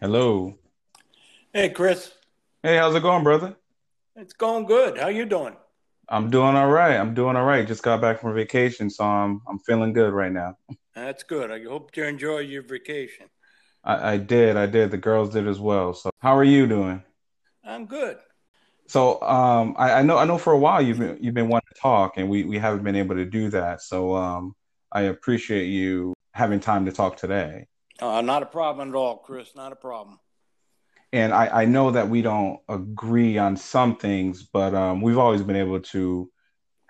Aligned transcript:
Hello. 0.00 0.58
Hey, 1.52 1.68
Chris. 1.70 2.12
Hey, 2.64 2.78
how's 2.78 2.96
it 2.96 3.02
going, 3.02 3.22
brother? 3.22 3.54
It's 4.16 4.32
going 4.32 4.66
good. 4.66 4.98
How 4.98 5.06
you 5.06 5.24
doing? 5.24 5.54
I'm 6.08 6.30
doing 6.30 6.56
all 6.56 6.68
right. 6.68 6.96
I'm 6.96 7.14
doing 7.14 7.36
all 7.36 7.44
right. 7.44 7.64
Just 7.64 7.84
got 7.84 8.00
back 8.00 8.20
from 8.20 8.34
vacation, 8.34 8.90
so 8.90 9.04
I'm 9.04 9.40
I'm 9.46 9.60
feeling 9.60 9.92
good 9.92 10.12
right 10.12 10.32
now. 10.32 10.56
That's 10.96 11.22
good. 11.22 11.52
I 11.52 11.62
hope 11.62 11.96
you 11.96 12.02
enjoy 12.02 12.38
your 12.38 12.62
vacation. 12.62 13.26
I, 13.84 14.14
I 14.14 14.16
did. 14.16 14.56
I 14.56 14.66
did. 14.66 14.90
The 14.90 14.98
girls 14.98 15.30
did 15.30 15.46
as 15.46 15.60
well. 15.60 15.94
So, 15.94 16.10
how 16.18 16.36
are 16.36 16.42
you 16.42 16.66
doing? 16.66 17.04
I'm 17.62 17.86
good. 17.86 18.18
So, 18.88 19.20
um, 19.20 19.74
I, 19.78 19.92
I 19.92 20.02
know 20.02 20.16
I 20.16 20.24
know 20.24 20.38
for 20.38 20.54
a 20.54 20.58
while 20.58 20.80
you've 20.80 20.98
been 20.98 21.18
you've 21.20 21.34
been 21.34 21.48
wanting 21.48 21.68
to 21.74 21.80
talk, 21.80 22.16
and 22.16 22.28
we 22.28 22.44
we 22.44 22.58
haven't 22.58 22.82
been 22.82 22.96
able 22.96 23.16
to 23.16 23.26
do 23.26 23.50
that. 23.50 23.82
So, 23.82 24.16
um, 24.16 24.56
I 24.90 25.02
appreciate 25.02 25.66
you 25.66 26.14
having 26.32 26.58
time 26.58 26.86
to 26.86 26.92
talk 26.92 27.18
today. 27.18 27.66
Uh, 28.00 28.22
not 28.22 28.42
a 28.42 28.46
problem 28.46 28.88
at 28.88 28.94
all, 28.94 29.18
Chris. 29.18 29.54
Not 29.54 29.72
a 29.72 29.76
problem. 29.76 30.18
And 31.12 31.34
I, 31.34 31.62
I 31.62 31.64
know 31.66 31.90
that 31.90 32.08
we 32.08 32.22
don't 32.22 32.60
agree 32.68 33.36
on 33.36 33.56
some 33.58 33.96
things, 33.96 34.42
but 34.42 34.74
um, 34.74 35.02
we've 35.02 35.18
always 35.18 35.42
been 35.42 35.56
able 35.56 35.80
to 35.80 36.30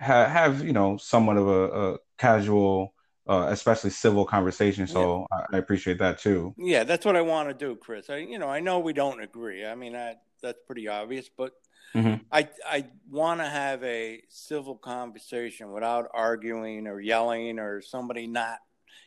ha- 0.01 0.27
have 0.27 0.65
you 0.65 0.73
know 0.73 0.99
somewhat 0.99 1.37
of 1.37 1.49
a, 1.49 1.93
a 1.93 1.99
casual, 2.17 2.95
uh, 3.29 3.49
especially 3.51 3.91
civil 3.91 4.25
conversation. 4.25 4.87
So 4.87 5.27
yeah. 5.33 5.39
I, 5.51 5.57
I, 5.57 5.59
appreciate 5.59 5.99
that 5.99 6.19
too. 6.19 6.55
Yeah, 6.57 6.85
that's 6.85 7.05
what 7.05 7.17
I 7.17 7.23
want 7.23 7.49
to 7.49 7.55
do, 7.55 7.75
Chris. 7.75 8.09
I, 8.09 8.19
you 8.19 8.39
know, 8.39 8.49
I 8.49 8.61
know 8.61 8.79
we 8.79 8.93
don't 8.93 9.21
agree. 9.21 9.67
I 9.67 9.75
mean, 9.75 9.97
I, 9.97 10.15
that's 10.41 10.61
pretty 10.65 10.87
obvious, 10.87 11.29
but 11.37 11.53
mm-hmm. 11.95 12.23
I 12.31 12.49
I 12.67 12.87
want 13.11 13.41
to 13.41 13.47
have 13.47 13.83
a 13.85 14.23
civil 14.29 14.77
conversation 14.77 15.73
without 15.73 16.09
arguing 16.13 16.87
or 16.87 17.01
yelling 17.01 17.59
or 17.59 17.81
somebody 17.81 18.27
not 18.27 18.59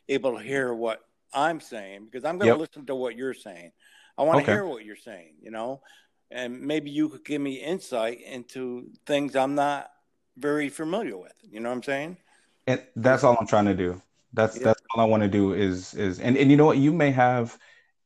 able 0.09 0.37
to 0.37 0.43
hear 0.43 0.73
what 0.73 1.01
I'm 1.33 1.59
saying 1.59 2.05
because 2.05 2.25
I'm 2.25 2.37
going 2.37 2.49
to 2.51 2.59
yep. 2.59 2.69
listen 2.69 2.85
to 2.87 2.95
what 2.95 3.15
you're 3.15 3.33
saying. 3.33 3.71
I 4.17 4.23
want 4.23 4.39
to 4.39 4.43
okay. 4.43 4.51
hear 4.51 4.65
what 4.65 4.83
you're 4.85 4.95
saying, 4.95 5.35
you 5.41 5.51
know, 5.51 5.81
and 6.29 6.61
maybe 6.61 6.91
you 6.91 7.09
could 7.09 7.25
give 7.25 7.41
me 7.41 7.55
insight 7.55 8.21
into 8.21 8.89
things 9.05 9.35
I'm 9.35 9.55
not 9.55 9.89
very 10.37 10.69
familiar 10.69 11.17
with. 11.17 11.33
You 11.43 11.59
know 11.59 11.69
what 11.69 11.75
I'm 11.75 11.83
saying? 11.83 12.17
And 12.67 12.81
that's 12.95 13.23
all 13.23 13.37
I'm 13.39 13.47
trying 13.47 13.65
to 13.65 13.75
do. 13.75 14.01
That's 14.33 14.57
yeah. 14.57 14.65
that's 14.65 14.81
all 14.93 15.01
I 15.01 15.05
want 15.05 15.23
to 15.23 15.29
do 15.29 15.53
is 15.53 15.93
is 15.93 16.19
and 16.19 16.37
and 16.37 16.51
you 16.51 16.57
know 16.57 16.65
what 16.65 16.77
you 16.77 16.93
may 16.93 17.11
have 17.11 17.57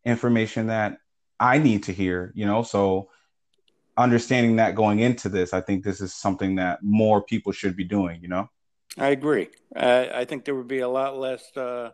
information 0.05 0.67
that 0.67 0.99
I 1.39 1.57
need 1.57 1.83
to 1.83 1.91
hear, 1.91 2.31
you 2.35 2.45
know, 2.45 2.63
so 2.63 3.09
understanding 3.97 4.55
that 4.57 4.75
going 4.75 4.99
into 4.99 5.29
this, 5.29 5.53
I 5.53 5.61
think 5.61 5.83
this 5.83 6.01
is 6.01 6.13
something 6.13 6.55
that 6.55 6.79
more 6.83 7.21
people 7.21 7.51
should 7.51 7.75
be 7.75 7.83
doing, 7.83 8.21
you 8.21 8.27
know? 8.27 8.49
I 8.97 9.09
agree. 9.09 9.49
I, 9.75 10.09
I 10.21 10.25
think 10.25 10.45
there 10.45 10.55
would 10.55 10.67
be 10.67 10.79
a 10.79 10.87
lot 10.89 11.17
less 11.17 11.55
uh, 11.57 11.91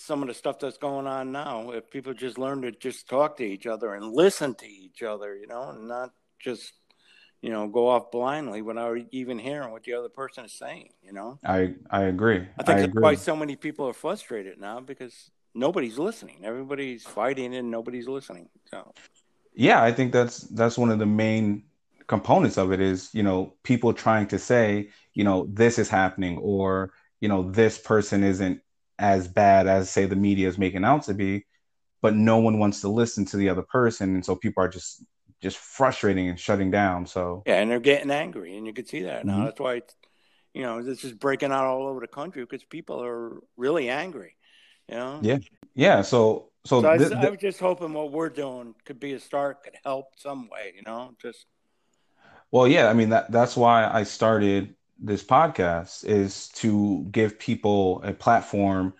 some 0.00 0.22
of 0.22 0.28
the 0.28 0.34
stuff 0.34 0.58
that's 0.58 0.78
going 0.78 1.06
on 1.06 1.30
now 1.30 1.70
if 1.70 1.90
people 1.90 2.14
just 2.14 2.38
learn 2.38 2.62
to 2.62 2.72
just 2.72 3.06
talk 3.06 3.36
to 3.36 3.44
each 3.44 3.66
other 3.66 3.94
and 3.94 4.12
listen 4.12 4.54
to 4.54 4.66
each 4.66 5.02
other 5.02 5.36
you 5.36 5.46
know 5.46 5.70
and 5.70 5.86
not 5.86 6.10
just 6.38 6.72
you 7.42 7.50
know 7.50 7.68
go 7.68 7.86
off 7.86 8.10
blindly 8.10 8.62
without 8.62 8.96
even 9.10 9.38
hearing 9.38 9.70
what 9.70 9.82
the 9.84 9.92
other 9.92 10.08
person 10.08 10.46
is 10.46 10.54
saying 10.54 10.88
you 11.02 11.12
know 11.12 11.38
i 11.44 11.74
i 11.90 12.04
agree 12.04 12.46
i 12.58 12.62
think 12.62 12.78
I 12.78 12.80
that's 12.80 12.84
agree. 12.84 13.02
why 13.02 13.14
so 13.14 13.36
many 13.36 13.56
people 13.56 13.86
are 13.86 13.92
frustrated 13.92 14.58
now 14.58 14.80
because 14.80 15.30
nobody's 15.54 15.98
listening 15.98 16.38
everybody's 16.44 17.04
fighting 17.04 17.54
and 17.54 17.70
nobody's 17.70 18.08
listening 18.08 18.48
so 18.70 18.94
yeah 19.54 19.82
i 19.82 19.92
think 19.92 20.12
that's 20.12 20.38
that's 20.38 20.78
one 20.78 20.90
of 20.90 20.98
the 20.98 21.06
main 21.06 21.62
components 22.06 22.58
of 22.58 22.72
it 22.72 22.80
is 22.80 23.10
you 23.12 23.22
know 23.22 23.54
people 23.62 23.92
trying 23.92 24.26
to 24.26 24.38
say 24.38 24.88
you 25.14 25.24
know 25.24 25.46
this 25.50 25.78
is 25.78 25.88
happening 25.88 26.38
or 26.38 26.92
you 27.20 27.28
know 27.28 27.50
this 27.50 27.78
person 27.78 28.24
isn't 28.24 28.60
as 28.98 29.28
bad 29.28 29.66
as 29.66 29.88
say 29.88 30.04
the 30.06 30.16
media 30.16 30.48
is 30.48 30.58
making 30.58 30.84
out 30.84 31.02
to 31.04 31.14
be 31.14 31.44
but 32.02 32.14
no 32.14 32.38
one 32.38 32.58
wants 32.58 32.80
to 32.80 32.88
listen 32.88 33.24
to 33.26 33.36
the 33.36 33.48
other 33.48 33.62
person. 33.62 34.14
And 34.14 34.24
so 34.24 34.34
people 34.34 34.62
are 34.62 34.68
just 34.68 35.04
just 35.40 35.56
frustrating 35.56 36.28
and 36.28 36.38
shutting 36.38 36.70
down. 36.70 37.06
So 37.06 37.42
yeah 37.46 37.60
and 37.60 37.70
they're 37.70 37.80
getting 37.80 38.10
angry 38.10 38.56
and 38.56 38.66
you 38.66 38.72
can 38.72 38.86
see 38.86 39.02
that. 39.02 39.24
Now 39.24 39.34
mm-hmm. 39.34 39.44
that's 39.46 39.60
why 39.60 39.74
it's, 39.76 39.94
you 40.54 40.62
know 40.62 40.82
this 40.82 41.04
is 41.04 41.12
breaking 41.12 41.52
out 41.52 41.64
all 41.64 41.86
over 41.86 42.00
the 42.00 42.08
country 42.08 42.42
because 42.42 42.64
people 42.64 43.02
are 43.02 43.38
really 43.56 43.88
angry 43.88 44.36
you 44.88 44.96
know? 44.96 45.20
Yeah. 45.22 45.38
Yeah 45.74 46.02
so 46.02 46.49
so, 46.64 46.82
so 46.82 46.96
th- 46.96 47.12
I, 47.12 47.26
I 47.26 47.30
was 47.30 47.38
just 47.38 47.60
hoping 47.60 47.92
what 47.92 48.12
we're 48.12 48.28
doing 48.28 48.74
could 48.84 49.00
be 49.00 49.12
a 49.14 49.20
start 49.20 49.62
could 49.62 49.76
help 49.84 50.08
some 50.16 50.48
way 50.48 50.72
you 50.76 50.82
know 50.84 51.14
just 51.20 51.46
well 52.50 52.66
yeah 52.68 52.88
i 52.88 52.92
mean 52.92 53.10
that 53.10 53.30
that's 53.30 53.56
why 53.56 53.88
i 53.90 54.02
started 54.02 54.74
this 55.02 55.22
podcast 55.22 56.04
is 56.04 56.48
to 56.48 57.06
give 57.10 57.38
people 57.38 58.02
a 58.04 58.12
platform 58.12 58.92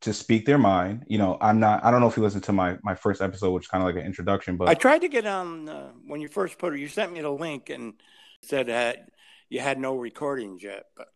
to 0.00 0.12
speak 0.12 0.46
their 0.46 0.58
mind. 0.58 1.04
You 1.08 1.18
know, 1.18 1.36
I'm 1.40 1.60
not. 1.60 1.84
I 1.84 1.90
don't 1.90 2.00
know 2.00 2.08
if 2.08 2.16
you 2.16 2.22
listened 2.22 2.44
to 2.44 2.52
my 2.52 2.78
my 2.82 2.94
first 2.94 3.20
episode, 3.20 3.50
which 3.50 3.64
is 3.64 3.68
kind 3.68 3.82
of 3.82 3.86
like 3.86 3.96
an 3.96 4.06
introduction. 4.06 4.56
But 4.56 4.68
I 4.68 4.74
tried 4.74 5.00
to 5.00 5.08
get 5.08 5.26
on 5.26 5.68
uh, 5.68 5.90
when 6.06 6.20
you 6.20 6.28
first 6.28 6.58
put 6.58 6.74
it. 6.74 6.80
You 6.80 6.88
sent 6.88 7.12
me 7.12 7.20
the 7.20 7.30
link 7.30 7.70
and 7.70 7.94
said 8.42 8.68
that 8.68 9.08
you 9.48 9.60
had 9.60 9.78
no 9.78 9.96
recordings 9.96 10.62
yet. 10.62 10.84
But 10.96 11.08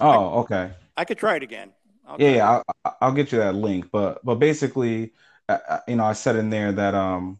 oh, 0.00 0.10
I, 0.10 0.36
okay. 0.40 0.70
I 0.96 1.04
could 1.04 1.18
try 1.18 1.36
it 1.36 1.42
again. 1.42 1.72
I'll 2.06 2.20
yeah, 2.20 2.30
yeah 2.30 2.62
I'll, 2.84 2.96
I'll, 3.00 3.12
get 3.12 3.32
you 3.32 3.38
that 3.38 3.54
link. 3.54 3.86
But 3.90 4.24
but 4.24 4.36
basically, 4.36 5.12
you 5.88 5.96
know, 5.96 6.04
I 6.04 6.12
said 6.12 6.36
in 6.36 6.50
there 6.50 6.72
that 6.72 6.94
um 6.94 7.38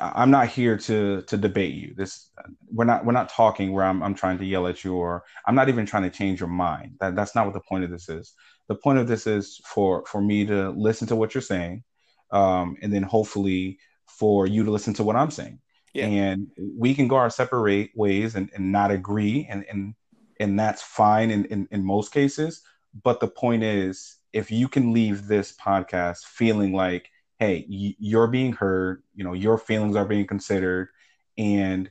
I'm 0.00 0.30
not 0.30 0.48
here 0.48 0.76
to 0.76 1.22
to 1.22 1.36
debate 1.36 1.74
you. 1.74 1.94
This 1.94 2.30
we're 2.72 2.84
not 2.84 3.04
we're 3.04 3.12
not 3.12 3.28
talking 3.28 3.72
where 3.72 3.84
I'm 3.84 4.02
I'm 4.02 4.14
trying 4.14 4.38
to 4.38 4.44
yell 4.44 4.66
at 4.66 4.84
you 4.84 4.94
or 4.94 5.24
I'm 5.46 5.54
not 5.54 5.68
even 5.68 5.86
trying 5.86 6.04
to 6.04 6.10
change 6.10 6.40
your 6.40 6.48
mind. 6.48 6.96
That 7.00 7.16
that's 7.16 7.34
not 7.34 7.46
what 7.46 7.54
the 7.54 7.60
point 7.60 7.84
of 7.84 7.90
this 7.90 8.08
is. 8.08 8.34
The 8.68 8.76
point 8.76 8.98
of 8.98 9.08
this 9.08 9.26
is 9.26 9.60
for 9.66 10.04
for 10.06 10.20
me 10.20 10.46
to 10.46 10.70
listen 10.70 11.08
to 11.08 11.16
what 11.16 11.34
you're 11.34 11.42
saying, 11.42 11.82
um, 12.30 12.76
and 12.82 12.92
then 12.92 13.02
hopefully 13.02 13.78
for 14.06 14.46
you 14.46 14.64
to 14.64 14.70
listen 14.70 14.94
to 14.94 15.02
what 15.02 15.16
I'm 15.16 15.30
saying. 15.30 15.60
Yeah. 15.94 16.06
And 16.06 16.48
we 16.76 16.94
can 16.94 17.08
go 17.08 17.16
our 17.16 17.30
separate 17.30 17.90
ways 17.96 18.34
and, 18.34 18.50
and 18.54 18.70
not 18.70 18.90
agree, 18.90 19.46
and 19.50 19.64
and 19.68 19.94
and 20.38 20.58
that's 20.58 20.82
fine 20.82 21.30
in, 21.30 21.46
in 21.46 21.68
in 21.70 21.84
most 21.84 22.12
cases. 22.12 22.62
But 23.02 23.20
the 23.20 23.28
point 23.28 23.62
is, 23.62 24.17
if 24.32 24.50
you 24.50 24.68
can 24.68 24.92
leave 24.92 25.26
this 25.26 25.54
podcast 25.56 26.24
feeling 26.24 26.72
like 26.72 27.10
hey, 27.38 27.64
you're 27.68 28.26
being 28.26 28.52
heard, 28.52 29.02
you 29.14 29.24
know, 29.24 29.32
your 29.32 29.58
feelings 29.58 29.94
are 29.96 30.04
being 30.04 30.26
considered, 30.26 30.88
and 31.36 31.90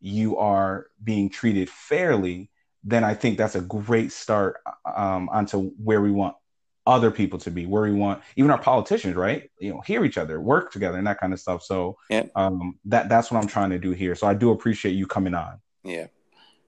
you 0.00 0.36
are 0.36 0.88
being 1.02 1.30
treated 1.30 1.70
fairly, 1.70 2.50
then 2.84 3.04
I 3.04 3.14
think 3.14 3.38
that's 3.38 3.54
a 3.54 3.60
great 3.60 4.12
start 4.12 4.56
um, 4.84 5.28
onto 5.30 5.70
where 5.82 6.02
we 6.02 6.10
want 6.10 6.36
other 6.86 7.10
people 7.10 7.38
to 7.38 7.50
be, 7.50 7.64
where 7.64 7.82
we 7.82 7.92
want 7.92 8.22
even 8.36 8.50
our 8.50 8.58
politicians, 8.58 9.14
right? 9.14 9.50
You 9.58 9.72
know, 9.72 9.80
hear 9.80 10.04
each 10.04 10.18
other, 10.18 10.40
work 10.40 10.72
together, 10.72 10.98
and 10.98 11.06
that 11.06 11.20
kind 11.20 11.32
of 11.32 11.40
stuff. 11.40 11.62
So 11.62 11.96
um, 12.34 12.78
that 12.86 13.08
that's 13.08 13.30
what 13.30 13.40
I'm 13.40 13.48
trying 13.48 13.70
to 13.70 13.78
do 13.78 13.92
here. 13.92 14.14
So 14.14 14.26
I 14.26 14.34
do 14.34 14.50
appreciate 14.50 14.92
you 14.92 15.06
coming 15.06 15.34
on. 15.34 15.60
Yeah, 15.84 16.08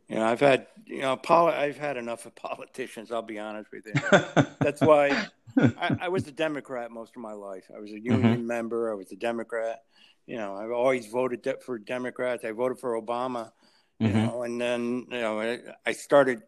you 0.09 0.16
know, 0.16 0.25
I've 0.25 0.41
had 0.41 0.66
you 0.87 1.00
know, 1.00 1.16
poli- 1.16 1.54
I've 1.54 1.78
had 1.78 1.97
enough 1.97 2.26
of 2.26 2.34
politicians. 2.37 3.10
I'll 3.10 3.22
be 3.22 3.38
honest 3.38 3.70
with 3.72 3.87
you. 3.87 4.44
That's 4.60 4.81
why 4.81 5.28
I, 5.56 5.97
I, 6.03 6.09
was 6.09 6.26
a 6.26 6.32
Democrat 6.32 6.91
most 6.91 7.16
of 7.16 7.22
my 7.22 7.32
life. 7.32 7.65
I 7.75 7.81
was 7.81 7.91
a 7.91 7.98
union 7.98 8.38
mm-hmm. 8.38 8.47
member. 8.47 8.91
I 8.91 8.94
was 8.94 9.10
a 9.12 9.16
Democrat. 9.16 9.82
You 10.26 10.37
know, 10.37 10.54
I've 10.56 10.70
always 10.70 11.06
voted 11.06 11.42
de- 11.42 11.60
for 11.60 11.78
Democrats. 11.78 12.44
I 12.44 12.53
voted 12.53 12.78
for 12.78 13.00
Obama. 13.00 13.50
You 13.98 14.09
mm-hmm. 14.09 14.26
know, 14.26 14.42
and 14.42 14.60
then 14.60 15.06
you 15.10 15.20
know, 15.20 15.41
I, 15.41 15.60
I 15.87 15.92
started. 15.92 16.42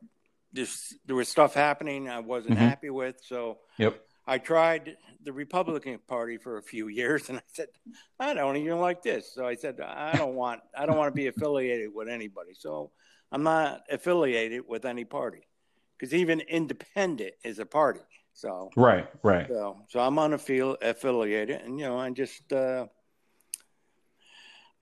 This 0.52 0.94
there 1.04 1.16
was 1.16 1.28
stuff 1.28 1.52
happening 1.52 2.08
I 2.08 2.20
wasn't 2.20 2.54
mm-hmm. 2.54 2.66
happy 2.66 2.88
with, 2.88 3.16
so 3.22 3.58
yep. 3.78 4.00
I 4.26 4.38
tried 4.38 4.96
the 5.22 5.32
Republican 5.32 5.98
Party 6.06 6.38
for 6.38 6.56
a 6.56 6.62
few 6.62 6.88
years, 7.00 7.28
and 7.28 7.38
I 7.38 7.42
said, 7.52 7.68
I 8.18 8.32
don't 8.32 8.56
even 8.56 8.78
like 8.78 9.02
this. 9.02 9.32
So 9.34 9.46
I 9.46 9.54
said, 9.54 9.80
I 9.80 10.16
don't 10.16 10.34
want, 10.34 10.60
I 10.76 10.86
don't 10.86 10.96
want 10.96 11.12
to 11.12 11.16
be 11.16 11.26
affiliated 11.26 11.90
with 11.94 12.08
anybody. 12.08 12.54
So 12.54 12.90
I'm 13.32 13.42
not 13.42 13.82
affiliated 13.90 14.62
with 14.66 14.84
any 14.84 15.04
party 15.04 15.46
because 15.98 16.14
even 16.14 16.40
independent 16.40 17.34
is 17.44 17.58
a 17.58 17.66
party. 17.66 18.00
So 18.32 18.70
right, 18.76 19.08
right. 19.22 19.48
So, 19.48 19.78
so 19.88 20.00
I'm 20.00 20.16
unaffiliated, 20.16 21.64
and 21.64 21.78
you 21.78 21.86
know, 21.86 21.98
I 21.98 22.10
just 22.10 22.52
uh, 22.52 22.86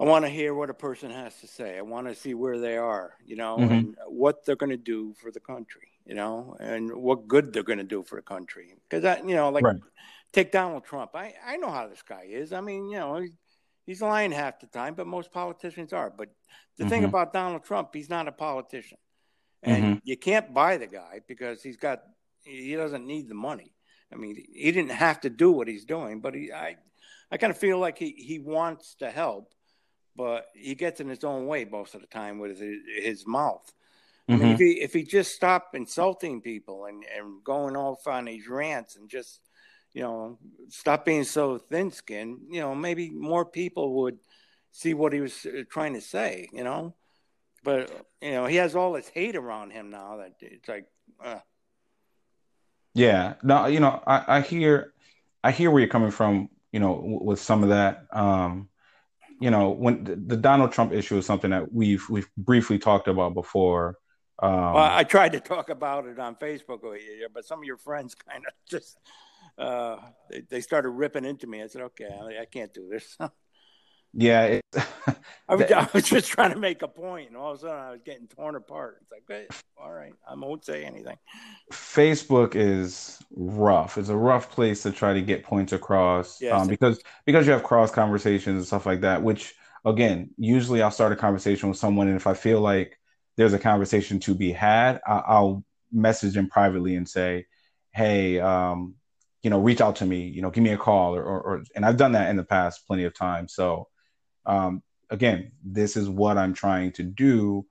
I 0.01 0.05
want 0.05 0.25
to 0.25 0.29
hear 0.29 0.55
what 0.55 0.71
a 0.71 0.75
person 0.75 1.11
has 1.11 1.39
to 1.41 1.47
say. 1.47 1.79
I 1.79 1.83
want 1.83 2.09
to 2.09 2.15
see 2.17 2.35
where 2.35 2.59
they 2.59 2.77
are, 2.77 3.15
you 3.25 3.37
know, 3.37 3.57
mm-hmm. 3.57 3.73
and 3.73 3.97
what 4.09 4.45
they're 4.45 4.57
going 4.57 4.71
to 4.71 4.77
do 4.77 5.15
for 5.15 5.31
the 5.31 5.39
country, 5.39 5.89
you 6.05 6.15
know, 6.15 6.57
and 6.59 6.93
what 6.93 7.29
good 7.29 7.53
they're 7.53 7.63
going 7.63 7.79
to 7.79 7.85
do 7.85 8.03
for 8.03 8.17
the 8.17 8.23
country. 8.23 8.75
Because 8.89 9.05
I, 9.05 9.19
you 9.19 9.37
know, 9.37 9.51
like 9.51 9.65
right. 9.65 9.77
take 10.33 10.51
Donald 10.51 10.85
Trump. 10.85 11.13
I 11.15 11.35
I 11.47 11.57
know 11.57 11.71
how 11.71 11.87
this 11.87 12.03
guy 12.03 12.27
is. 12.29 12.53
I 12.53 12.61
mean, 12.61 12.91
you 12.91 12.99
know, 12.99 13.25
he's 13.87 14.03
lying 14.03 14.33
half 14.33 14.61
the 14.61 14.67
time, 14.67 14.95
but 14.95 15.07
most 15.07 15.33
politicians 15.33 15.93
are. 15.93 16.11
But 16.11 16.31
the 16.77 16.85
mm-hmm. 16.85 16.91
thing 16.91 17.05
about 17.05 17.33
Donald 17.33 17.65
Trump, 17.65 17.91
he's 17.95 18.11
not 18.11 18.29
a 18.29 18.33
politician, 18.33 18.99
and 19.63 19.85
mm-hmm. 19.85 19.99
you 20.05 20.17
can't 20.17 20.53
buy 20.53 20.77
the 20.77 20.87
guy 20.87 21.21
because 21.27 21.63
he's 21.63 21.77
got 21.77 22.03
he 22.43 22.75
doesn't 22.75 23.07
need 23.07 23.29
the 23.29 23.35
money. 23.35 23.73
I 24.13 24.17
mean, 24.17 24.37
he 24.53 24.71
didn't 24.71 24.93
have 24.93 25.21
to 25.23 25.31
do 25.31 25.51
what 25.51 25.69
he's 25.69 25.85
doing, 25.85 26.21
but 26.21 26.35
he 26.35 26.53
I 26.53 26.77
I 27.31 27.37
kind 27.37 27.51
of 27.51 27.59
feel 27.59 27.79
like 27.79 27.99
he 27.99 28.11
he 28.11 28.39
wants 28.39 28.97
to 28.97 29.11
help, 29.11 29.53
but 30.17 30.47
he 30.55 30.75
gets 30.75 31.01
in 31.01 31.09
his 31.09 31.25
own 31.25 31.47
way 31.47 31.65
most 31.65 31.95
of 31.95 32.01
the 32.01 32.07
time 32.07 32.39
with 32.39 32.59
his, 32.59 32.79
his 33.03 33.27
mouth. 33.27 33.73
Mm-hmm. 34.29 34.41
I 34.41 34.45
mean, 34.45 34.55
if 34.55 34.59
he 34.59 34.71
if 34.81 34.93
he 34.93 35.03
just 35.03 35.35
stopped 35.35 35.75
insulting 35.75 36.41
people 36.41 36.87
and, 36.87 37.05
and 37.17 37.45
going 37.45 37.77
off 37.77 38.07
on 38.07 38.25
these 38.25 38.49
rants 38.49 38.97
and 38.97 39.09
just 39.09 39.41
you 39.95 40.03
know 40.03 40.39
stop 40.69 41.05
being 41.05 41.25
so 41.25 41.57
thin 41.57 41.91
skinned, 41.91 42.41
you 42.51 42.61
know, 42.61 42.75
maybe 42.75 43.11
more 43.11 43.45
people 43.45 44.03
would 44.03 44.19
see 44.73 44.93
what 44.93 45.13
he 45.13 45.21
was 45.21 45.47
uh, 45.47 45.63
trying 45.71 45.95
to 45.95 46.01
say. 46.01 46.49
You 46.53 46.65
know, 46.65 46.95
but 47.63 47.91
you 48.21 48.33
know 48.33 48.47
he 48.47 48.57
has 48.57 48.75
all 48.75 48.93
this 48.93 49.09
hate 49.09 49.37
around 49.37 49.71
him 49.71 49.91
now 49.91 50.19
that 50.19 50.35
it's 50.41 50.69
like. 50.69 50.87
Uh. 51.25 51.39
Yeah, 52.97 53.35
no, 53.43 53.67
you 53.67 53.81
know, 53.81 54.01
I, 54.07 54.37
I 54.37 54.41
hear, 54.41 54.93
I 55.43 55.51
hear 55.51 55.71
where 55.71 55.81
you're 55.81 55.89
coming 55.89 56.13
from. 56.13 56.49
You 56.73 56.81
know, 56.81 57.01
with 57.23 57.41
some 57.41 57.63
of 57.63 57.69
that. 57.71 58.05
Um, 58.13 58.69
you 59.41 59.51
know, 59.51 59.71
when 59.71 60.05
the, 60.05 60.17
the 60.17 60.37
Donald 60.37 60.73
Trump 60.73 60.93
issue 60.93 61.17
is 61.19 61.27
something 61.27 61.51
that 61.51 61.73
we've 61.73 62.09
we've 62.09 62.29
briefly 62.37 62.79
talked 62.79 63.09
about 63.09 63.35
before. 63.35 63.99
Um, 64.41 64.51
well, 64.51 64.79
I 64.79 65.05
tried 65.05 65.33
to 65.33 65.41
talk 65.41 65.71
about 65.71 66.07
it 66.07 66.19
on 66.19 66.35
Facebook, 66.35 66.81
but 67.33 67.45
some 67.45 67.61
of 67.61 67.65
your 67.65 67.77
friends 67.77 68.15
kind 68.29 68.45
of 68.47 68.53
just 68.69 68.99
uh, 69.59 69.97
they, 70.31 70.43
they 70.49 70.61
started 70.61 70.91
ripping 70.91 71.25
into 71.25 71.47
me. 71.47 71.63
I 71.63 71.67
said, 71.67 71.83
"Okay, 71.83 72.09
I, 72.09 72.43
I 72.43 72.45
can't 72.45 72.73
do 72.73 72.89
this." 72.91 73.17
Yeah, 74.17 74.45
it, 74.45 74.65
I, 75.49 75.55
was, 75.57 75.73
I, 75.73 75.89
was, 75.93 76.05
just 76.05 76.29
trying 76.29 76.53
to 76.53 76.59
make 76.59 76.83
a 76.83 76.89
point, 76.89 77.29
and 77.29 77.37
all 77.37 77.53
of 77.53 77.59
a 77.59 77.61
sudden 77.63 77.77
I 77.77 77.91
was 77.91 78.01
getting 78.05 78.29
torn 78.29 78.55
apart. 78.55 78.99
It's 79.03 79.11
like, 79.11 79.25
hey, 79.27 79.49
all 79.77 79.93
right, 79.93 80.13
I 80.29 80.35
won't 80.35 80.65
say 80.65 80.85
anything. 80.85 81.17
Facebook 81.73 82.55
is 82.55 83.19
rough. 83.33 83.99
It's 83.99 84.11
a 84.11 84.17
rough 84.17 84.51
place 84.51 84.83
to 84.85 84.93
try 84.93 85.15
to 85.15 85.21
get 85.21 85.43
points 85.43 85.73
across 85.73 86.41
yes, 86.41 86.53
um, 86.53 86.69
because 86.69 87.03
because 87.27 87.47
you 87.47 87.53
have 87.53 87.65
cross 87.65 87.91
conversations 87.91 88.57
and 88.57 88.67
stuff 88.67 88.87
like 88.87 89.01
that. 89.01 89.21
Which 89.21 89.55
again, 89.85 90.31
usually 90.39 90.81
I'll 90.81 90.93
start 90.93 91.13
a 91.13 91.17
conversation 91.17 91.69
with 91.69 91.79
someone, 91.79 92.07
and 92.07 92.17
if 92.17 92.29
I 92.29 92.35
feel 92.35 92.61
like 92.61 92.97
there's 93.37 93.53
a 93.53 93.59
conversation 93.59 94.21
to 94.21 94.35
be 94.35 94.53
had, 94.53 95.01
I, 95.05 95.41
will 95.41 95.65
message 95.91 96.35
them 96.35 96.49
privately 96.49 96.95
and 96.95 97.09
say, 97.09 97.47
"Hey, 97.93 98.39
um, 98.39 98.95
you 99.45 99.51
know, 99.51 99.61
reach 99.61 99.81
out 99.81 99.97
to 99.97 100.07
me. 100.07 100.27
You 100.27 100.43
know, 100.43 100.51
give 100.51 100.65
me 100.65 100.71
a 100.71 100.77
call." 100.77 101.15
Or, 101.15 101.23
or, 101.23 101.41
or 101.41 101.65
and 101.77 101.85
I've 101.85 101.97
done 101.97 102.13
that 102.13 102.31
in 102.31 102.37
the 102.37 102.45
past 102.45 102.87
plenty 102.89 103.05
of 103.05 103.15
times. 103.15 103.55
So 103.55 103.87
um, 104.47 104.83
again, 105.11 105.53
this 105.65 105.97
is 105.97 106.09
what 106.09 106.39
I'm 106.39 106.55
trying 106.55 106.93
to 106.93 107.03
do, 107.03 107.67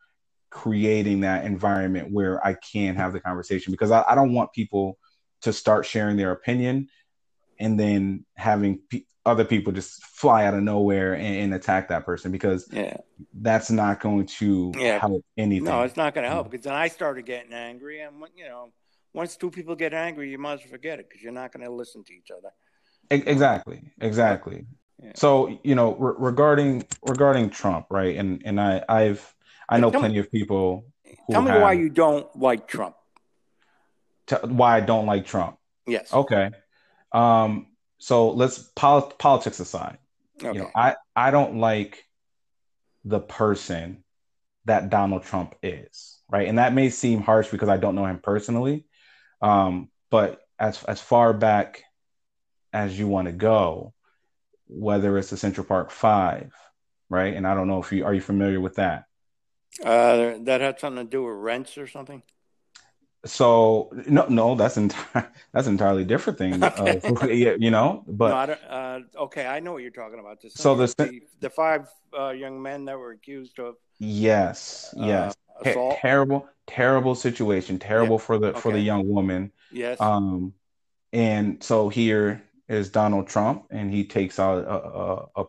creating 0.50 1.22
that 1.22 1.46
environment 1.46 2.12
where 2.12 2.46
I 2.46 2.56
can 2.56 2.96
have 2.96 3.14
the 3.14 3.20
conversation 3.20 3.72
because 3.72 3.92
I, 3.92 4.04
I 4.08 4.16
don't 4.16 4.34
want 4.34 4.54
people 4.54 4.98
to 5.42 5.52
start 5.54 5.86
sharing 5.86 6.16
their 6.16 6.32
opinion 6.32 6.88
and 7.60 7.80
then 7.80 8.26
having 8.36 8.80
p- 8.90 9.06
other 9.26 9.46
people 9.46 9.72
just 9.72 10.04
fly 10.04 10.46
out 10.46 10.54
of 10.54 10.62
nowhere 10.62 11.14
and, 11.14 11.36
and 11.36 11.54
attack 11.54 11.90
that 11.90 12.06
person 12.06 12.32
because 12.32 12.68
yeah. 12.72 12.98
that's 13.34 13.72
not 13.72 14.00
going 14.00 14.26
to 14.26 14.72
yeah. 14.78 15.00
help 15.00 15.24
anything. 15.38 15.66
No, 15.66 15.82
it's 15.84 15.98
not 15.98 16.14
going 16.14 16.24
to 16.24 16.30
help 16.30 16.50
because 16.50 16.66
then 16.66 16.74
I 16.74 16.88
started 16.88 17.26
getting 17.26 17.54
angry, 17.54 18.02
and 18.02 18.16
you 18.36 18.46
know, 18.46 18.72
once 19.14 19.36
two 19.36 19.52
people 19.52 19.76
get 19.76 19.94
angry, 19.94 20.30
you 20.30 20.38
might 20.38 20.54
as 20.54 20.60
well 20.62 20.70
forget 20.70 21.00
it 21.00 21.08
because 21.10 21.22
you're 21.22 21.32
not 21.32 21.52
going 21.52 21.66
to 21.66 21.72
listen 21.72 22.04
to 22.04 22.14
each 22.14 22.32
other. 22.32 22.50
Exactly, 23.10 23.92
exactly. 24.02 24.66
So 25.16 25.60
you 25.64 25.76
know, 25.76 25.96
re- 25.96 26.16
regarding 26.18 26.86
regarding 27.04 27.50
Trump, 27.50 27.88
right? 27.90 28.16
And 28.16 28.42
and 28.46 28.60
I 28.60 28.84
I've 28.88 29.36
I 29.68 29.80
know 29.80 29.92
plenty 29.92 30.14
me, 30.14 30.20
of 30.20 30.32
people. 30.32 30.86
tell 31.30 31.42
me 31.42 31.52
have, 31.52 31.62
why 31.62 31.74
you 31.74 31.90
don't 31.90 32.34
like 32.40 32.68
Trump. 32.68 32.96
T- 34.28 34.36
why 34.44 34.78
I 34.78 34.80
don't 34.80 35.06
like 35.06 35.26
Trump? 35.26 35.58
Yes. 35.86 36.14
Okay. 36.14 36.52
Um. 37.12 37.68
So 37.98 38.32
let's 38.32 38.60
pol- 38.60 39.12
politics 39.12 39.60
aside. 39.60 39.98
Okay. 40.42 40.58
You 40.58 40.64
know, 40.64 40.72
I 40.74 40.96
I 41.16 41.32
don't 41.32 41.58
like 41.58 42.06
the 43.04 43.20
person 43.20 44.04
that 44.66 44.90
Donald 44.90 45.24
Trump 45.24 45.56
is, 45.62 46.20
right? 46.32 46.48
And 46.48 46.58
that 46.58 46.74
may 46.74 46.90
seem 46.90 47.22
harsh 47.22 47.50
because 47.50 47.70
I 47.70 47.78
don't 47.78 47.96
know 47.96 48.06
him 48.06 48.20
personally. 48.24 48.86
Um, 49.44 49.90
but 50.10 50.42
as 50.58 50.84
as 50.86 51.02
far 51.02 51.34
back 51.34 51.84
as 52.72 52.98
you 52.98 53.08
want 53.08 53.28
to 53.28 53.34
go, 53.34 53.94
whether 54.68 55.18
it's 55.18 55.30
the 55.30 55.38
Central 55.38 55.68
Park 55.68 55.92
Five, 55.92 56.54
right? 57.10 57.36
And 57.36 57.46
I 57.46 57.54
don't 57.54 57.68
know 57.68 57.80
if 57.80 57.92
you 57.92 58.06
are 58.06 58.14
you 58.14 58.22
familiar 58.22 58.62
with 58.62 58.76
that. 58.76 59.06
Uh, 59.84 60.38
that 60.42 60.62
had 60.62 60.80
something 60.80 61.06
to 61.06 61.10
do 61.10 61.24
with 61.24 61.36
rents 61.36 61.78
or 61.78 61.88
something. 61.88 62.24
So 63.26 63.90
no, 64.08 64.28
no, 64.28 64.56
that's 64.56 64.78
entire 64.78 65.32
that's 65.54 65.68
entirely 65.68 66.06
different 66.06 66.40
thing. 66.40 66.64
Okay. 66.64 67.02
Uh, 67.24 67.28
you 67.28 67.72
know, 67.72 68.04
but 68.08 68.48
no, 68.48 68.54
uh, 68.70 69.00
okay, 69.24 69.46
I 69.46 69.60
know 69.60 69.74
what 69.74 69.82
you're 69.82 69.92
talking 69.92 70.20
about. 70.20 70.42
The, 70.42 70.50
so 70.50 70.76
the, 70.76 70.94
the, 70.98 71.22
the 71.40 71.50
five 71.50 71.88
uh, 72.18 72.30
young 72.30 72.62
men 72.62 72.86
that 72.86 72.98
were 72.98 73.12
accused 73.12 73.60
of 73.60 73.76
yes, 74.00 74.94
uh, 75.00 75.06
yes, 75.06 75.36
Ter- 75.64 75.96
terrible, 76.02 76.48
terrible 76.68 77.16
situation, 77.16 77.80
terrible 77.80 78.16
yeah. 78.16 78.26
for 78.26 78.38
the 78.38 78.48
okay. 78.50 78.60
for 78.60 78.72
the 78.72 78.80
young 78.80 79.08
woman. 79.08 79.52
Yes. 79.72 80.00
Um, 80.00 80.54
and 81.12 81.64
so 81.64 81.90
here 81.90 82.44
is 82.68 82.90
Donald 82.90 83.28
Trump, 83.28 83.66
and 83.70 83.92
he 83.92 84.06
takes 84.06 84.40
out 84.40 84.64
a, 84.64 84.70
a, 84.70 85.44
a, 85.44 85.46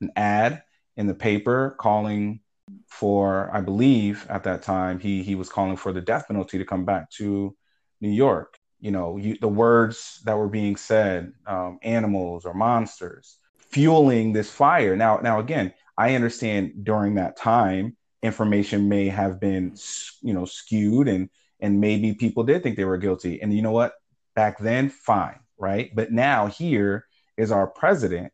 an 0.00 0.10
ad 0.16 0.62
in 0.96 1.06
the 1.06 1.14
paper 1.14 1.76
calling 1.78 2.40
for, 2.88 3.50
I 3.52 3.60
believe, 3.60 4.26
at 4.28 4.44
that 4.44 4.62
time 4.62 4.98
he 4.98 5.22
he 5.22 5.34
was 5.34 5.48
calling 5.48 5.76
for 5.76 5.92
the 5.92 6.00
death 6.00 6.26
penalty 6.28 6.58
to 6.58 6.64
come 6.64 6.84
back 6.84 7.10
to 7.12 7.56
New 8.00 8.10
York. 8.10 8.58
You 8.80 8.90
know, 8.90 9.16
you, 9.16 9.38
the 9.40 9.48
words 9.48 10.20
that 10.24 10.36
were 10.36 10.48
being 10.48 10.76
said, 10.76 11.32
um, 11.46 11.78
animals 11.82 12.44
or 12.44 12.54
monsters, 12.54 13.38
fueling 13.58 14.32
this 14.32 14.50
fire. 14.50 14.96
Now, 14.96 15.18
now 15.18 15.40
again, 15.40 15.72
I 15.96 16.14
understand 16.14 16.84
during 16.84 17.14
that 17.14 17.36
time 17.36 17.96
information 18.26 18.88
may 18.88 19.08
have 19.08 19.40
been, 19.40 19.76
you 20.22 20.34
know, 20.34 20.44
skewed 20.44 21.08
and 21.08 21.30
and 21.60 21.80
maybe 21.80 22.12
people 22.12 22.44
did 22.44 22.62
think 22.62 22.76
they 22.76 22.84
were 22.84 22.98
guilty. 22.98 23.40
And 23.40 23.54
you 23.54 23.62
know 23.62 23.72
what? 23.72 23.94
Back 24.34 24.58
then, 24.58 24.90
fine 24.90 25.40
right? 25.58 25.94
But 25.94 26.12
now 26.12 26.46
here 26.46 27.06
is 27.36 27.50
our 27.50 27.66
president, 27.66 28.32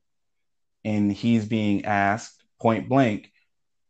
and 0.85 1.13
he's 1.13 1.47
being 1.47 1.85
asked 1.85 2.43
point 2.61 2.89
blank. 2.89 3.31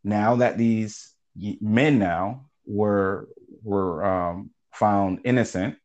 Now 0.04 0.37
that 0.37 0.58
these 0.58 1.12
men 1.37 1.99
now 1.99 2.46
were 2.66 3.28
were 3.62 4.05
um, 4.05 4.50
found 4.72 5.20
innocent, 5.25 5.76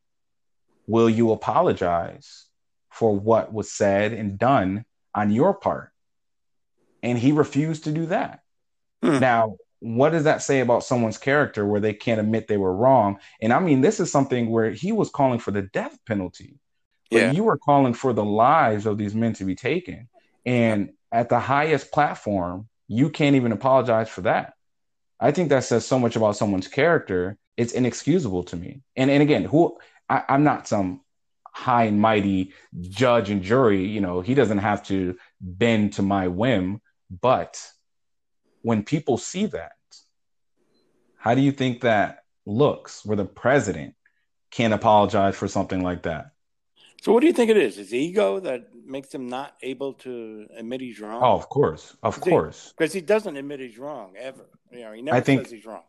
will 0.86 1.08
you 1.08 1.32
apologize 1.32 2.46
for 2.90 3.16
what 3.16 3.52
was 3.52 3.70
said 3.70 4.12
and 4.12 4.38
done 4.38 4.84
on 5.14 5.30
your 5.30 5.54
part? 5.54 5.90
And 7.02 7.16
he 7.16 7.32
refused 7.32 7.84
to 7.84 7.92
do 7.92 8.06
that. 8.06 8.40
Hmm. 9.02 9.20
Now, 9.20 9.56
what 9.80 10.10
does 10.10 10.24
that 10.24 10.42
say 10.42 10.60
about 10.60 10.84
someone's 10.84 11.18
character 11.18 11.64
where 11.64 11.80
they 11.80 11.92
can't 11.92 12.20
admit 12.20 12.48
they 12.48 12.56
were 12.56 12.74
wrong? 12.74 13.18
And 13.40 13.52
I 13.52 13.60
mean, 13.60 13.80
this 13.80 14.00
is 14.00 14.10
something 14.10 14.50
where 14.50 14.70
he 14.70 14.92
was 14.92 15.10
calling 15.10 15.38
for 15.38 15.50
the 15.50 15.62
death 15.62 15.96
penalty. 16.06 16.58
But 17.10 17.18
yeah. 17.18 17.32
you 17.32 17.44
were 17.44 17.58
calling 17.58 17.94
for 17.94 18.12
the 18.12 18.24
lives 18.24 18.86
of 18.86 18.98
these 18.98 19.14
men 19.14 19.32
to 19.34 19.44
be 19.44 19.54
taken. 19.54 20.08
And 20.44 20.90
at 21.12 21.28
the 21.28 21.38
highest 21.38 21.92
platform, 21.92 22.68
you 22.86 23.10
can't 23.10 23.36
even 23.36 23.52
apologize 23.52 24.08
for 24.08 24.22
that. 24.22 24.54
I 25.20 25.30
think 25.30 25.48
that 25.48 25.64
says 25.64 25.86
so 25.86 25.98
much 25.98 26.16
about 26.16 26.36
someone's 26.36 26.68
character. 26.68 27.38
It's 27.56 27.72
inexcusable 27.72 28.44
to 28.44 28.56
me. 28.56 28.82
And 28.96 29.10
and 29.10 29.22
again, 29.22 29.44
who 29.44 29.78
I, 30.08 30.22
I'm 30.28 30.44
not 30.44 30.68
some 30.68 31.00
high 31.52 31.84
and 31.84 32.00
mighty 32.00 32.52
judge 32.80 33.30
and 33.30 33.42
jury. 33.42 33.86
You 33.86 34.00
know, 34.00 34.20
he 34.20 34.34
doesn't 34.34 34.58
have 34.58 34.84
to 34.84 35.16
bend 35.40 35.94
to 35.94 36.02
my 36.02 36.28
whim. 36.28 36.80
But 37.10 37.60
when 38.62 38.84
people 38.84 39.18
see 39.18 39.46
that, 39.46 39.72
how 41.18 41.34
do 41.34 41.40
you 41.40 41.52
think 41.52 41.82
that 41.82 42.24
looks 42.46 43.04
where 43.04 43.16
the 43.16 43.24
president 43.24 43.94
can't 44.50 44.72
apologize 44.72 45.36
for 45.36 45.48
something 45.48 45.82
like 45.82 46.04
that? 46.04 46.30
So, 47.02 47.12
what 47.12 47.20
do 47.20 47.26
you 47.26 47.32
think 47.32 47.50
it 47.50 47.56
is? 47.56 47.78
Is 47.78 47.94
ego 47.94 48.40
that 48.40 48.70
makes 48.84 49.14
him 49.14 49.28
not 49.28 49.54
able 49.62 49.92
to 49.94 50.46
admit 50.56 50.80
he's 50.80 50.98
wrong? 51.00 51.22
Oh, 51.22 51.34
of 51.34 51.48
course, 51.48 51.96
of 52.02 52.20
course, 52.20 52.72
because 52.76 52.92
he, 52.92 53.00
he, 53.00 53.06
doesn't 53.06 53.36
admit 53.36 53.60
he's 53.60 53.78
wrong 53.78 54.14
ever. 54.18 54.46
You 54.72 54.80
know, 54.80 54.92
he 54.92 55.02
never 55.02 55.16
I 55.16 55.20
think, 55.20 55.42
says 55.42 55.52
he's 55.52 55.66
wrong. 55.66 55.82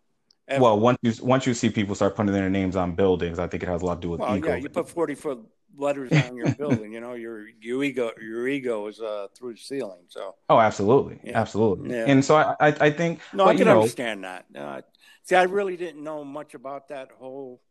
Ever. 0.47 0.63
Well, 0.63 0.79
once 0.79 0.97
you 1.01 1.13
once 1.23 1.47
you 1.47 1.53
see 1.53 1.69
people 1.69 1.95
start 1.95 2.15
putting 2.15 2.33
their 2.33 2.49
names 2.49 2.75
on 2.75 2.93
buildings, 2.93 3.39
I 3.39 3.47
think 3.47 3.63
it 3.63 3.69
has 3.69 3.81
a 3.81 3.85
lot 3.85 3.95
to 3.95 4.01
do 4.01 4.09
with 4.09 4.19
well, 4.19 4.37
ego. 4.37 4.49
yeah, 4.49 4.55
you 4.57 4.69
put 4.69 4.87
forty 4.87 5.15
foot 5.15 5.39
letters 5.77 6.11
on 6.11 6.35
your 6.35 6.53
building. 6.57 6.93
You 6.93 7.01
know, 7.01 7.13
your 7.13 7.47
your 7.59 7.83
ego 7.83 8.11
your 8.21 8.47
ego 8.47 8.85
is 8.87 8.99
uh, 8.99 9.27
through 9.35 9.53
the 9.53 9.59
ceiling. 9.59 10.05
So. 10.09 10.35
Oh, 10.47 10.59
absolutely, 10.59 11.19
yeah. 11.23 11.39
absolutely. 11.39 11.91
Yeah. 11.91 12.05
And 12.07 12.23
so 12.23 12.35
I 12.35 12.55
I, 12.59 12.67
I 12.67 12.91
think. 12.91 13.21
No, 13.33 13.45
I 13.45 13.55
can 13.55 13.65
know, 13.65 13.77
understand 13.77 14.23
that. 14.25 14.45
Uh, 14.55 14.81
see, 15.29 15.35
I 15.35 15.43
really 15.43 15.77
didn't 15.77 16.03
know 16.03 16.23
much 16.23 16.55
about 16.55 16.89
that 16.89 17.11
whole 17.17 17.61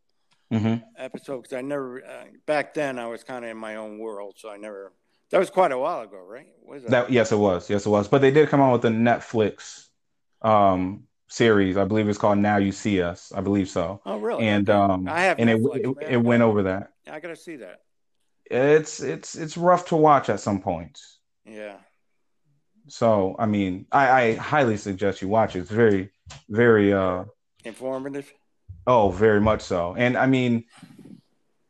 mm-hmm. 0.53 0.77
episode 0.97 1.43
because 1.43 1.57
I 1.57 1.61
never 1.61 2.05
uh, 2.05 2.25
back 2.47 2.73
then 2.73 2.99
I 2.99 3.07
was 3.07 3.25
kind 3.25 3.45
of 3.45 3.51
in 3.51 3.57
my 3.57 3.77
own 3.77 3.99
world, 3.99 4.35
so 4.39 4.49
I 4.49 4.57
never. 4.57 4.93
That 5.31 5.39
was 5.39 5.51
quite 5.51 5.73
a 5.73 5.79
while 5.79 6.01
ago, 6.01 6.25
right? 6.27 6.47
Was 6.67 6.85
that? 6.85 6.91
that 6.91 7.13
yes, 7.13 7.33
it 7.33 7.37
was. 7.37 7.69
Yes, 7.69 7.85
it 7.85 7.91
was. 7.91 8.09
But 8.09 8.23
they 8.23 8.31
did 8.31 8.49
come 8.49 8.61
out 8.61 8.73
with 8.73 8.85
a 8.87 8.95
Netflix 8.95 9.89
um, 10.41 11.03
series. 11.29 11.77
I 11.77 11.85
believe 11.85 12.09
it's 12.09 12.17
called 12.17 12.39
Now 12.39 12.57
You 12.57 12.73
See 12.73 13.03
Us. 13.03 13.31
I 13.35 13.43
believe 13.43 13.69
so. 13.69 14.01
Oh, 14.07 14.19
really? 14.19 14.47
And 14.47 14.71
um, 14.71 15.07
I 15.07 15.23
have. 15.23 15.39
And 15.39 15.51
Netflix, 15.51 15.77
it 15.77 16.05
it, 16.07 16.13
it 16.13 16.17
went 16.17 16.43
over 16.43 16.63
that. 16.63 16.93
I 17.11 17.21
gotta 17.21 17.37
see 17.37 17.57
that. 17.57 17.81
It's 18.51 19.01
it's 19.01 19.35
it's 19.35 19.57
rough 19.59 19.87
to 19.87 19.97
watch 19.97 20.31
at 20.31 20.41
some 20.41 20.61
points. 20.63 21.19
Yeah. 21.45 21.77
So 22.87 23.37
I 23.39 23.45
mean, 23.45 23.85
I, 23.93 24.23
I 24.23 24.35
highly 24.37 24.79
suggest 24.79 25.21
you 25.21 25.29
watch 25.29 25.57
it. 25.57 25.61
It's 25.61 25.71
very, 25.71 26.11
very 26.49 26.95
uh 26.95 27.25
informative. 27.65 28.33
Oh, 28.87 29.11
very 29.11 29.41
much 29.41 29.63
so. 29.63 29.95
And 29.97 30.17
I 30.17 30.27
mean, 30.27 30.65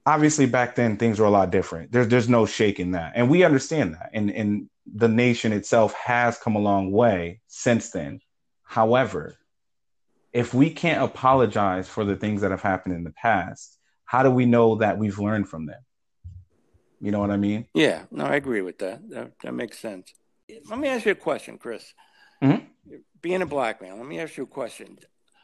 obviously 0.06 0.46
back 0.46 0.74
then 0.74 0.96
things 0.96 1.18
were 1.18 1.26
a 1.26 1.30
lot 1.30 1.50
different. 1.50 1.92
There's 1.92 2.08
there's 2.08 2.28
no 2.28 2.46
shaking 2.46 2.92
that. 2.92 3.12
And 3.14 3.28
we 3.28 3.44
understand 3.44 3.94
that. 3.94 4.10
And 4.12 4.30
and 4.30 4.70
the 4.94 5.08
nation 5.08 5.52
itself 5.52 5.92
has 5.94 6.38
come 6.38 6.56
a 6.56 6.60
long 6.60 6.92
way 6.92 7.40
since 7.46 7.90
then. 7.90 8.20
However, 8.62 9.36
if 10.32 10.54
we 10.54 10.70
can't 10.70 11.02
apologize 11.02 11.88
for 11.88 12.04
the 12.04 12.16
things 12.16 12.42
that 12.42 12.50
have 12.50 12.62
happened 12.62 12.94
in 12.94 13.04
the 13.04 13.10
past, 13.10 13.78
how 14.04 14.22
do 14.22 14.30
we 14.30 14.46
know 14.46 14.76
that 14.76 14.98
we've 14.98 15.18
learned 15.18 15.48
from 15.48 15.66
them? 15.66 15.80
You 17.00 17.12
know 17.12 17.20
what 17.20 17.30
I 17.30 17.36
mean? 17.36 17.66
Yeah, 17.74 18.02
no, 18.10 18.24
I 18.24 18.36
agree 18.36 18.60
with 18.60 18.78
that. 18.78 19.08
That, 19.10 19.32
that 19.42 19.54
makes 19.54 19.78
sense. 19.78 20.12
Let 20.68 20.78
me 20.78 20.88
ask 20.88 21.06
you 21.06 21.12
a 21.12 21.14
question, 21.14 21.58
Chris. 21.58 21.94
Mm-hmm. 22.42 22.64
Being 23.20 23.42
a 23.42 23.46
black 23.46 23.82
man, 23.82 23.98
let 23.98 24.06
me 24.06 24.18
ask 24.20 24.36
you 24.36 24.44
a 24.44 24.46
question. 24.46 24.98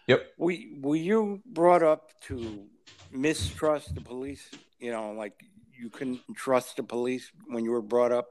Yep. 0.07 0.27
Were, 0.37 0.55
were 0.81 0.97
you 0.97 1.43
brought 1.47 1.83
up 1.83 2.11
to 2.23 2.67
mistrust 3.11 3.95
the 3.95 4.01
police? 4.01 4.51
You 4.79 4.93
know, 4.93 5.13
like 5.13 5.45
you 5.73 5.89
couldn't 5.91 6.21
trust 6.37 6.77
the 6.77 6.83
police 6.83 7.31
when 7.49 7.65
you 7.65 7.71
were 7.71 7.83
brought 7.83 8.13
up? 8.13 8.29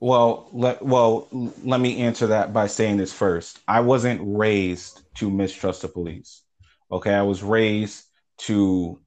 Well, 0.00 0.48
let 0.52 0.82
well 0.82 1.28
let 1.62 1.80
me 1.80 1.98
answer 1.98 2.26
that 2.28 2.52
by 2.52 2.66
saying 2.66 2.96
this 2.96 3.12
first. 3.12 3.60
I 3.68 3.80
wasn't 3.80 4.20
raised 4.24 5.02
to 5.16 5.30
mistrust 5.30 5.82
the 5.82 5.88
police. 5.88 6.42
Okay, 6.90 7.14
I 7.14 7.22
was 7.22 7.42
raised 7.42 8.04
to 8.38 8.98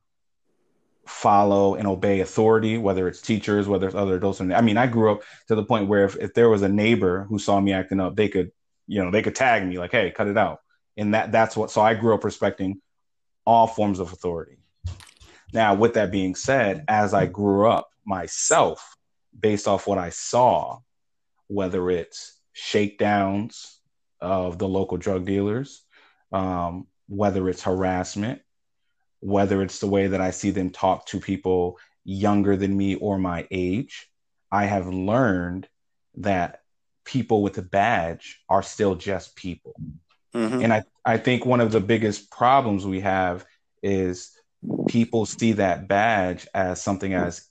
follow 1.06 1.76
and 1.76 1.88
obey 1.88 2.22
authority, 2.22 2.78
whether 2.78 3.08
it's 3.08 3.22
teachers, 3.22 3.68
whether 3.68 3.86
it's 3.88 3.96
other 3.96 4.16
adults. 4.16 4.42
I 4.42 4.62
mean, 4.62 4.78
I 4.78 4.88
grew 4.88 5.12
up 5.12 5.24
to 5.50 5.56
the 5.56 5.64
point 5.64 5.88
where 5.88 6.06
if, 6.06 6.16
if 6.16 6.34
there 6.34 6.50
was 6.50 6.62
a 6.62 6.70
neighbor 6.70 7.26
who 7.30 7.38
saw 7.40 7.60
me 7.60 7.74
acting 7.74 8.00
up, 8.00 8.16
they 8.16 8.30
could, 8.30 8.52
you 8.88 9.04
know, 9.04 9.12
they 9.12 9.22
could 9.22 9.36
tag 9.36 9.68
me 9.68 9.78
like, 9.78 9.92
"Hey, 9.92 10.12
cut 10.12 10.28
it 10.28 10.38
out." 10.38 10.62
And 10.98 11.14
that 11.14 11.32
that's 11.32 11.58
what. 11.58 11.72
So 11.72 11.82
I 11.82 11.94
grew 11.94 12.14
up 12.14 12.24
respecting 12.24 12.82
all 13.46 13.68
forms 13.68 14.00
of 14.00 14.12
authority. 14.12 14.58
Now, 15.54 15.76
with 15.76 15.94
that 15.94 16.12
being 16.12 16.36
said, 16.36 16.84
as 16.88 17.14
I 17.14 17.28
grew 17.28 17.70
up 17.70 17.90
myself, 18.06 18.96
based 19.38 19.68
off 19.68 19.88
what 19.88 19.98
I 19.98 20.10
saw, 20.10 20.80
whether 21.48 21.90
it's 21.90 22.40
shakedowns 22.54 23.80
of 24.20 24.58
the 24.58 24.68
local 24.68 24.98
drug 24.98 25.26
dealers, 25.26 25.84
um, 26.32 26.88
whether 27.08 27.48
it's 27.50 27.64
harassment, 27.64 28.42
whether 29.20 29.62
it's 29.62 29.80
the 29.80 29.88
way 29.88 30.08
that 30.08 30.22
I 30.22 30.32
see 30.32 30.52
them 30.52 30.70
talk 30.70 31.06
to 31.08 31.20
people 31.20 31.78
younger 32.04 32.56
than 32.56 32.76
me 32.76 32.96
or 32.96 33.18
my 33.18 33.48
age, 33.52 34.10
I 34.52 34.66
have 34.66 34.88
learned 34.88 35.68
that 36.16 36.62
people 37.04 37.44
with 37.44 37.58
a 37.58 37.62
badge 37.62 38.42
are 38.50 38.64
still 38.64 38.96
just 38.96 39.36
people. 39.36 39.76
Mm-hmm. 40.36 40.62
And 40.64 40.74
I, 40.74 40.84
I 41.06 41.18
think 41.18 41.46
one 41.46 41.62
of 41.62 41.72
the 41.72 41.80
biggest 41.80 42.30
problems 42.30 42.86
we 42.86 43.00
have 43.00 43.46
is 43.82 44.32
people 44.88 45.26
see 45.26 45.54
that 45.54 45.88
badge 45.88 46.48
as 46.54 46.82
something 46.82 47.14
as 47.14 47.48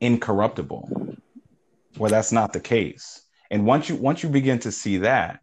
incorruptible, 0.00 1.16
Well, 1.96 2.10
that's 2.10 2.32
not 2.32 2.52
the 2.52 2.60
case. 2.60 3.22
And 3.50 3.64
once 3.64 3.88
you 3.88 3.96
once 3.96 4.22
you 4.22 4.28
begin 4.28 4.58
to 4.60 4.72
see 4.72 4.98
that, 4.98 5.40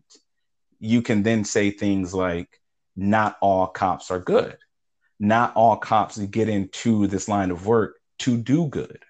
you 0.80 1.02
can 1.02 1.24
then 1.24 1.44
say 1.44 1.72
things 1.72 2.14
like, 2.14 2.60
not 2.96 3.38
all 3.42 3.68
cops 3.68 4.12
are 4.12 4.20
good. 4.20 4.58
Not 5.20 5.56
all 5.56 5.78
cops 5.78 6.18
get 6.18 6.50
into 6.50 7.08
this 7.08 7.28
line 7.28 7.52
of 7.52 7.66
work 7.66 7.96
to 8.20 8.38
do 8.38 8.68
good. 8.68 9.04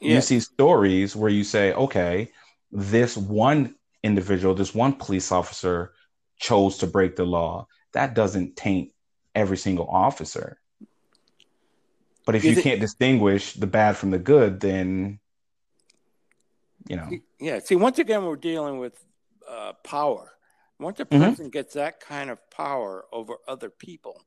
Yeah. 0.00 0.14
You 0.14 0.20
see 0.20 0.40
stories 0.40 1.16
where 1.16 1.30
you 1.30 1.44
say, 1.44 1.72
okay, 1.72 2.30
this 2.70 3.16
one 3.16 3.74
individual, 4.02 4.54
this 4.54 4.74
one 4.74 4.92
police 4.92 5.32
officer 5.32 5.92
chose 6.38 6.78
to 6.78 6.86
break 6.86 7.16
the 7.16 7.24
law. 7.24 7.66
That 7.92 8.14
doesn't 8.14 8.56
taint 8.56 8.92
every 9.34 9.56
single 9.56 9.86
officer. 9.88 10.58
But 12.24 12.34
if 12.34 12.44
Is 12.44 12.56
you 12.56 12.60
it, 12.60 12.62
can't 12.62 12.80
distinguish 12.80 13.54
the 13.54 13.68
bad 13.68 13.96
from 13.96 14.10
the 14.10 14.18
good, 14.18 14.60
then 14.60 15.20
you 16.88 16.96
know. 16.96 17.08
Yeah. 17.38 17.60
See, 17.60 17.76
once 17.76 17.98
again, 17.98 18.24
we're 18.24 18.36
dealing 18.36 18.78
with 18.78 18.98
uh, 19.48 19.72
power. 19.84 20.32
Once 20.78 21.00
a 21.00 21.04
mm-hmm. 21.04 21.22
person 21.22 21.44
mm-hmm. 21.46 21.50
gets 21.50 21.74
that 21.74 22.00
kind 22.00 22.28
of 22.28 22.38
power 22.50 23.06
over 23.12 23.36
other 23.48 23.70
people, 23.70 24.20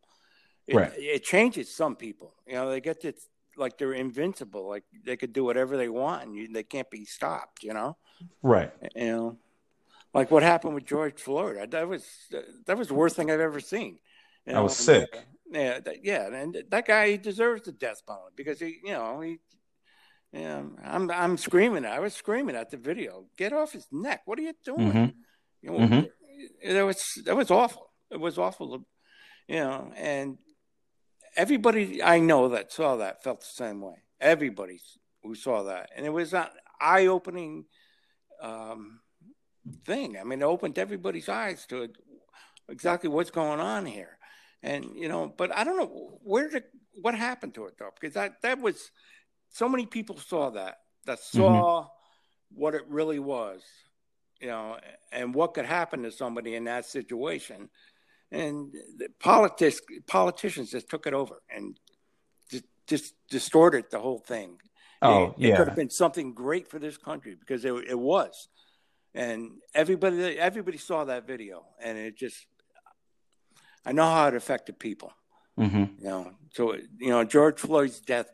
it, 0.65 0.75
right. 0.75 0.91
it 0.95 1.23
changes 1.23 1.75
some 1.75 1.95
people. 1.95 2.33
You 2.47 2.53
know, 2.53 2.69
they 2.69 2.81
get 2.81 3.01
to 3.01 3.13
like 3.57 3.77
they're 3.77 3.93
invincible, 3.93 4.67
like 4.67 4.83
they 5.05 5.17
could 5.17 5.33
do 5.33 5.43
whatever 5.43 5.75
they 5.75 5.89
want, 5.89 6.23
and 6.23 6.35
you, 6.35 6.47
they 6.51 6.63
can't 6.63 6.89
be 6.89 7.05
stopped. 7.05 7.63
You 7.63 7.73
know. 7.73 7.97
Right. 8.41 8.71
You 8.95 9.05
know, 9.05 9.37
like 10.13 10.31
what 10.31 10.43
happened 10.43 10.75
with 10.75 10.85
George 10.85 11.19
Floyd. 11.19 11.71
That 11.71 11.87
was 11.87 12.05
that 12.65 12.77
was 12.77 12.87
the 12.87 12.93
worst 12.93 13.15
thing 13.15 13.31
I've 13.31 13.39
ever 13.39 13.59
seen. 13.59 13.99
You 14.45 14.53
know, 14.53 14.59
I 14.59 14.61
was 14.63 14.75
sick. 14.75 15.09
Uh, 15.13 15.19
yeah, 15.51 15.79
that, 15.79 16.05
yeah, 16.05 16.27
and 16.27 16.63
that 16.69 16.85
guy 16.85 17.11
he 17.11 17.17
deserves 17.17 17.63
the 17.63 17.71
death 17.71 18.01
penalty 18.05 18.33
because 18.35 18.59
he, 18.59 18.77
you 18.83 18.93
know, 18.93 19.21
he. 19.21 19.39
Yeah, 20.31 20.61
I'm 20.83 21.09
I'm 21.09 21.37
screaming. 21.37 21.85
I 21.85 21.99
was 21.99 22.13
screaming 22.13 22.55
at 22.55 22.69
the 22.69 22.77
video. 22.77 23.25
Get 23.35 23.51
off 23.51 23.71
his 23.71 23.87
neck! 23.91 24.21
What 24.25 24.37
are 24.37 24.43
you 24.43 24.53
doing? 24.63 24.91
Mm-hmm. 24.91 25.05
You 25.63 25.71
know, 25.71 25.77
mm-hmm. 25.79 26.73
that 26.75 26.85
was 26.85 27.03
that 27.25 27.35
was 27.35 27.49
awful. 27.49 27.91
It 28.11 28.19
was 28.19 28.37
awful. 28.37 28.85
You 29.47 29.55
know, 29.55 29.91
and 29.95 30.37
everybody 31.35 32.03
I 32.03 32.19
know 32.19 32.49
that 32.49 32.71
saw 32.71 32.97
that 32.97 33.23
felt 33.23 33.39
the 33.39 33.47
same 33.47 33.81
way. 33.81 33.95
Everybody 34.21 34.79
who 35.23 35.33
saw 35.33 35.63
that, 35.63 35.89
and 35.95 36.05
it 36.05 36.09
was 36.09 36.33
an 36.33 36.45
eye-opening 36.79 37.65
um, 38.41 38.99
thing. 39.85 40.17
I 40.17 40.23
mean, 40.23 40.41
it 40.41 40.45
opened 40.45 40.77
everybody's 40.77 41.29
eyes 41.29 41.65
to 41.67 41.89
exactly 42.69 43.09
what's 43.09 43.31
going 43.31 43.59
on 43.59 43.85
here. 43.85 44.17
And 44.61 44.93
you 44.93 45.07
know 45.07 45.33
but 45.37 45.55
i 45.55 45.63
don't 45.63 45.77
know 45.77 46.19
where 46.21 46.49
did 46.49 46.65
what 47.01 47.15
happened 47.15 47.53
to 47.55 47.65
it 47.65 47.75
though? 47.77 47.91
Because 47.99 48.13
that 48.15 48.41
that 48.41 48.59
was 48.59 48.91
so 49.49 49.69
many 49.69 49.85
people 49.85 50.17
saw 50.17 50.49
that 50.51 50.79
that 51.05 51.19
saw 51.19 51.83
mm-hmm. 51.83 52.59
what 52.61 52.75
it 52.75 52.83
really 52.87 53.19
was 53.19 53.63
you 54.39 54.47
know 54.47 54.77
and 55.11 55.33
what 55.33 55.53
could 55.53 55.65
happen 55.65 56.03
to 56.03 56.11
somebody 56.11 56.55
in 56.55 56.65
that 56.65 56.85
situation. 56.85 57.69
And 58.31 58.71
the 58.97 59.07
politics 59.19 59.81
politicians 60.07 60.71
just 60.71 60.89
took 60.89 61.07
it 61.07 61.13
over 61.13 61.41
and 61.49 61.79
just, 62.51 62.65
just 62.85 63.13
distorted 63.29 63.85
the 63.89 63.99
whole 63.99 64.19
thing. 64.19 64.57
Oh 65.01 65.27
it, 65.27 65.33
yeah 65.37 65.53
it 65.53 65.57
could 65.57 65.67
have 65.69 65.77
been 65.77 65.89
something 65.89 66.33
great 66.33 66.67
for 66.67 66.79
this 66.79 66.97
country 66.97 67.35
because 67.39 67.65
it, 67.65 67.73
it 67.87 67.97
was 67.97 68.49
and 69.13 69.51
everybody 69.73 70.37
everybody 70.37 70.77
saw 70.77 71.03
that 71.05 71.25
video 71.25 71.65
and 71.81 71.97
it 71.97 72.17
just 72.17 72.45
I 73.85 73.91
know 73.91 74.03
how 74.03 74.27
it 74.27 74.35
affected 74.35 74.79
people. 74.79 75.13
Mm-hmm. 75.59 76.03
You 76.03 76.09
know, 76.09 76.31
so 76.53 76.75
you 76.99 77.09
know 77.09 77.23
George 77.23 77.59
Floyd's 77.59 77.99
death 77.99 78.29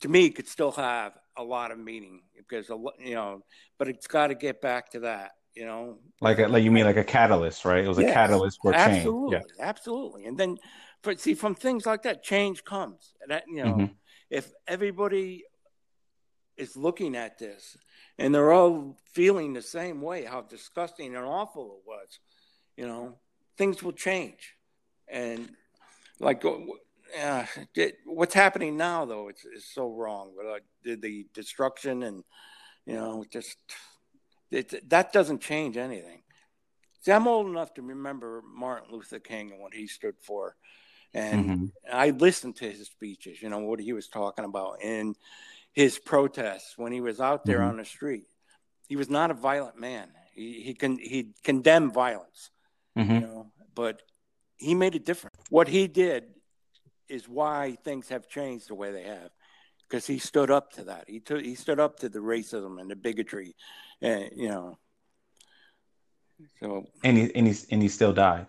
to 0.00 0.08
me 0.08 0.30
could 0.30 0.48
still 0.48 0.72
have 0.72 1.12
a 1.36 1.42
lot 1.42 1.70
of 1.70 1.78
meaning 1.78 2.22
because 2.36 2.68
you 2.98 3.14
know, 3.14 3.42
but 3.78 3.88
it's 3.88 4.06
got 4.06 4.28
to 4.28 4.34
get 4.34 4.60
back 4.60 4.90
to 4.90 5.00
that. 5.00 5.32
You 5.54 5.64
know, 5.64 5.98
like 6.20 6.38
a, 6.38 6.48
like 6.48 6.64
you 6.64 6.70
mean 6.70 6.84
like 6.84 6.98
a 6.98 7.04
catalyst, 7.04 7.64
right? 7.64 7.84
It 7.84 7.88
was 7.88 7.98
yes, 7.98 8.10
a 8.10 8.12
catalyst 8.12 8.58
for 8.62 8.72
change. 8.72 8.84
Absolutely, 8.98 9.36
yeah. 9.36 9.42
absolutely. 9.66 10.26
And 10.26 10.38
then, 10.38 10.58
but 11.02 11.18
see, 11.18 11.34
from 11.34 11.54
things 11.54 11.86
like 11.86 12.02
that, 12.02 12.22
change 12.22 12.62
comes. 12.64 13.14
And 13.22 13.30
that 13.30 13.44
you 13.48 13.64
know, 13.64 13.72
mm-hmm. 13.72 13.92
if 14.30 14.52
everybody 14.66 15.44
is 16.56 16.76
looking 16.76 17.16
at 17.16 17.38
this 17.38 17.76
and 18.18 18.34
they're 18.34 18.52
all 18.52 18.96
feeling 19.12 19.52
the 19.52 19.62
same 19.62 20.00
way, 20.00 20.24
how 20.24 20.42
disgusting 20.42 21.14
and 21.14 21.24
awful 21.24 21.78
it 21.78 21.88
was, 21.88 22.18
you 22.76 22.86
know, 22.86 23.18
things 23.56 23.82
will 23.82 23.92
change. 23.92 24.54
And 25.08 25.50
like 26.18 26.44
uh, 26.44 27.44
what's 28.04 28.34
happening 28.34 28.76
now 28.76 29.04
though 29.04 29.28
it's, 29.28 29.44
it's 29.44 29.72
so 29.72 29.92
wrong 29.92 30.32
with 30.36 30.46
uh, 30.46 30.58
the, 30.82 30.94
the 30.96 31.26
destruction 31.34 32.02
and 32.02 32.24
you 32.84 32.94
know 32.94 33.24
just 33.30 33.56
it, 34.50 34.88
that 34.90 35.12
doesn't 35.12 35.40
change 35.40 35.76
anything. 35.76 36.22
See 37.00 37.12
i'm 37.12 37.28
old 37.28 37.48
enough 37.48 37.74
to 37.74 37.82
remember 37.82 38.42
martin 38.42 38.92
luther 38.92 39.18
king 39.18 39.52
and 39.52 39.60
what 39.60 39.74
he 39.74 39.86
stood 39.86 40.16
for. 40.20 40.56
And 41.14 41.46
mm-hmm. 41.46 41.64
i 41.92 42.10
listened 42.10 42.56
to 42.56 42.70
his 42.70 42.86
speeches 42.86 43.40
you 43.40 43.48
know 43.48 43.60
what 43.60 43.80
he 43.80 43.92
was 43.92 44.08
talking 44.08 44.44
about. 44.44 44.82
In 44.82 45.14
his 45.76 45.98
protests 45.98 46.76
when 46.76 46.90
he 46.90 47.00
was 47.00 47.20
out 47.20 47.44
there 47.44 47.60
mm-hmm. 47.60 47.68
on 47.68 47.76
the 47.76 47.84
street 47.84 48.26
he 48.88 48.96
was 48.96 49.08
not 49.08 49.30
a 49.30 49.34
violent 49.34 49.78
man 49.78 50.08
he 50.34 50.62
he 50.62 50.74
can 50.74 50.98
he 50.98 51.32
condemned 51.44 51.94
violence 51.94 52.50
mm-hmm. 52.98 53.14
you 53.14 53.20
know 53.20 53.52
but 53.76 54.02
he 54.56 54.74
made 54.74 54.94
a 54.94 54.98
difference. 54.98 55.36
What 55.50 55.68
he 55.68 55.86
did 55.86 56.24
is 57.08 57.28
why 57.28 57.76
things 57.84 58.08
have 58.08 58.28
changed 58.28 58.68
the 58.68 58.74
way 58.74 58.90
they 58.90 59.04
have, 59.04 59.30
because 59.88 60.06
he 60.06 60.18
stood 60.18 60.50
up 60.50 60.72
to 60.72 60.84
that. 60.84 61.04
He 61.06 61.20
took 61.20 61.42
he 61.42 61.54
stood 61.54 61.78
up 61.78 62.00
to 62.00 62.08
the 62.08 62.18
racism 62.18 62.80
and 62.80 62.90
the 62.90 62.96
bigotry, 62.96 63.54
and 64.00 64.30
you 64.34 64.48
know. 64.48 64.78
So 66.60 66.86
and 67.04 67.16
he 67.16 67.34
and 67.34 67.46
he 67.46 67.54
and 67.70 67.82
he 67.82 67.88
still 67.88 68.12
died, 68.12 68.46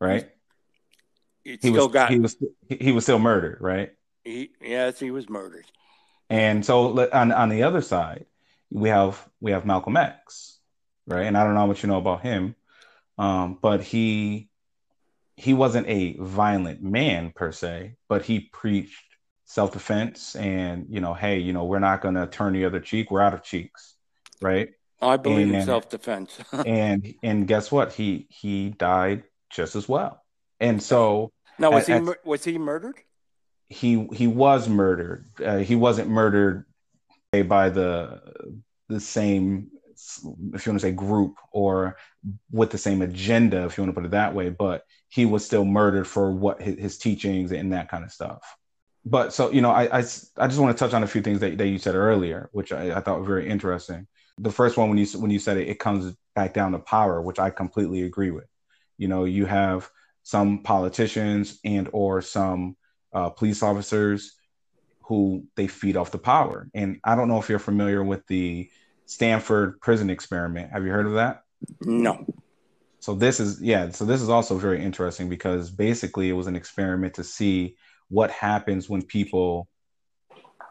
right? 0.00 0.28
He, 1.44 1.52
he 1.52 1.56
still 1.58 1.86
was, 1.86 1.92
got 1.92 2.10
he 2.10 2.18
was 2.18 2.36
he 2.68 2.92
was 2.92 3.04
still 3.04 3.18
murdered, 3.18 3.58
right? 3.60 3.92
He 4.24 4.50
yes, 4.60 4.98
he 4.98 5.10
was 5.10 5.28
murdered. 5.28 5.66
And 6.28 6.64
so 6.64 7.10
on 7.12 7.32
on 7.32 7.48
the 7.48 7.62
other 7.62 7.82
side, 7.82 8.26
we 8.70 8.88
have 8.88 9.28
we 9.40 9.52
have 9.52 9.66
Malcolm 9.66 9.96
X, 9.96 10.58
right? 11.06 11.26
And 11.26 11.36
I 11.36 11.44
don't 11.44 11.54
know 11.54 11.66
what 11.66 11.82
you 11.82 11.88
know 11.88 11.98
about 11.98 12.22
him, 12.22 12.54
um, 13.18 13.58
but 13.60 13.82
he 13.82 14.48
he 15.36 15.54
wasn't 15.54 15.88
a 15.88 16.16
violent 16.18 16.82
man 16.82 17.32
per 17.34 17.50
se, 17.50 17.96
but 18.08 18.22
he 18.22 18.40
preached 18.40 19.04
self 19.44 19.72
defense 19.72 20.36
and 20.36 20.86
you 20.88 21.00
know, 21.00 21.14
hey, 21.14 21.38
you 21.38 21.52
know, 21.52 21.64
we're 21.64 21.78
not 21.78 22.02
going 22.02 22.14
to 22.14 22.26
turn 22.26 22.52
the 22.52 22.64
other 22.64 22.80
cheek. 22.80 23.10
We're 23.10 23.22
out 23.22 23.34
of 23.34 23.42
cheeks, 23.42 23.94
right? 24.40 24.70
I 25.02 25.16
believe 25.16 25.48
and, 25.48 25.56
in 25.56 25.64
self 25.64 25.88
defense. 25.88 26.38
and 26.52 27.14
and 27.22 27.48
guess 27.48 27.72
what? 27.72 27.92
He 27.92 28.26
he 28.30 28.70
died 28.70 29.24
just 29.50 29.74
as 29.74 29.88
well. 29.88 30.22
And 30.60 30.82
so 30.82 31.32
now 31.58 31.72
was 31.72 31.88
at, 31.88 32.02
he 32.02 32.08
was 32.24 32.44
he 32.44 32.58
murdered? 32.58 32.96
He 33.70 34.06
he 34.12 34.26
was 34.26 34.68
murdered. 34.68 35.26
Uh, 35.42 35.58
he 35.58 35.76
wasn't 35.76 36.10
murdered 36.10 36.66
by 37.32 37.70
the 37.70 38.20
the 38.88 39.00
same 39.00 39.70
if 40.54 40.66
you 40.66 40.72
want 40.72 40.80
to 40.80 40.86
say 40.86 40.92
group 40.92 41.36
or 41.52 41.96
with 42.50 42.70
the 42.70 42.78
same 42.78 43.02
agenda 43.02 43.64
if 43.64 43.76
you 43.76 43.84
want 43.84 43.94
to 43.94 44.00
put 44.00 44.06
it 44.06 44.12
that 44.12 44.34
way 44.34 44.48
but 44.48 44.82
he 45.10 45.26
was 45.26 45.44
still 45.44 45.64
murdered 45.66 46.06
for 46.06 46.32
what 46.32 46.60
his, 46.60 46.78
his 46.78 46.98
teachings 46.98 47.52
and 47.52 47.74
that 47.74 47.90
kind 47.90 48.02
of 48.02 48.10
stuff 48.10 48.56
but 49.04 49.34
so 49.34 49.50
you 49.50 49.60
know 49.60 49.70
I, 49.70 49.98
I, 49.98 49.98
I 49.98 50.46
just 50.46 50.58
want 50.58 50.74
to 50.74 50.84
touch 50.84 50.94
on 50.94 51.02
a 51.02 51.06
few 51.06 51.20
things 51.20 51.40
that, 51.40 51.58
that 51.58 51.68
you 51.68 51.76
said 51.76 51.94
earlier 51.94 52.48
which 52.52 52.72
I, 52.72 52.96
I 52.96 53.00
thought 53.00 53.20
were 53.20 53.26
very 53.26 53.46
interesting 53.46 54.06
the 54.40 54.50
first 54.50 54.76
one 54.76 54.88
when 54.88 54.98
you 54.98 55.06
when 55.18 55.30
you 55.30 55.38
said 55.38 55.58
it, 55.58 55.68
it 55.68 55.78
comes 55.78 56.14
back 56.34 56.54
down 56.54 56.72
to 56.72 56.78
power, 56.78 57.20
which 57.20 57.38
I 57.38 57.50
completely 57.50 58.02
agree 58.02 58.30
with. 58.30 58.48
You 58.96 59.08
know, 59.08 59.24
you 59.24 59.46
have 59.46 59.90
some 60.22 60.62
politicians 60.62 61.60
and 61.64 61.88
or 61.92 62.22
some 62.22 62.76
uh, 63.12 63.30
police 63.30 63.62
officers 63.62 64.36
who 65.02 65.44
they 65.56 65.66
feed 65.66 65.96
off 65.96 66.12
the 66.12 66.18
power. 66.18 66.68
And 66.74 67.00
I 67.04 67.16
don't 67.16 67.28
know 67.28 67.38
if 67.38 67.48
you're 67.48 67.58
familiar 67.58 68.02
with 68.02 68.26
the 68.26 68.70
Stanford 69.06 69.80
prison 69.80 70.10
experiment. 70.10 70.70
Have 70.72 70.84
you 70.84 70.92
heard 70.92 71.06
of 71.06 71.14
that? 71.14 71.42
No. 71.80 72.24
So 73.00 73.14
this 73.14 73.40
is 73.40 73.60
yeah, 73.60 73.90
so 73.90 74.04
this 74.04 74.20
is 74.20 74.28
also 74.28 74.56
very 74.56 74.84
interesting 74.84 75.28
because 75.28 75.70
basically 75.70 76.28
it 76.28 76.34
was 76.34 76.46
an 76.46 76.54
experiment 76.54 77.14
to 77.14 77.24
see 77.24 77.76
what 78.08 78.30
happens 78.30 78.88
when 78.88 79.02
people 79.02 79.68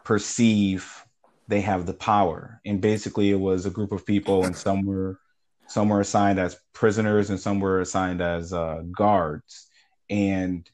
perceive 0.04 1.04
they 1.50 1.60
have 1.60 1.84
the 1.84 1.92
power. 1.92 2.60
And 2.64 2.80
basically, 2.80 3.30
it 3.30 3.40
was 3.40 3.66
a 3.66 3.70
group 3.70 3.92
of 3.92 4.06
people, 4.06 4.44
and 4.46 4.56
some 4.56 4.86
were 4.86 5.18
some 5.66 5.88
were 5.88 6.00
assigned 6.00 6.38
as 6.38 6.56
prisoners, 6.72 7.28
and 7.28 7.38
some 7.38 7.60
were 7.60 7.80
assigned 7.80 8.22
as 8.22 8.52
uh, 8.52 8.82
guards. 8.96 9.66
And 10.08 10.68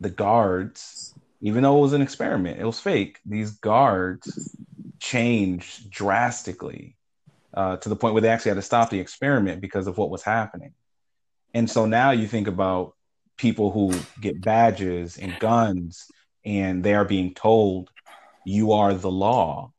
the 0.00 0.10
guards, 0.10 1.14
even 1.40 1.62
though 1.62 1.78
it 1.78 1.82
was 1.82 1.92
an 1.92 2.02
experiment, 2.02 2.60
it 2.60 2.64
was 2.64 2.80
fake. 2.80 3.18
These 3.26 3.52
guards 3.52 4.56
changed 5.00 5.90
drastically 5.90 6.96
uh, 7.54 7.76
to 7.78 7.88
the 7.88 7.96
point 7.96 8.14
where 8.14 8.20
they 8.20 8.28
actually 8.28 8.50
had 8.50 8.56
to 8.56 8.62
stop 8.62 8.90
the 8.90 9.00
experiment 9.00 9.60
because 9.60 9.86
of 9.86 9.98
what 9.98 10.10
was 10.10 10.22
happening. 10.22 10.74
And 11.54 11.70
so 11.70 11.86
now 11.86 12.10
you 12.10 12.26
think 12.26 12.46
about 12.46 12.94
people 13.36 13.70
who 13.70 13.92
get 14.20 14.42
badges 14.42 15.18
and 15.18 15.38
guns, 15.38 16.10
and 16.44 16.84
they 16.84 16.94
are 16.94 17.04
being 17.04 17.34
told 17.34 17.90
you 18.44 18.72
are 18.72 18.94
the 18.94 19.10
law 19.10 19.72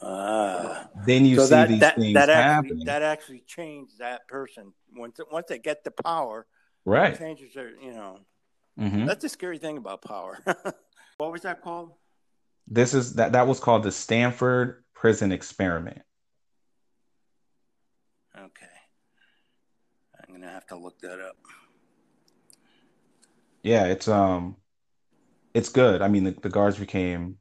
uh, 0.00 0.84
then 1.04 1.26
you 1.26 1.36
so 1.36 1.46
see 1.46 1.50
that, 1.50 1.68
these 1.68 1.80
that, 1.80 1.96
things 1.96 2.14
that 2.14 2.30
actually, 2.30 2.42
happening. 2.42 2.84
That 2.86 3.02
actually 3.02 3.42
changed 3.46 3.98
that 3.98 4.26
person 4.28 4.72
once 4.94 5.20
once 5.30 5.46
they 5.48 5.58
get 5.58 5.84
the 5.84 5.90
power. 5.90 6.46
Right. 6.84 7.18
Changes 7.18 7.52
their, 7.52 7.70
you 7.70 7.92
know. 7.92 8.20
Mm-hmm. 8.80 9.06
That's 9.06 9.22
the 9.22 9.28
scary 9.28 9.58
thing 9.58 9.76
about 9.76 10.02
power. 10.02 10.38
what 11.18 11.32
was 11.32 11.42
that 11.42 11.62
called? 11.62 11.92
This 12.66 12.94
is 12.94 13.14
that 13.14 13.32
that 13.32 13.46
was 13.46 13.60
called 13.60 13.82
the 13.82 13.92
Stanford 13.92 14.84
Prison 14.94 15.32
Experiment. 15.32 16.02
Okay. 18.36 18.66
I'm 20.16 20.34
gonna 20.34 20.50
have 20.50 20.66
to 20.68 20.76
look 20.76 20.98
that 21.00 21.20
up. 21.20 21.36
Yeah, 23.62 23.86
it's 23.86 24.08
um, 24.08 24.56
it's 25.52 25.68
good. 25.68 26.00
I 26.00 26.08
mean, 26.08 26.24
the, 26.24 26.30
the 26.30 26.48
guards 26.48 26.78
became 26.78 27.36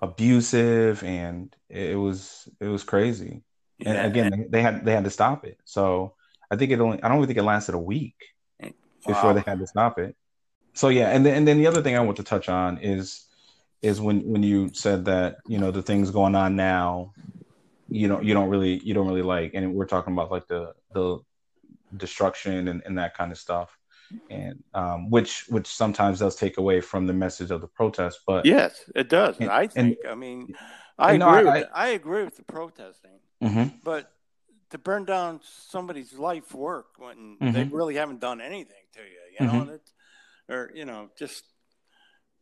abusive 0.00 1.02
and 1.02 1.54
it 1.68 1.98
was 1.98 2.48
it 2.60 2.66
was 2.66 2.84
crazy. 2.84 3.42
Yeah. 3.78 3.92
And 3.92 4.06
again, 4.06 4.46
they 4.50 4.62
had 4.62 4.84
they 4.84 4.92
had 4.92 5.04
to 5.04 5.10
stop 5.10 5.44
it. 5.44 5.58
So 5.64 6.14
I 6.50 6.56
think 6.56 6.70
it 6.70 6.80
only 6.80 7.02
I 7.02 7.08
don't 7.08 7.18
even 7.18 7.26
think 7.26 7.38
it 7.38 7.42
lasted 7.42 7.74
a 7.74 7.78
week 7.78 8.16
wow. 8.62 8.70
before 9.06 9.34
they 9.34 9.42
had 9.46 9.58
to 9.58 9.66
stop 9.66 9.98
it. 9.98 10.16
So 10.76 10.88
yeah, 10.88 11.08
and 11.08 11.24
then 11.24 11.34
and 11.34 11.48
then 11.48 11.58
the 11.58 11.66
other 11.66 11.82
thing 11.82 11.96
I 11.96 12.00
want 12.00 12.18
to 12.18 12.22
touch 12.22 12.48
on 12.48 12.78
is 12.78 13.26
is 13.82 14.00
when 14.00 14.20
when 14.30 14.42
you 14.42 14.70
said 14.72 15.06
that 15.06 15.38
you 15.46 15.58
know 15.58 15.70
the 15.70 15.82
things 15.82 16.10
going 16.10 16.34
on 16.34 16.54
now, 16.54 17.12
you 17.88 18.08
know 18.08 18.20
you 18.20 18.34
don't 18.34 18.50
really 18.50 18.78
you 18.84 18.92
don't 18.94 19.08
really 19.08 19.22
like, 19.22 19.52
and 19.54 19.74
we're 19.74 19.86
talking 19.86 20.12
about 20.12 20.30
like 20.30 20.46
the 20.46 20.74
the 20.92 21.18
destruction 21.96 22.68
and, 22.68 22.82
and 22.84 22.98
that 22.98 23.16
kind 23.16 23.32
of 23.32 23.38
stuff 23.38 23.76
and 24.30 24.62
um, 24.74 25.10
which 25.10 25.46
which 25.48 25.66
sometimes 25.66 26.18
does 26.18 26.36
take 26.36 26.58
away 26.58 26.80
from 26.80 27.06
the 27.06 27.12
message 27.12 27.50
of 27.50 27.60
the 27.60 27.66
protest. 27.66 28.20
But 28.26 28.44
yes, 28.46 28.88
it 28.94 29.08
does. 29.08 29.38
And, 29.40 29.50
I 29.50 29.66
think. 29.66 29.98
And, 30.04 30.12
I 30.12 30.14
mean, 30.14 30.54
I 30.98 31.14
agree. 31.14 31.18
Know, 31.18 31.52
with, 31.52 31.64
I, 31.74 31.84
I, 31.84 31.88
agree 31.88 32.24
with 32.24 32.36
the 32.36 32.44
protesting, 32.44 33.18
mm-hmm. 33.42 33.76
but 33.82 34.12
to 34.70 34.78
burn 34.78 35.04
down 35.04 35.40
somebody's 35.42 36.12
life 36.14 36.54
work 36.54 36.86
when 36.98 37.38
mm-hmm. 37.40 37.52
they 37.52 37.64
really 37.64 37.96
haven't 37.96 38.20
done 38.20 38.40
anything 38.40 38.76
to 38.94 39.00
you, 39.00 39.06
you 39.40 39.46
know, 39.46 39.64
mm-hmm. 39.64 39.74
Or 40.48 40.70
you 40.74 40.84
know, 40.84 41.10
just. 41.18 41.44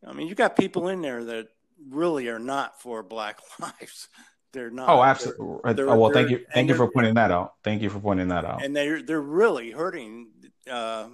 I 0.07 0.13
mean, 0.13 0.29
you 0.29 0.35
got 0.35 0.55
people 0.55 0.89
in 0.89 1.01
there 1.01 1.25
that 1.25 1.49
really 1.89 2.29
are 2.29 2.39
not 2.39 2.81
for 2.83 3.03
Black 3.03 3.39
lives. 3.59 4.09
They're 4.53 4.71
not. 4.71 4.89
Oh, 4.89 5.03
absolutely. 5.03 5.59
They're, 5.65 5.75
they're, 5.75 5.91
oh, 5.91 5.99
well, 5.99 6.13
thank 6.13 6.31
you. 6.31 6.45
Thank 6.53 6.69
you 6.69 6.77
for 6.77 6.91
pointing 6.91 7.15
that 7.15 7.31
out. 7.31 7.55
Thank 7.65 7.83
you 7.83 7.91
for 7.91 7.99
pointing 7.99 8.29
that 8.29 8.45
out. 8.45 8.65
And 8.65 8.75
they're 8.75 9.03
they're 9.03 9.21
really 9.21 9.73
hurting 9.73 10.29
uh, 10.71 11.09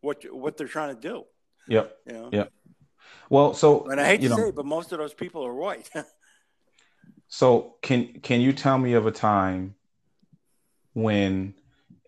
what 0.00 0.24
what 0.30 0.56
they're 0.56 0.68
trying 0.68 0.94
to 0.94 1.00
do. 1.00 1.24
Yep. 1.68 1.96
You 2.06 2.12
know? 2.12 2.28
Yep. 2.32 2.52
Well, 3.30 3.54
so 3.54 3.86
and 3.86 4.00
I 4.00 4.06
hate 4.06 4.20
to 4.22 4.28
know, 4.28 4.36
say, 4.36 4.48
it, 4.48 4.54
but 4.54 4.66
most 4.66 4.92
of 4.92 4.98
those 4.98 5.14
people 5.14 5.46
are 5.46 5.54
white. 5.54 5.88
so 7.28 7.76
can 7.82 8.20
can 8.20 8.40
you 8.40 8.52
tell 8.52 8.76
me 8.76 8.94
of 8.94 9.06
a 9.06 9.12
time 9.12 9.74
when 10.92 11.54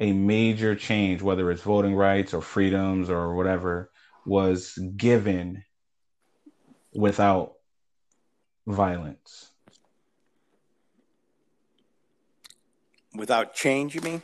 a 0.00 0.12
major 0.12 0.74
change, 0.74 1.22
whether 1.22 1.50
it's 1.50 1.62
voting 1.62 1.94
rights 1.94 2.34
or 2.34 2.42
freedoms 2.42 3.08
or 3.08 3.34
whatever, 3.34 3.90
was 4.26 4.78
given 4.96 5.64
without 6.94 7.54
violence? 8.66 9.50
Without 13.14 13.54
change, 13.54 13.94
you 13.94 14.00
mean? 14.00 14.22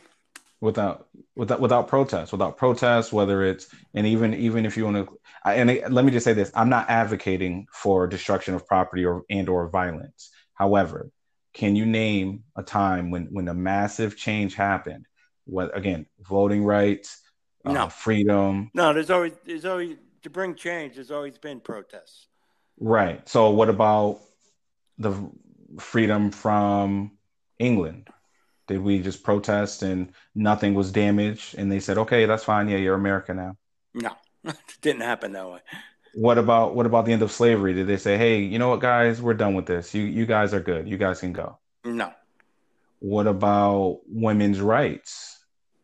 without 0.61 1.07
without 1.35 1.59
without 1.59 1.87
protest 1.87 2.31
without 2.31 2.55
protest 2.55 3.11
whether 3.11 3.43
it's 3.43 3.67
and 3.95 4.05
even 4.05 4.33
even 4.33 4.65
if 4.65 4.77
you 4.77 4.85
want 4.85 4.95
to 4.95 5.19
and 5.43 5.81
let 5.89 6.05
me 6.05 6.11
just 6.11 6.23
say 6.23 6.33
this 6.33 6.51
i'm 6.55 6.69
not 6.69 6.89
advocating 6.89 7.65
for 7.73 8.07
destruction 8.07 8.53
of 8.53 8.65
property 8.67 9.03
or 9.03 9.23
and 9.29 9.49
or 9.49 9.67
violence 9.69 10.29
however 10.53 11.09
can 11.53 11.75
you 11.75 11.85
name 11.85 12.43
a 12.55 12.63
time 12.63 13.09
when 13.09 13.25
when 13.31 13.47
a 13.47 13.53
massive 13.53 14.15
change 14.15 14.53
happened 14.53 15.05
what 15.45 15.75
again 15.75 16.05
voting 16.21 16.63
rights 16.63 17.21
uh, 17.65 17.71
no. 17.71 17.89
freedom 17.89 18.69
no 18.73 18.93
there's 18.93 19.09
always 19.09 19.33
there's 19.45 19.65
always 19.65 19.95
to 20.21 20.29
bring 20.29 20.55
change 20.55 20.95
there's 20.95 21.11
always 21.11 21.37
been 21.37 21.59
protests 21.59 22.27
right 22.79 23.27
so 23.27 23.49
what 23.49 23.69
about 23.69 24.19
the 24.97 25.13
freedom 25.79 26.31
from 26.31 27.11
england 27.59 28.09
did 28.71 28.81
we 28.81 28.99
just 28.99 29.23
protest 29.23 29.83
and 29.83 30.13
nothing 30.33 30.73
was 30.73 30.93
damaged? 30.93 31.55
And 31.57 31.69
they 31.69 31.81
said, 31.81 31.97
okay, 31.97 32.25
that's 32.25 32.45
fine. 32.45 32.69
Yeah, 32.69 32.77
you're 32.77 32.95
America 32.95 33.33
now. 33.33 33.57
No, 33.93 34.11
it 34.45 34.55
didn't 34.81 35.01
happen 35.01 35.33
that 35.33 35.49
way. 35.49 35.59
What 36.13 36.37
about 36.37 36.73
what 36.75 36.85
about 36.85 37.05
the 37.05 37.11
end 37.11 37.21
of 37.21 37.31
slavery? 37.31 37.73
Did 37.73 37.87
they 37.87 37.97
say, 37.97 38.17
hey, 38.17 38.39
you 38.39 38.59
know 38.59 38.69
what, 38.69 38.79
guys, 38.79 39.21
we're 39.21 39.33
done 39.33 39.55
with 39.55 39.65
this. 39.65 39.93
You 39.93 40.03
you 40.03 40.25
guys 40.25 40.53
are 40.53 40.61
good. 40.61 40.87
You 40.87 40.97
guys 40.97 41.19
can 41.19 41.33
go. 41.33 41.57
No. 41.83 42.13
What 42.99 43.27
about 43.27 43.99
women's 44.07 44.61
rights? 44.61 45.43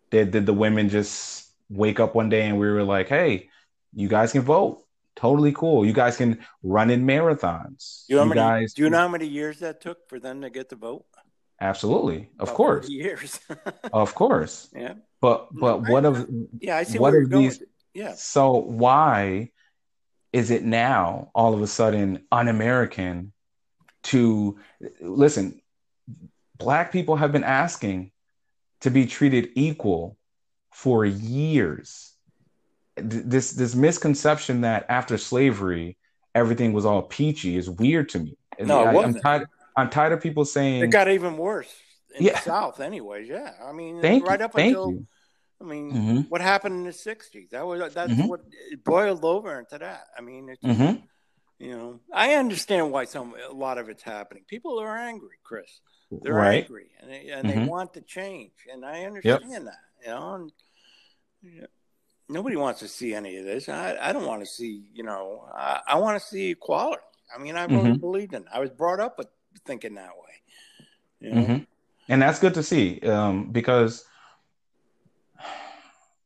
Did 0.10 0.32
did 0.32 0.46
the 0.46 0.54
women 0.54 0.88
just 0.88 1.47
wake 1.70 2.00
up 2.00 2.16
one 2.16 2.30
day 2.30 2.44
and 2.44 2.60
we 2.60 2.68
were 2.70 2.84
like, 2.84 3.08
hey, 3.08 3.50
you 3.94 4.08
guys 4.08 4.32
can 4.32 4.42
vote? 4.42 4.84
Totally 5.16 5.52
cool. 5.52 5.86
You 5.86 5.94
guys 5.94 6.16
can 6.18 6.40
run 6.62 6.90
in 6.90 7.06
marathons. 7.06 8.04
You, 8.08 8.18
know 8.18 8.24
you 8.24 8.30
many, 8.30 8.40
guys. 8.40 8.74
Do 8.74 8.84
you 8.84 8.90
know 8.90 9.00
how 9.00 9.08
many 9.08 9.26
years 9.26 9.60
that 9.60 9.82
took 9.82 10.08
for 10.10 10.20
them 10.20 10.42
to 10.42 10.50
get 10.50 10.70
the 10.70 10.76
vote? 10.76 11.06
Absolutely, 11.60 12.30
of 12.40 12.50
About 12.50 12.56
course. 12.56 12.90
Years. 12.90 13.40
of 13.94 14.14
course. 14.14 14.70
Yeah. 14.76 14.94
But 15.22 15.48
but 15.52 15.90
what 15.90 16.06
of 16.06 16.28
yeah 16.60 16.78
I 16.78 16.84
see 16.84 17.00
what 17.00 17.16
of 17.16 17.30
these 17.32 17.64
yeah. 17.96 18.14
So 18.14 18.58
why 18.58 19.52
is 20.32 20.52
it 20.52 20.64
now 20.64 21.32
all 21.34 21.56
of 21.56 21.62
a 21.64 21.68
sudden 21.68 22.24
un-American 22.32 23.34
to 24.04 24.60
listen? 25.02 25.60
Black 26.60 26.92
people 26.92 27.16
have 27.16 27.32
been 27.32 27.44
asking 27.44 28.12
to 28.82 28.92
be 28.92 29.08
treated 29.08 29.50
equal 29.56 30.17
for 30.78 31.04
years. 31.06 32.14
This 32.98 33.52
this 33.54 33.74
misconception 33.74 34.62
that 34.62 34.86
after 34.90 35.18
slavery 35.18 35.98
everything 36.36 36.72
was 36.72 36.86
all 36.86 37.02
peachy 37.02 37.58
is 37.58 37.68
weird 37.68 38.10
to 38.10 38.20
me. 38.20 38.38
No, 38.60 38.84
I, 38.84 38.94
wasn't. 38.94 39.16
I'm 39.18 39.22
tired. 39.22 39.48
I'm 39.76 39.90
tired 39.90 40.14
of 40.14 40.22
people 40.22 40.46
saying 40.46 40.84
it 40.84 40.88
got 40.92 41.10
even 41.10 41.36
worse. 41.36 41.74
in 42.16 42.26
yeah. 42.26 42.34
the 42.34 42.42
South, 42.42 42.80
anyways. 42.80 43.28
Yeah, 43.28 43.54
I 43.64 43.72
mean, 43.72 44.02
thank 44.02 44.28
right 44.28 44.40
up 44.40 44.54
thank 44.54 44.70
until. 44.70 44.92
You. 44.92 45.08
I 45.60 45.64
mean, 45.64 45.92
mm-hmm. 45.92 46.20
what 46.30 46.42
happened 46.42 46.76
in 46.76 46.84
the 46.84 46.92
'60s? 46.92 47.50
That 47.50 47.66
was 47.66 47.94
that's 47.96 48.12
mm-hmm. 48.12 48.28
what 48.28 48.42
it 48.72 48.84
boiled 48.84 49.26
over 49.26 49.58
into 49.58 49.80
that. 49.80 50.04
I 50.16 50.22
mean, 50.22 50.50
it's, 50.50 50.64
mm-hmm. 50.64 51.02
you 51.58 51.76
know, 51.76 52.00
I 52.14 52.36
understand 52.36 52.92
why 52.92 53.06
some 53.06 53.34
a 53.50 53.52
lot 53.52 53.80
of 53.80 53.90
it's 53.90 54.04
happening. 54.04 54.44
People 54.48 54.80
are 54.80 54.96
angry, 54.96 55.38
Chris. 55.44 55.82
They're 56.12 56.34
right. 56.34 56.64
angry 56.64 56.92
and 57.02 57.12
they, 57.12 57.30
and 57.30 57.50
they 57.50 57.56
mm-hmm. 57.56 57.66
want 57.66 57.96
to 57.96 58.02
change, 58.02 58.54
and 58.72 58.86
I 58.86 59.06
understand 59.06 59.52
yep. 59.52 59.64
that. 59.64 59.80
You 60.04 60.10
know, 60.10 60.36
and, 60.36 60.44
you 60.46 60.50
know, 60.50 60.67
nobody 62.30 62.56
wants 62.56 62.80
to 62.82 62.88
see 62.88 63.14
any 63.14 63.38
of 63.38 63.46
this. 63.46 63.70
I, 63.70 63.98
I 64.00 64.14
don't 64.14 64.26
want 64.26 64.42
to 64.42 64.46
see, 64.48 64.84
you 64.94 65.04
know, 65.04 65.48
I, 65.54 65.82
I 65.88 65.98
want 65.98 66.22
to 66.22 66.28
see 66.28 66.52
equality. 66.52 67.02
I 67.34 67.42
mean, 67.42 67.56
I've 67.56 67.72
always 67.72 67.94
mm-hmm. 67.94 68.00
believed 68.00 68.34
in. 68.34 68.44
It. 68.44 68.48
I 68.54 68.60
was 68.60 68.70
brought 68.70 69.00
up 69.00 69.18
with 69.18 69.28
thinking 69.66 69.96
that 69.96 70.10
way. 70.10 70.34
You 71.20 71.32
know? 71.32 71.42
mm-hmm. 71.42 71.64
And 72.10 72.22
that's 72.22 72.40
good 72.40 72.54
to 72.54 72.64
see 72.64 73.00
um, 73.02 73.52
because 73.52 74.06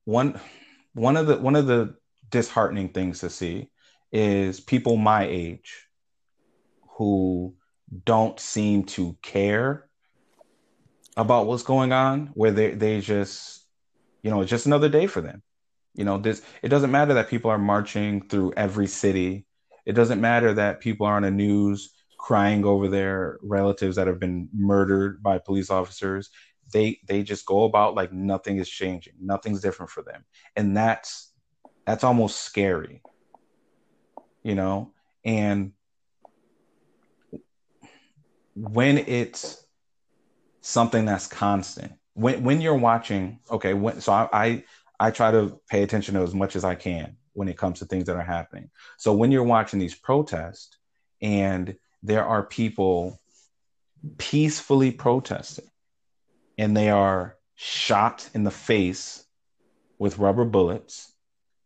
one 0.06 0.40
one 0.94 1.18
of 1.18 1.28
the 1.28 1.38
one 1.38 1.56
of 1.56 1.66
the 1.66 1.96
disheartening 2.30 2.90
things 2.90 3.20
to 3.20 3.30
see 3.30 3.70
is 4.12 4.60
people 4.60 4.98
my 4.98 5.26
age 5.26 5.88
who 6.98 7.56
don't 8.06 8.40
seem 8.40 8.84
to 8.84 9.18
care 9.22 9.90
about 11.18 11.48
what's 11.48 11.64
going 11.64 11.92
on 11.92 12.28
where 12.34 12.52
they 12.52 12.72
they 12.72 13.02
just 13.02 13.61
you 14.24 14.30
know 14.30 14.42
it's 14.42 14.50
just 14.50 14.66
another 14.66 14.90
day 14.90 15.08
for 15.08 15.22
them. 15.22 15.42
You 15.94 16.06
know 16.06 16.18
this 16.18 16.42
it 16.62 16.70
doesn't 16.70 16.92
matter 16.92 17.14
that 17.16 17.30
people 17.30 17.52
are 17.52 17.58
marching 17.58 18.28
through 18.28 18.54
every 18.58 18.88
city. 18.88 19.46
It 19.86 19.94
doesn't 19.94 20.22
matter 20.22 20.54
that 20.54 20.80
people 20.80 21.06
are 21.06 21.16
on 21.16 21.24
the 21.24 21.32
news 21.32 21.94
crying 22.20 22.66
over 22.66 22.88
their 22.88 23.40
relatives 23.42 23.96
that 23.96 24.08
have 24.08 24.20
been 24.20 24.48
murdered 24.54 25.24
by 25.24 25.40
police 25.40 25.70
officers. 25.70 26.30
They 26.72 27.00
they 27.08 27.24
just 27.24 27.46
go 27.46 27.64
about 27.64 27.96
like 27.96 28.14
nothing 28.14 28.58
is 28.58 28.70
changing. 28.70 29.14
Nothing's 29.20 29.62
different 29.62 29.92
for 29.92 30.04
them. 30.04 30.24
And 30.56 30.78
that's 30.78 31.34
that's 31.86 32.04
almost 32.04 32.42
scary 32.42 33.02
you 34.44 34.56
know? 34.56 34.94
And 35.24 35.74
when 38.56 38.98
it's 38.98 39.66
something 40.62 41.06
that's 41.06 41.28
constant 41.28 41.94
when 42.14 42.44
when 42.44 42.62
you're 42.62 42.76
watching 42.76 43.40
okay 43.50 43.74
when 43.74 44.02
so 44.02 44.12
I, 44.12 44.30
I 44.34 44.64
i 45.00 45.12
try 45.12 45.32
to 45.32 45.60
pay 45.70 45.84
attention 45.84 46.16
to 46.16 46.22
as 46.22 46.34
much 46.34 46.56
as 46.56 46.64
i 46.64 46.76
can 46.76 47.18
when 47.34 47.48
it 47.48 47.58
comes 47.58 47.80
to 47.80 47.86
things 47.86 48.06
that 48.06 48.16
are 48.16 48.22
happening 48.22 48.70
so 48.98 49.14
when 49.14 49.32
you're 49.32 49.44
watching 49.44 49.80
these 49.80 49.96
protests 49.96 50.78
and 51.22 51.76
there 52.04 52.26
are 52.26 52.44
people 52.44 53.20
peacefully 54.18 54.92
protesting 54.92 55.70
and 56.58 56.76
they 56.76 56.90
are 56.90 57.38
shot 57.56 58.30
in 58.34 58.44
the 58.44 58.52
face 58.52 59.24
with 60.00 60.18
rubber 60.18 60.46
bullets. 60.46 61.12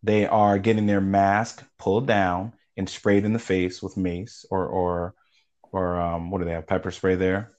They 0.03 0.27
are 0.27 0.59
getting 0.59 0.85
their 0.85 1.01
mask 1.01 1.63
pulled 1.79 2.05
down 2.05 2.53
and 2.77 2.89
sprayed 2.89 3.25
in 3.25 3.33
the 3.33 3.39
face 3.39 3.81
with 3.81 3.97
mace 3.97 4.45
or 4.51 4.65
or 4.67 5.15
or 5.71 5.99
um, 5.99 6.29
what 6.29 6.39
do 6.39 6.45
they 6.45 6.51
have 6.51 6.67
pepper 6.67 6.91
spray 6.91 7.15
there? 7.15 7.51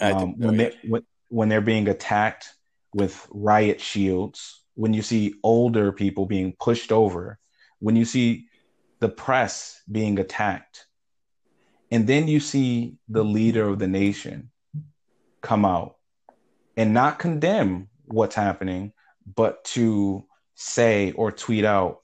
Um, 0.00 0.38
when 0.38 0.56
they 0.56 0.74
when, 0.86 1.02
when 1.34 1.48
they're 1.48 1.60
being 1.60 1.88
attacked 1.88 2.54
with 2.94 3.26
riot 3.32 3.80
shields, 3.80 4.62
when 4.74 4.94
you 4.94 5.02
see 5.02 5.34
older 5.42 5.90
people 5.90 6.26
being 6.26 6.54
pushed 6.60 6.92
over, 6.92 7.40
when 7.80 7.96
you 7.96 8.04
see 8.04 8.46
the 9.00 9.08
press 9.08 9.82
being 9.90 10.20
attacked, 10.20 10.86
and 11.90 12.06
then 12.06 12.28
you 12.28 12.38
see 12.38 12.98
the 13.08 13.24
leader 13.24 13.68
of 13.68 13.80
the 13.80 13.88
nation 13.88 14.52
come 15.40 15.64
out 15.64 15.96
and 16.76 16.94
not 16.94 17.18
condemn 17.18 17.88
what's 18.04 18.36
happening, 18.36 18.92
but 19.34 19.64
to 19.64 20.24
say 20.54 21.10
or 21.16 21.32
tweet 21.32 21.64
out 21.64 22.02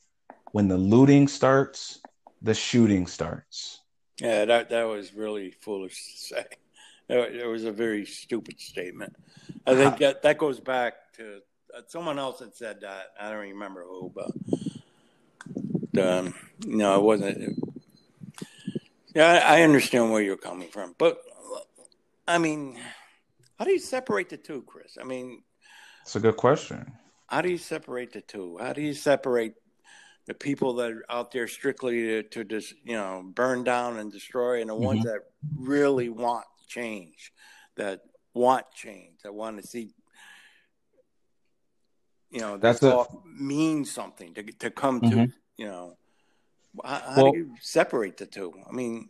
when 0.50 0.66
the 0.66 0.76
looting 0.76 1.28
starts, 1.28 2.00
the 2.42 2.54
shooting 2.54 3.06
starts. 3.06 3.78
Yeah, 4.20 4.44
that 4.46 4.70
that 4.70 4.88
was 4.88 5.14
really 5.14 5.52
foolish 5.52 5.94
to 5.94 6.18
say. 6.18 6.44
It 7.10 7.46
was 7.46 7.64
a 7.64 7.72
very 7.72 8.06
stupid 8.06 8.60
statement. 8.60 9.16
I 9.66 9.74
think 9.74 9.98
that 9.98 10.22
that 10.22 10.38
goes 10.38 10.60
back 10.60 10.94
to 11.16 11.40
uh, 11.76 11.80
someone 11.88 12.18
else 12.18 12.38
had 12.38 12.54
said 12.54 12.80
that. 12.82 13.12
I 13.20 13.30
don't 13.30 13.40
remember 13.40 13.84
who, 13.84 14.12
but 14.14 14.30
um, 16.00 16.34
no, 16.64 16.96
it 16.96 17.02
wasn't. 17.02 17.58
Yeah, 19.14 19.44
I 19.44 19.62
understand 19.62 20.12
where 20.12 20.22
you're 20.22 20.36
coming 20.36 20.68
from, 20.68 20.94
but 20.98 21.20
I 22.28 22.38
mean, 22.38 22.78
how 23.58 23.64
do 23.64 23.72
you 23.72 23.80
separate 23.80 24.28
the 24.28 24.36
two, 24.36 24.62
Chris? 24.62 24.96
I 25.00 25.04
mean, 25.04 25.42
it's 26.02 26.14
a 26.14 26.20
good 26.20 26.36
question. 26.36 26.92
How 27.26 27.40
do 27.40 27.50
you 27.50 27.58
separate 27.58 28.12
the 28.12 28.20
two? 28.20 28.56
How 28.60 28.72
do 28.72 28.82
you 28.82 28.94
separate 28.94 29.54
the 30.26 30.34
people 30.34 30.74
that 30.74 30.92
are 30.92 31.04
out 31.08 31.32
there 31.32 31.48
strictly 31.48 32.02
to, 32.02 32.22
to 32.22 32.44
just 32.44 32.74
you 32.84 32.94
know 32.94 33.24
burn 33.34 33.64
down 33.64 33.98
and 33.98 34.12
destroy, 34.12 34.60
and 34.60 34.70
the 34.70 34.74
mm-hmm. 34.74 34.84
ones 34.84 35.04
that 35.04 35.22
really 35.58 36.08
want 36.08 36.46
change, 36.70 37.32
that 37.76 38.00
want 38.32 38.64
change, 38.74 39.18
that 39.24 39.34
want 39.34 39.60
to 39.60 39.66
see 39.66 39.92
you 42.30 42.40
know 42.40 42.56
that's 42.56 42.82
a, 42.82 43.04
means 43.26 43.90
something 43.90 44.32
to 44.34 44.42
to 44.44 44.70
come 44.70 45.00
mm-hmm. 45.00 45.24
to 45.24 45.32
you 45.56 45.66
know 45.66 45.96
how, 46.84 47.00
how 47.00 47.22
well, 47.22 47.32
do 47.32 47.38
you 47.38 47.54
separate 47.60 48.16
the 48.16 48.26
two 48.26 48.54
i 48.68 48.72
mean 48.72 49.08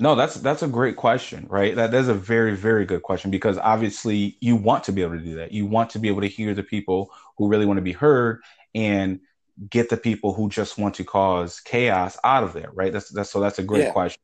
no, 0.00 0.16
that's 0.16 0.34
that's 0.34 0.64
a 0.64 0.68
great 0.68 0.96
question, 0.96 1.46
right? 1.48 1.76
That 1.76 1.94
is 1.94 2.08
a 2.08 2.14
very 2.14 2.56
very 2.56 2.84
good 2.84 3.02
question 3.02 3.30
because 3.30 3.56
obviously 3.56 4.36
you 4.40 4.56
want 4.56 4.82
to 4.84 4.92
be 4.92 5.00
able 5.00 5.16
to 5.16 5.24
do 5.24 5.36
that. 5.36 5.52
You 5.52 5.64
want 5.64 5.90
to 5.90 6.00
be 6.00 6.08
able 6.08 6.22
to 6.22 6.28
hear 6.28 6.54
the 6.54 6.64
people 6.64 7.12
who 7.38 7.46
really 7.46 7.66
want 7.66 7.78
to 7.78 7.82
be 7.82 7.92
heard 7.92 8.40
and 8.74 9.20
get 9.68 9.88
the 9.88 9.96
people 9.96 10.32
who 10.32 10.48
just 10.48 10.78
want 10.78 10.94
to 10.96 11.04
cause 11.04 11.60
chaos 11.60 12.16
out 12.24 12.44
of 12.44 12.52
there, 12.52 12.70
right? 12.72 12.92
That's 12.92 13.10
that's 13.10 13.30
so 13.30 13.40
that's 13.40 13.58
a 13.58 13.62
great 13.62 13.84
yeah. 13.84 13.92
question. 13.92 14.22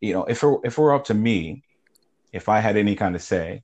You 0.00 0.14
know, 0.14 0.24
if 0.24 0.42
it, 0.42 0.60
if 0.64 0.78
it 0.78 0.80
were 0.80 0.94
up 0.94 1.04
to 1.06 1.14
me, 1.14 1.64
if 2.32 2.48
I 2.48 2.60
had 2.60 2.76
any 2.76 2.96
kind 2.96 3.14
of 3.14 3.22
say, 3.22 3.62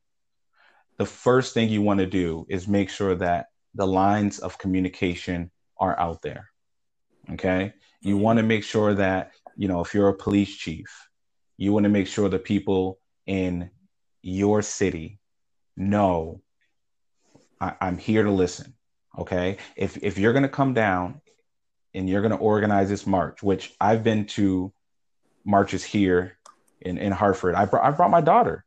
the 0.99 1.07
first 1.07 1.55
thing 1.55 1.68
you 1.68 1.83
want 1.83 2.01
to 2.01 2.07
do 2.07 2.47
is 2.49 2.68
make 2.68 2.90
sure 2.90 3.14
that 3.16 3.47
the 3.75 3.87
lines 3.87 4.38
of 4.38 4.59
communication 4.59 5.51
are 5.79 5.99
out 5.99 6.23
there. 6.23 6.49
Okay? 7.33 7.73
You 8.01 8.14
mm-hmm. 8.14 8.25
want 8.25 8.37
to 8.38 8.42
make 8.42 8.64
sure 8.64 8.94
that, 8.94 9.33
you 9.57 9.68
know, 9.68 9.81
if 9.81 9.94
you're 9.94 10.09
a 10.09 10.16
police 10.16 10.55
chief, 10.55 11.09
you 11.57 11.73
want 11.73 11.85
to 11.85 11.90
make 11.90 12.07
sure 12.07 12.29
the 12.29 12.38
people 12.38 12.99
in 13.27 13.71
your 14.23 14.62
city 14.62 15.18
know 15.77 16.42
I, 17.61 17.75
am 17.81 17.99
here 17.99 18.23
to 18.23 18.31
listen. 18.31 18.75
Okay. 19.18 19.59
If 19.76 19.98
if 20.02 20.18
you're 20.18 20.33
gonna 20.33 20.48
come 20.48 20.74
down 20.74 21.20
and 21.94 22.09
you're 22.09 22.22
gonna 22.22 22.37
organize 22.37 22.88
this 22.88 23.07
march, 23.07 23.42
which 23.42 23.74
I've 23.81 24.04
been 24.04 24.26
to 24.26 24.72
marches 25.44 25.83
here 25.83 26.38
in, 26.81 26.98
in 26.98 27.12
Hartford. 27.12 27.54
I 27.54 27.64
brought 27.64 27.85
I 27.85 27.90
brought 27.90 28.11
my 28.11 28.20
daughter. 28.20 28.64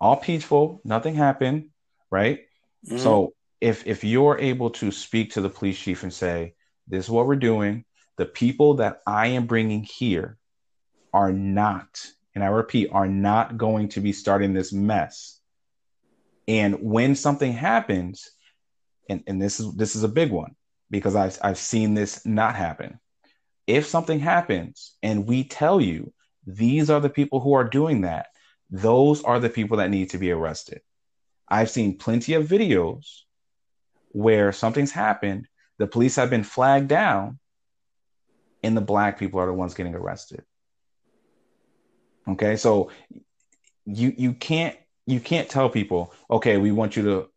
All 0.00 0.16
peaceful, 0.16 0.80
nothing 0.84 1.14
happened, 1.14 1.70
right? 2.10 2.40
Mm-hmm. 2.86 2.98
So 2.98 3.34
if 3.60 3.86
if 3.86 4.04
you're 4.04 4.38
able 4.38 4.70
to 4.70 4.90
speak 4.90 5.32
to 5.32 5.40
the 5.40 5.50
police 5.50 5.78
chief 5.78 6.02
and 6.02 6.12
say, 6.12 6.54
this 6.86 7.04
is 7.04 7.10
what 7.10 7.26
we're 7.26 7.36
doing, 7.36 7.84
the 8.16 8.26
people 8.26 8.74
that 8.74 9.00
I 9.06 9.28
am 9.28 9.46
bringing 9.46 9.82
here 9.82 10.38
are 11.12 11.32
not, 11.32 12.06
and 12.34 12.44
I 12.44 12.48
repeat, 12.48 12.90
are 12.92 13.08
not 13.08 13.56
going 13.56 13.88
to 13.90 14.00
be 14.00 14.12
starting 14.12 14.52
this 14.52 14.72
mess. 14.72 15.40
And 16.46 16.76
when 16.80 17.16
something 17.16 17.52
happens, 17.52 18.30
and, 19.08 19.22
and 19.26 19.40
this 19.40 19.60
is 19.60 19.74
this 19.74 19.96
is 19.96 20.02
a 20.02 20.08
big 20.08 20.30
one 20.30 20.54
because 20.90 21.14
I've 21.14 21.38
I've 21.42 21.58
seen 21.58 21.94
this 21.94 22.24
not 22.24 22.54
happen. 22.54 22.98
If 23.66 23.86
something 23.86 24.20
happens 24.20 24.96
and 25.02 25.26
we 25.26 25.44
tell 25.44 25.80
you 25.80 26.12
these 26.46 26.90
are 26.90 27.00
the 27.00 27.10
people 27.10 27.40
who 27.40 27.54
are 27.54 27.64
doing 27.64 28.02
that, 28.02 28.26
those 28.70 29.22
are 29.24 29.40
the 29.40 29.50
people 29.50 29.78
that 29.78 29.90
need 29.90 30.10
to 30.10 30.18
be 30.18 30.30
arrested. 30.30 30.80
I've 31.48 31.70
seen 31.70 31.98
plenty 31.98 32.34
of 32.34 32.46
videos 32.46 33.22
where 34.08 34.52
something's 34.52 34.92
happened, 34.92 35.46
the 35.78 35.86
police 35.86 36.16
have 36.16 36.30
been 36.30 36.44
flagged 36.44 36.88
down, 36.88 37.38
and 38.62 38.76
the 38.76 38.80
black 38.80 39.18
people 39.18 39.40
are 39.40 39.46
the 39.46 39.52
ones 39.52 39.74
getting 39.74 39.94
arrested. 39.94 40.42
Okay, 42.28 42.56
so 42.56 42.90
you 43.84 44.12
you 44.16 44.32
can't 44.32 44.76
you 45.06 45.20
can't 45.20 45.48
tell 45.48 45.70
people, 45.70 46.12
okay, 46.28 46.56
we 46.56 46.72
want 46.72 46.96
you 46.96 47.02
to 47.04 47.28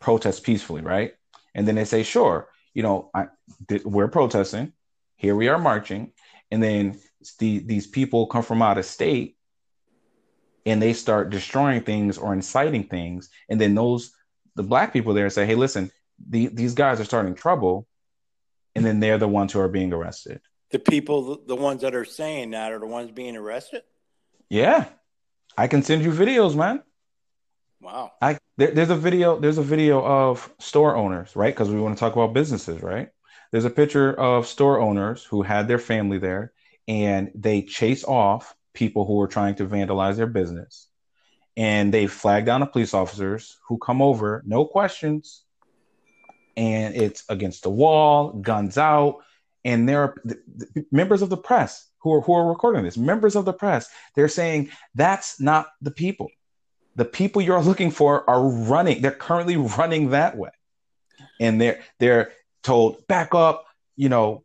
protest 0.00 0.42
peacefully, 0.42 0.82
right? 0.82 1.12
And 1.54 1.66
then 1.66 1.74
they 1.74 1.84
say, 1.84 2.02
sure, 2.02 2.48
you 2.74 2.82
know, 2.82 3.10
I, 3.14 3.26
th- 3.68 3.84
we're 3.84 4.08
protesting. 4.08 4.72
Here 5.16 5.34
we 5.34 5.48
are 5.48 5.58
marching, 5.58 6.12
and 6.50 6.62
then 6.62 7.00
the, 7.40 7.58
these 7.58 7.86
people 7.86 8.26
come 8.26 8.42
from 8.42 8.62
out 8.62 8.78
of 8.78 8.84
state, 8.84 9.36
and 10.64 10.80
they 10.80 10.92
start 10.92 11.30
destroying 11.30 11.82
things 11.82 12.18
or 12.18 12.32
inciting 12.32 12.84
things, 12.84 13.28
and 13.48 13.60
then 13.60 13.74
those 13.74 14.12
the 14.54 14.62
black 14.62 14.92
people 14.92 15.14
there 15.14 15.30
say, 15.30 15.46
hey, 15.46 15.54
listen, 15.54 15.90
the, 16.28 16.48
these 16.48 16.74
guys 16.74 17.00
are 17.00 17.04
starting 17.04 17.34
trouble, 17.34 17.86
and 18.74 18.84
then 18.84 19.00
they're 19.00 19.18
the 19.18 19.28
ones 19.28 19.52
who 19.52 19.60
are 19.60 19.68
being 19.68 19.92
arrested. 19.92 20.40
The 20.70 20.78
people, 20.78 21.42
the 21.46 21.56
ones 21.56 21.82
that 21.82 21.94
are 21.94 22.04
saying 22.04 22.50
that, 22.50 22.72
are 22.72 22.78
the 22.78 22.86
ones 22.86 23.10
being 23.10 23.36
arrested. 23.36 23.82
Yeah, 24.50 24.86
I 25.56 25.68
can 25.68 25.82
send 25.82 26.02
you 26.02 26.10
videos, 26.10 26.54
man. 26.54 26.82
Wow. 27.80 28.12
I 28.20 28.38
there, 28.56 28.72
there's 28.72 28.90
a 28.90 28.96
video. 28.96 29.38
There's 29.38 29.58
a 29.58 29.62
video 29.62 30.04
of 30.04 30.52
store 30.58 30.96
owners, 30.96 31.36
right? 31.36 31.54
Because 31.54 31.70
we 31.70 31.80
want 31.80 31.96
to 31.96 32.00
talk 32.00 32.14
about 32.14 32.34
businesses, 32.34 32.82
right? 32.82 33.08
There's 33.52 33.64
a 33.64 33.70
picture 33.70 34.12
of 34.18 34.46
store 34.46 34.80
owners 34.80 35.24
who 35.24 35.42
had 35.42 35.68
their 35.68 35.78
family 35.78 36.18
there, 36.18 36.52
and 36.86 37.30
they 37.34 37.62
chase 37.62 38.04
off 38.04 38.54
people 38.74 39.06
who 39.06 39.14
were 39.14 39.28
trying 39.28 39.54
to 39.56 39.66
vandalize 39.66 40.16
their 40.16 40.26
business, 40.26 40.88
and 41.56 41.94
they 41.94 42.06
flag 42.06 42.46
down 42.46 42.60
the 42.60 42.66
police 42.66 42.94
officers 42.94 43.56
who 43.68 43.78
come 43.78 44.02
over, 44.02 44.42
no 44.44 44.64
questions, 44.64 45.44
and 46.56 46.96
it's 46.96 47.24
against 47.28 47.62
the 47.62 47.70
wall, 47.70 48.32
guns 48.32 48.76
out, 48.76 49.20
and 49.64 49.88
there 49.88 50.02
are 50.02 50.14
the, 50.24 50.38
the 50.56 50.84
members 50.90 51.22
of 51.22 51.30
the 51.30 51.36
press 51.36 51.88
who 51.98 52.12
are 52.12 52.20
who 52.22 52.34
are 52.34 52.48
recording 52.48 52.82
this. 52.82 52.96
Members 52.96 53.36
of 53.36 53.44
the 53.44 53.52
press, 53.52 53.88
they're 54.16 54.28
saying 54.28 54.70
that's 54.96 55.40
not 55.40 55.68
the 55.80 55.92
people 55.92 56.28
the 56.98 57.04
people 57.04 57.40
you're 57.40 57.62
looking 57.62 57.92
for 57.92 58.28
are 58.28 58.42
running 58.42 59.00
they're 59.00 59.12
currently 59.12 59.56
running 59.56 60.10
that 60.10 60.36
way. 60.36 60.50
And 61.40 61.60
they're 61.60 61.80
they're 62.00 62.32
told 62.64 63.06
back 63.06 63.34
up 63.34 63.66
you 63.96 64.08
know 64.08 64.44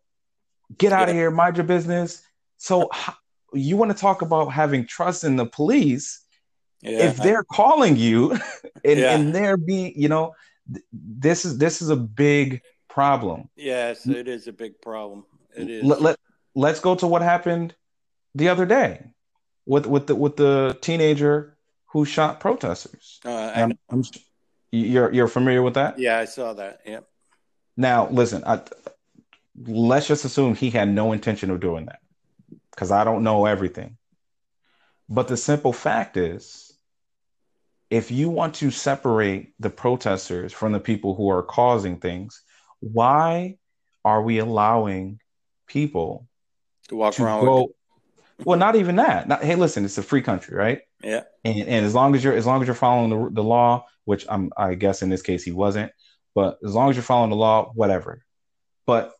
get 0.77 0.93
out 0.93 1.09
of 1.09 1.15
here 1.15 1.31
mind 1.31 1.57
your 1.57 1.65
business. 1.65 2.21
So 2.57 2.89
uh, 2.91 3.13
you 3.53 3.75
want 3.75 3.91
to 3.91 3.97
talk 3.97 4.21
about 4.21 4.45
having 4.49 4.85
trust 4.85 5.23
in 5.23 5.35
the 5.35 5.47
police 5.47 6.21
yeah. 6.81 7.07
if 7.07 7.17
they're 7.17 7.43
calling 7.43 7.97
you 7.97 8.31
and, 8.85 8.99
yeah. 8.99 9.15
and 9.15 9.33
they're 9.33 9.57
being 9.57 9.93
you 9.95 10.07
know 10.07 10.35
th- 10.71 10.85
this 10.91 11.45
is 11.45 11.57
this 11.57 11.81
is 11.81 11.89
a 11.89 11.95
big 11.95 12.61
problem. 12.87 13.49
Yes 13.55 14.05
it 14.05 14.27
is 14.27 14.47
a 14.47 14.53
big 14.53 14.79
problem. 14.79 15.25
It 15.55 15.71
is. 15.71 15.83
let, 15.83 16.01
let, 16.03 16.19
let's 16.53 16.79
go 16.79 16.93
to 16.93 17.07
what 17.07 17.23
happened 17.23 17.73
the 18.35 18.49
other 18.49 18.67
day 18.67 19.07
with 19.65 19.87
with 19.87 20.05
the 20.05 20.13
with 20.15 20.35
the 20.35 20.77
teenager 20.81 21.53
who 21.93 22.05
shot 22.05 22.39
protesters. 22.39 23.19
Uh, 23.23 23.51
I'm, 23.55 23.77
I'm, 23.89 24.03
you're 24.71 25.13
you're 25.13 25.27
familiar 25.27 25.61
with 25.61 25.75
that? 25.75 25.99
Yeah, 25.99 26.17
I 26.17 26.25
saw 26.25 26.53
that. 26.53 26.81
Yep. 26.85 27.07
Now, 27.77 28.09
listen, 28.09 28.43
I, 28.45 28.61
let's 29.65 30.07
just 30.07 30.25
assume 30.25 30.55
he 30.55 30.71
had 30.71 30.89
no 30.89 31.11
intention 31.11 31.51
of 31.51 31.59
doing 31.59 31.85
that 31.85 31.99
because 32.71 32.91
I 32.91 33.03
don't 33.03 33.23
know 33.23 33.45
everything. 33.45 33.97
But 35.07 35.27
the 35.27 35.37
simple 35.37 35.71
fact 35.71 36.17
is, 36.17 36.73
if 37.91 38.09
you 38.09 38.29
want 38.29 38.55
to 38.55 38.71
separate 38.71 39.53
the 39.59 39.69
protesters 39.69 40.51
from 40.51 40.71
the 40.71 40.79
people 40.79 41.13
who 41.13 41.29
are 41.29 41.43
causing 41.43 41.97
things, 41.97 42.41
why 42.79 43.57
are 44.03 44.23
we 44.23 44.39
allowing 44.39 45.19
people 45.67 46.27
to 46.87 46.95
walk 46.95 47.13
to 47.15 47.23
around? 47.23 47.45
Go, 47.45 47.75
well, 48.43 48.57
not 48.57 48.75
even 48.75 48.95
that. 48.95 49.27
Not, 49.27 49.43
hey, 49.43 49.53
listen, 49.53 49.85
it's 49.85 49.99
a 49.99 50.03
free 50.03 50.23
country, 50.23 50.57
right? 50.57 50.81
Yeah. 51.03 51.23
And 51.43 51.57
and 51.67 51.85
as 51.85 51.93
long 51.93 52.15
as 52.15 52.23
you're 52.23 52.35
as 52.35 52.45
long 52.45 52.61
as 52.61 52.67
you're 52.67 52.75
following 52.75 53.09
the, 53.09 53.29
the 53.33 53.43
law, 53.43 53.85
which 54.05 54.25
I'm 54.29 54.51
I 54.57 54.75
guess 54.75 55.01
in 55.01 55.09
this 55.09 55.21
case 55.21 55.43
he 55.43 55.51
wasn't, 55.51 55.91
but 56.33 56.57
as 56.65 56.73
long 56.73 56.89
as 56.89 56.95
you're 56.95 57.03
following 57.03 57.29
the 57.29 57.35
law, 57.35 57.71
whatever. 57.75 58.23
But 58.85 59.13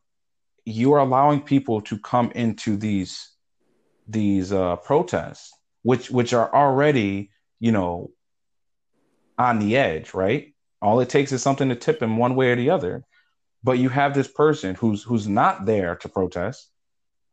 you 0.66 0.94
are 0.94 1.00
allowing 1.00 1.42
people 1.42 1.82
to 1.82 1.98
come 1.98 2.32
into 2.32 2.78
these 2.78 3.30
these 4.08 4.52
uh, 4.52 4.78
protests, 4.78 5.52
which 5.82 6.10
which 6.10 6.34
are 6.34 6.54
already 6.54 7.32
you 7.60 7.72
know 7.72 8.12
on 9.38 9.60
the 9.60 9.78
edge, 9.78 10.14
right? 10.14 10.54
All 10.82 11.00
it 11.00 11.10
takes 11.10 11.32
is 11.32 11.42
something 11.42 11.70
to 11.70 11.76
tip 11.76 12.02
him 12.02 12.18
one 12.18 12.36
way 12.36 12.52
or 12.52 12.56
the 12.56 12.70
other. 12.70 13.04
But 13.64 13.80
you 13.80 13.90
have 13.90 14.14
this 14.14 14.28
person 14.28 14.76
who's 14.76 15.04
who's 15.04 15.28
not 15.28 15.66
there 15.66 15.96
to 15.98 16.10
protest, 16.10 16.70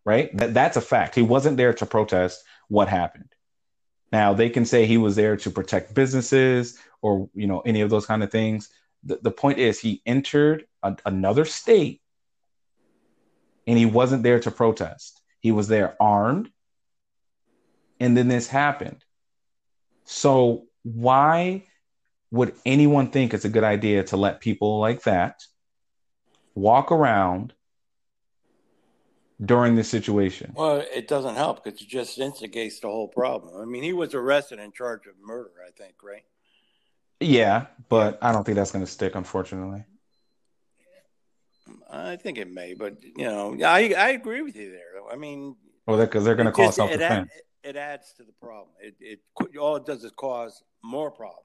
right? 0.05 0.35
That 0.37 0.55
that's 0.55 0.77
a 0.77 0.81
fact. 0.81 1.15
He 1.15 1.23
wasn't 1.23 1.57
there 1.57 1.75
to 1.75 1.87
protest 1.87 2.43
what 2.69 2.89
happened. 2.89 3.29
Now 4.13 4.35
they 4.35 4.51
can 4.51 4.65
say 4.65 4.87
he 4.87 4.99
was 4.99 5.17
there 5.17 5.37
to 5.39 5.51
protect 5.51 5.95
businesses 5.95 6.79
or 7.03 7.29
you 7.35 7.47
know 7.47 7.61
any 7.61 7.81
of 7.81 7.91
those 7.91 8.07
kind 8.07 8.23
of 8.23 8.31
things. 8.31 8.69
The, 9.05 9.19
the 9.23 9.31
point 9.31 9.59
is 9.59 9.79
he 9.79 10.03
entered 10.05 10.67
a, 10.83 10.97
another 11.07 11.45
state 11.45 12.01
and 13.67 13.79
he 13.79 13.87
wasn't 13.87 14.23
there 14.23 14.41
to 14.41 14.51
protest. 14.51 15.21
He 15.41 15.53
was 15.53 15.69
there 15.69 15.97
armed 16.01 16.51
and 18.01 18.17
then 18.17 18.29
this 18.29 18.49
happened. 18.49 19.05
So 20.05 20.65
why 20.83 21.65
would 22.31 22.55
anyone 22.65 23.11
think 23.11 23.35
it's 23.35 23.45
a 23.45 23.51
good 23.51 23.65
idea 23.65 24.05
to 24.05 24.17
let 24.17 24.41
people 24.41 24.81
like 24.81 25.03
that 25.03 25.43
walk 26.55 26.91
around 26.91 27.53
during 29.45 29.75
this 29.75 29.89
situation? 29.89 30.53
Well, 30.55 30.85
it 30.93 31.09
doesn't 31.09 31.37
help 31.37 31.65
because 31.65 31.81
it 31.81 31.89
just 31.89 32.19
instigates 32.19 32.81
the 32.81 32.89
whole 32.89 33.09
problem. 33.09 33.61
I 33.61 33.65
mean, 33.65 33.83
he 33.83 33.93
was 33.93 34.15
arrested 34.15 34.59
in 34.59 34.73
charge 34.73 35.07
of 35.07 35.15
murder, 35.23 35.53
I 35.67 35.71
think, 35.71 35.95
right? 36.03 36.25
Yeah, 37.21 37.67
but 37.89 38.19
I 38.23 38.33
don't 38.33 38.45
think 38.45 38.57
that's 38.57 38.73
going 38.73 38.85
to 38.85 38.91
stick, 38.91 39.15
unfortunately. 39.15 39.85
I 41.91 42.17
think 42.17 42.39
it 42.39 42.51
may, 42.51 42.75
but 42.75 43.03
you 43.03 43.25
know, 43.25 43.57
I 43.65 43.95
I 43.97 44.11
agree 44.11 44.43
with 44.43 44.57
you 44.57 44.71
there. 44.71 45.03
I 45.13 45.17
mean, 45.17 45.57
well, 45.87 45.99
because 45.99 46.25
they're 46.25 46.35
going 46.35 46.47
to 46.47 46.53
call 46.53 46.73
self 46.73 46.91
defense. 46.91 47.31
It, 47.63 47.71
it, 47.71 47.77
adds 47.77 48.13
to 48.15 48.23
the 48.23 48.33
problem. 48.41 48.69
It, 48.81 48.95
it 49.01 49.21
all 49.59 49.77
it 49.77 49.87
does 49.87 50.05
is 50.05 50.13
cause 50.13 50.63
more 50.83 51.11
problems. 51.11 51.45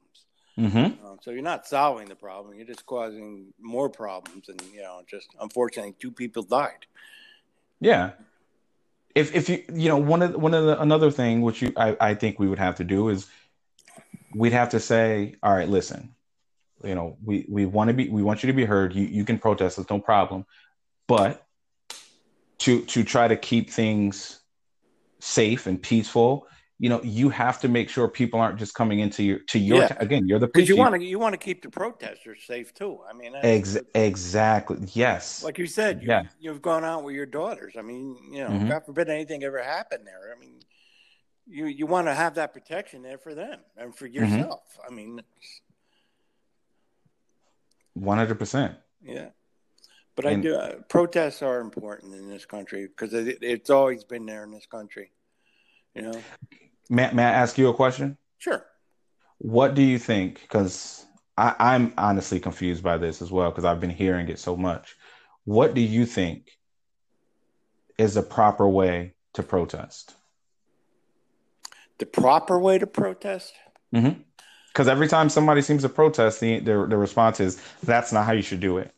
Mm-hmm. 0.58 1.06
Um, 1.06 1.18
so 1.22 1.32
you're 1.32 1.42
not 1.42 1.68
solving 1.68 2.08
the 2.08 2.16
problem; 2.16 2.56
you're 2.56 2.66
just 2.66 2.86
causing 2.86 3.54
more 3.60 3.90
problems, 3.90 4.50
and 4.50 4.62
you 4.74 4.82
know, 4.82 5.02
just 5.08 5.28
unfortunately, 5.40 5.96
two 6.00 6.12
people 6.12 6.44
died. 6.44 6.86
Yeah. 7.80 8.12
If 9.14 9.34
if 9.34 9.50
you 9.50 9.64
you 9.74 9.90
know 9.90 9.98
one 9.98 10.22
of 10.22 10.36
one 10.36 10.54
of 10.54 10.66
the 10.66 10.82
another 10.82 11.12
thing 11.12 11.42
which 11.42 11.62
you 11.62 11.72
I, 11.78 11.96
I 12.00 12.14
think 12.16 12.40
we 12.40 12.48
would 12.48 12.60
have 12.60 12.76
to 12.76 12.84
do 12.84 13.10
is 13.10 13.28
we'd 14.34 14.54
have 14.54 14.70
to 14.70 14.80
say, 14.80 15.36
all 15.42 15.54
right, 15.54 15.70
listen, 15.70 16.14
you 16.84 16.96
know, 16.96 17.18
we 17.24 17.46
we 17.48 17.66
want 17.66 17.88
to 17.88 17.94
be 17.94 18.10
we 18.10 18.22
want 18.22 18.44
you 18.44 18.48
to 18.48 18.54
be 18.54 18.66
heard. 18.66 18.94
You 18.94 19.06
you 19.06 19.24
can 19.24 19.40
protest, 19.40 19.80
it's 19.80 19.90
no 19.90 20.00
problem. 20.00 20.46
But 21.08 21.46
to 22.60 22.82
to 22.86 23.04
try 23.04 23.28
to 23.28 23.38
keep 23.38 23.70
things 23.70 24.40
safe 25.20 25.66
and 25.66 25.82
peaceful, 25.82 26.48
you 26.80 26.90
know 26.90 27.02
you 27.04 27.30
have 27.30 27.60
to 27.60 27.68
make 27.68 27.90
sure 27.90 28.08
people 28.08 28.40
aren't 28.40 28.60
just 28.60 28.74
coming 28.74 29.00
into 29.00 29.24
your 29.24 29.40
to 29.40 29.60
your 29.60 29.80
yeah. 29.80 29.96
again 30.00 30.28
you're 30.28 30.40
the 30.40 30.48
because 30.48 30.68
you 30.68 30.76
want 30.76 30.94
to 30.94 31.04
you 31.04 31.18
want 31.18 31.34
to 31.34 31.38
keep 31.38 31.62
the 31.62 31.70
protesters 31.70 32.40
safe 32.46 32.74
too 32.74 33.00
i 33.10 33.14
mean 33.14 33.34
Ex- 33.36 33.78
exactly 33.94 34.78
yes 34.94 35.44
like 35.44 35.58
you 35.58 35.68
said 35.68 36.02
you, 36.02 36.10
yeah. 36.10 36.24
you've 36.40 36.62
gone 36.62 36.84
out 36.84 37.04
with 37.04 37.16
your 37.16 37.26
daughters 37.26 37.76
i 37.78 37.82
mean 37.82 38.18
you 38.32 38.44
know 38.44 38.50
mm-hmm. 38.50 38.70
god 38.70 38.86
forbid 38.86 39.10
anything 39.10 39.44
ever 39.44 39.64
happened 39.64 40.06
there 40.06 40.34
i 40.36 40.40
mean 40.40 40.60
you 41.48 41.66
you 41.66 41.86
want 41.86 42.08
to 42.08 42.14
have 42.14 42.36
that 42.36 42.54
protection 42.54 43.02
there 43.02 43.18
for 43.18 43.34
them 43.34 43.60
and 43.78 43.96
for 43.96 44.08
mm-hmm. 44.08 44.26
yourself 44.26 44.64
mm-hmm. 44.80 44.94
i 44.94 44.96
mean 44.96 45.22
100% 47.98 48.76
yeah 49.02 49.30
but 50.18 50.26
and, 50.26 50.40
i 50.40 50.42
do 50.42 50.56
uh, 50.56 50.74
protests 50.90 51.42
are 51.42 51.62
important 51.62 52.14
in 52.14 52.28
this 52.28 52.46
country 52.46 52.88
because 52.88 53.14
it, 53.14 53.38
it's 53.42 53.70
always 53.70 54.04
been 54.04 54.26
there 54.26 54.44
in 54.44 54.52
this 54.52 54.66
country 54.66 55.12
you 55.94 56.02
know 56.02 56.22
May, 56.90 57.12
may 57.12 57.24
I 57.24 57.32
ask 57.32 57.58
you 57.58 57.70
a 57.70 57.74
question? 57.74 58.18
Sure. 58.38 58.66
What 59.40 59.76
do 59.76 59.82
you 59.82 60.00
think? 60.00 60.42
Because 60.42 61.06
I'm 61.38 61.94
honestly 61.98 62.40
confused 62.40 62.84
by 62.84 62.98
this 62.98 63.22
as 63.22 63.30
well 63.30 63.50
because 63.50 63.66
I've 63.66 63.82
been 63.82 63.90
hearing 63.90 64.30
it 64.30 64.40
so 64.40 64.56
much. 64.56 64.96
What 65.44 65.74
do 65.74 65.82
you 65.82 66.06
think 66.06 66.58
is 67.98 68.14
the 68.14 68.24
proper 68.24 68.68
way 68.68 69.16
to 69.34 69.44
protest? 69.44 70.16
The 71.98 72.06
proper 72.06 72.58
way 72.58 72.78
to 72.78 72.88
protest? 72.88 73.54
Mm-hmm. 73.94 74.22
Because 74.70 74.88
every 74.88 75.08
time 75.08 75.30
somebody 75.30 75.62
seems 75.62 75.84
to 75.84 75.90
protest, 75.90 76.40
the, 76.40 76.60
the 76.60 76.86
the 76.88 76.98
response 76.98 77.40
is 77.40 77.62
that's 77.84 78.12
not 78.12 78.26
how 78.26 78.34
you 78.34 78.42
should 78.42 78.60
do 78.60 78.78
it. 78.78 78.94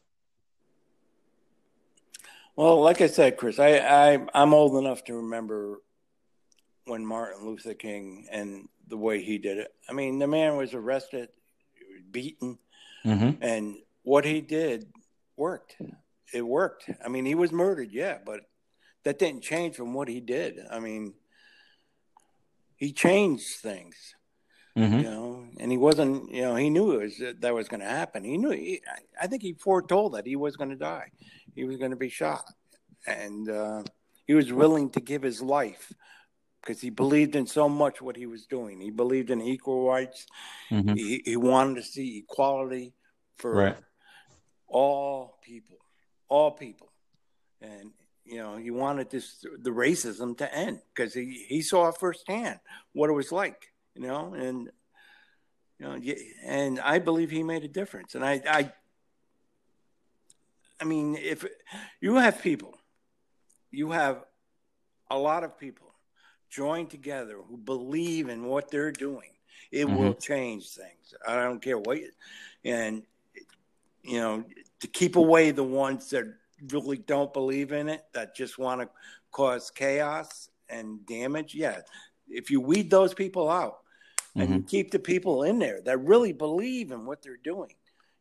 Well, 2.56 2.82
like 2.82 3.02
I 3.02 3.08
said, 3.08 3.38
Chris, 3.38 3.60
I, 3.60 3.78
I 3.78 4.26
I'm 4.34 4.54
old 4.54 4.84
enough 4.84 5.04
to 5.06 5.16
remember 5.16 5.82
when 6.88 7.06
Martin 7.06 7.46
Luther 7.46 7.74
King 7.74 8.28
and 8.32 8.68
the 8.88 8.98
way 8.98 9.22
he 9.22 9.38
did 9.38 9.58
it. 9.58 9.74
I 9.90 9.94
mean, 9.94 10.20
the 10.20 10.28
man 10.28 10.56
was 10.56 10.74
arrested, 10.74 11.30
beaten, 12.10 12.58
mm-hmm. 13.06 13.44
and 13.44 13.76
what 14.04 14.26
he 14.26 14.42
did 14.42 14.88
worked. 15.36 15.76
It 16.34 16.42
worked. 16.42 16.90
I 17.04 17.08
mean, 17.10 17.26
he 17.26 17.36
was 17.36 17.52
murdered, 17.52 17.92
yeah, 17.92 18.18
but 18.26 18.42
that 19.04 19.20
didn't 19.20 19.44
change 19.44 19.76
from 19.76 19.94
what 19.94 20.08
he 20.08 20.20
did. 20.20 20.60
I 20.70 20.80
mean, 20.80 21.14
he 22.76 22.92
changed 22.92 23.60
things. 23.62 23.96
Mm-hmm. 24.78 24.98
You 25.00 25.04
know, 25.04 25.48
and 25.60 25.72
he 25.72 25.78
wasn't. 25.78 26.32
You 26.32 26.44
know, 26.44 26.56
he 26.56 26.70
knew 26.70 26.92
it 26.92 27.02
was 27.02 27.24
that 27.40 27.54
was 27.54 27.68
going 27.68 27.80
to 27.80 27.88
happen. 27.88 28.24
He 28.24 28.38
knew. 28.38 28.52
He, 28.52 28.82
I 29.20 29.26
think 29.26 29.42
he 29.42 29.54
foretold 29.54 30.14
that 30.14 30.28
he 30.28 30.36
was 30.36 30.56
going 30.56 30.70
to 30.70 30.76
die. 30.76 31.10
He 31.56 31.64
was 31.64 31.78
going 31.78 31.90
to 31.90 31.98
be 31.98 32.10
shot, 32.10 32.46
and 33.08 33.50
uh, 33.50 33.84
he 34.28 34.36
was 34.36 34.54
willing 34.54 34.92
to 34.92 35.00
give 35.00 35.24
his 35.24 35.42
life 35.42 35.92
because 36.68 36.82
he 36.82 36.90
believed 36.90 37.36
in 37.36 37.48
so 37.48 37.70
much 37.70 38.02
what 38.02 38.18
he 38.18 38.26
was 38.26 38.46
doing. 38.46 38.82
He 38.82 38.92
believed 38.92 39.30
in 39.30 39.42
equal 39.42 39.88
rights. 39.88 40.28
Mm-hmm. 40.70 40.96
He, 40.96 41.22
he 41.24 41.38
wanted 41.38 41.76
to 41.76 41.84
see 41.84 42.18
equality 42.20 42.94
for 43.38 43.54
right. 43.54 43.78
all 44.68 45.38
people, 45.42 45.78
all 46.28 46.52
people, 46.52 46.92
and 47.62 47.92
you 48.26 48.38
know 48.38 48.58
he 48.58 48.72
wanted 48.72 49.10
this 49.10 49.46
the 49.62 49.70
racism 49.70 50.38
to 50.38 50.54
end 50.54 50.82
because 50.94 51.14
he 51.14 51.46
he 51.48 51.62
saw 51.62 51.92
firsthand 51.92 52.60
what 52.92 53.10
it 53.10 53.14
was 53.14 53.32
like, 53.32 53.72
you 53.96 54.02
know, 54.02 54.34
and 54.34 54.70
You 55.80 55.86
know, 55.88 56.02
and 56.44 56.80
I 56.80 57.00
believe 57.00 57.30
he 57.30 57.44
made 57.44 57.64
a 57.64 57.68
difference. 57.68 58.16
And 58.16 58.26
I, 58.26 58.42
I, 58.50 58.72
I 60.82 60.86
mean, 60.86 61.16
if 61.16 61.46
you 62.02 62.16
have 62.16 62.42
people, 62.42 62.74
you 63.70 63.92
have 63.92 64.24
a 65.10 65.18
lot 65.18 65.44
of 65.44 65.60
people 65.60 65.87
join 66.50 66.88
together 66.88 67.38
who 67.48 67.58
believe 67.58 68.30
in 68.30 68.46
what 68.46 68.70
they're 68.72 68.92
doing, 68.92 69.32
it 69.72 69.86
mm-hmm. 69.86 69.98
will 69.98 70.14
change 70.14 70.70
things. 70.70 71.14
I 71.28 71.36
don't 71.36 71.62
care 71.62 71.78
what, 71.78 71.98
you, 71.98 72.12
and 72.64 73.04
you 74.04 74.20
know, 74.20 74.44
to 74.80 74.88
keep 74.88 75.16
away 75.16 75.52
the 75.52 75.64
ones 75.64 76.10
that 76.12 76.26
really 76.72 76.98
don't 76.98 77.34
believe 77.34 77.72
in 77.72 77.90
it, 77.90 78.06
that 78.14 78.36
just 78.36 78.58
want 78.58 78.82
to 78.82 78.90
cause 79.32 79.70
chaos 79.72 80.50
and 80.70 81.06
damage. 81.06 81.54
Yeah, 81.54 81.80
if 82.30 82.50
you 82.50 82.62
weed 82.62 82.90
those 82.90 83.14
people 83.14 83.50
out 83.50 83.80
and 84.36 84.50
mm-hmm. 84.50 84.62
keep 84.62 84.92
the 84.92 85.00
people 85.00 85.44
in 85.44 85.60
there 85.60 85.82
that 85.82 85.98
really 85.98 86.34
believe 86.34 86.92
in 86.92 87.06
what 87.06 87.22
they're 87.22 87.40
doing, 87.44 87.74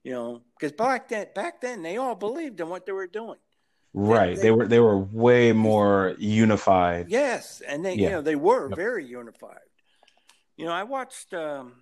you 0.03 0.13
know, 0.13 0.43
because 0.59 0.73
back 0.73 1.09
then, 1.09 1.27
back 1.35 1.61
then 1.61 1.83
they 1.83 1.97
all 1.97 2.15
believed 2.15 2.61
in 2.61 2.69
what 2.69 2.87
they 2.87 2.93
were 2.93 3.07
doing. 3.07 3.39
Right. 3.99 4.37
They, 4.37 4.43
they, 4.43 4.51
were 4.51 4.69
they 4.69 4.79
were 4.79 4.99
way 4.99 5.53
more 5.53 6.15
unified. 6.19 7.07
Yes, 7.09 7.63
and 7.67 7.83
they 7.83 7.95
yeah. 7.95 8.03
you 8.03 8.11
know 8.11 8.21
they 8.21 8.37
were 8.37 8.69
yep. 8.69 8.77
very 8.77 9.07
unified. 9.07 9.59
You 10.59 10.67
know, 10.67 10.73
I 10.73 10.83
watched. 10.83 11.33
Um, 11.33 11.73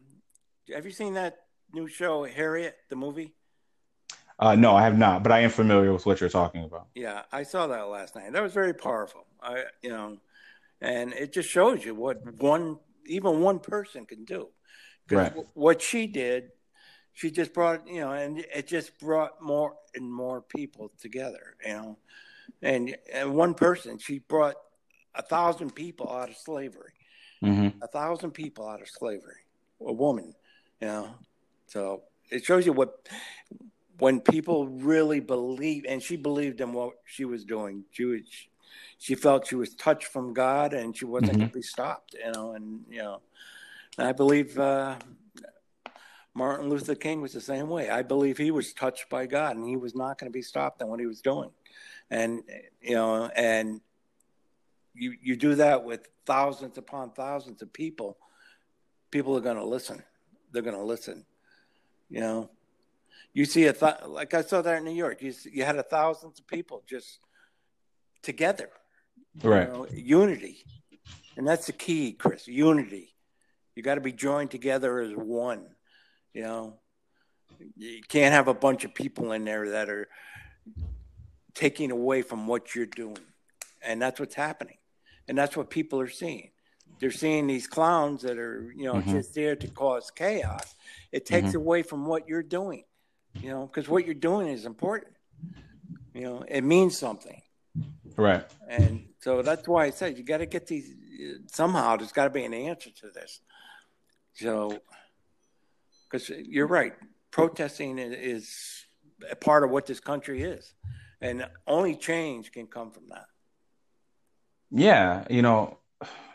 have 0.72 0.84
you 0.84 0.92
seen 0.92 1.14
that 1.14 1.38
new 1.72 1.88
show 1.88 2.22
Harriet, 2.24 2.76
the 2.88 2.94
movie? 2.94 3.34
Uh, 4.38 4.54
no, 4.54 4.76
I 4.76 4.82
have 4.82 4.96
not, 4.96 5.24
but 5.24 5.32
I 5.32 5.40
am 5.40 5.50
familiar 5.50 5.92
with 5.92 6.06
what 6.06 6.20
you're 6.20 6.30
talking 6.30 6.62
about. 6.62 6.86
Yeah, 6.94 7.22
I 7.32 7.42
saw 7.42 7.66
that 7.66 7.88
last 7.88 8.14
night. 8.14 8.32
That 8.32 8.42
was 8.44 8.52
very 8.52 8.74
powerful. 8.74 9.26
I, 9.42 9.64
you 9.82 9.90
know, 9.90 10.18
and 10.80 11.12
it 11.12 11.32
just 11.32 11.48
shows 11.48 11.84
you 11.84 11.96
what 11.96 12.40
one, 12.40 12.78
even 13.06 13.40
one 13.40 13.58
person 13.58 14.06
can 14.06 14.24
do. 14.24 14.50
Right. 15.10 15.32
What 15.54 15.82
she 15.82 16.06
did, 16.06 16.50
she 17.14 17.30
just 17.30 17.54
brought, 17.54 17.86
you 17.88 18.00
know, 18.00 18.12
and 18.12 18.38
it 18.38 18.66
just 18.66 18.98
brought 18.98 19.40
more 19.40 19.76
and 19.94 20.12
more 20.12 20.42
people 20.42 20.90
together. 21.00 21.54
You 21.64 21.72
know, 21.72 21.98
and 22.60 22.96
and 23.12 23.34
one 23.34 23.54
person, 23.54 23.98
she 23.98 24.18
brought 24.18 24.56
a 25.14 25.22
thousand 25.22 25.74
people 25.74 26.10
out 26.10 26.28
of 26.28 26.36
slavery. 26.36 26.92
Mm-hmm. 27.42 27.82
A 27.82 27.86
thousand 27.86 28.32
people 28.32 28.68
out 28.68 28.82
of 28.82 28.88
slavery. 28.88 29.42
A 29.80 29.92
woman, 29.92 30.34
you 30.80 30.88
know. 30.88 31.14
So 31.66 32.02
it 32.30 32.44
shows 32.44 32.66
you 32.66 32.72
what 32.72 33.08
when 33.98 34.20
people 34.20 34.66
really 34.66 35.20
believe, 35.20 35.84
and 35.88 36.02
she 36.02 36.16
believed 36.16 36.60
in 36.60 36.72
what 36.72 36.94
she 37.04 37.24
was 37.24 37.44
doing. 37.44 37.84
She 37.92 38.04
was, 38.04 38.22
she 38.98 39.14
felt 39.14 39.46
she 39.46 39.54
was 39.54 39.74
touched 39.74 40.06
from 40.06 40.34
God, 40.34 40.72
and 40.72 40.96
she 40.96 41.04
wasn't 41.04 41.32
mm-hmm. 41.32 41.40
going 41.40 41.50
to 41.50 41.54
be 41.54 41.62
stopped. 41.62 42.14
You 42.14 42.32
know, 42.32 42.52
and 42.54 42.80
you 42.90 42.98
know, 42.98 43.20
and 43.98 44.08
I 44.08 44.12
believe 44.12 44.58
uh, 44.58 44.96
Martin 46.34 46.68
Luther 46.68 46.96
King 46.96 47.20
was 47.20 47.32
the 47.32 47.40
same 47.40 47.68
way. 47.68 47.88
I 47.88 48.02
believe 48.02 48.36
he 48.36 48.50
was 48.50 48.72
touched 48.72 49.08
by 49.08 49.26
God, 49.26 49.56
and 49.56 49.66
he 49.66 49.76
was 49.76 49.94
not 49.94 50.18
going 50.18 50.30
to 50.30 50.36
be 50.36 50.42
stopped 50.42 50.82
in 50.82 50.88
what 50.88 50.98
he 50.98 51.06
was 51.06 51.20
doing. 51.20 51.50
And 52.10 52.42
you 52.82 52.94
know, 52.94 53.30
and 53.36 53.80
you 54.94 55.14
you 55.22 55.36
do 55.36 55.54
that 55.54 55.84
with 55.84 56.08
thousands 56.26 56.76
upon 56.76 57.12
thousands 57.12 57.62
of 57.62 57.72
people. 57.72 58.18
People 59.10 59.36
are 59.36 59.40
going 59.40 59.56
to 59.56 59.64
listen. 59.64 60.02
They're 60.50 60.62
going 60.62 60.76
to 60.76 60.82
listen. 60.82 61.24
You 62.10 62.20
know, 62.20 62.50
you 63.32 63.44
see 63.44 63.66
a 63.66 63.72
th- 63.72 64.06
like 64.06 64.34
I 64.34 64.42
saw 64.42 64.60
that 64.60 64.78
in 64.78 64.84
New 64.84 64.92
York. 64.92 65.22
You 65.22 65.32
you 65.52 65.64
had 65.64 65.76
a 65.76 65.84
thousands 65.84 66.40
of 66.40 66.46
people 66.48 66.82
just 66.88 67.20
together, 68.22 68.70
right? 69.42 69.68
You 69.68 69.72
know, 69.72 69.86
unity, 69.92 70.64
and 71.36 71.46
that's 71.46 71.66
the 71.66 71.72
key, 71.72 72.12
Chris. 72.12 72.48
Unity. 72.48 73.14
You 73.76 73.82
got 73.82 73.96
to 73.96 74.00
be 74.00 74.12
joined 74.12 74.50
together 74.50 75.00
as 75.00 75.12
one. 75.14 75.66
You 76.34 76.42
know, 76.42 76.74
you 77.76 78.02
can't 78.08 78.34
have 78.34 78.48
a 78.48 78.54
bunch 78.54 78.84
of 78.84 78.94
people 78.94 79.32
in 79.32 79.44
there 79.44 79.70
that 79.70 79.88
are 79.88 80.08
taking 81.54 81.90
away 81.90 82.22
from 82.22 82.46
what 82.46 82.74
you're 82.74 82.86
doing, 82.86 83.18
and 83.82 84.02
that's 84.02 84.20
what's 84.20 84.34
happening, 84.34 84.76
and 85.28 85.38
that's 85.38 85.56
what 85.56 85.70
people 85.70 86.00
are 86.00 86.08
seeing. 86.08 86.50
They're 87.00 87.10
seeing 87.10 87.46
these 87.46 87.66
clowns 87.66 88.22
that 88.22 88.38
are, 88.38 88.72
you 88.76 88.84
know, 88.84 88.94
mm-hmm. 88.94 89.12
just 89.12 89.34
there 89.34 89.56
to 89.56 89.68
cause 89.68 90.10
chaos. 90.10 90.74
It 91.12 91.26
takes 91.26 91.48
mm-hmm. 91.48 91.56
away 91.56 91.82
from 91.82 92.06
what 92.06 92.28
you're 92.28 92.42
doing 92.42 92.84
you 93.40 93.50
know, 93.50 93.66
because 93.66 93.88
what 93.88 94.04
you're 94.04 94.14
doing 94.14 94.48
is 94.48 94.64
important. 94.64 95.12
You 96.12 96.22
know, 96.22 96.44
it 96.46 96.62
means 96.62 96.96
something. 96.96 97.40
Right. 98.16 98.44
And 98.68 99.06
so 99.20 99.42
that's 99.42 99.66
why 99.66 99.86
I 99.86 99.90
said 99.90 100.16
you 100.16 100.24
got 100.24 100.38
to 100.38 100.46
get 100.46 100.66
these 100.66 100.94
somehow. 101.50 101.96
There's 101.96 102.12
got 102.12 102.24
to 102.24 102.30
be 102.30 102.44
an 102.44 102.54
answer 102.54 102.90
to 102.90 103.10
this. 103.10 103.40
So, 104.34 104.80
because 106.14 106.30
you're 106.46 106.68
right, 106.68 106.92
protesting 107.32 107.98
is 107.98 108.84
a 109.28 109.34
part 109.34 109.64
of 109.64 109.70
what 109.70 109.84
this 109.84 109.98
country 109.98 110.42
is, 110.42 110.72
and 111.20 111.44
only 111.66 111.96
change 111.96 112.52
can 112.52 112.68
come 112.68 112.92
from 112.92 113.08
that. 113.08 113.26
Yeah, 114.70 115.24
you 115.28 115.42
know, 115.42 115.78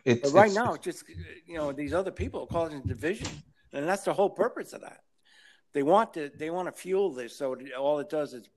it's 0.04 0.22
but 0.22 0.38
right 0.38 0.48
it's, 0.48 0.56
now, 0.56 0.74
it's 0.74 0.84
just 0.84 1.06
you 1.48 1.58
know, 1.58 1.72
these 1.72 1.94
other 1.94 2.12
people 2.12 2.42
are 2.42 2.48
causing 2.48 2.82
division, 2.82 3.30
and 3.72 3.88
that's 3.88 4.04
the 4.04 4.12
whole 4.12 4.30
purpose 4.30 4.74
of 4.74 4.82
that. 4.82 5.00
They 5.74 5.84
want 5.84 6.14
to 6.16 6.30
they 6.38 6.50
want 6.50 6.68
to 6.68 6.74
fuel 6.74 7.14
this 7.14 7.38
so 7.38 7.56
all 7.80 8.00
it 8.00 8.10
does 8.10 8.34
is 8.34 8.50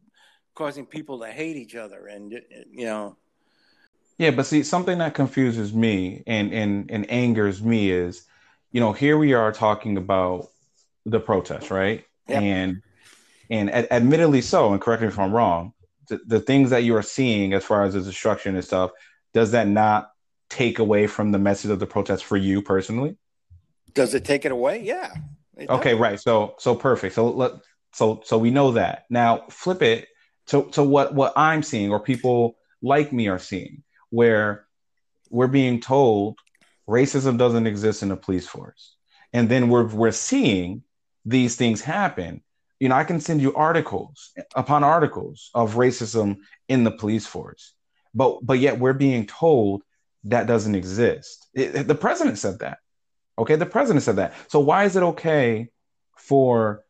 causing 0.56 0.87
people 0.87 1.20
to 1.20 1.26
hate 1.26 1.56
each 1.56 1.76
other 1.76 2.08
and 2.08 2.32
you 2.72 2.87
know. 2.87 3.16
Yeah 4.18 4.30
but 4.32 4.46
see 4.46 4.62
something 4.62 4.98
that 4.98 5.14
confuses 5.14 5.72
me 5.72 6.22
and 6.26 6.52
and 6.52 6.90
and 6.90 7.08
angers 7.11 7.62
me 7.62 7.90
is 7.90 8.26
you 8.70 8.80
know 8.80 8.92
here 8.92 9.18
we 9.18 9.35
are 9.35 9.52
talking 9.52 9.98
about 9.98 10.51
the 11.06 11.20
protest 11.20 11.70
right 11.70 12.04
yep. 12.28 12.42
and 12.42 12.82
and 13.50 13.70
ad- 13.70 13.88
admittedly 13.90 14.40
so 14.40 14.72
and 14.72 14.80
correct 14.80 15.02
me 15.02 15.08
if 15.08 15.18
i'm 15.18 15.32
wrong 15.32 15.72
the, 16.08 16.20
the 16.26 16.40
things 16.40 16.70
that 16.70 16.84
you 16.84 16.94
are 16.96 17.02
seeing 17.02 17.52
as 17.52 17.64
far 17.64 17.84
as 17.84 17.94
the 17.94 18.00
destruction 18.00 18.54
and 18.54 18.64
stuff 18.64 18.90
does 19.34 19.52
that 19.52 19.66
not 19.66 20.10
take 20.50 20.78
away 20.78 21.06
from 21.06 21.32
the 21.32 21.38
message 21.38 21.70
of 21.70 21.78
the 21.78 21.86
protest 21.86 22.24
for 22.24 22.36
you 22.36 22.62
personally 22.62 23.16
does 23.94 24.14
it 24.14 24.24
take 24.24 24.44
it 24.44 24.52
away 24.52 24.82
yeah 24.82 25.12
okay, 25.68 25.94
right. 25.94 26.20
So 26.20 26.54
so 26.58 26.74
perfect. 26.74 27.14
So 27.14 27.30
let 27.30 27.52
so 27.92 28.20
so 28.24 28.38
we 28.38 28.50
know 28.50 28.72
that. 28.72 29.04
Now 29.10 29.44
flip 29.50 29.82
it 29.82 30.08
to 30.48 30.64
to 30.72 30.82
what 30.82 31.14
what 31.14 31.32
I'm 31.36 31.62
seeing 31.62 31.90
or 31.90 32.00
people 32.00 32.56
like 32.80 33.12
me 33.12 33.28
are 33.28 33.38
seeing, 33.38 33.82
where 34.10 34.66
we're 35.30 35.46
being 35.48 35.80
told 35.80 36.38
racism 36.88 37.38
doesn't 37.38 37.66
exist 37.66 38.02
in 38.02 38.08
the 38.08 38.16
police 38.16 38.46
force, 38.46 38.96
and 39.32 39.48
then 39.48 39.68
we're 39.68 39.86
we're 39.86 40.12
seeing 40.12 40.82
these 41.24 41.56
things 41.56 41.80
happen. 41.80 42.42
You 42.80 42.88
know, 42.88 42.96
I 42.96 43.04
can 43.04 43.20
send 43.20 43.40
you 43.40 43.54
articles 43.54 44.32
upon 44.54 44.82
articles 44.82 45.50
of 45.54 45.74
racism 45.74 46.38
in 46.68 46.85
the 46.85 46.90
police 46.90 47.26
force, 47.26 47.74
but 48.14 48.44
but 48.44 48.58
yet 48.58 48.78
we're 48.78 48.92
being 48.92 49.26
told 49.26 49.82
that 50.24 50.46
doesn't 50.46 50.74
exist. 50.74 51.48
It, 51.54 51.87
the 51.87 51.94
president 51.94 52.38
said 52.38 52.58
that. 52.61 52.78
Okay, 53.38 53.56
the 53.56 53.66
president 53.66 54.04
said 54.04 54.16
that. 54.16 54.35
So 54.48 54.61
why 54.61 54.85
is 54.85 54.96
it 54.96 55.02
okay 55.02 55.70
for 56.16 56.85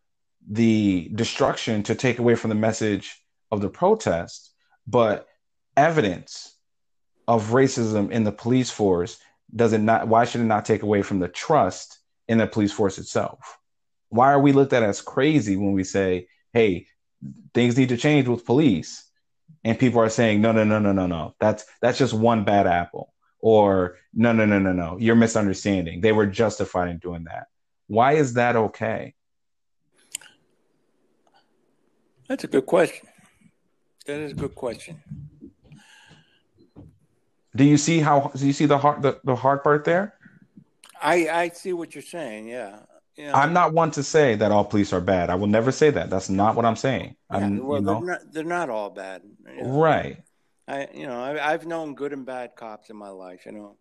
the 0.50 1.10
destruction 1.14 1.82
to 1.84 1.94
take 1.94 2.18
away 2.18 2.34
from 2.34 2.48
the 2.48 2.54
message 2.54 3.22
of 3.50 3.60
the 3.60 3.68
protest, 3.68 4.50
but 4.86 5.28
evidence 5.76 6.56
of 7.28 7.50
racism 7.50 8.10
in 8.10 8.24
the 8.24 8.32
police 8.32 8.70
force 8.70 9.18
does 9.54 9.72
it 9.72 9.80
not 9.80 10.08
why 10.08 10.24
should 10.24 10.40
it 10.40 10.44
not 10.44 10.64
take 10.64 10.82
away 10.82 11.02
from 11.02 11.18
the 11.18 11.28
trust 11.28 11.98
in 12.28 12.38
the 12.38 12.46
police 12.46 12.72
force 12.72 12.98
itself? 12.98 13.58
Why 14.12 14.30
are 14.30 14.40
we 14.40 14.52
looked 14.52 14.74
at 14.74 14.82
as 14.82 15.00
crazy 15.00 15.56
when 15.56 15.72
we 15.72 15.84
say, 15.84 16.28
hey, 16.52 16.86
things 17.54 17.78
need 17.78 17.88
to 17.88 17.96
change 17.96 18.28
with 18.28 18.44
police? 18.44 19.08
And 19.64 19.78
people 19.78 20.00
are 20.00 20.10
saying, 20.10 20.42
no, 20.42 20.52
no, 20.52 20.64
no, 20.64 20.78
no, 20.78 20.92
no, 20.92 21.06
no. 21.06 21.34
That's 21.40 21.64
that's 21.80 21.96
just 21.96 22.12
one 22.12 22.44
bad 22.44 22.66
apple 22.66 23.12
or 23.38 23.96
no, 24.12 24.32
no, 24.32 24.44
no, 24.44 24.58
no, 24.58 24.72
no, 24.72 24.98
you're 24.98 25.16
misunderstanding. 25.16 26.02
They 26.02 26.12
were 26.12 26.26
justified 26.26 26.90
in 26.90 26.98
doing 26.98 27.24
that. 27.24 27.46
Why 27.86 28.12
is 28.12 28.34
that 28.34 28.54
okay? 28.54 29.14
That's 32.28 32.44
a 32.44 32.48
good 32.48 32.66
question. 32.66 33.08
That 34.06 34.20
is 34.20 34.32
a 34.32 34.34
good 34.34 34.54
question. 34.54 35.02
Do 37.56 37.64
you 37.64 37.78
see 37.78 38.00
how? 38.00 38.30
Do 38.34 38.46
you 38.46 38.52
see 38.52 38.66
the 38.66 38.78
hard 38.78 39.02
the, 39.02 39.20
the 39.24 39.36
hard 39.36 39.62
part 39.62 39.84
there? 39.84 40.14
I 41.00 41.28
I 41.28 41.48
see 41.48 41.72
what 41.72 41.94
you're 41.94 42.02
saying. 42.02 42.48
Yeah. 42.48 42.80
You 43.16 43.26
know, 43.26 43.32
I'm 43.32 43.52
not 43.52 43.74
one 43.74 43.90
to 43.92 44.02
say 44.02 44.36
that 44.36 44.52
all 44.52 44.64
police 44.64 44.92
are 44.92 45.00
bad. 45.00 45.28
I 45.28 45.34
will 45.34 45.46
never 45.46 45.70
say 45.70 45.90
that. 45.90 46.08
That's 46.08 46.30
not 46.30 46.56
what 46.56 46.64
I'm 46.64 46.76
saying. 46.76 47.16
Yeah, 47.30 47.36
I'm, 47.38 47.66
well, 47.66 47.78
you 47.78 47.84
know? 47.84 47.94
they're, 47.94 48.08
not, 48.08 48.32
they're 48.32 48.44
not 48.44 48.70
all 48.70 48.90
bad. 48.90 49.22
You 49.46 49.62
know? 49.62 49.80
Right. 49.80 50.22
I, 50.66 50.88
you 50.94 51.06
know, 51.06 51.22
I, 51.22 51.50
have 51.50 51.66
known 51.66 51.94
good 51.94 52.12
and 52.12 52.24
bad 52.24 52.56
cops 52.56 52.88
in 52.88 52.96
my 52.96 53.10
life. 53.10 53.44
You 53.44 53.52
know, 53.52 53.76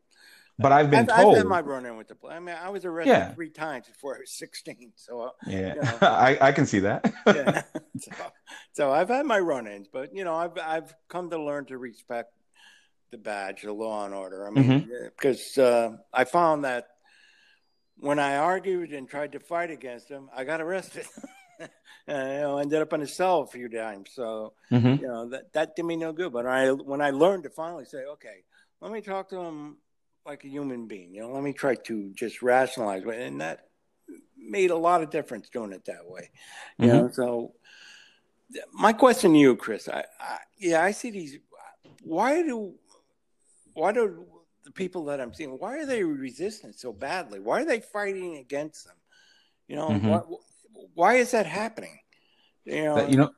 but 0.57 0.71
I've 0.71 0.91
been 0.91 1.09
I've, 1.09 1.21
told. 1.21 1.35
I've 1.35 1.43
had 1.43 1.47
my 1.47 1.61
run 1.61 1.85
in 1.85 1.95
with 1.95 2.07
the. 2.07 2.15
Police. 2.15 2.35
I 2.35 2.39
mean, 2.39 2.55
I 2.61 2.69
was 2.69 2.83
arrested 2.83 3.11
yeah. 3.11 3.33
three 3.33 3.49
times 3.49 3.87
before 3.87 4.15
I 4.15 4.19
was 4.19 4.31
sixteen. 4.37 4.91
So 4.95 5.21
uh, 5.21 5.29
yeah, 5.47 5.75
you 5.75 5.81
know, 5.81 5.97
I, 6.01 6.37
I 6.41 6.51
can 6.51 6.65
see 6.65 6.79
that. 6.79 7.11
yeah. 7.27 7.61
So, 7.99 8.11
so 8.71 8.91
I've 8.91 9.09
had 9.09 9.27
my 9.27 9.37
run-ins, 9.37 9.87
but 9.87 10.15
you 10.15 10.23
know, 10.23 10.33
I've 10.33 10.57
I've 10.57 10.95
come 11.07 11.29
to 11.29 11.37
learn 11.37 11.65
to 11.65 11.77
respect 11.77 12.33
the 13.11 13.19
badge, 13.19 13.61
the 13.61 13.73
law 13.73 14.05
and 14.05 14.15
order. 14.15 14.47
I 14.47 14.49
mean, 14.49 14.63
mm-hmm. 14.63 15.03
because 15.15 15.55
uh, 15.59 15.97
I 16.11 16.23
found 16.23 16.63
that 16.63 16.87
when 18.01 18.17
I 18.17 18.37
argued 18.37 18.91
and 18.91 19.07
tried 19.07 19.31
to 19.33 19.39
fight 19.39 19.69
against 19.69 20.09
him, 20.09 20.29
I 20.35 20.43
got 20.43 20.59
arrested. 20.59 21.05
and, 22.07 22.33
you 22.33 22.39
know, 22.41 22.57
ended 22.57 22.81
up 22.81 22.93
in 22.93 23.01
a 23.01 23.07
cell 23.07 23.41
a 23.41 23.47
few 23.47 23.69
times. 23.69 24.09
So 24.13 24.53
mm-hmm. 24.71 25.01
you 25.01 25.07
know 25.07 25.29
that 25.29 25.53
that 25.53 25.75
did 25.75 25.85
me 25.85 25.95
no 25.95 26.11
good. 26.11 26.33
But 26.33 26.47
I 26.47 26.71
when 26.71 26.99
I 26.99 27.11
learned 27.11 27.43
to 27.43 27.49
finally 27.49 27.85
say, 27.85 27.99
okay, 28.13 28.43
let 28.81 28.91
me 28.91 29.01
talk 29.01 29.29
to 29.29 29.37
him 29.37 29.77
like 30.25 30.43
a 30.43 30.47
human 30.47 30.87
being. 30.87 31.13
You 31.13 31.21
know, 31.21 31.31
let 31.31 31.43
me 31.43 31.53
try 31.53 31.75
to 31.75 32.11
just 32.13 32.41
rationalize 32.41 33.03
it, 33.03 33.21
and 33.21 33.39
that 33.39 33.67
made 34.35 34.71
a 34.71 34.75
lot 34.75 35.03
of 35.03 35.11
difference 35.11 35.49
doing 35.49 35.71
it 35.71 35.85
that 35.85 36.09
way. 36.09 36.31
You 36.79 36.87
mm-hmm. 36.87 36.97
know, 36.97 37.11
so 37.11 37.53
my 38.73 38.93
question 38.93 39.33
to 39.33 39.39
you, 39.39 39.55
Chris, 39.55 39.87
I, 39.87 40.05
I 40.19 40.37
yeah, 40.57 40.83
I 40.83 40.91
see 40.91 41.11
these. 41.11 41.37
Why 42.03 42.41
do 42.41 42.73
why 43.75 43.91
do 43.91 44.25
the 44.71 44.83
people 44.83 45.05
that 45.05 45.19
I'm 45.19 45.33
seeing 45.33 45.51
why 45.51 45.77
are 45.79 45.85
they 45.85 46.03
resisting 46.03 46.73
so 46.73 46.93
badly? 46.93 47.39
Why 47.39 47.61
are 47.61 47.65
they 47.65 47.81
fighting 47.81 48.37
against 48.37 48.85
them? 48.85 48.95
You 49.67 49.75
know, 49.75 49.89
mm-hmm. 49.89 50.07
why, 50.07 50.21
why 50.93 51.13
is 51.15 51.31
that 51.31 51.45
happening? 51.45 51.99
You 52.65 52.83
know, 52.85 52.95
that, 52.95 53.09
you 53.09 53.17
know 53.17 53.31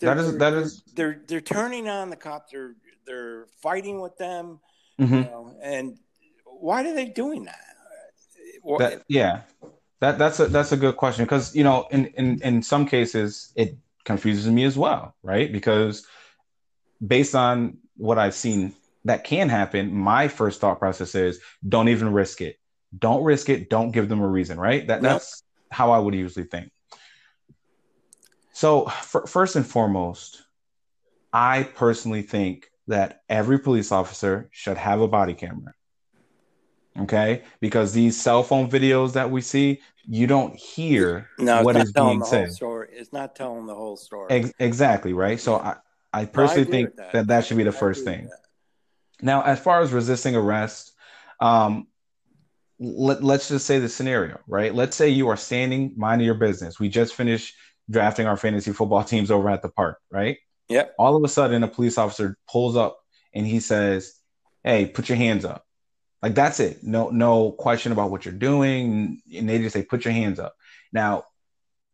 that 0.00 0.18
is 0.18 0.38
that 0.38 0.52
is 0.52 0.82
they're 0.94 1.22
they're 1.26 1.40
turning 1.40 1.88
on 1.88 2.10
the 2.10 2.16
cops. 2.16 2.52
They're 2.52 2.74
they're 3.06 3.46
fighting 3.62 4.00
with 4.00 4.16
them. 4.18 4.60
Mm-hmm. 5.00 5.14
You 5.14 5.20
know, 5.20 5.56
and 5.62 5.98
why 6.44 6.84
are 6.84 6.94
they 6.94 7.06
doing 7.06 7.44
that? 7.44 7.60
that 8.78 9.02
yeah, 9.08 9.42
that 10.00 10.18
that's 10.18 10.40
a 10.40 10.46
that's 10.46 10.72
a 10.72 10.76
good 10.76 10.96
question 10.96 11.24
because 11.24 11.54
you 11.54 11.64
know 11.64 11.86
in 11.90 12.06
in 12.06 12.42
in 12.42 12.62
some 12.62 12.86
cases 12.86 13.52
it 13.56 13.76
confuses 14.04 14.50
me 14.50 14.64
as 14.64 14.76
well, 14.76 15.14
right? 15.22 15.50
Because 15.50 16.06
based 17.04 17.34
on 17.34 17.78
what 17.96 18.18
I've 18.18 18.34
seen 18.34 18.74
that 19.04 19.24
can 19.24 19.48
happen, 19.48 19.94
my 19.94 20.28
first 20.28 20.60
thought 20.60 20.78
process 20.78 21.14
is 21.14 21.40
don't 21.66 21.88
even 21.88 22.12
risk 22.12 22.40
it. 22.40 22.56
Don't 22.96 23.24
risk 23.24 23.48
it. 23.48 23.68
Don't 23.68 23.90
give 23.90 24.08
them 24.08 24.20
a 24.20 24.28
reason, 24.28 24.58
right? 24.58 24.86
That 24.86 25.02
that's 25.02 25.42
how 25.70 25.90
I 25.90 25.98
would 25.98 26.14
usually 26.14 26.46
think. 26.46 26.70
So, 28.52 28.86
f- 28.86 29.28
first 29.28 29.56
and 29.56 29.66
foremost, 29.66 30.42
I 31.32 31.64
personally 31.64 32.22
think 32.22 32.70
that 32.86 33.22
every 33.28 33.58
police 33.58 33.90
officer 33.90 34.48
should 34.52 34.76
have 34.76 35.00
a 35.00 35.08
body 35.08 35.34
camera. 35.34 35.72
Okay, 37.00 37.42
because 37.58 37.92
these 37.92 38.20
cell 38.20 38.44
phone 38.44 38.70
videos 38.70 39.14
that 39.14 39.28
we 39.28 39.40
see, 39.40 39.80
you 40.06 40.28
don't 40.28 40.54
hear 40.54 41.28
no, 41.38 41.62
what 41.62 41.76
is 41.76 41.92
being 41.92 42.24
said. 42.24 42.50
It's 42.92 43.12
not 43.12 43.34
telling 43.34 43.66
the 43.66 43.74
whole 43.74 43.96
story. 43.96 44.28
Ex- 44.30 44.52
exactly 44.60 45.12
right. 45.12 45.40
So 45.40 45.56
I, 45.56 45.76
I 46.12 46.24
personally 46.26 46.64
no, 46.64 46.68
I 46.68 46.70
think 46.70 46.96
that. 46.96 47.12
that. 47.12 47.26
that 47.26 47.46
should 47.46 47.56
be 47.56 47.64
the 47.64 47.72
first 47.72 48.04
thing. 48.04 48.28
Now, 49.24 49.42
as 49.42 49.58
far 49.58 49.80
as 49.80 49.90
resisting 49.90 50.36
arrest, 50.36 50.92
um, 51.40 51.86
let, 52.78 53.24
let's 53.24 53.48
just 53.48 53.64
say 53.64 53.78
the 53.78 53.88
scenario, 53.88 54.38
right? 54.46 54.74
Let's 54.74 54.98
say 54.98 55.08
you 55.08 55.28
are 55.28 55.36
standing, 55.36 55.94
minding 55.96 56.26
your 56.26 56.34
business. 56.34 56.78
We 56.78 56.90
just 56.90 57.14
finished 57.14 57.54
drafting 57.88 58.26
our 58.26 58.36
fantasy 58.36 58.72
football 58.72 59.02
teams 59.02 59.30
over 59.30 59.48
at 59.48 59.62
the 59.62 59.70
park, 59.70 59.98
right? 60.10 60.36
Yeah. 60.68 60.88
All 60.98 61.16
of 61.16 61.24
a 61.24 61.28
sudden, 61.28 61.62
a 61.62 61.68
police 61.68 61.96
officer 61.96 62.36
pulls 62.50 62.76
up 62.76 62.98
and 63.32 63.46
he 63.46 63.60
says, 63.60 64.12
"Hey, 64.62 64.84
put 64.84 65.08
your 65.08 65.16
hands 65.16 65.46
up." 65.46 65.64
Like 66.22 66.34
that's 66.34 66.60
it. 66.60 66.82
No, 66.82 67.08
no 67.08 67.52
question 67.52 67.92
about 67.92 68.10
what 68.10 68.26
you're 68.26 68.34
doing, 68.34 69.22
and 69.34 69.48
they 69.48 69.58
just 69.58 69.72
say, 69.72 69.82
"Put 69.82 70.04
your 70.04 70.12
hands 70.12 70.38
up." 70.38 70.54
Now, 70.92 71.24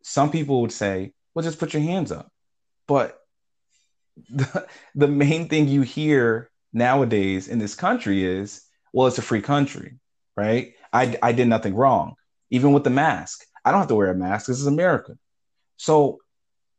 some 0.02 0.32
people 0.32 0.62
would 0.62 0.72
say, 0.72 1.12
"Well, 1.32 1.44
just 1.44 1.60
put 1.60 1.74
your 1.74 1.82
hands 1.82 2.10
up," 2.10 2.32
but 2.88 3.20
the, 4.30 4.66
the 4.96 5.08
main 5.08 5.48
thing 5.48 5.68
you 5.68 5.82
hear 5.82 6.49
nowadays 6.72 7.48
in 7.48 7.58
this 7.58 7.74
country 7.74 8.24
is, 8.24 8.62
"Well, 8.92 9.06
it's 9.06 9.18
a 9.18 9.22
free 9.22 9.42
country, 9.42 9.98
right? 10.36 10.74
I 10.92 11.16
I 11.22 11.32
did 11.32 11.48
nothing 11.48 11.74
wrong." 11.74 12.14
Even 12.50 12.72
with 12.72 12.84
the 12.84 12.90
mask, 12.90 13.44
I 13.64 13.70
don't 13.70 13.80
have 13.80 13.88
to 13.88 13.94
wear 13.94 14.10
a 14.10 14.14
mask. 14.14 14.46
This 14.46 14.60
is 14.60 14.66
America. 14.66 15.16
So, 15.76 16.18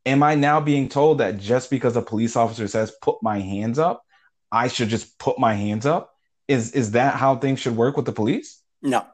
am 0.06 0.22
I 0.22 0.34
now 0.34 0.60
being 0.60 0.88
told 0.88 1.18
that 1.18 1.38
just 1.38 1.70
because 1.70 1.96
a 1.96 2.02
police 2.02 2.36
officer 2.36 2.68
says 2.68 2.92
put 3.02 3.22
my 3.22 3.38
hands 3.38 3.78
up, 3.78 4.02
I 4.50 4.68
should 4.68 4.88
just 4.88 5.18
put 5.18 5.38
my 5.38 5.54
hands 5.54 5.86
up? 5.86 6.10
Is 6.48 6.72
is 6.72 6.92
that 6.92 7.14
how 7.14 7.36
things 7.36 7.60
should 7.60 7.76
work 7.76 7.96
with 7.96 8.06
the 8.06 8.12
police? 8.12 8.60
No. 8.82 9.06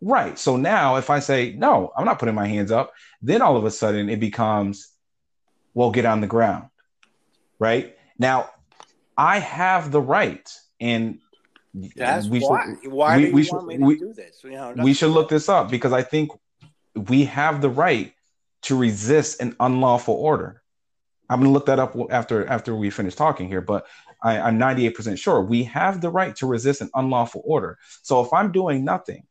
Right. 0.00 0.38
So 0.38 0.56
now 0.56 0.96
if 0.96 1.10
I 1.10 1.20
say 1.20 1.54
no, 1.56 1.92
I'm 1.96 2.04
not 2.04 2.18
putting 2.18 2.34
my 2.34 2.46
hands 2.46 2.70
up, 2.70 2.92
then 3.22 3.40
all 3.40 3.56
of 3.56 3.64
a 3.64 3.70
sudden 3.70 4.08
it 4.08 4.20
becomes 4.20 4.88
well 5.74 5.90
get 5.90 6.04
on 6.04 6.20
the 6.20 6.26
ground. 6.26 6.68
Right? 7.58 7.96
Now 8.18 8.50
I 9.16 9.38
have 9.38 9.90
the 9.90 10.00
right 10.00 10.48
and 10.80 11.18
that's 11.94 12.26
we 12.26 12.40
why. 12.40 12.74
Should, 12.82 12.92
why 12.92 13.16
we, 13.16 13.22
do 13.22 13.28
you 13.28 13.34
we 13.34 13.40
want 13.40 13.46
should, 13.46 13.66
me 13.66 13.76
to 13.76 13.84
we, 13.84 13.98
do 13.98 14.12
this? 14.12 14.40
You 14.44 14.50
know, 14.52 14.74
we 14.76 14.94
should 14.94 15.10
look 15.10 15.28
this 15.28 15.48
up 15.48 15.70
because 15.70 15.92
I 15.92 16.02
think 16.02 16.30
we 16.94 17.24
have 17.24 17.60
the 17.60 17.68
right 17.68 18.14
to 18.62 18.76
resist 18.76 19.40
an 19.40 19.54
unlawful 19.60 20.14
order. 20.14 20.62
I'm 21.28 21.40
going 21.40 21.50
to 21.50 21.52
look 21.52 21.66
that 21.66 21.78
up 21.78 21.96
after 22.10 22.46
after 22.46 22.74
we 22.74 22.90
finish 22.90 23.14
talking 23.14 23.48
here, 23.48 23.60
but 23.60 23.86
I, 24.22 24.38
I'm 24.38 24.58
98% 24.58 25.18
sure 25.18 25.42
we 25.42 25.64
have 25.64 26.00
the 26.00 26.10
right 26.10 26.34
to 26.36 26.46
resist 26.46 26.80
an 26.80 26.90
unlawful 26.94 27.42
order. 27.44 27.78
So 28.02 28.24
if 28.24 28.32
I'm 28.32 28.52
doing 28.52 28.84
nothing 28.84 29.24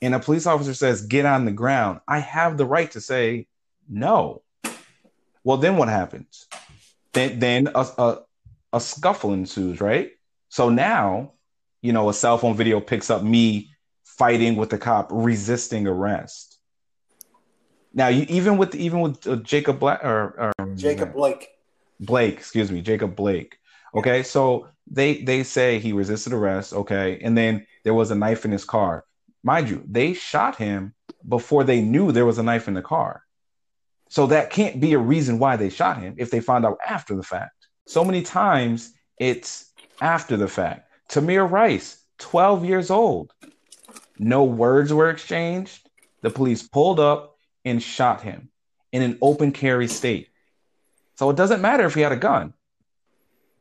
and 0.00 0.14
a 0.14 0.18
police 0.18 0.46
officer 0.46 0.74
says, 0.74 1.02
get 1.02 1.26
on 1.26 1.44
the 1.44 1.52
ground, 1.52 2.00
I 2.08 2.20
have 2.20 2.56
the 2.56 2.64
right 2.64 2.90
to 2.92 3.00
say 3.00 3.46
no. 3.88 4.42
Well, 5.44 5.58
then 5.58 5.76
what 5.76 5.88
happens? 5.88 6.46
Then, 7.12 7.38
then 7.38 7.68
a, 7.74 7.80
a, 7.98 8.18
a 8.72 8.80
scuffle 8.80 9.32
ensues, 9.32 9.80
right? 9.80 10.10
So 10.48 10.68
now, 10.68 11.32
you 11.82 11.92
know, 11.92 12.08
a 12.08 12.14
cell 12.14 12.38
phone 12.38 12.56
video 12.56 12.80
picks 12.80 13.10
up 13.10 13.22
me 13.22 13.70
fighting 14.04 14.56
with 14.56 14.70
the 14.70 14.78
cop, 14.78 15.08
resisting 15.12 15.86
arrest. 15.86 16.58
Now, 17.92 18.08
you 18.08 18.26
even 18.28 18.56
with 18.58 18.74
even 18.74 19.00
with 19.00 19.26
uh, 19.26 19.36
Jacob 19.36 19.80
Black 19.80 20.04
or, 20.04 20.52
or 20.58 20.76
Jacob 20.76 21.12
Blake, 21.12 21.48
Blake, 21.98 22.34
excuse 22.34 22.70
me, 22.70 22.82
Jacob 22.82 23.16
Blake. 23.16 23.56
Okay, 23.94 24.22
so 24.22 24.68
they 24.86 25.22
they 25.22 25.42
say 25.42 25.78
he 25.78 25.92
resisted 25.92 26.32
arrest. 26.32 26.72
Okay, 26.72 27.18
and 27.22 27.36
then 27.36 27.66
there 27.82 27.94
was 27.94 28.10
a 28.10 28.14
knife 28.14 28.44
in 28.44 28.52
his 28.52 28.64
car. 28.64 29.04
Mind 29.42 29.68
you, 29.68 29.82
they 29.88 30.12
shot 30.12 30.56
him 30.56 30.94
before 31.26 31.64
they 31.64 31.80
knew 31.80 32.12
there 32.12 32.26
was 32.26 32.38
a 32.38 32.42
knife 32.42 32.68
in 32.68 32.74
the 32.74 32.82
car. 32.82 33.24
So 34.08 34.26
that 34.26 34.50
can't 34.50 34.80
be 34.80 34.92
a 34.92 34.98
reason 34.98 35.38
why 35.38 35.56
they 35.56 35.70
shot 35.70 35.98
him 35.98 36.14
if 36.18 36.30
they 36.30 36.40
found 36.40 36.66
out 36.66 36.78
after 36.86 37.14
the 37.16 37.22
fact. 37.22 37.59
So 37.90 38.04
many 38.04 38.22
times 38.22 38.92
it's 39.18 39.72
after 40.00 40.36
the 40.36 40.46
fact. 40.46 40.88
Tamir 41.08 41.50
Rice, 41.50 42.00
12 42.18 42.64
years 42.64 42.88
old. 42.88 43.32
No 44.16 44.44
words 44.44 44.92
were 44.94 45.10
exchanged. 45.10 45.88
The 46.22 46.30
police 46.30 46.62
pulled 46.62 47.00
up, 47.00 47.36
and 47.64 47.82
shot 47.82 48.22
him 48.22 48.48
in 48.92 49.02
an 49.02 49.18
open 49.20 49.50
carry 49.50 49.88
state. 49.88 50.28
So 51.16 51.30
it 51.30 51.36
doesn't 51.36 51.60
matter 51.60 51.84
if 51.84 51.94
he 51.94 52.00
had 52.00 52.12
a 52.12 52.16
gun. 52.16 52.54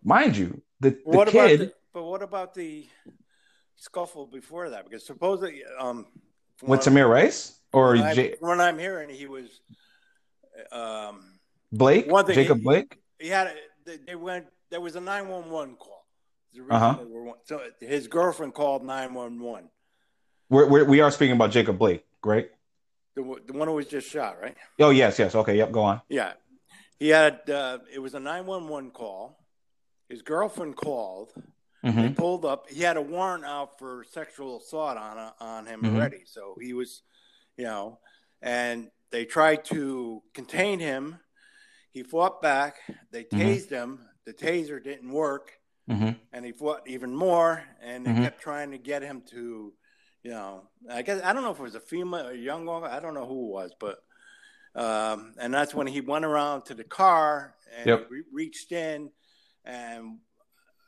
Mind 0.04 0.38
you, 0.38 0.62
the, 0.80 0.92
the 0.92 0.98
what 1.06 1.28
kid. 1.30 1.60
The, 1.60 1.74
but 1.92 2.04
what 2.04 2.22
about 2.22 2.54
the 2.54 2.86
scuffle 3.78 4.28
before 4.28 4.70
that? 4.70 4.86
Because 4.86 5.06
supposedly. 5.08 5.64
Um, 5.80 6.06
with 6.62 6.82
Tamir 6.82 7.10
Rice? 7.10 7.60
Or 7.74 7.94
when, 7.94 8.16
J- 8.16 8.34
I, 8.34 8.36
when 8.42 8.62
I'm 8.62 8.78
hearing 8.78 9.10
he 9.10 9.26
was. 9.26 9.50
Um, 10.72 11.40
Blake? 11.72 12.12
One 12.12 12.26
thing 12.26 12.36
Jacob 12.36 12.58
he, 12.58 12.64
Blake? 12.64 12.96
He 13.18 13.28
had. 13.28 13.48
A, 13.48 13.54
they, 13.90 13.98
they 13.98 14.16
went. 14.16 14.46
There 14.70 14.82
was 14.82 14.96
a 14.96 15.02
911 15.02 15.76
call. 15.76 16.06
Uh-huh. 16.70 16.98
Were, 17.08 17.34
so 17.44 17.62
his 17.80 18.08
girlfriend 18.08 18.54
called 18.54 18.84
911. 18.84 19.70
We're, 20.50 20.84
we're, 20.86 21.12
speaking 21.12 21.36
about 21.36 21.52
Jacob 21.52 21.78
Blake, 21.78 22.06
right? 22.24 22.50
The, 23.16 23.22
the 23.46 23.54
one 23.54 23.68
who 23.68 23.76
was 23.76 23.88
just 23.88 24.10
shot, 24.10 24.42
right? 24.42 24.56
Oh 24.80 24.90
yes, 24.90 25.20
yes. 25.20 25.36
Okay, 25.36 25.58
yep. 25.58 25.72
Go 25.72 25.82
on. 25.82 26.02
Yeah, 26.10 26.34
he 27.00 27.10
had. 27.10 27.50
Uh, 27.50 27.80
it 27.94 28.00
was 28.00 28.14
a 28.14 28.20
nine 28.20 28.46
one 28.46 28.68
one 28.68 28.92
call. 28.92 29.38
His 30.08 30.22
girlfriend 30.22 30.76
called. 30.76 31.34
Mm-hmm. 31.86 32.02
They 32.02 32.10
pulled 32.10 32.46
up. 32.46 32.70
He 32.70 32.82
had 32.82 32.98
a 32.98 33.02
warrant 33.02 33.46
out 33.46 33.78
for 33.78 34.06
sexual 34.12 34.58
assault 34.58 34.98
on 34.98 35.32
on 35.40 35.66
him 35.66 35.82
mm-hmm. 35.82 35.96
already, 35.96 36.22
so 36.26 36.56
he 36.60 36.74
was, 36.74 37.04
you 37.58 37.66
know, 37.66 38.00
and 38.42 38.90
they 39.12 39.26
tried 39.26 39.66
to 39.66 40.24
contain 40.34 40.80
him. 40.80 41.20
He 41.92 42.04
fought 42.04 42.42
back. 42.42 42.76
They 43.12 43.24
mm-hmm. 43.24 43.40
tased 43.40 43.66
mm-hmm. 43.68 43.76
him. 43.76 44.00
The 44.26 44.34
taser 44.34 44.84
didn't 44.84 45.12
work, 45.12 45.52
mm-hmm. 45.90 46.12
and 46.32 46.46
he 46.46 46.52
fought 46.52 46.82
even 46.88 47.16
more. 47.16 47.64
And 47.82 48.06
they 48.06 48.12
mm-hmm. 48.12 48.24
kept 48.24 48.42
trying 48.42 48.72
to 48.72 48.78
get 48.78 49.02
him 49.02 49.24
to 49.32 49.74
you 50.24 50.32
know, 50.32 50.64
I 50.90 51.02
guess 51.02 51.22
I 51.24 51.34
don't 51.34 51.44
know 51.44 51.52
if 51.52 51.60
it 51.60 51.64
was 51.64 51.76
a 51.76 51.80
female 51.80 52.28
or 52.28 52.32
a 52.32 52.38
young 52.38 52.66
woman. 52.66 52.92
I 52.92 53.00
don't 53.00 53.14
know 53.14 53.26
who 53.26 53.46
it 53.46 53.52
was, 53.52 53.72
but 53.80 54.00
um, 54.76 55.34
and 55.40 55.54
that's 55.54 55.74
when 55.74 55.88
he 55.88 56.02
went 56.02 56.26
around 56.26 56.66
to 56.66 56.74
the 56.74 56.84
car 56.84 57.56
and 57.78 57.88
yep. 57.88 58.08
re- 58.10 58.24
reached 58.32 58.72
in, 58.72 59.12
and 59.64 60.18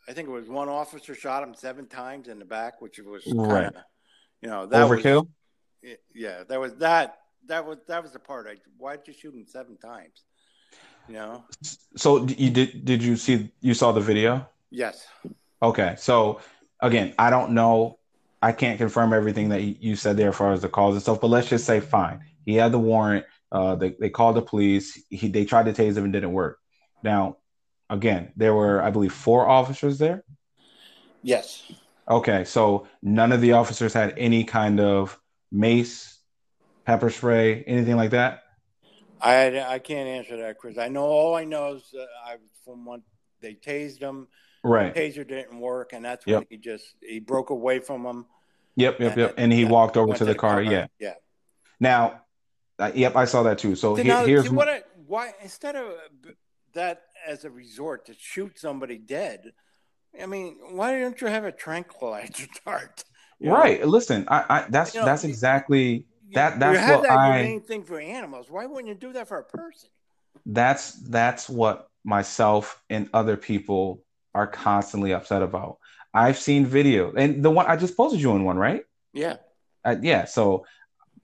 I 0.07 0.13
think 0.13 0.27
it 0.27 0.31
was 0.31 0.49
one 0.49 0.69
officer 0.69 1.15
shot 1.15 1.43
him 1.43 1.53
seven 1.53 1.87
times 1.87 2.27
in 2.27 2.39
the 2.39 2.45
back, 2.45 2.81
which 2.81 2.99
was 2.99 3.23
right. 3.33 3.63
Kinda, 3.63 3.85
you 4.41 4.49
know, 4.49 4.65
that 4.65 4.87
overkill. 4.87 5.27
Was, 5.83 5.95
yeah, 6.13 6.43
that 6.47 6.59
was 6.59 6.75
that. 6.75 7.17
That 7.47 7.65
was 7.65 7.77
that 7.87 8.03
was 8.03 8.11
the 8.11 8.19
part. 8.19 8.47
I, 8.47 8.57
why 8.77 8.97
did 8.97 9.07
you 9.07 9.13
shoot 9.13 9.33
him 9.33 9.45
seven 9.47 9.77
times? 9.77 10.23
You 11.07 11.15
know. 11.15 11.43
So 11.95 12.25
you 12.25 12.49
did? 12.49 12.85
Did 12.85 13.03
you 13.03 13.15
see? 13.15 13.51
You 13.61 13.73
saw 13.73 13.91
the 13.91 14.01
video? 14.01 14.47
Yes. 14.69 15.05
Okay, 15.61 15.95
so 15.97 16.41
again, 16.81 17.13
I 17.19 17.29
don't 17.29 17.51
know 17.51 17.99
I 18.41 18.51
can't 18.51 18.77
confirm 18.79 19.13
everything 19.13 19.49
that 19.49 19.61
you 19.61 19.95
said 19.95 20.17
there 20.17 20.29
as 20.29 20.35
far 20.35 20.51
as 20.51 20.61
the 20.61 20.69
calls 20.69 20.95
and 20.95 21.01
stuff, 21.01 21.21
but 21.21 21.27
let's 21.27 21.49
just 21.49 21.65
say 21.65 21.79
fine. 21.79 22.21
He 22.43 22.55
had 22.55 22.71
the 22.71 22.79
warrant. 22.79 23.25
Uh, 23.51 23.75
they, 23.75 23.95
they 23.99 24.09
called 24.09 24.35
the 24.35 24.41
police. 24.41 24.99
He, 25.09 25.27
they 25.27 25.45
tried 25.45 25.65
to 25.65 25.73
tase 25.73 25.95
him 25.95 26.05
and 26.05 26.13
didn't 26.13 26.33
work. 26.33 26.57
Now, 27.03 27.37
again, 27.89 28.31
there 28.35 28.55
were, 28.55 28.81
I 28.81 28.89
believe, 28.89 29.13
four 29.13 29.47
officers 29.47 29.99
there. 29.99 30.23
Yes. 31.21 31.71
Okay, 32.09 32.43
so 32.45 32.87
none 33.03 33.31
of 33.31 33.41
the 33.41 33.51
officers 33.53 33.93
had 33.93 34.15
any 34.17 34.43
kind 34.43 34.79
of 34.79 35.19
mace, 35.51 36.17
pepper 36.85 37.11
spray, 37.11 37.63
anything 37.63 37.95
like 37.95 38.11
that. 38.11 38.43
I 39.21 39.73
I 39.73 39.79
can't 39.79 40.07
answer 40.07 40.37
that, 40.37 40.57
Chris. 40.57 40.77
I 40.77 40.87
know 40.87 41.03
all 41.03 41.35
I 41.35 41.43
know 41.43 41.75
is 41.75 41.93
uh, 41.97 42.05
I 42.25 42.37
from 42.65 42.85
when 42.85 43.03
they 43.41 43.53
tased 43.53 43.99
him. 43.99 44.27
Right. 44.63 44.93
The 44.93 44.99
taser 44.99 45.27
didn't 45.27 45.59
work, 45.59 45.93
and 45.93 46.05
that's 46.05 46.25
when 46.25 46.35
yep. 46.35 46.47
he 46.49 46.57
just 46.57 46.85
he 47.01 47.19
broke 47.19 47.49
away 47.49 47.79
from 47.79 48.03
them. 48.03 48.25
Yep, 48.75 48.99
yep, 48.99 49.11
and, 49.11 49.19
yep. 49.19 49.33
And 49.37 49.53
he 49.53 49.65
walked 49.65 49.97
over 49.97 50.13
to 50.13 50.19
the, 50.19 50.25
to 50.25 50.33
the 50.33 50.35
car. 50.35 50.53
car. 50.53 50.61
Yeah. 50.61 50.87
Yeah. 50.99 51.13
Now, 51.79 52.21
uh, 52.79 52.91
yep, 52.93 53.15
I 53.15 53.25
saw 53.25 53.43
that 53.43 53.57
too. 53.57 53.75
So, 53.75 53.95
so 53.95 54.03
he, 54.03 54.07
now, 54.07 54.25
here's 54.25 54.49
what 54.49 54.69
I, 54.69 54.83
why 55.07 55.33
instead 55.41 55.75
of 55.75 55.93
that 56.73 57.03
as 57.25 57.45
a 57.45 57.49
resort 57.49 58.05
to 58.07 58.15
shoot 58.17 58.59
somebody 58.59 58.97
dead. 58.97 59.53
I 60.21 60.25
mean, 60.25 60.57
why 60.71 60.99
don't 60.99 61.19
you 61.21 61.27
have 61.27 61.45
a 61.45 61.51
tranquilizer 61.51 62.47
dart? 62.65 63.03
Right. 63.41 63.81
Know? 63.81 63.87
Listen, 63.87 64.25
I, 64.27 64.45
I 64.49 64.65
that's 64.69 64.93
you 64.93 64.99
know, 64.99 65.05
that's 65.05 65.23
exactly 65.23 66.05
that 66.33 66.59
that's 66.59 66.79
you 66.79 66.85
have 66.85 66.99
what 66.99 67.09
that 67.09 67.17
I 67.17 67.41
main 67.41 67.61
thing 67.61 67.83
for 67.83 67.99
animals. 67.99 68.47
Why 68.49 68.65
wouldn't 68.65 68.87
you 68.87 68.95
do 68.95 69.13
that 69.13 69.27
for 69.27 69.37
a 69.37 69.43
person? 69.43 69.89
That's 70.45 70.93
that's 70.93 71.49
what 71.49 71.87
myself 72.03 72.81
and 72.89 73.09
other 73.13 73.37
people 73.37 74.03
are 74.33 74.47
constantly 74.47 75.13
upset 75.13 75.41
about. 75.41 75.77
I've 76.13 76.37
seen 76.37 76.65
video, 76.65 77.13
and 77.13 77.43
the 77.43 77.51
one 77.51 77.67
I 77.67 77.75
just 77.75 77.95
posted 77.95 78.21
you 78.21 78.35
in 78.35 78.43
one, 78.43 78.57
right? 78.57 78.83
Yeah, 79.13 79.37
uh, 79.85 79.95
yeah. 80.01 80.25
So 80.25 80.65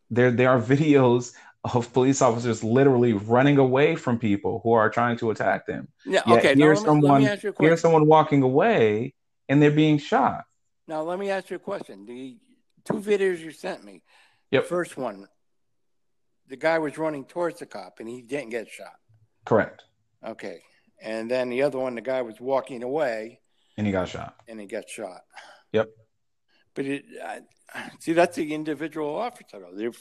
there 0.09 0.31
there 0.31 0.49
are 0.49 0.61
videos 0.75 1.33
of 1.63 1.91
police 1.93 2.21
officers 2.21 2.63
literally 2.63 3.13
running 3.13 3.57
away 3.57 3.95
from 3.95 4.19
people 4.19 4.61
who 4.63 4.71
are 4.73 4.89
trying 4.89 5.17
to 5.17 5.31
attack 5.31 5.65
them. 5.65 5.87
Yeah. 6.05 6.21
Yet 6.25 6.37
okay. 6.37 6.55
Here's 6.55 6.81
someone. 6.81 7.21
Here's 7.59 7.81
someone 7.81 8.07
walking 8.07 8.43
away, 8.43 9.13
and 9.49 9.61
they're 9.61 9.71
being 9.71 9.97
shot. 9.97 10.43
Now 10.87 11.01
let 11.01 11.19
me 11.19 11.29
ask 11.29 11.49
you 11.49 11.57
a 11.57 11.59
question. 11.59 12.05
The 12.05 12.37
two 12.85 12.99
videos 12.99 13.39
you 13.39 13.51
sent 13.51 13.83
me. 13.83 14.01
Yep. 14.51 14.63
The 14.63 14.69
first 14.69 14.97
one, 14.97 15.27
the 16.47 16.55
guy 16.55 16.79
was 16.79 16.97
running 16.97 17.25
towards 17.25 17.59
the 17.59 17.65
cop, 17.65 17.99
and 17.99 18.07
he 18.07 18.21
didn't 18.21 18.49
get 18.49 18.69
shot. 18.69 18.95
Correct. 19.45 19.83
Okay. 20.25 20.59
And 21.01 21.29
then 21.29 21.49
the 21.49 21.61
other 21.63 21.77
one, 21.77 21.95
the 21.95 22.01
guy 22.01 22.21
was 22.21 22.39
walking 22.39 22.83
away, 22.83 23.39
and 23.77 23.85
he 23.85 23.93
got 23.93 24.09
shot. 24.09 24.35
And 24.47 24.59
he 24.59 24.65
got 24.65 24.89
shot. 24.89 25.21
Yep. 25.71 25.89
But 26.73 26.85
it, 26.85 27.05
I, 27.23 27.41
see, 27.99 28.13
that's 28.13 28.35
the 28.35 28.53
individual 28.53 29.15
officer. 29.15 29.59
The, 29.73 29.93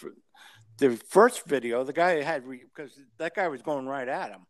the 0.79 0.97
first 1.09 1.47
video, 1.47 1.85
the 1.85 1.93
guy 1.93 2.23
had 2.23 2.45
because 2.49 2.99
that 3.19 3.35
guy 3.35 3.49
was 3.49 3.63
going 3.63 3.87
right 3.87 4.09
at 4.09 4.31
him, 4.31 4.47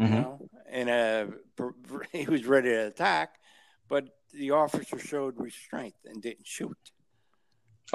mm-hmm. 0.00 0.14
you 0.14 0.20
know, 0.20 0.48
and 0.70 0.90
uh, 0.90 1.66
he 2.12 2.26
was 2.26 2.46
ready 2.46 2.70
to 2.70 2.86
attack, 2.86 3.36
but 3.88 4.04
the 4.32 4.52
officer 4.52 4.98
showed 4.98 5.38
restraint 5.38 5.94
and 6.04 6.22
didn't 6.22 6.46
shoot. 6.46 6.76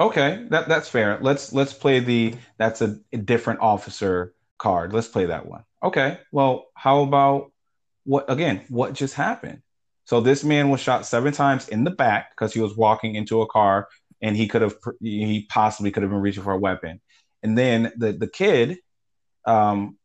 Okay, 0.00 0.46
that 0.50 0.68
that's 0.68 0.88
fair. 0.88 1.18
Let's 1.20 1.52
let's 1.52 1.72
play 1.72 2.00
the 2.00 2.34
that's 2.56 2.82
a, 2.82 2.98
different 3.24 3.60
officer 3.60 4.34
card. 4.58 4.92
Let's 4.92 5.08
play 5.08 5.26
that 5.26 5.46
one. 5.46 5.64
Okay. 5.82 6.18
Well, 6.30 6.66
how 6.74 7.02
about 7.02 7.52
what 8.04 8.30
again? 8.30 8.62
What 8.68 8.94
just 8.94 9.14
happened? 9.14 9.62
So 10.04 10.20
this 10.20 10.44
man 10.44 10.70
was 10.70 10.80
shot 10.80 11.04
seven 11.04 11.32
times 11.32 11.68
in 11.68 11.84
the 11.84 11.90
back 11.90 12.30
because 12.30 12.54
he 12.54 12.60
was 12.60 12.76
walking 12.76 13.14
into 13.14 13.42
a 13.42 13.46
car 13.46 13.88
and 14.22 14.36
he 14.36 14.48
could 14.48 14.62
have 14.62 14.76
he 15.00 15.46
possibly 15.50 15.90
could 15.90 16.02
have 16.02 16.10
been 16.10 16.20
reaching 16.20 16.42
for 16.42 16.52
a 16.52 16.58
weapon. 16.58 17.00
And 17.42 17.58
then 17.58 17.92
the 17.96 18.12
the 18.12 18.28
kid 18.28 18.78
um, 19.44 19.96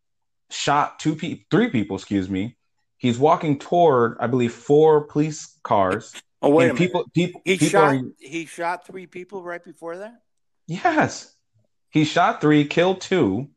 shot 0.49 0.99
two 0.99 1.15
people, 1.15 1.43
three 1.51 1.69
people, 1.69 1.95
excuse 1.97 2.29
me. 2.29 2.57
He's 2.97 3.19
walking 3.19 3.59
toward, 3.59 4.17
I 4.19 4.27
believe, 4.27 4.53
four 4.53 5.01
police 5.01 5.59
cars. 5.63 6.13
Oh 6.43 6.49
wait 6.49 6.71
a 6.71 6.73
people, 6.73 7.01
minute! 7.01 7.13
People, 7.13 7.41
he 7.45 7.57
people 7.57 7.69
shot. 7.69 7.95
Are, 7.95 8.01
he 8.19 8.45
shot 8.45 8.85
three 8.85 9.07
people 9.07 9.41
right 9.41 9.63
before 9.63 9.97
that. 9.97 10.21
Yes, 10.67 11.33
he 11.89 12.03
shot 12.03 12.41
three, 12.41 12.65
killed 12.65 12.99
two, 12.99 13.49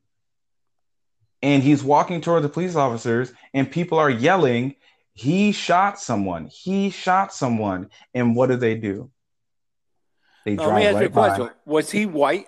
and 1.42 1.62
he's 1.62 1.82
walking 1.82 2.20
toward 2.20 2.44
the 2.44 2.48
police 2.48 2.76
officers, 2.76 3.32
and 3.52 3.70
people 3.70 3.98
are 3.98 4.08
yelling, 4.08 4.76
"He 5.14 5.50
shot 5.50 5.98
someone! 5.98 6.46
He 6.46 6.90
shot 6.90 7.34
someone!" 7.34 7.90
And 8.14 8.36
what 8.36 8.50
do 8.50 8.56
they 8.56 8.76
do? 8.76 9.10
They 10.44 10.54
drive 10.54 10.68
Let 10.68 10.76
me 10.76 10.86
ask 10.86 10.94
right 10.94 11.02
you 11.02 11.08
a 11.08 11.10
question: 11.10 11.50
Was 11.64 11.90
he 11.90 12.06
white? 12.06 12.46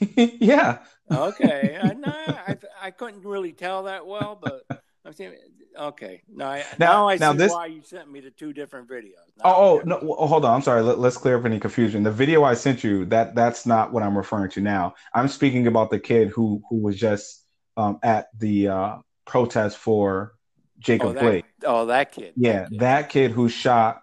yeah. 0.16 0.80
Okay. 1.10 1.80
No, 1.96 2.12
I, 2.12 2.58
I 2.82 2.90
couldn't 2.90 3.24
really 3.24 3.52
tell 3.52 3.84
that 3.84 4.06
well, 4.06 4.38
but 4.40 4.82
I'm 5.08 5.14
saying 5.14 5.34
okay. 5.78 6.20
No, 6.28 6.44
I, 6.44 6.58
now, 6.78 6.86
now 6.86 7.08
I 7.08 7.16
now 7.16 7.32
see 7.32 7.38
this... 7.38 7.52
why 7.52 7.66
you 7.66 7.80
sent 7.82 8.12
me 8.12 8.20
the 8.20 8.30
two 8.30 8.52
different 8.52 8.90
videos. 8.90 9.14
Now 9.38 9.44
oh, 9.46 9.80
oh 9.80 9.82
no, 9.86 9.98
well, 10.02 10.26
hold 10.26 10.44
on. 10.44 10.54
I'm 10.54 10.60
sorry. 10.60 10.82
Let, 10.82 10.98
us 10.98 11.16
clear 11.16 11.38
up 11.38 11.46
any 11.46 11.58
confusion. 11.58 12.02
The 12.02 12.10
video 12.10 12.44
I 12.44 12.52
sent 12.52 12.84
you 12.84 13.06
that 13.06 13.34
that's 13.34 13.64
not 13.64 13.90
what 13.90 14.02
I'm 14.02 14.16
referring 14.16 14.50
to 14.50 14.60
now. 14.60 14.94
I'm 15.14 15.28
speaking 15.28 15.66
about 15.66 15.88
the 15.88 15.98
kid 15.98 16.28
who 16.28 16.62
who 16.68 16.76
was 16.76 16.98
just 16.98 17.42
um, 17.78 17.98
at 18.02 18.26
the 18.38 18.68
uh, 18.68 18.96
protest 19.24 19.78
for 19.78 20.34
Jacob 20.78 21.08
oh, 21.08 21.12
that, 21.14 21.22
Blake. 21.22 21.44
Oh, 21.64 21.86
that 21.86 22.12
kid. 22.12 22.34
Yeah, 22.36 22.52
that 22.52 22.68
kid. 22.68 22.80
that 22.80 23.08
kid 23.08 23.30
who 23.30 23.48
shot 23.48 24.02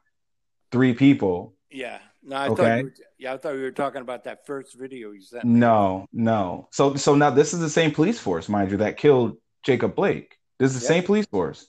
three 0.72 0.96
people. 0.96 1.54
Yeah. 1.70 2.00
No, 2.24 2.36
I 2.36 2.48
okay. 2.48 2.56
thought 2.56 2.84
were, 2.84 2.94
yeah, 3.20 3.34
I 3.34 3.38
thought 3.38 3.54
you 3.54 3.62
were 3.62 3.70
talking 3.70 4.02
about 4.02 4.24
that 4.24 4.48
first 4.48 4.74
video 4.76 5.12
you 5.12 5.22
sent. 5.22 5.46
Me. 5.46 5.60
No, 5.60 6.08
no. 6.12 6.68
So 6.72 6.96
so 6.96 7.14
now 7.14 7.30
this 7.30 7.54
is 7.54 7.60
the 7.60 7.70
same 7.70 7.92
police 7.92 8.18
force, 8.18 8.50
mind 8.50 8.72
you, 8.72 8.78
that 8.78 8.98
killed 8.98 9.38
Jacob 9.64 9.94
Blake. 9.94 10.36
This 10.60 10.74
is 10.74 10.82
the 10.82 10.88
same 10.88 11.04
police 11.04 11.26
force. 11.26 11.68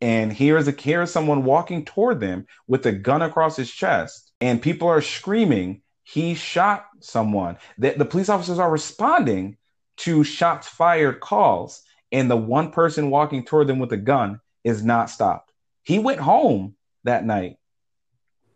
And 0.00 0.32
here 0.32 0.56
is 0.56 0.66
a 0.66 0.72
here 0.72 1.02
is 1.02 1.12
someone 1.12 1.44
walking 1.44 1.84
toward 1.84 2.18
them 2.18 2.46
with 2.66 2.84
a 2.86 2.92
gun 2.92 3.22
across 3.22 3.56
his 3.56 3.70
chest, 3.70 4.32
and 4.40 4.60
people 4.60 4.88
are 4.88 5.00
screaming, 5.00 5.82
he 6.02 6.34
shot 6.34 6.86
someone. 6.98 7.56
The, 7.78 7.90
the 7.90 8.04
police 8.04 8.28
officers 8.28 8.58
are 8.58 8.70
responding 8.70 9.56
to 9.98 10.24
shots 10.24 10.66
fired 10.66 11.20
calls, 11.20 11.82
and 12.10 12.28
the 12.28 12.36
one 12.36 12.72
person 12.72 13.10
walking 13.10 13.44
toward 13.44 13.68
them 13.68 13.78
with 13.78 13.92
a 13.92 13.96
gun 13.96 14.40
is 14.64 14.84
not 14.84 15.08
stopped. 15.08 15.52
He 15.84 16.00
went 16.00 16.18
home 16.18 16.74
that 17.04 17.24
night, 17.24 17.58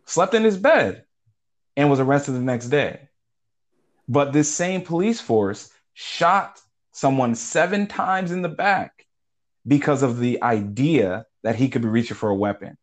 slept 0.05 0.33
in 0.33 0.43
his 0.43 0.57
bed, 0.57 1.05
and 1.77 1.89
was 1.89 2.01
arrested 2.01 2.33
the 2.33 2.39
next 2.41 2.67
day. 2.67 3.07
But 4.09 4.33
this 4.33 4.53
same 4.53 4.81
police 4.81 5.21
force 5.21 5.71
shot 5.93 6.59
someone 6.91 7.35
seven 7.35 7.87
times 7.87 8.31
in 8.31 8.41
the 8.41 8.49
back 8.49 9.06
because 9.67 10.03
of 10.03 10.19
the 10.19 10.41
idea 10.41 11.25
that 11.43 11.55
he 11.55 11.69
could 11.69 11.81
be 11.81 11.87
reaching 11.87 12.15
for 12.15 12.29
a 12.29 12.35
weapon. 12.35 12.77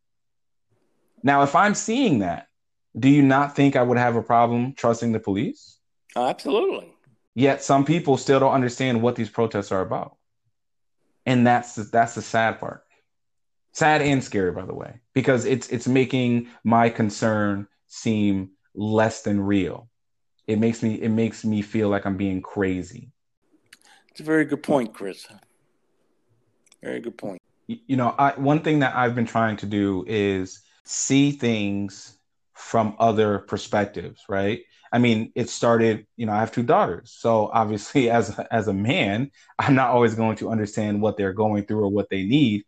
Now, 1.22 1.42
if 1.42 1.54
I'm 1.54 1.74
seeing 1.74 2.18
that, 2.18 2.48
do 2.96 3.08
you 3.08 3.22
not 3.22 3.56
think 3.56 3.76
I 3.76 3.82
would 3.82 3.98
have 3.98 4.16
a 4.16 4.22
problem 4.22 4.74
trusting 4.74 5.12
the 5.12 5.20
police? 5.20 5.78
Absolutely. 6.14 6.92
Yet 7.34 7.62
some 7.62 7.84
people 7.84 8.16
still 8.16 8.38
don't 8.38 8.52
understand 8.52 9.02
what 9.02 9.16
these 9.16 9.30
protests 9.30 9.72
are 9.72 9.80
about. 9.80 10.16
And 11.26 11.46
that's 11.46 11.74
the, 11.74 11.84
that's 11.84 12.14
the 12.14 12.22
sad 12.22 12.60
part. 12.60 12.84
Sad 13.72 14.02
and 14.02 14.22
scary, 14.22 14.52
by 14.52 14.64
the 14.66 14.74
way, 14.74 15.00
because 15.14 15.46
it's 15.46 15.68
it's 15.68 15.88
making 15.88 16.48
my 16.62 16.90
concern 16.90 17.66
seem 17.88 18.50
less 18.72 19.22
than 19.22 19.40
real. 19.40 19.88
It 20.46 20.60
makes 20.60 20.80
me 20.80 20.94
it 20.94 21.08
makes 21.08 21.44
me 21.44 21.60
feel 21.60 21.88
like 21.88 22.06
I'm 22.06 22.16
being 22.16 22.40
crazy. 22.40 23.10
It's 24.10 24.20
a 24.20 24.22
very 24.22 24.44
good 24.44 24.62
point, 24.62 24.94
Chris. 24.94 25.26
Very 26.84 27.00
good 27.00 27.16
point. 27.16 27.40
You 27.66 27.96
know, 27.96 28.14
I, 28.18 28.32
one 28.32 28.60
thing 28.60 28.80
that 28.80 28.94
I've 28.94 29.14
been 29.14 29.26
trying 29.26 29.56
to 29.58 29.66
do 29.66 30.04
is 30.06 30.60
see 30.84 31.32
things 31.32 32.18
from 32.52 32.94
other 32.98 33.38
perspectives, 33.40 34.22
right? 34.28 34.60
I 34.92 34.98
mean, 34.98 35.32
it 35.34 35.48
started, 35.48 36.06
you 36.16 36.26
know, 36.26 36.32
I 36.32 36.40
have 36.40 36.52
two 36.52 36.62
daughters. 36.62 37.16
So 37.18 37.50
obviously 37.52 38.10
as 38.18 38.38
as 38.50 38.68
a 38.68 38.74
man, 38.74 39.30
I'm 39.58 39.74
not 39.74 39.90
always 39.90 40.14
going 40.14 40.36
to 40.36 40.50
understand 40.50 41.00
what 41.00 41.16
they're 41.16 41.32
going 41.32 41.64
through 41.64 41.80
or 41.80 41.88
what 41.88 42.10
they 42.10 42.22
need, 42.24 42.64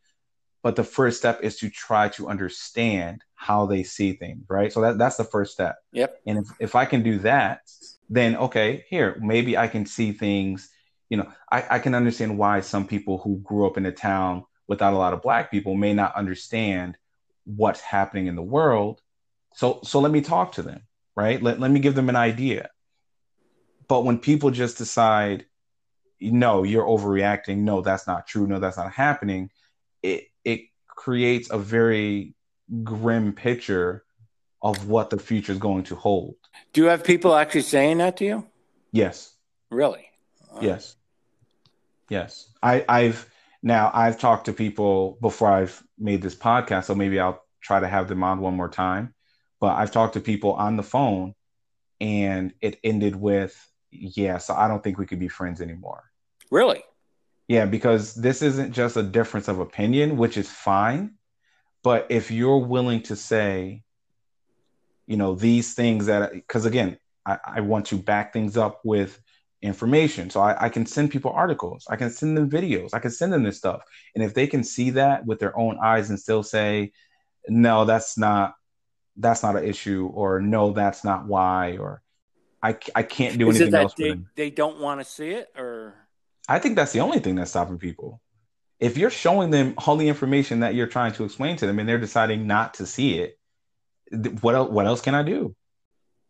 but 0.62 0.76
the 0.76 0.84
first 0.84 1.18
step 1.18 1.40
is 1.42 1.58
to 1.58 1.70
try 1.70 2.08
to 2.10 2.28
understand 2.28 3.22
how 3.34 3.66
they 3.66 3.82
see 3.82 4.14
things, 4.14 4.44
right? 4.48 4.72
So 4.72 4.80
that, 4.80 4.98
that's 4.98 5.16
the 5.16 5.24
first 5.24 5.52
step. 5.52 5.76
Yep. 5.92 6.20
And 6.26 6.38
if, 6.38 6.46
if 6.58 6.74
I 6.74 6.86
can 6.86 7.02
do 7.02 7.18
that, 7.18 7.60
then 8.08 8.36
okay, 8.36 8.84
here, 8.88 9.18
maybe 9.20 9.56
I 9.56 9.68
can 9.68 9.84
see 9.84 10.12
things, 10.12 10.70
you 11.08 11.16
know, 11.16 11.30
I, 11.50 11.64
I 11.70 11.78
can 11.78 11.94
understand 11.94 12.38
why 12.38 12.60
some 12.60 12.86
people 12.86 13.18
who 13.18 13.38
grew 13.38 13.66
up 13.66 13.76
in 13.76 13.86
a 13.86 13.92
town 13.92 14.44
without 14.66 14.92
a 14.92 14.98
lot 14.98 15.12
of 15.12 15.22
black 15.22 15.50
people 15.50 15.74
may 15.74 15.94
not 15.94 16.16
understand 16.16 16.96
what's 17.44 17.80
happening 17.80 18.26
in 18.26 18.34
the 18.34 18.42
world. 18.42 19.00
So 19.54 19.80
so 19.84 20.00
let 20.00 20.12
me 20.12 20.20
talk 20.20 20.52
to 20.52 20.62
them, 20.62 20.82
right? 21.14 21.42
Let, 21.42 21.60
let 21.60 21.70
me 21.70 21.80
give 21.80 21.94
them 21.94 22.08
an 22.08 22.16
idea. 22.16 22.70
But 23.88 24.04
when 24.04 24.18
people 24.18 24.50
just 24.50 24.78
decide, 24.78 25.46
no, 26.20 26.64
you're 26.64 26.84
overreacting, 26.84 27.58
no, 27.58 27.82
that's 27.82 28.06
not 28.06 28.26
true, 28.26 28.46
no, 28.46 28.58
that's 28.58 28.76
not 28.76 28.92
happening, 28.92 29.50
it 30.02 30.24
it 30.44 30.62
creates 30.88 31.50
a 31.50 31.58
very 31.58 32.34
grim 32.82 33.32
picture 33.32 34.04
of 34.62 34.88
what 34.88 35.10
the 35.10 35.18
future 35.18 35.52
is 35.52 35.58
going 35.58 35.84
to 35.84 35.94
hold. 35.94 36.34
Do 36.72 36.82
you 36.82 36.88
have 36.88 37.04
people 37.04 37.34
actually 37.34 37.62
saying 37.62 37.98
that 37.98 38.16
to 38.16 38.24
you? 38.24 38.46
Yes. 38.90 39.36
Really? 39.70 40.08
Yes. 40.62 40.96
Yes. 42.08 42.52
I, 42.62 42.84
I've 42.88 43.28
now 43.62 43.90
I've 43.92 44.18
talked 44.18 44.46
to 44.46 44.52
people 44.52 45.18
before 45.20 45.50
I've 45.50 45.82
made 45.98 46.22
this 46.22 46.34
podcast, 46.34 46.84
so 46.84 46.94
maybe 46.94 47.18
I'll 47.18 47.42
try 47.60 47.80
to 47.80 47.88
have 47.88 48.08
them 48.08 48.22
on 48.22 48.40
one 48.40 48.54
more 48.54 48.68
time. 48.68 49.14
But 49.60 49.76
I've 49.76 49.90
talked 49.90 50.14
to 50.14 50.20
people 50.20 50.52
on 50.52 50.76
the 50.76 50.82
phone 50.82 51.34
and 52.00 52.52
it 52.60 52.78
ended 52.84 53.16
with, 53.16 53.56
yeah, 53.90 54.38
so 54.38 54.54
I 54.54 54.68
don't 54.68 54.84
think 54.84 54.98
we 54.98 55.06
could 55.06 55.18
be 55.18 55.28
friends 55.28 55.60
anymore. 55.60 56.04
Really? 56.50 56.82
Yeah, 57.48 57.66
because 57.66 58.14
this 58.14 58.42
isn't 58.42 58.72
just 58.72 58.96
a 58.96 59.02
difference 59.02 59.48
of 59.48 59.60
opinion, 59.60 60.16
which 60.16 60.36
is 60.36 60.50
fine. 60.50 61.14
But 61.82 62.06
if 62.10 62.30
you're 62.30 62.58
willing 62.58 63.02
to 63.02 63.16
say, 63.16 63.82
you 65.06 65.16
know, 65.16 65.34
these 65.34 65.74
things 65.74 66.06
that, 66.06 66.32
because 66.32 66.66
again, 66.66 66.98
I, 67.24 67.38
I, 67.44 67.60
want 67.60 67.86
to 67.86 67.96
back 67.96 68.32
things 68.32 68.56
up 68.56 68.80
with 68.84 69.20
information. 69.62 70.30
So 70.30 70.40
I, 70.40 70.66
I 70.66 70.68
can 70.68 70.86
send 70.86 71.10
people 71.10 71.32
articles, 71.32 71.86
I 71.88 71.96
can 71.96 72.10
send 72.10 72.36
them 72.36 72.50
videos, 72.50 72.90
I 72.92 72.98
can 72.98 73.10
send 73.10 73.32
them 73.32 73.42
this 73.42 73.56
stuff. 73.56 73.82
And 74.14 74.22
if 74.22 74.34
they 74.34 74.46
can 74.46 74.62
see 74.64 74.90
that 74.90 75.26
with 75.26 75.38
their 75.38 75.58
own 75.58 75.78
eyes 75.82 76.10
and 76.10 76.20
still 76.20 76.42
say, 76.42 76.92
no, 77.48 77.84
that's 77.84 78.18
not 78.18 78.54
that's 79.16 79.42
not 79.42 79.56
an 79.56 79.64
issue, 79.64 80.10
or 80.12 80.40
no, 80.40 80.72
that's 80.72 81.02
not 81.02 81.26
why, 81.26 81.78
or 81.78 82.02
I, 82.62 82.76
I 82.94 83.02
can't 83.02 83.38
do 83.38 83.48
Is 83.48 83.60
anything 83.60 83.80
else. 83.80 83.94
They, 83.94 84.20
they 84.34 84.50
don't 84.50 84.78
want 84.80 85.00
to 85.00 85.04
see 85.04 85.30
it, 85.30 85.48
or 85.56 85.94
I 86.48 86.58
think 86.58 86.76
that's 86.76 86.92
the 86.92 87.00
only 87.00 87.18
thing 87.20 87.36
that's 87.36 87.50
stopping 87.50 87.78
people. 87.78 88.20
If 88.78 88.98
you're 88.98 89.10
showing 89.10 89.50
them 89.50 89.74
all 89.78 89.96
the 89.96 90.08
information 90.08 90.60
that 90.60 90.74
you're 90.74 90.86
trying 90.86 91.12
to 91.12 91.24
explain 91.24 91.56
to 91.56 91.66
them, 91.66 91.78
and 91.78 91.88
they're 91.88 91.98
deciding 91.98 92.46
not 92.46 92.74
to 92.74 92.86
see 92.86 93.18
it, 93.18 93.38
what 94.42 94.54
else? 94.54 94.70
What 94.70 94.86
else 94.86 95.00
can 95.00 95.14
I 95.14 95.22
do? 95.22 95.56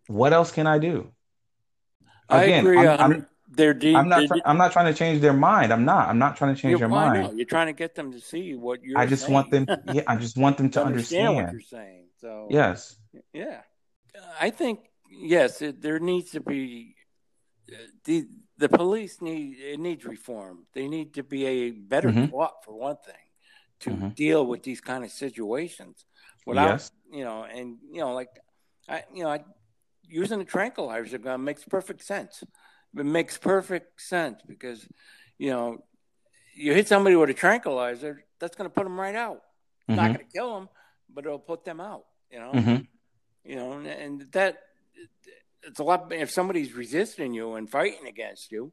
What 0.07 0.33
else 0.33 0.53
can 0.53 0.66
I 0.68 0.79
do? 0.79 1.12
Again, 2.29 2.66
I 2.66 2.70
agree. 2.70 2.79
I'm, 2.79 3.12
I'm, 3.12 3.27
they're 3.49 3.74
deep, 3.74 3.97
I'm 3.97 4.09
not. 4.09 4.29
I'm 4.45 4.59
not 4.59 4.72
trying 4.72 4.93
to 4.93 4.99
change 4.99 5.20
their 5.20 5.33
mind. 5.33 5.72
I'm 5.72 5.85
not. 5.85 6.09
I'm 6.09 6.18
not 6.18 6.37
trying 6.37 6.55
to 6.55 6.61
change 6.61 6.79
their 6.79 6.89
mind. 6.89 7.39
You're 7.39 7.47
trying 7.47 7.68
to 7.68 7.72
get 7.72 7.95
them 7.95 8.12
to 8.12 8.20
see 8.20 8.55
what 8.55 8.83
you're. 8.83 8.99
I 8.99 9.07
just 9.07 9.22
saying. 9.22 9.35
want 9.35 9.51
them. 9.51 9.66
Yeah, 9.93 10.03
I 10.07 10.16
just 10.16 10.37
want 10.37 10.59
them 10.59 10.70
to, 10.77 10.85
understand, 10.85 11.29
understand, 11.29 11.35
what 11.37 11.53
you're 11.53 11.61
saying. 11.61 12.05
So 12.20 12.49
yes, 12.51 12.97
yeah, 13.33 13.61
I 14.41 14.51
think 14.51 14.81
yes, 15.11 15.62
it, 15.62 15.81
there 15.81 15.99
needs 15.99 16.33
to 16.33 16.41
be 16.41 16.97
the 18.05 18.27
the 18.59 18.68
police 18.68 19.20
need 19.20 19.59
it 19.59 19.79
needs 19.79 20.05
reform. 20.05 20.66
They 20.74 20.89
need 20.89 21.14
to 21.14 21.22
be 21.22 21.47
a 21.47 21.70
better 21.70 22.11
mm-hmm. 22.11 22.31
for 22.31 22.74
one 22.74 22.97
thing 23.05 23.14
to 23.81 23.91
mm-hmm. 23.91 24.09
deal 24.11 24.47
with 24.47 24.62
these 24.62 24.81
kind 24.81 25.05
of 25.05 25.11
situations 25.11 26.05
without 26.47 26.70
yes. 26.70 26.91
you 27.12 27.24
know 27.24 27.45
and 27.45 27.77
you 27.91 28.01
know 28.01 28.14
like 28.14 28.31
I 28.89 29.05
you 29.12 29.24
know 29.24 29.31
I 29.31 29.41
using 30.09 30.41
a 30.41 30.45
tranquilizer 30.45 31.19
gun 31.19 31.45
makes 31.45 31.65
perfect 31.65 32.05
sense. 32.05 32.43
It 32.97 33.05
makes 33.05 33.37
perfect 33.37 34.01
sense 34.01 34.41
because 34.47 34.87
you 35.39 35.51
know 35.51 35.85
you 36.55 36.73
hit 36.73 36.89
somebody 36.89 37.17
with 37.17 37.31
a 37.31 37.35
tranquilizer, 37.35 38.25
that's 38.41 38.57
going 38.57 38.69
to 38.69 38.75
put 38.75 38.85
them 38.85 38.99
right 38.99 39.15
out. 39.15 39.43
Mm-hmm. 39.89 39.97
not 39.97 40.07
going 40.07 40.27
to 40.27 40.33
kill 40.33 40.55
them, 40.55 40.69
but 41.13 41.25
it'll 41.25 41.39
put 41.39 41.65
them 41.65 41.81
out. 41.81 42.05
You 42.31 42.41
know, 42.41 42.53
mm-hmm. 42.53 42.83
you 43.45 43.57
know, 43.57 43.73
and 43.73 44.23
that 44.33 44.59
it's 45.63 45.79
a 45.79 45.85
lot. 45.85 46.13
If 46.13 46.31
somebody's 46.31 46.75
resisting 46.75 47.35
you 47.35 47.55
and 47.55 47.71
fighting 47.71 48.07
against 48.09 48.51
you, 48.51 48.73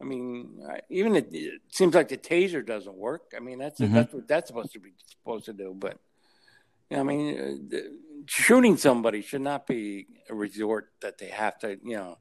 I 0.00 0.04
mean, 0.04 0.60
even 0.88 1.14
it, 1.16 1.28
it 1.30 1.60
seems 1.70 1.94
like 1.94 2.08
the 2.08 2.16
taser 2.16 2.66
doesn't 2.66 2.96
work. 2.96 3.32
I 3.36 3.40
mean, 3.40 3.58
that's 3.58 3.80
mm-hmm. 3.80 3.94
that's 3.94 4.12
what 4.12 4.26
that's 4.26 4.48
supposed 4.48 4.72
to 4.72 4.80
be 4.80 4.92
supposed 5.06 5.44
to 5.44 5.52
do. 5.52 5.74
But 5.76 5.98
you 6.90 6.96
know, 6.96 7.02
I 7.02 7.04
mean, 7.04 7.68
uh, 7.72 7.76
shooting 8.26 8.76
somebody 8.76 9.22
should 9.22 9.42
not 9.42 9.66
be 9.66 10.06
a 10.28 10.34
resort 10.34 10.90
that 11.02 11.18
they 11.18 11.28
have 11.28 11.58
to. 11.60 11.78
You 11.82 11.96
know, 11.96 12.18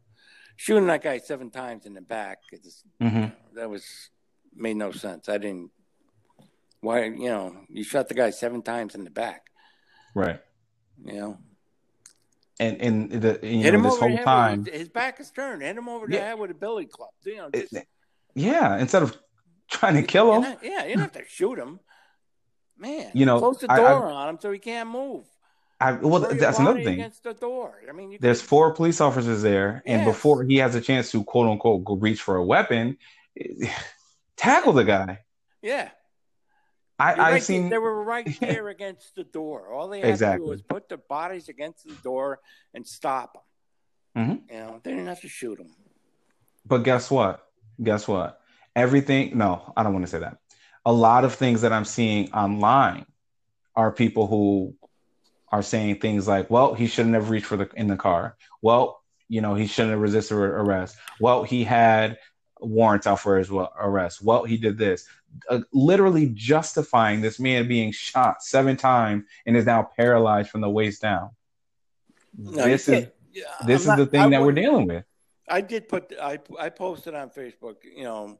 shooting 0.55 0.87
that 0.87 1.03
guy 1.03 1.19
seven 1.19 1.49
times 1.49 1.85
in 1.85 1.93
the 1.93 2.01
back. 2.01 2.39
Mm-hmm. 2.53 3.03
You 3.03 3.21
know, 3.21 3.31
that 3.55 3.69
was 3.69 3.85
made 4.55 4.77
no 4.77 4.91
sense. 4.91 5.29
I 5.29 5.37
didn't. 5.37 5.71
Why 6.81 7.05
you 7.05 7.29
know 7.29 7.55
you 7.69 7.83
shot 7.83 8.07
the 8.07 8.13
guy 8.13 8.29
seven 8.29 8.61
times 8.61 8.95
in 8.95 9.03
the 9.03 9.09
back. 9.09 9.47
Right. 10.15 10.39
You 11.03 11.13
know. 11.13 11.37
And 12.61 12.81
and 12.81 13.11
the 13.11 13.39
you 13.41 13.63
hit 13.63 13.71
know, 13.71 13.79
him 13.79 13.83
this 13.83 13.97
whole 13.97 14.17
time 14.17 14.63
with, 14.65 14.73
his 14.73 14.89
back 14.89 15.19
is 15.21 15.31
turned. 15.31 15.61
Hit 15.61 15.77
him 15.77 15.87
over 15.87 16.07
the 16.07 16.15
yeah. 16.15 16.27
head 16.27 16.39
with 16.39 16.51
a 16.51 16.53
billy 16.53 16.85
club. 16.85 17.09
You 17.25 17.37
know, 17.37 17.49
just, 17.53 17.73
it, 17.73 17.87
yeah, 18.35 18.77
instead 18.77 19.01
of 19.01 19.17
trying 19.71 19.95
to 19.95 20.03
kill 20.03 20.33
him. 20.33 20.41
Not, 20.41 20.59
yeah, 20.61 20.85
you 20.85 20.95
don't 20.95 21.03
have 21.03 21.11
to 21.13 21.23
shoot 21.27 21.57
him. 21.57 21.79
Man, 22.77 23.11
you 23.13 23.25
know, 23.25 23.39
close 23.39 23.59
the 23.59 23.67
door 23.67 24.09
I, 24.09 24.13
on 24.13 24.29
him 24.29 24.37
so 24.41 24.51
he 24.51 24.59
can't 24.59 24.89
move. 24.89 25.25
I, 25.81 25.93
well, 25.93 26.21
Throw 26.23 26.33
that's 26.33 26.59
another 26.59 26.83
thing. 26.83 26.99
Against 26.99 27.23
the 27.23 27.33
door. 27.33 27.81
I 27.87 27.93
mean, 27.93 28.17
there's 28.19 28.41
four 28.41 28.73
police 28.73 28.99
officers 28.99 29.41
there, 29.41 29.81
yes. 29.85 29.95
and 29.95 30.05
before 30.05 30.43
he 30.43 30.57
has 30.57 30.75
a 30.75 30.81
chance 30.81 31.11
to 31.11 31.23
quote 31.23 31.47
unquote 31.47 31.85
go 31.85 31.95
reach 31.95 32.21
for 32.21 32.35
a 32.35 32.43
weapon, 32.43 32.97
tackle 34.35 34.73
the 34.73 34.83
guy. 34.83 35.19
Yeah, 35.61 35.89
I, 36.99 37.13
I've 37.13 37.17
right 37.17 37.43
seen 37.43 37.69
they 37.69 37.77
were 37.77 38.03
right 38.03 38.27
there 38.41 38.67
against 38.67 39.15
the 39.15 39.23
door. 39.23 39.73
All 39.73 39.87
they 39.87 40.01
had 40.01 40.09
exactly. 40.09 40.39
to 40.39 40.45
do 40.45 40.49
was 40.51 40.61
put 40.61 40.89
their 40.89 40.97
bodies 40.97 41.47
against 41.47 41.87
the 41.87 41.95
door 41.95 42.39
and 42.73 42.85
stop 42.85 43.33
them. 43.33 44.23
Mm-hmm. 44.25 44.53
You 44.53 44.59
know, 44.59 44.81
they 44.83 44.91
didn't 44.91 45.07
have 45.07 45.21
to 45.21 45.29
shoot 45.29 45.57
them. 45.57 45.69
But 46.65 46.79
guess 46.79 47.09
what? 47.09 47.45
Guess 47.81 48.07
what? 48.07 48.41
Everything. 48.75 49.37
No, 49.37 49.73
I 49.77 49.83
don't 49.83 49.93
want 49.93 50.05
to 50.05 50.11
say 50.11 50.19
that. 50.19 50.37
A 50.85 50.91
lot 50.91 51.23
of 51.23 51.35
things 51.35 51.61
that 51.61 51.71
I'm 51.71 51.85
seeing 51.85 52.33
online 52.33 53.05
are 53.75 53.91
people 53.91 54.27
who 54.27 54.75
are 55.51 55.63
saying 55.63 55.99
things 55.99 56.27
like, 56.27 56.49
"Well, 56.49 56.73
he 56.73 56.87
shouldn't 56.87 57.15
have 57.15 57.29
reached 57.29 57.47
for 57.47 57.57
the 57.57 57.69
in 57.75 57.87
the 57.87 57.97
car." 57.97 58.37
Well, 58.61 59.01
you 59.27 59.41
know, 59.41 59.55
he 59.55 59.67
shouldn't 59.67 59.91
have 59.91 60.01
resisted 60.01 60.37
arrest. 60.37 60.97
Well, 61.19 61.43
he 61.43 61.63
had 61.63 62.17
warrants 62.59 63.07
out 63.07 63.19
for 63.19 63.37
his 63.37 63.49
arrest. 63.51 64.21
Well, 64.21 64.43
he 64.43 64.57
did 64.57 64.77
this 64.77 65.07
uh, 65.49 65.59
literally 65.73 66.31
justifying 66.33 67.21
this 67.21 67.39
man 67.39 67.67
being 67.67 67.91
shot 67.91 68.43
seven 68.43 68.75
times 68.77 69.25
and 69.45 69.55
is 69.55 69.65
now 69.65 69.89
paralyzed 69.97 70.49
from 70.49 70.61
the 70.61 70.69
waist 70.69 71.01
down. 71.01 71.31
No, 72.37 72.63
this 72.63 72.87
is 72.87 73.07
yeah, 73.33 73.43
this 73.65 73.81
I'm 73.81 73.81
is 73.81 73.87
not, 73.87 73.97
the 73.97 74.05
thing 74.05 74.21
I 74.21 74.29
that 74.29 74.41
we're 74.41 74.51
dealing 74.51 74.87
with. 74.87 75.05
I 75.47 75.61
did 75.61 75.87
put 75.87 76.13
I 76.21 76.39
I 76.59 76.69
posted 76.69 77.15
on 77.15 77.29
Facebook, 77.29 77.77
you 77.83 78.03
know, 78.03 78.39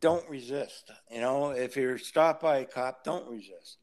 don't 0.00 0.28
resist. 0.28 0.90
You 1.10 1.20
know, 1.20 1.50
if 1.50 1.76
you're 1.76 1.98
stopped 1.98 2.42
by 2.42 2.58
a 2.58 2.64
cop, 2.64 3.04
don't 3.04 3.28
resist. 3.28 3.78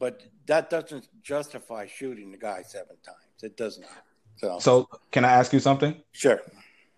But 0.00 0.22
that 0.46 0.70
doesn't 0.70 1.06
justify 1.22 1.86
shooting 1.86 2.32
the 2.32 2.38
guy 2.38 2.62
seven 2.62 2.96
times. 3.04 3.42
It 3.42 3.56
does 3.56 3.78
not. 3.78 3.90
So, 4.36 4.58
so 4.58 4.88
can 5.12 5.24
I 5.26 5.32
ask 5.32 5.52
you 5.52 5.60
something? 5.60 6.02
Sure. 6.12 6.40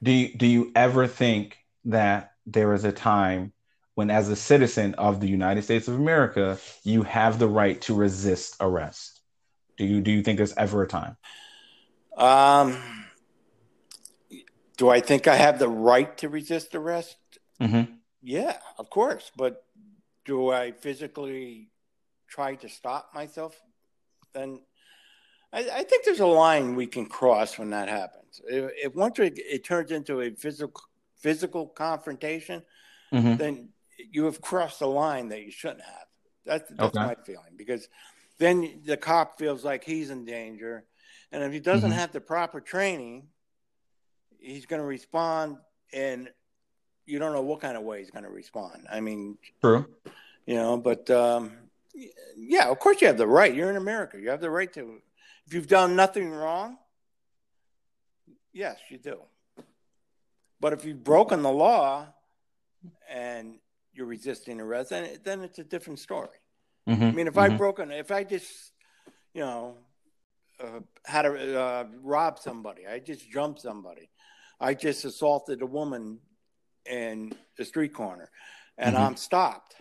Do 0.02 0.12
you, 0.12 0.34
do 0.34 0.46
you 0.46 0.72
ever 0.76 1.08
think 1.08 1.58
that 1.84 2.32
there 2.46 2.72
is 2.72 2.84
a 2.84 2.92
time 2.92 3.52
when 3.94 4.08
as 4.08 4.28
a 4.28 4.36
citizen 4.36 4.94
of 4.94 5.20
the 5.20 5.28
United 5.28 5.62
States 5.64 5.88
of 5.88 5.94
America, 5.94 6.58
you 6.84 7.02
have 7.02 7.38
the 7.40 7.48
right 7.48 7.80
to 7.82 7.94
resist 7.94 8.56
arrest? 8.60 9.20
Do 9.76 9.84
you 9.84 10.00
do 10.00 10.12
you 10.12 10.22
think 10.22 10.36
there's 10.36 10.54
ever 10.54 10.82
a 10.82 10.88
time? 10.88 11.16
Um, 12.16 12.80
do 14.76 14.88
I 14.90 15.00
think 15.00 15.26
I 15.26 15.36
have 15.36 15.58
the 15.58 15.68
right 15.68 16.16
to 16.18 16.28
resist 16.28 16.74
arrest? 16.74 17.16
Mm-hmm. 17.60 17.94
Yeah, 18.22 18.58
of 18.78 18.90
course. 18.90 19.32
But 19.36 19.64
do 20.24 20.50
I 20.50 20.72
physically 20.72 21.71
try 22.32 22.54
to 22.56 22.68
stop 22.68 23.10
myself? 23.14 23.60
Then 24.32 24.60
I, 25.52 25.68
I 25.72 25.82
think 25.82 26.04
there's 26.04 26.20
a 26.20 26.26
line 26.26 26.74
we 26.74 26.86
can 26.86 27.06
cross 27.06 27.58
when 27.58 27.70
that 27.70 27.88
happens. 27.88 28.40
If, 28.48 28.70
if 28.76 28.94
once 28.94 29.18
it, 29.18 29.34
it, 29.36 29.64
turns 29.64 29.90
into 29.90 30.22
a 30.22 30.30
physical 30.30 30.82
physical 31.16 31.66
confrontation, 31.66 32.62
mm-hmm. 33.12 33.36
then 33.36 33.68
you 34.10 34.24
have 34.24 34.40
crossed 34.40 34.80
a 34.80 34.86
line 34.86 35.28
that 35.28 35.42
you 35.42 35.50
shouldn't 35.50 35.82
have. 35.82 36.06
That's 36.46 36.70
that's 36.70 36.96
okay. 36.96 37.06
my 37.06 37.16
feeling 37.24 37.54
because 37.56 37.88
then 38.38 38.80
the 38.84 38.96
cop 38.96 39.38
feels 39.38 39.64
like 39.64 39.84
he's 39.84 40.10
in 40.10 40.24
danger, 40.24 40.84
and 41.30 41.42
if 41.42 41.52
he 41.52 41.60
doesn't 41.60 41.90
mm-hmm. 41.90 41.98
have 41.98 42.12
the 42.12 42.20
proper 42.20 42.60
training, 42.60 43.28
he's 44.40 44.66
going 44.66 44.80
to 44.80 44.86
respond, 44.86 45.58
and 45.92 46.30
you 47.04 47.18
don't 47.18 47.32
know 47.32 47.42
what 47.42 47.60
kind 47.60 47.76
of 47.76 47.82
way 47.82 47.98
he's 47.98 48.10
going 48.10 48.24
to 48.24 48.30
respond. 48.30 48.86
I 48.90 49.00
mean, 49.00 49.36
true, 49.60 49.86
you 50.46 50.56
know, 50.56 50.78
but 50.78 51.08
um, 51.10 51.52
yeah, 52.36 52.68
of 52.68 52.78
course 52.78 53.00
you 53.00 53.06
have 53.06 53.18
the 53.18 53.26
right. 53.26 53.54
You're 53.54 53.70
in 53.70 53.76
America. 53.76 54.18
You 54.18 54.30
have 54.30 54.40
the 54.40 54.50
right 54.50 54.72
to. 54.74 55.00
If 55.46 55.54
you've 55.54 55.68
done 55.68 55.96
nothing 55.96 56.30
wrong, 56.30 56.78
yes, 58.52 58.78
you 58.88 58.98
do. 58.98 59.20
But 60.60 60.72
if 60.72 60.84
you've 60.84 61.02
broken 61.02 61.42
the 61.42 61.50
law 61.50 62.06
and 63.10 63.58
you're 63.92 64.06
resisting 64.06 64.60
arrest, 64.60 64.90
then 64.90 65.18
then 65.24 65.42
it's 65.42 65.58
a 65.58 65.64
different 65.64 65.98
story. 65.98 66.38
Mm-hmm. 66.88 67.02
I 67.02 67.10
mean, 67.12 67.26
if 67.26 67.34
mm-hmm. 67.34 67.52
I 67.52 67.56
broken, 67.56 67.90
if 67.90 68.10
I 68.10 68.24
just, 68.24 68.72
you 69.34 69.42
know, 69.42 69.76
uh, 70.62 70.80
had 71.04 71.22
to 71.22 71.60
uh, 71.60 71.84
rob 72.02 72.38
somebody, 72.38 72.86
I 72.86 72.98
just 72.98 73.28
jumped 73.30 73.60
somebody, 73.60 74.08
I 74.60 74.74
just 74.74 75.04
assaulted 75.04 75.62
a 75.62 75.66
woman 75.66 76.20
in 76.86 77.32
the 77.56 77.64
street 77.64 77.92
corner, 77.94 78.30
and 78.78 78.94
mm-hmm. 78.94 79.04
I'm 79.04 79.16
stopped. 79.16 79.76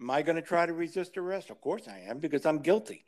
Am 0.00 0.10
I 0.10 0.22
going 0.22 0.36
to 0.36 0.42
try 0.42 0.66
to 0.66 0.72
resist 0.72 1.16
arrest? 1.16 1.50
Of 1.50 1.60
course 1.60 1.88
I 1.88 2.04
am 2.08 2.18
because 2.18 2.46
I'm 2.46 2.58
guilty. 2.58 3.04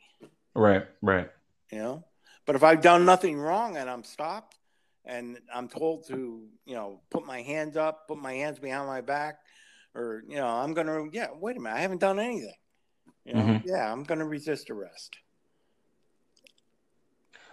Right, 0.53 0.85
right. 1.01 1.29
You 1.71 1.77
know, 1.79 2.05
but 2.45 2.55
if 2.55 2.63
I've 2.63 2.81
done 2.81 3.05
nothing 3.05 3.39
wrong 3.39 3.77
and 3.77 3.89
I'm 3.89 4.03
stopped 4.03 4.57
and 5.05 5.37
I'm 5.53 5.69
told 5.69 6.07
to, 6.07 6.43
you 6.65 6.75
know, 6.75 7.01
put 7.09 7.25
my 7.25 7.41
hands 7.41 7.77
up, 7.77 8.07
put 8.07 8.17
my 8.17 8.33
hands 8.33 8.59
behind 8.59 8.87
my 8.87 9.01
back, 9.01 9.39
or 9.95 10.23
you 10.27 10.35
know, 10.35 10.47
I'm 10.47 10.73
gonna, 10.73 11.05
yeah, 11.11 11.27
wait 11.33 11.57
a 11.57 11.59
minute, 11.59 11.75
I 11.75 11.79
haven't 11.79 12.01
done 12.01 12.19
anything. 12.19 12.53
You 13.25 13.33
know, 13.33 13.41
mm-hmm. 13.41 13.67
yeah, 13.67 13.91
I'm 13.91 14.03
gonna 14.03 14.25
resist 14.25 14.69
arrest. 14.69 15.15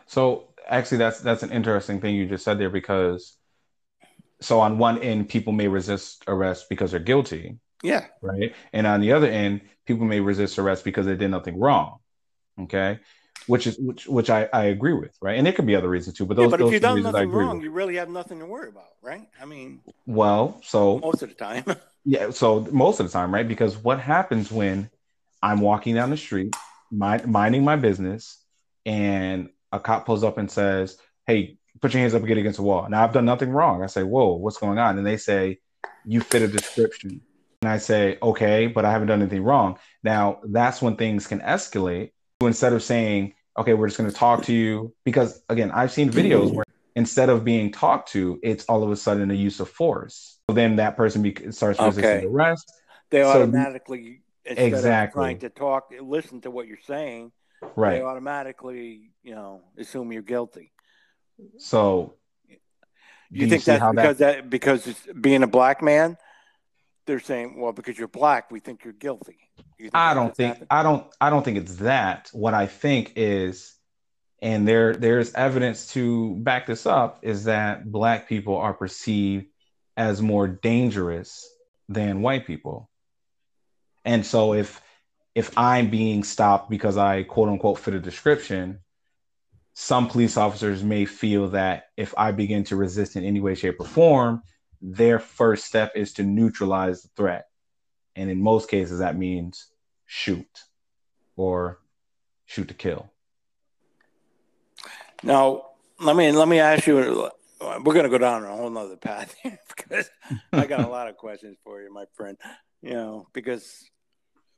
So 0.07 0.49
actually, 0.67 0.99
that's 0.99 1.21
that's 1.21 1.43
an 1.43 1.53
interesting 1.53 2.01
thing 2.01 2.15
you 2.15 2.27
just 2.27 2.45
said 2.45 2.59
there 2.59 2.71
because, 2.71 3.37
so 4.41 4.61
on 4.61 4.79
one 4.79 4.99
end, 4.99 5.29
people 5.29 5.53
may 5.53 5.69
resist 5.69 6.25
arrest 6.27 6.69
because 6.69 6.91
they're 6.91 7.01
guilty. 7.01 7.59
Yeah. 7.83 8.07
Right. 8.23 8.55
And 8.73 8.87
on 8.87 9.01
the 9.01 9.13
other 9.13 9.29
end, 9.29 9.63
people 9.87 10.07
may 10.07 10.21
resist 10.21 10.59
arrest 10.59 10.85
because 10.85 11.07
they 11.07 11.17
did 11.17 11.31
nothing 11.31 11.59
wrong. 11.59 11.99
Okay 12.61 12.99
which 13.49 13.67
is 13.67 13.79
which 13.79 14.07
which 14.07 14.31
I, 14.31 14.49
I 14.53 14.65
agree 14.65 14.93
with, 14.93 15.17
right? 15.21 15.37
And 15.37 15.47
there 15.47 15.53
could 15.53 15.67
be 15.67 15.75
other 15.75 15.89
reasons 15.89 16.17
too, 16.17 16.27
but 16.27 16.37
those. 16.37 16.45
Yeah, 16.45 16.51
but 16.51 16.59
those 16.59 16.69
if 16.69 16.73
you've 16.75 16.83
done 16.83 17.03
nothing 17.03 17.31
wrong, 17.31 17.57
with. 17.57 17.65
you 17.65 17.71
really 17.71 17.97
have 17.97 18.11
nothing 18.11 18.39
to 18.41 18.47
worry 18.47 18.69
about, 18.69 18.93
right? 19.03 19.27
I 19.41 19.47
mean, 19.47 19.81
well, 20.07 20.61
so 20.63 20.99
most 20.99 21.23
of 21.23 21.31
the 21.31 21.35
time, 21.35 21.65
yeah. 22.05 22.31
So 22.31 22.61
most 22.71 23.01
of 23.01 23.07
the 23.07 23.13
time, 23.13 23.33
right? 23.33 23.49
Because 23.49 23.77
what 23.77 24.01
happens 24.01 24.53
when 24.53 24.91
I'm 25.43 25.61
walking 25.61 25.95
down 25.95 26.11
the 26.11 26.17
street, 26.17 26.55
mind, 26.91 27.27
minding 27.27 27.65
my 27.65 27.77
business, 27.77 28.39
and 28.85 29.49
a 29.73 29.81
cop 29.81 30.05
pulls 30.05 30.25
up 30.25 30.37
and 30.37 30.51
says, 30.51 30.99
"Hey, 31.27 31.57
put 31.81 31.95
your 31.95 32.03
hands 32.03 32.15
up 32.15 32.21
and 32.21 32.29
get 32.29 32.39
against 32.39 32.59
the 32.59 32.65
wall." 32.65 32.87
Now 32.91 33.03
I've 33.03 33.15
done 33.15 33.25
nothing 33.25 33.51
wrong. 33.51 33.83
I 33.83 33.87
say, 33.87 34.03
"Whoa, 34.03 34.35
what's 34.35 34.59
going 34.59 34.79
on?" 34.79 34.99
And 34.99 35.07
they 35.07 35.17
say, 35.17 35.59
"You 36.05 36.21
fit 36.21 36.43
a 36.43 36.49
description." 36.49 37.23
And 37.63 37.71
I 37.71 37.79
say, 37.79 38.19
"Okay, 38.23 38.67
but 38.69 38.85
I 38.85 38.93
haven't 38.93 39.09
done 39.09 39.21
anything 39.21 39.43
wrong." 39.43 39.79
Now 40.03 40.41
that's 40.45 40.81
when 40.81 40.97
things 40.97 41.27
can 41.27 41.41
escalate 41.41 42.13
So 42.41 42.47
instead 42.47 42.73
of 42.73 42.83
saying, 42.83 43.35
okay, 43.59 43.75
we're 43.75 43.89
just 43.89 43.99
going 43.99 44.09
to 44.09 44.15
talk 44.15 44.45
to 44.45 44.53
you, 44.53 44.95
because 45.05 45.43
again, 45.49 45.73
I've 45.73 45.91
seen 45.91 46.11
videos 46.11 46.53
where 46.53 46.65
instead 46.95 47.29
of 47.29 47.45
being 47.45 47.73
talked 47.73 48.13
to, 48.13 48.39
it's 48.43 48.65
all 48.67 48.83
of 48.85 48.91
a 48.91 48.97
sudden 48.97 49.31
a 49.31 49.35
use 49.35 49.59
of 49.61 49.69
force. 49.69 50.39
So 50.49 50.55
then 50.55 50.77
that 50.77 50.97
person 50.97 51.23
be- 51.23 51.51
starts 51.51 51.81
resisting 51.81 52.19
okay. 52.19 52.27
arrest. 52.27 52.73
They 53.11 53.23
so 53.23 53.31
automatically, 53.31 54.23
exactly 54.45 55.21
trying 55.21 55.39
to 55.41 55.49
talk, 55.49 55.93
listen 56.01 56.41
to 56.43 56.51
what 56.51 56.69
you're 56.69 56.79
saying, 56.87 57.33
right? 57.75 57.99
They 57.99 58.03
automatically, 58.03 59.11
you 59.25 59.35
know, 59.35 59.63
assume 59.77 60.13
you're 60.13 60.23
guilty. 60.23 60.73
So, 61.57 62.15
you, 62.49 62.57
you 63.31 63.47
think 63.49 63.65
that's 63.65 63.85
because 63.95 64.19
that, 64.19 64.37
that 64.37 64.51
because 64.51 64.95
being 65.21 65.43
a 65.43 65.47
black 65.47 65.83
man, 65.83 66.17
they're 67.09 67.19
saying, 67.19 67.59
well, 67.59 67.73
because 67.73 67.99
you're 67.99 68.07
black, 68.07 68.53
we 68.53 68.61
think 68.61 68.85
you're 68.85 68.93
guilty. 68.93 69.39
You 69.79 69.91
I 69.95 70.15
don't 70.15 70.37
think 70.37 70.55
happened? 70.55 70.69
I 70.71 70.83
don't 70.85 71.07
I 71.21 71.31
don't 71.31 71.45
think 71.45 71.57
it's 71.57 71.77
that. 71.77 72.31
What 72.33 72.55
I 72.55 72.67
think 72.67 73.15
is, 73.17 73.75
and 74.41 74.69
there 74.69 74.95
there's 74.95 75.33
evidence 75.35 75.89
to 75.95 76.37
back 76.37 76.67
this 76.67 76.87
up, 76.87 77.21
is 77.23 77.45
that 77.45 77.91
black 77.91 78.29
people 78.29 78.57
are 78.57 78.75
perceived 78.75 79.47
as 79.97 80.23
more 80.23 80.47
dangerous 80.47 81.49
than 81.89 82.23
white 82.23 82.47
people. 82.47 82.91
And 84.05 84.25
so 84.25 84.53
if 84.53 84.81
if 85.35 85.57
I'm 85.57 85.91
being 85.91 86.25
stopped 86.25 86.69
because 86.69 86.97
I 86.97 87.23
quote 87.23 87.49
unquote 87.49 87.79
fit 87.79 87.95
a 87.95 88.01
description, 88.01 88.81
some 89.73 90.09
police 90.09 90.37
officers 90.37 90.85
may 90.85 91.07
feel 91.07 91.49
that 91.51 91.85
if 91.97 92.13
I 92.19 92.33
begin 92.33 92.65
to 92.65 92.77
resist 92.77 93.17
in 93.17 93.25
any 93.25 93.41
way, 93.41 93.55
shape, 93.55 93.81
or 93.81 93.87
form, 93.87 94.43
their 94.81 95.19
first 95.19 95.65
step 95.65 95.93
is 95.95 96.13
to 96.15 96.23
neutralize 96.23 97.03
the 97.03 97.09
threat. 97.17 97.49
And 98.17 98.31
in 98.31 98.41
most 98.41 98.69
cases, 98.69 98.99
that 98.99 99.17
means 99.17 99.69
shoot 100.07 100.65
or 101.37 101.81
shoot 102.47 102.69
to 102.69 102.75
kill. 102.75 103.11
Now, 105.23 105.67
let 106.01 106.17
me 106.17 106.31
let 106.33 106.49
me 106.49 106.59
ask 106.59 106.87
you. 106.87 107.31
We're 107.61 107.93
going 107.93 108.05
to 108.05 108.09
go 108.09 108.19
down 108.19 108.45
a 108.45 108.57
whole 108.57 108.71
nother 108.71 108.97
path 108.97 109.35
here 109.43 109.59
because 109.77 110.09
I 110.53 110.67
got 110.67 110.85
a 110.85 110.89
lot 110.89 111.09
of 111.09 111.17
questions 111.17 111.57
for 111.65 111.83
you, 111.83 111.93
my 111.93 112.05
friend. 112.15 112.37
You 112.83 112.95
know, 112.95 113.27
because 113.33 113.85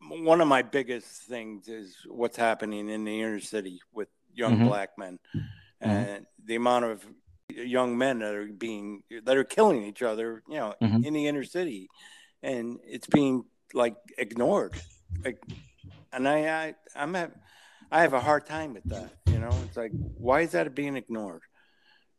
one 0.08 0.40
of 0.40 0.48
my 0.48 0.62
biggest 0.62 1.22
things 1.22 1.68
is 1.68 1.96
what's 2.06 2.36
happening 2.36 2.88
in 2.88 3.04
the 3.04 3.20
inner 3.20 3.40
city 3.40 3.80
with 3.92 4.08
young 4.34 4.56
mm-hmm. 4.56 4.68
black 4.68 4.90
men 4.98 5.18
mm-hmm. 5.34 5.88
and 5.88 6.26
the 6.44 6.56
amount 6.56 6.84
of 6.84 7.06
young 7.56 7.96
men 7.96 8.20
that 8.20 8.34
are 8.34 8.46
being 8.46 9.02
that 9.24 9.36
are 9.36 9.44
killing 9.44 9.84
each 9.84 10.02
other, 10.02 10.42
you 10.48 10.56
know, 10.56 10.74
mm-hmm. 10.82 11.04
in 11.04 11.14
the 11.14 11.26
inner 11.26 11.44
city, 11.44 11.88
and 12.42 12.78
it's 12.84 13.06
being 13.06 13.44
like 13.74 13.96
ignored. 14.18 14.74
Like, 15.24 15.42
and 16.12 16.28
I, 16.28 16.48
I 16.48 16.74
I'm 16.94 17.16
at, 17.16 17.32
I 17.90 18.02
have 18.02 18.12
a 18.12 18.20
hard 18.20 18.46
time 18.46 18.74
with 18.74 18.84
that. 18.84 19.10
You 19.26 19.38
know, 19.38 19.50
it's 19.66 19.76
like 19.76 19.92
why 20.16 20.42
is 20.42 20.52
that 20.52 20.74
being 20.74 20.96
ignored? 20.96 21.42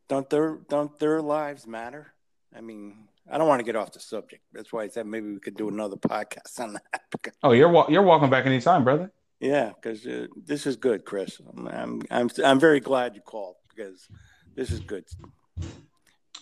Don't 0.08 0.28
their 0.28 0.58
don't 0.68 0.98
their 0.98 1.20
lives 1.20 1.66
matter? 1.66 2.12
I 2.54 2.60
mean, 2.60 3.08
I 3.30 3.38
don't 3.38 3.48
want 3.48 3.60
to 3.60 3.64
get 3.64 3.76
off 3.76 3.92
the 3.92 4.00
subject. 4.00 4.42
That's 4.52 4.72
why 4.72 4.84
I 4.84 4.88
said 4.88 5.06
maybe 5.06 5.32
we 5.32 5.40
could 5.40 5.56
do 5.56 5.68
another 5.68 5.96
podcast 5.96 6.60
on 6.60 6.74
that. 6.74 7.32
oh, 7.42 7.52
you're 7.52 7.86
you're 7.88 8.02
welcome 8.02 8.30
back 8.30 8.46
anytime, 8.46 8.84
brother. 8.84 9.12
Yeah, 9.40 9.72
because 9.74 10.06
uh, 10.06 10.26
this 10.36 10.66
is 10.66 10.76
good, 10.76 11.04
Chris. 11.04 11.40
I'm, 11.40 11.66
I'm 11.66 12.02
I'm 12.10 12.30
I'm 12.44 12.60
very 12.60 12.80
glad 12.80 13.16
you 13.16 13.22
called 13.22 13.56
because 13.74 14.06
this 14.54 14.70
is 14.70 14.80
good. 14.80 15.04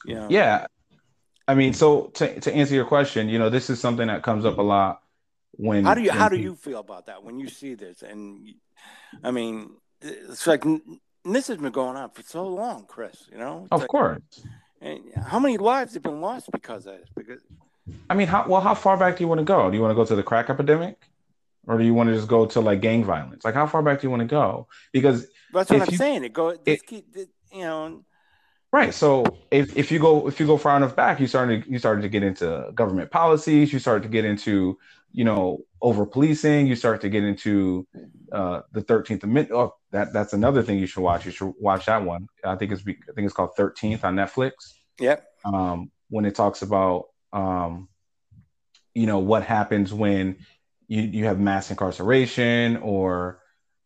Yeah. 0.05 0.27
Yeah. 0.31 0.67
I 1.47 1.55
mean, 1.55 1.73
so 1.73 2.07
to, 2.15 2.41
to 2.41 2.55
answer 2.55 2.75
your 2.75 2.85
question, 2.85 3.29
you 3.29 3.39
know, 3.39 3.51
this 3.51 3.71
is 3.71 3.81
something 3.81 4.07
that 4.07 4.23
comes 4.23 4.45
up 4.45 4.59
a 4.59 4.63
lot 4.63 5.03
when. 5.53 5.85
How 5.85 5.95
do 5.95 6.03
you 6.03 6.13
How 6.13 6.29
do 6.29 6.37
you 6.37 6.55
feel 6.55 6.79
about 6.79 7.07
that 7.07 7.25
when 7.25 7.39
you 7.41 7.49
see 7.49 7.75
this? 7.75 8.03
And 8.03 8.55
I 9.25 9.31
mean, 9.31 9.71
it's 10.01 10.47
like 10.47 10.65
this 11.25 11.49
has 11.49 11.57
been 11.59 11.73
going 11.73 11.97
on 11.97 12.11
for 12.11 12.23
so 12.23 12.47
long, 12.47 12.85
Chris. 12.87 13.29
You 13.33 13.39
know. 13.39 13.63
It's 13.63 13.73
of 13.73 13.81
like, 13.81 13.89
course. 13.89 14.21
And 14.81 15.01
how 15.27 15.39
many 15.39 15.59
lives 15.59 15.95
have 15.95 16.03
been 16.03 16.21
lost 16.21 16.51
because 16.53 16.87
of 16.87 16.99
this? 16.99 17.09
Because. 17.17 17.41
I 18.09 18.15
mean, 18.15 18.29
how 18.29 18.47
well? 18.47 18.61
How 18.61 18.75
far 18.75 18.97
back 18.97 19.17
do 19.17 19.25
you 19.25 19.29
want 19.29 19.41
to 19.41 19.45
go? 19.45 19.69
Do 19.71 19.77
you 19.77 19.83
want 19.83 19.91
to 19.91 19.97
go 19.97 20.05
to 20.05 20.15
the 20.15 20.23
crack 20.23 20.51
epidemic, 20.51 21.03
or 21.67 21.79
do 21.79 21.85
you 21.85 21.95
want 21.95 22.09
to 22.11 22.15
just 22.15 22.29
go 22.29 22.47
to 22.47 22.61
like 22.61 22.81
gang 22.81 23.05
violence? 23.05 23.45
Like, 23.45 23.55
how 23.55 23.67
far 23.67 23.83
back 23.83 24.01
do 24.01 24.07
you 24.07 24.11
want 24.11 24.21
to 24.21 24.27
go? 24.27 24.69
Because 24.93 25.27
that's 25.53 25.71
what 25.71 25.83
I'm 25.83 25.91
you, 25.91 25.97
saying. 25.97 26.25
It 26.25 26.33
go. 26.33 26.57
It, 26.65 26.87
keep, 26.87 27.07
you 27.53 27.63
know 27.63 28.05
Right. 28.73 28.95
So 28.95 29.25
if, 29.51 29.77
if 29.77 29.91
you 29.91 29.99
go 29.99 30.29
if 30.29 30.39
you 30.39 30.47
go 30.47 30.57
far 30.57 30.77
enough 30.77 30.95
back, 30.95 31.19
you 31.19 31.27
started 31.27 31.65
you 31.67 31.79
started 31.79 32.03
to 32.03 32.09
get 32.09 32.23
into 32.23 32.71
government 32.73 33.11
policies. 33.11 33.73
You 33.73 33.81
started 33.81 34.05
to 34.05 34.09
get 34.09 34.25
into 34.25 34.79
you 35.11 35.25
know 35.25 35.65
over 35.83 36.07
policing. 36.07 36.69
You 36.69 36.77
start 36.77 37.01
to 37.01 37.09
get 37.09 37.25
into 37.25 37.89
uh, 38.31 38.61
the 38.71 38.81
Thirteenth 38.83 39.25
Amendment. 39.25 39.51
Oh, 39.51 39.75
that 39.91 40.13
that's 40.13 40.35
another 40.35 40.63
thing 40.63 40.79
you 40.79 40.87
should 40.87 41.03
watch. 41.03 41.27
You 41.27 41.33
should 41.33 41.53
watch 41.59 41.87
that 41.87 42.05
one. 42.05 42.29
I 42.45 42.55
think 42.55 42.71
it's 42.71 42.83
I 42.83 43.13
think 43.13 43.25
it's 43.25 43.35
called 43.35 43.57
Thirteenth 43.57 44.05
on 44.05 44.15
Netflix. 44.15 44.53
Yep. 45.01 45.27
Um, 45.45 45.91
when 46.09 46.25
it 46.25 46.37
talks 46.37 46.63
about 46.63 47.07
um, 47.33 47.89
you 48.95 49.07
know 49.07 49.19
what 49.19 49.43
happens 49.43 49.93
when 49.93 50.37
you 50.87 51.03
you 51.03 51.25
have 51.25 51.41
mass 51.41 51.71
incarceration 51.71 52.77
or 52.77 53.41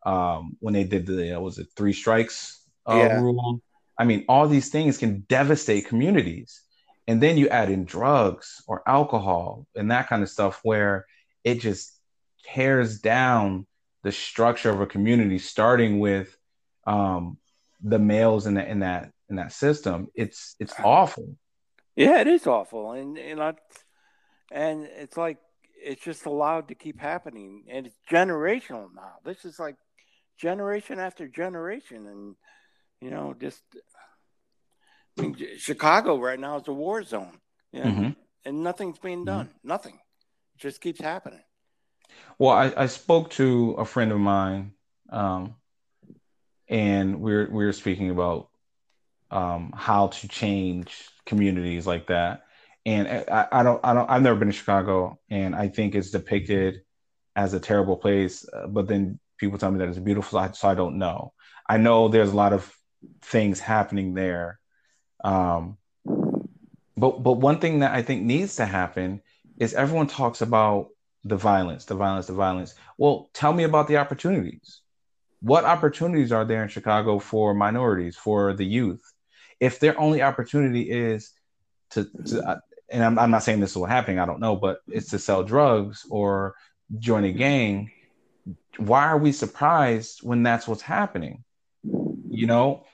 um, 0.05 0.59
when 0.61 0.75
they 0.75 0.85
did 0.85 1.07
the 1.07 1.39
uh, 1.39 1.41
was 1.41 1.59
it 1.59 1.69
three 1.75 1.95
strikes 1.95 2.64
uh, 2.87 2.97
yeah. 2.97 3.21
rule 3.21 3.61
I 3.97 4.05
mean, 4.05 4.25
all 4.29 4.49
these 4.49 4.71
things 4.71 4.99
can 4.99 5.21
devastate 5.29 5.87
communities. 5.87 6.63
And 7.07 7.23
then 7.23 7.37
you 7.37 7.49
add 7.49 7.71
in 7.71 7.85
drugs 7.85 8.63
or 8.67 8.83
alcohol 8.89 9.67
and 9.75 9.91
that 9.91 10.09
kind 10.09 10.23
of 10.23 10.31
stuff 10.31 10.61
where 10.63 11.07
it 11.45 11.61
just 11.61 11.93
tears 12.45 12.99
down 12.99 13.67
the 14.03 14.13
structure 14.13 14.71
of 14.71 14.81
a 14.81 14.87
community, 14.87 15.39
starting 15.39 16.01
with 16.01 16.37
um, 16.87 17.39
the 17.83 17.99
males 17.99 18.47
in 18.47 18.55
that 18.55 18.69
in 18.69 18.81
that 18.81 19.11
in 19.29 19.37
that 19.37 19.53
system. 19.53 20.09
It's 20.15 20.57
it's 20.59 20.75
awful. 20.83 21.37
Yeah, 21.97 22.21
it 22.21 22.27
is 22.27 22.47
awful, 22.47 22.93
and 22.93 23.17
and 23.19 23.43
I, 23.43 23.55
and 24.51 24.85
it's 24.85 25.17
like 25.17 25.39
it's 25.83 26.03
just 26.03 26.27
allowed 26.27 26.69
to 26.69 26.75
keep 26.75 27.01
happening, 27.01 27.65
and 27.69 27.87
it's 27.87 27.97
generational 28.11 28.89
now. 28.95 29.15
This 29.25 29.45
is 29.45 29.59
like 29.59 29.77
generation 30.39 30.99
after 30.99 31.29
generation, 31.29 32.07
and 32.07 32.37
you 33.05 33.11
know, 33.11 33.35
just 33.39 33.63
I 35.19 35.23
mean, 35.23 35.37
Chicago 35.59 36.19
right 36.19 36.41
now 36.41 36.57
is 36.57 36.67
a 36.67 36.73
war 36.73 37.03
zone. 37.03 37.39
Yeah, 37.71 37.85
mm-hmm. 37.85 38.11
and 38.47 38.63
nothing's 38.63 38.99
being 38.99 39.19
mm-hmm. 39.19 39.25
done. 39.27 39.47
Mm-hmm. 39.47 39.69
Nothing. 39.69 39.95
It 39.95 40.61
just 40.61 40.81
keeps 40.81 41.01
happening. 41.01 41.43
Well, 42.39 42.53
I, 42.53 42.73
I 42.77 42.87
spoke 42.87 43.31
to 43.33 43.73
a 43.73 43.85
friend 43.85 44.11
of 44.11 44.19
mine, 44.19 44.73
um, 45.11 45.57
and 46.69 47.21
we 47.21 47.33
we're 47.33 47.47
we 47.51 47.65
we're 47.67 47.73
speaking 47.73 48.09
about 48.09 48.49
um, 49.31 49.73
how 49.77 50.09
to 50.09 50.29
change 50.29 51.09
communities 51.27 51.87
like 51.87 52.07
that. 52.07 52.45
And 52.87 53.07
I, 53.31 53.49
I 53.53 53.63
don't 53.63 53.81
I 53.85 53.93
don't 53.93 54.09
I've 54.09 54.23
never 54.23 54.39
been 54.39 54.49
to 54.49 54.55
Chicago, 54.55 55.19
and 55.29 55.55
I 55.55 55.69
think 55.69 55.95
it's 55.95 56.11
depicted 56.11 56.81
as 57.37 57.53
a 57.53 57.61
terrible 57.61 57.99
place. 57.99 58.47
Uh, 58.51 58.67
but 58.67 58.89
then 58.89 59.19
people 59.37 59.59
tell 59.59 59.71
me 59.71 59.79
that 59.81 59.89
it's 59.89 59.99
beautiful, 59.99 60.49
so 60.55 60.69
I 60.69 60.75
don't 60.75 60.99
know. 60.99 61.35
I 61.69 61.77
know 61.77 62.09
there's 62.09 62.33
a 62.33 62.37
lot 62.37 62.53
of 62.53 62.73
things 63.23 63.61
happening 63.61 64.15
there. 64.15 64.61
Um, 65.25 65.79
but 66.97 67.23
but 67.23 67.35
one 67.35 67.59
thing 67.61 67.81
that 67.81 67.93
I 67.95 68.03
think 68.03 68.23
needs 68.23 68.57
to 68.57 68.67
happen 68.67 69.23
is 69.59 69.75
everyone 69.75 70.07
talks 70.09 70.43
about 70.43 70.89
the 71.25 71.37
violence, 71.37 71.87
the 71.87 71.95
violence, 71.95 72.27
the 72.27 72.35
violence. 72.35 72.75
Well, 72.99 73.31
tell 73.35 73.53
me 73.53 73.65
about 73.65 73.89
the 73.89 73.97
opportunities. 73.99 74.81
what 75.45 75.65
opportunities 75.67 76.33
are 76.33 76.47
there 76.47 76.63
in 76.63 76.69
Chicago 76.71 77.19
for 77.19 77.53
minorities, 77.55 78.17
for 78.17 78.55
the 78.55 78.65
youth? 78.65 79.03
If 79.61 79.79
their 79.79 79.99
only 80.01 80.23
opportunity 80.23 80.91
is 80.91 81.33
to, 81.91 82.09
to 82.27 82.43
uh, 82.43 82.57
and 82.91 83.05
I'm, 83.05 83.19
I'm 83.19 83.31
not 83.31 83.43
saying 83.43 83.61
this 83.61 83.77
will 83.77 83.85
happen, 83.85 84.19
I 84.19 84.25
don't 84.27 84.41
know, 84.41 84.57
but 84.57 84.79
it's 84.89 85.11
to 85.11 85.19
sell 85.19 85.43
drugs 85.45 86.07
or 86.09 86.55
join 86.99 87.25
a 87.25 87.33
gang, 87.33 87.91
why 88.79 89.05
are 89.07 89.19
we 89.19 89.33
surprised 89.33 90.21
when 90.23 90.43
that's 90.43 90.67
what's 90.67 90.83
happening? 90.83 91.45
You 91.83 92.47
know, 92.47 92.85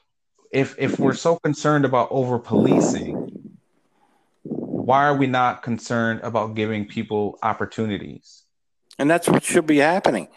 if 0.50 0.74
if 0.78 0.98
we're 0.98 1.14
so 1.14 1.36
concerned 1.36 1.84
about 1.84 2.08
over 2.10 2.38
policing, 2.38 3.56
why 4.42 5.06
are 5.06 5.16
we 5.16 5.26
not 5.26 5.62
concerned 5.62 6.20
about 6.22 6.54
giving 6.54 6.86
people 6.86 7.38
opportunities? 7.42 8.44
And 8.98 9.10
that's 9.10 9.28
what 9.28 9.44
should 9.44 9.66
be 9.66 9.78
happening. 9.78 10.28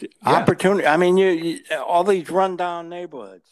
Yeah. 0.00 0.08
Opportunity. 0.24 0.86
I 0.86 0.96
mean, 0.98 1.16
you, 1.16 1.28
you, 1.30 1.60
all 1.76 2.04
these 2.04 2.28
rundown 2.28 2.90
neighborhoods, 2.90 3.48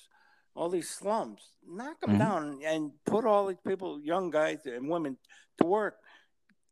all 0.55 0.68
these 0.68 0.90
slums, 0.90 1.40
knock 1.66 2.01
them 2.01 2.11
mm-hmm. 2.11 2.18
down 2.18 2.59
and 2.64 2.90
put 3.07 3.24
all 3.24 3.47
these 3.47 3.57
people, 3.66 4.01
young 4.01 4.30
guys 4.30 4.59
and 4.66 4.88
women, 4.88 5.16
to 5.59 5.66
work 5.66 5.97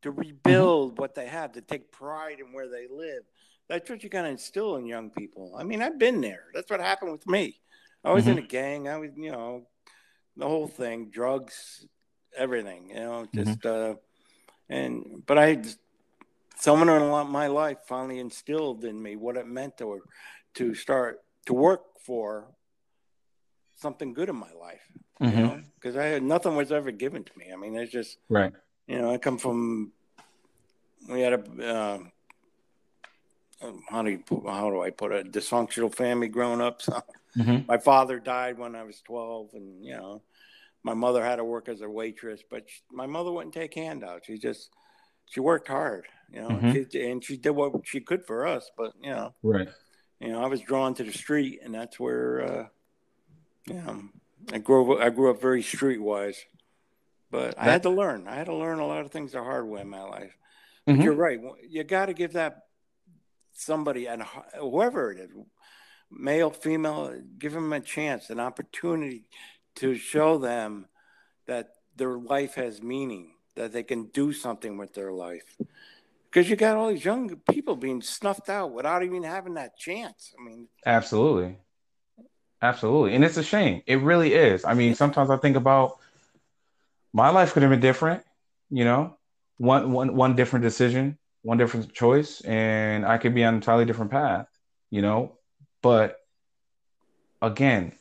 to 0.03 0.11
rebuild 0.11 0.93
mm-hmm. 0.93 1.01
what 1.01 1.15
they 1.15 1.27
have, 1.27 1.53
to 1.53 1.61
take 1.61 1.91
pride 1.91 2.41
in 2.41 2.53
where 2.53 2.69
they 2.69 2.87
live. 2.91 3.23
That's 3.69 3.89
what 3.89 4.03
you 4.03 4.11
got 4.11 4.23
to 4.23 4.29
instill 4.29 4.77
in 4.77 4.87
young 4.87 5.11
people. 5.11 5.55
I 5.57 5.63
mean, 5.63 5.81
I've 5.81 5.99
been 5.99 6.21
there. 6.21 6.45
That's 6.53 6.71
what 6.71 6.81
happened 6.81 7.13
with 7.13 7.27
me. 7.27 7.61
I 8.05 8.13
was 8.13 8.25
mm-hmm. 8.25 8.39
in 8.39 8.45
a 8.45 8.47
gang. 8.47 8.89
I 8.89 8.99
was, 8.99 9.11
you 9.17 9.31
know, 9.31 9.67
the 10.37 10.47
whole 10.47 10.67
thing, 10.67 11.11
drugs, 11.11 11.87
everything. 12.37 12.91
You 12.91 12.95
know, 12.97 13.11
mm-hmm. 13.23 13.45
just 13.45 13.61
mm-hmm. 13.61 13.93
uh, 13.93 13.95
and 14.69 15.23
but 15.27 15.39
I, 15.39 15.63
someone 16.59 16.89
in 16.89 17.29
my 17.29 17.47
life 17.47 17.79
finally 17.87 18.19
instilled 18.19 18.85
in 18.85 19.01
me 19.01 19.17
what 19.17 19.37
it 19.37 19.47
meant 19.47 19.79
to 19.79 20.03
to 20.55 20.75
start 20.75 21.23
to 21.47 21.55
work 21.55 21.83
for 22.05 22.47
something 23.77 24.15
good 24.15 24.29
in 24.29 24.37
my 24.37 24.53
life. 24.59 24.81
Mm-hmm. 25.21 25.39
You 25.39 25.47
know, 25.47 25.61
because 25.75 25.97
I 25.97 26.05
had 26.07 26.23
nothing 26.23 26.57
was 26.57 26.73
ever 26.73 26.91
given 26.91 27.25
to 27.25 27.33
me. 27.39 27.53
I 27.53 27.57
mean, 27.57 27.77
it's 27.77 27.93
just 27.93 28.19
right. 28.29 28.53
You 28.87 29.01
know, 29.01 29.13
I 29.13 29.19
come 29.19 29.39
from. 29.39 29.93
We 31.09 31.21
had 31.21 31.35
a. 31.35 31.67
Uh, 31.67 31.99
how 33.89 34.03
do 34.03 34.11
you 34.11 34.23
how 34.47 34.71
do 34.71 34.83
I 34.83 34.91
put 34.91 35.13
it? 35.13 35.31
Dysfunctional 35.31 35.95
family 35.95 36.29
growing 36.29 36.61
up. 36.61 36.83
So 36.83 37.01
mm-hmm. 37.37 37.67
my 37.67 37.79
father 37.79 38.19
died 38.19 38.59
when 38.59 38.75
I 38.75 38.83
was 38.83 39.01
twelve, 39.01 39.51
and 39.55 39.85
you 39.85 39.97
know, 39.97 40.23
my 40.83 40.95
mother 40.95 41.25
had 41.25 41.37
to 41.37 41.45
work 41.45 41.69
as 41.69 41.81
a 41.81 41.89
waitress, 41.89 42.43
but 42.49 42.65
she, 42.69 42.81
my 42.91 43.07
mother 43.07 43.31
wouldn't 43.31 43.55
take 43.55 43.75
handouts. 43.75 44.27
She 44.27 44.39
just 44.39 44.71
she 45.31 45.41
worked 45.41 45.69
hard, 45.69 46.07
you 46.33 46.43
know, 46.43 46.49
mm-hmm. 46.49 46.83
she, 46.91 47.11
and 47.11 47.25
she 47.25 47.37
did 47.37 47.51
what 47.51 47.73
she 47.85 48.01
could 48.01 48.25
for 48.27 48.47
us. 48.47 48.71
But 48.77 48.93
you 49.01 49.11
know, 49.11 49.35
right? 49.43 49.69
You 50.21 50.29
know, 50.29 50.43
I 50.43 50.47
was 50.47 50.61
drawn 50.61 50.95
to 50.95 51.05
the 51.05 51.13
street, 51.13 51.61
and 51.65 51.75
that's 51.75 51.99
where, 51.99 52.43
uh, 52.43 52.67
you 53.67 53.75
know, 53.75 54.03
I 54.53 54.59
grew 54.59 54.95
up. 54.95 55.01
I 55.01 55.11
grew 55.11 55.31
up 55.31 55.41
very 55.41 55.63
streetwise, 55.63 56.37
but 57.31 57.59
I 57.59 57.65
had 57.65 57.83
to 57.83 57.91
learn. 57.91 58.29
I 58.29 58.37
had 58.37 58.47
to 58.47 58.55
learn 58.55 58.79
a 58.79 58.87
lot 58.87 59.05
of 59.05 59.11
things 59.11 59.33
the 59.33 59.43
hard 59.43 59.67
way 59.67 59.81
in 59.81 59.89
my 59.89 60.03
life. 60.03 60.37
But 60.87 60.93
mm-hmm. 60.93 61.03
you're 61.03 61.15
right. 61.15 61.41
You 61.69 61.83
got 61.85 62.07
to 62.07 62.15
give 62.15 62.35
that 62.35 62.67
somebody 63.53 64.07
and 64.07 64.23
whoever 64.59 65.13
it 65.13 65.21
is, 65.21 65.31
male, 66.13 66.51
female, 66.51 67.15
give 67.39 67.53
them 67.53 67.73
a 67.73 67.81
chance, 67.81 68.31
an 68.31 68.41
opportunity 68.41 69.25
to 69.77 69.95
show 69.95 70.39
them 70.39 70.87
that 71.47 71.71
their 71.97 72.19
life 72.19 72.55
has 72.55 72.83
meaning, 72.83 73.33
that 73.57 73.73
they 73.73 73.83
can 73.83 74.07
do 74.07 74.33
something 74.33 74.77
with 74.77 74.95
their 74.95 75.13
life. 75.13 75.57
Because 76.31 76.49
you 76.49 76.57
got 76.57 76.77
all 76.77 76.89
these 76.89 77.05
young 77.05 77.37
people 77.51 77.77
being 77.77 78.01
snuffed 78.01 78.49
out 78.49 78.73
without 78.73 79.03
even 79.03 79.23
having 79.23 79.55
that 79.55 79.77
chance. 79.77 80.35
I 80.39 80.43
mean, 80.43 80.69
absolutely, 80.87 81.59
absolutely, 82.63 83.15
and 83.15 83.25
it's 83.25 83.37
a 83.37 83.43
shame. 83.43 83.83
It 83.87 84.01
really 84.01 84.33
is. 84.33 84.65
I 84.65 84.75
mean, 84.75 84.95
sometimes 84.95 85.29
I 85.29 85.37
think 85.37 85.57
about 85.57 85.99
my 87.13 87.29
life 87.29 87.53
could 87.53 87.63
have 87.63 87.71
been 87.71 87.81
different. 87.81 88.23
You 88.71 88.85
know, 88.85 89.19
one 89.59 89.93
one 89.93 90.17
one 90.17 90.35
different 90.35 90.63
decision, 90.63 91.19
one 91.43 91.59
different 91.59 91.93
choice, 91.93 92.41
and 92.43 93.05
I 93.05 93.19
could 93.19 93.35
be 93.35 93.45
on 93.45 93.53
a 93.53 93.57
entirely 93.59 93.85
different 93.85 94.11
path. 94.11 94.47
You 94.91 95.03
know, 95.03 95.39
but 95.83 96.19
again, 97.41 97.93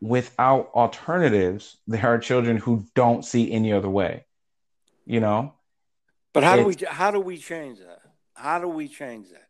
without 0.00 0.70
alternatives, 0.74 1.78
there 1.86 2.06
are 2.06 2.18
children 2.18 2.58
who 2.58 2.84
don't 2.94 3.24
see 3.24 3.50
any 3.50 3.72
other 3.72 3.88
way. 3.88 4.26
You 5.06 5.20
know. 5.20 5.54
But 6.32 6.44
how 6.44 6.54
it's, 6.54 6.76
do 6.76 6.86
we 6.86 6.92
how 6.92 7.10
do 7.10 7.20
we 7.20 7.38
change 7.38 7.78
that? 7.80 8.00
How 8.34 8.58
do 8.58 8.68
we 8.68 8.88
change 8.88 9.30
that? 9.30 9.48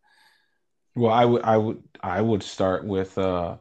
Well, 0.95 1.13
I 1.13 1.25
would 1.25 1.43
I 1.43 1.57
would 1.57 1.83
I 2.01 2.21
would 2.21 2.43
start 2.43 2.85
with 2.85 3.17
uh 3.19 3.57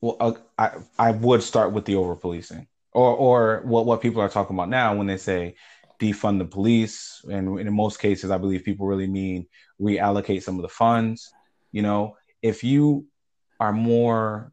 well 0.00 0.16
uh, 0.20 0.32
I 0.58 0.70
I 0.98 1.10
would 1.12 1.42
start 1.42 1.72
with 1.72 1.84
the 1.84 1.96
over 1.96 2.16
policing 2.16 2.66
or 2.92 3.14
or 3.14 3.62
what 3.64 3.86
what 3.86 4.00
people 4.00 4.20
are 4.20 4.28
talking 4.28 4.56
about 4.56 4.68
now 4.68 4.94
when 4.94 5.06
they 5.06 5.16
say 5.16 5.56
defund 6.00 6.38
the 6.38 6.44
police 6.44 7.24
and 7.30 7.58
in 7.58 7.72
most 7.72 7.98
cases 7.98 8.30
I 8.30 8.38
believe 8.38 8.64
people 8.64 8.86
really 8.86 9.06
mean 9.06 9.46
reallocate 9.80 10.42
some 10.42 10.56
of 10.56 10.62
the 10.62 10.68
funds 10.68 11.32
you 11.72 11.80
know 11.80 12.16
if 12.42 12.64
you 12.64 13.06
are 13.58 13.72
more 13.72 14.52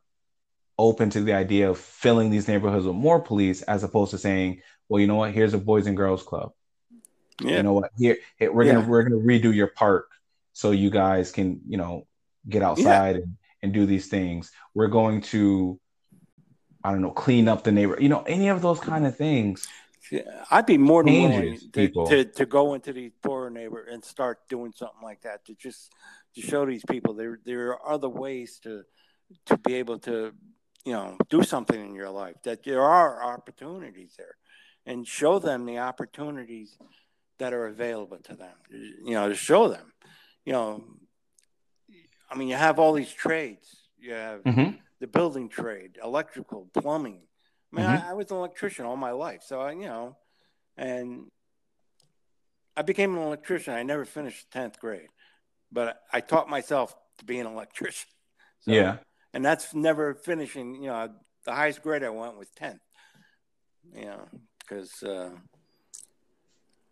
open 0.78 1.10
to 1.12 1.22
the 1.22 1.34
idea 1.34 1.70
of 1.70 1.78
filling 1.78 2.30
these 2.30 2.48
neighborhoods 2.48 2.86
with 2.86 2.96
more 2.96 3.20
police 3.20 3.62
as 3.64 3.84
opposed 3.84 4.12
to 4.12 4.18
saying, 4.18 4.62
well, 4.90 5.00
you 5.00 5.08
know 5.08 5.16
what, 5.16 5.32
here's 5.32 5.54
a 5.54 5.58
boys 5.58 5.88
and 5.88 5.98
girls 5.98 6.24
club. 6.24 6.52
Yeah. 7.42 7.58
You 7.58 7.64
know 7.64 7.74
what, 7.74 7.92
here, 7.98 8.18
here 8.38 8.52
we're 8.52 8.66
yeah. 8.66 8.74
gonna 8.74 8.88
we're 8.88 9.04
gonna 9.04 9.22
redo 9.22 9.54
your 9.54 9.68
park 9.68 10.10
so 10.54 10.72
you 10.72 10.90
guys 10.90 11.32
can, 11.32 11.62
you 11.68 11.78
know, 11.78 12.08
get 12.48 12.62
outside 12.62 13.16
yeah. 13.16 13.22
and, 13.22 13.38
and 13.64 13.74
do 13.74 13.86
these 13.86 14.08
things. 14.08 14.52
We're 14.74 14.88
going 14.88 15.22
to 15.22 15.80
I 16.84 16.92
don't 16.92 17.02
know, 17.02 17.12
clean 17.12 17.48
up 17.48 17.64
the 17.64 17.72
neighbor, 17.72 17.98
you 18.00 18.10
know, 18.10 18.24
any 18.24 18.50
of 18.50 18.62
those 18.62 18.80
kind 18.80 19.08
of 19.08 19.16
things. 19.16 19.68
I'd 20.52 20.66
be 20.66 20.78
more 20.78 21.04
than 21.04 21.14
willing 21.14 21.60
to, 21.72 21.88
to, 21.88 22.26
to, 22.26 22.46
go 22.46 22.74
into 22.74 22.92
these 22.92 23.14
poorer 23.24 23.50
neighbor 23.50 23.88
and 23.90 24.04
start 24.04 24.40
doing 24.50 24.74
something 24.76 25.02
like 25.02 25.22
that 25.22 25.46
to 25.46 25.56
just 25.56 25.94
to 26.36 26.42
show 26.42 26.66
these 26.66 26.84
people 26.90 27.14
there 27.14 27.40
there 27.46 27.74
are 27.74 27.94
other 27.94 28.10
ways 28.10 28.60
to 28.64 28.84
to 29.46 29.58
be 29.58 29.76
able 29.76 30.00
to 30.00 30.34
you 30.86 30.94
know, 30.94 31.18
do 31.30 31.44
something 31.44 31.80
in 31.80 31.96
your 31.96 32.10
life, 32.10 32.36
that 32.44 32.64
there 32.64 32.82
are 32.82 33.24
opportunities 33.24 34.16
there 34.18 34.36
and 34.86 35.08
show 35.08 35.40
them 35.40 35.66
the 35.66 35.80
opportunities 35.80 36.78
that 37.40 37.54
are 37.54 37.68
available 37.68 38.18
to 38.18 38.36
them, 38.36 38.56
you 38.70 39.14
know, 39.14 39.30
to 39.30 39.36
show 39.36 39.70
them, 39.70 39.94
you 40.46 40.52
know, 40.52 40.84
I 42.30 42.36
mean, 42.36 42.48
you 42.48 42.56
have 42.56 42.80
all 42.80 42.94
these 42.94 43.12
trades. 43.12 43.70
You 43.98 44.14
have 44.14 44.44
mm-hmm. 44.44 44.76
the 45.00 45.08
building 45.08 45.50
trade, 45.50 45.98
electrical, 46.04 46.68
plumbing. 46.74 47.22
I 47.72 47.76
mean, 47.76 47.86
mm-hmm. 47.86 48.08
I, 48.08 48.12
I, 48.12 48.14
was 48.14 48.32
an 48.32 48.38
electrician 48.38 48.86
all 48.86 48.98
my 48.98 49.12
life. 49.12 49.42
So, 49.46 49.62
I, 49.62 49.72
you 49.72 49.86
know, 49.86 50.18
and 50.76 51.28
I 52.76 52.82
became 52.82 53.16
an 53.16 53.22
electrician. 53.22 53.74
I 53.74 53.84
never 53.84 54.04
finished 54.04 54.52
10th 54.52 54.80
grade, 54.80 55.10
but 55.74 56.02
I 56.12 56.22
taught 56.22 56.50
myself 56.50 56.96
to 57.18 57.26
be 57.26 57.40
an 57.40 57.48
electrician. 57.48 58.10
So, 58.62 58.72
yeah 58.72 58.98
and 59.34 59.44
that's 59.44 59.74
never 59.74 60.14
finishing. 60.14 60.76
You 60.76 60.90
know, 60.90 61.10
the 61.46 61.54
highest 61.54 61.82
grade 61.82 62.04
I 62.04 62.10
went 62.10 62.38
was 62.38 62.48
10th. 62.60 62.80
You 63.96 64.06
know, 64.06 64.28
because 64.60 65.04
uh, 65.04 65.32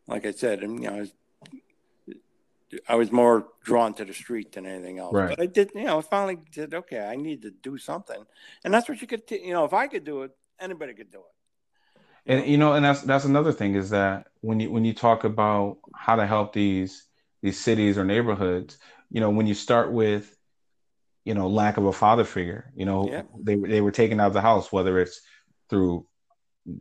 like 0.08 0.26
I 0.26 0.32
said, 0.32 0.62
you 0.62 0.68
know, 0.68 0.96
I 0.96 1.00
was, 1.00 1.14
I 2.90 2.96
was 2.96 3.12
more 3.12 3.48
drawn 3.64 3.94
to 3.96 4.06
the 4.06 4.14
street 4.14 4.52
than 4.52 4.66
anything 4.66 5.00
else. 5.00 5.14
Right. 5.14 5.30
But 5.30 5.42
I 5.42 5.46
did, 5.46 5.72
you 5.74 5.86
know, 5.86 6.00
I 6.00 6.02
finally 6.02 6.40
said, 6.52 6.74
okay, 6.74 7.00
I 7.00 7.16
need 7.16 7.44
to 7.44 7.52
do 7.52 7.78
something, 7.78 8.24
and 8.64 8.74
that's 8.74 8.90
what 8.90 9.02
you 9.02 9.08
could, 9.08 9.26
t- 9.26 9.46
you 9.46 9.54
know, 9.54 9.64
if 9.66 9.74
I 9.74 9.88
could 9.88 10.04
do 10.04 10.24
it, 10.24 10.32
anybody 10.60 10.94
could 10.94 11.12
do 11.12 11.20
it. 11.20 12.02
and 12.26 12.46
you 12.46 12.58
know, 12.58 12.74
and 12.74 12.84
that's 12.84 13.02
that's 13.02 13.26
another 13.26 13.54
thing 13.54 13.76
is 13.76 13.90
that 13.92 14.28
when 14.42 14.60
you 14.60 14.70
when 14.72 14.84
you 14.84 14.94
talk 14.94 15.24
about 15.24 15.78
how 15.96 16.16
to 16.18 16.26
help 16.28 16.54
these 16.54 17.08
these 17.42 17.60
cities 17.60 17.98
or 17.98 18.06
neighborhoods, 18.06 18.78
you 19.10 19.20
know, 19.20 19.30
when 19.30 19.48
you 19.48 19.54
start 19.54 19.92
with 19.92 20.36
you 21.24 21.36
know 21.36 21.48
lack 21.48 21.78
of 21.78 21.86
a 21.86 21.94
father 21.94 22.24
figure 22.24 22.72
you 22.76 22.84
know 22.84 23.08
yeah. 23.08 23.22
they, 23.44 23.56
they 23.56 23.80
were 23.80 23.92
taken 23.92 24.20
out 24.20 24.26
of 24.26 24.34
the 24.34 24.42
house 24.42 24.72
whether 24.72 24.98
it's 24.98 25.22
through 25.70 26.04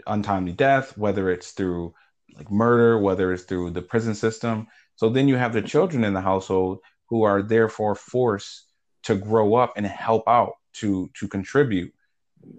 untimely 0.06 0.52
death 0.52 0.96
whether 0.96 1.28
it's 1.28 1.50
through 1.50 1.92
like 2.36 2.50
murder 2.50 2.98
whether 2.98 3.32
it's 3.32 3.44
through 3.44 3.70
the 3.70 3.82
prison 3.82 4.14
system. 4.14 4.66
So 4.96 5.08
then 5.08 5.28
you 5.28 5.36
have 5.36 5.52
the 5.52 5.62
children 5.62 6.04
in 6.04 6.14
the 6.14 6.20
household 6.20 6.80
who 7.08 7.22
are 7.22 7.42
therefore 7.42 7.94
forced 7.94 8.66
to 9.04 9.14
grow 9.14 9.54
up 9.54 9.74
and 9.76 9.86
help 9.86 10.28
out 10.28 10.52
to 10.74 11.10
to 11.14 11.28
contribute 11.28 11.92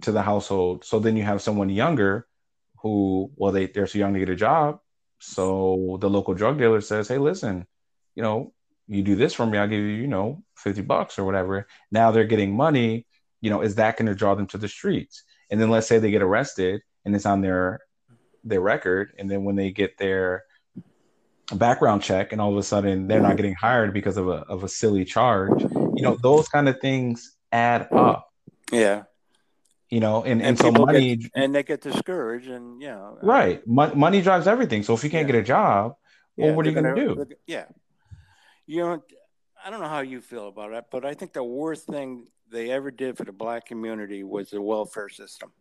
to 0.02 0.12
the 0.12 0.22
household. 0.22 0.84
So 0.84 0.98
then 0.98 1.16
you 1.16 1.22
have 1.22 1.42
someone 1.42 1.68
younger 1.68 2.26
who 2.82 3.30
well 3.36 3.52
they, 3.52 3.66
they're 3.66 3.86
too 3.86 3.98
young 3.98 4.14
to 4.14 4.20
get 4.20 4.28
a 4.28 4.36
job. 4.36 4.80
So 5.20 5.98
the 6.00 6.10
local 6.10 6.34
drug 6.34 6.58
dealer 6.58 6.80
says 6.80 7.08
hey 7.08 7.18
listen 7.18 7.66
you 8.14 8.22
know 8.22 8.52
you 8.88 9.02
do 9.02 9.14
this 9.16 9.32
for 9.32 9.46
me, 9.46 9.56
I'll 9.58 9.68
give 9.68 9.78
you, 9.80 9.86
you 9.86 10.06
know, 10.08 10.42
50 10.56 10.82
bucks 10.82 11.18
or 11.18 11.24
whatever. 11.24 11.66
Now 11.90 12.10
they're 12.10 12.24
getting 12.24 12.54
money, 12.54 13.06
you 13.40 13.48
know, 13.48 13.62
is 13.62 13.76
that 13.76 13.96
going 13.96 14.06
to 14.06 14.14
draw 14.14 14.34
them 14.34 14.46
to 14.48 14.58
the 14.58 14.68
streets? 14.68 15.22
And 15.50 15.60
then 15.60 15.70
let's 15.70 15.86
say 15.86 15.98
they 15.98 16.10
get 16.10 16.20
arrested 16.20 16.82
and 17.04 17.14
it's 17.14 17.24
on 17.26 17.40
their 17.40 17.80
their 18.44 18.60
record 18.60 19.12
and 19.18 19.30
then 19.30 19.44
when 19.44 19.54
they 19.56 19.70
get 19.70 19.96
their 19.98 20.42
background 21.54 22.02
check 22.02 22.32
and 22.32 22.40
all 22.40 22.50
of 22.50 22.56
a 22.56 22.62
sudden 22.62 23.06
they're 23.06 23.20
not 23.20 23.36
getting 23.36 23.54
hired 23.54 23.92
because 23.94 24.16
of 24.16 24.26
a 24.28 24.38
of 24.54 24.64
a 24.64 24.68
silly 24.68 25.04
charge 25.04 25.62
you 25.62 26.02
know, 26.02 26.16
those 26.16 26.48
kind 26.48 26.68
of 26.68 26.80
things 26.80 27.36
add 27.52 27.86
up. 27.92 28.28
Yeah. 28.72 29.02
You 29.90 30.00
know, 30.00 30.22
and, 30.24 30.40
and, 30.40 30.42
And 30.42 30.58
so 30.58 30.72
money, 30.72 31.16
get, 31.16 31.30
and 31.34 31.54
they 31.54 31.62
get 31.62 31.82
discouraged, 31.82 32.48
and 32.48 32.80
you 32.80 32.88
know, 32.88 33.18
right? 33.22 33.64
Mon- 33.66 33.96
money 33.98 34.22
drives 34.22 34.46
everything. 34.46 34.82
So 34.82 34.94
if 34.94 35.04
you 35.04 35.10
can't 35.10 35.28
Yeah. 35.28 35.32
get 35.34 35.40
a 35.42 35.44
job, 35.44 35.94
well, 36.36 36.48
Yeah, 36.48 36.54
what 36.56 36.66
are 36.66 36.70
you 36.70 36.74
going 36.74 36.94
to 36.96 37.04
gonna- 37.04 37.24
do? 37.26 37.34
Yeah. 37.46 37.66
You 38.72 38.80
know, 38.80 39.02
I 39.62 39.70
don't 39.70 39.80
know 39.80 39.88
how 39.88 40.00
you 40.00 40.22
feel 40.22 40.48
about 40.48 40.72
it, 40.72 40.86
but 40.90 41.04
I 41.04 41.12
think 41.14 41.34
the 41.34 41.44
worst 41.44 41.86
thing 41.86 42.26
they 42.50 42.70
ever 42.70 42.90
did 42.90 43.18
for 43.18 43.24
the 43.24 43.32
black 43.32 43.66
community 43.66 44.22
was 44.24 44.48
the 44.50 44.62
welfare 44.62 45.10
system. 45.10 45.52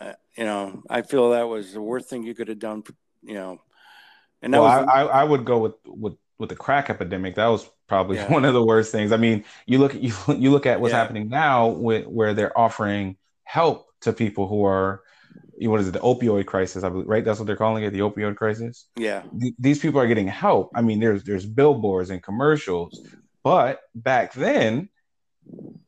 Uh, 0.00 0.14
You 0.36 0.44
know, 0.44 0.82
I 0.88 1.02
feel 1.02 1.30
that 1.30 1.48
was 1.48 1.72
the 1.72 1.82
worst 1.82 2.08
thing 2.08 2.22
you 2.22 2.34
could 2.34 2.48
have 2.48 2.58
done. 2.58 2.82
You 3.22 3.34
know, 3.34 3.58
and 4.42 4.54
that 4.54 4.60
Well, 4.60 4.64
was 4.64 4.78
I, 4.88 5.02
I, 5.02 5.02
I 5.20 5.24
would 5.24 5.44
go 5.44 5.58
with 5.58 5.74
with 5.86 6.16
with 6.38 6.48
the 6.50 6.56
crack 6.56 6.90
epidemic. 6.90 7.34
That 7.36 7.46
was 7.48 7.68
probably 7.88 8.16
Yeah. 8.16 8.30
one 8.32 8.44
of 8.44 8.54
the 8.54 8.64
worst 8.64 8.92
things. 8.92 9.12
I 9.12 9.16
mean, 9.16 9.44
you 9.66 9.78
look 9.78 9.94
at 9.94 10.02
you 10.02 10.12
you 10.28 10.50
look 10.50 10.66
at 10.66 10.80
what's 10.80 10.92
Yeah. 10.92 11.00
happening 11.00 11.28
now 11.28 11.68
with 11.68 12.06
where 12.06 12.34
they're 12.34 12.56
offering 12.58 13.16
help 13.44 13.86
to 14.02 14.12
people 14.12 14.48
who 14.48 14.64
are 14.64 15.02
what 15.60 15.80
is 15.80 15.88
it 15.88 15.92
the 15.92 16.00
opioid 16.00 16.46
crisis 16.46 16.84
I 16.84 16.88
believe 16.88 17.08
right? 17.08 17.24
That's 17.24 17.38
what 17.38 17.46
they're 17.46 17.56
calling 17.56 17.84
it 17.84 17.90
the 17.90 18.00
opioid 18.00 18.36
crisis? 18.36 18.88
Yeah, 18.96 19.22
Th- 19.40 19.54
these 19.58 19.78
people 19.78 20.00
are 20.00 20.06
getting 20.06 20.28
help. 20.28 20.70
I 20.74 20.82
mean 20.82 21.00
there's 21.00 21.24
there's 21.24 21.46
billboards 21.46 22.10
and 22.10 22.22
commercials 22.22 23.00
but 23.42 23.80
back 23.94 24.32
then 24.34 24.88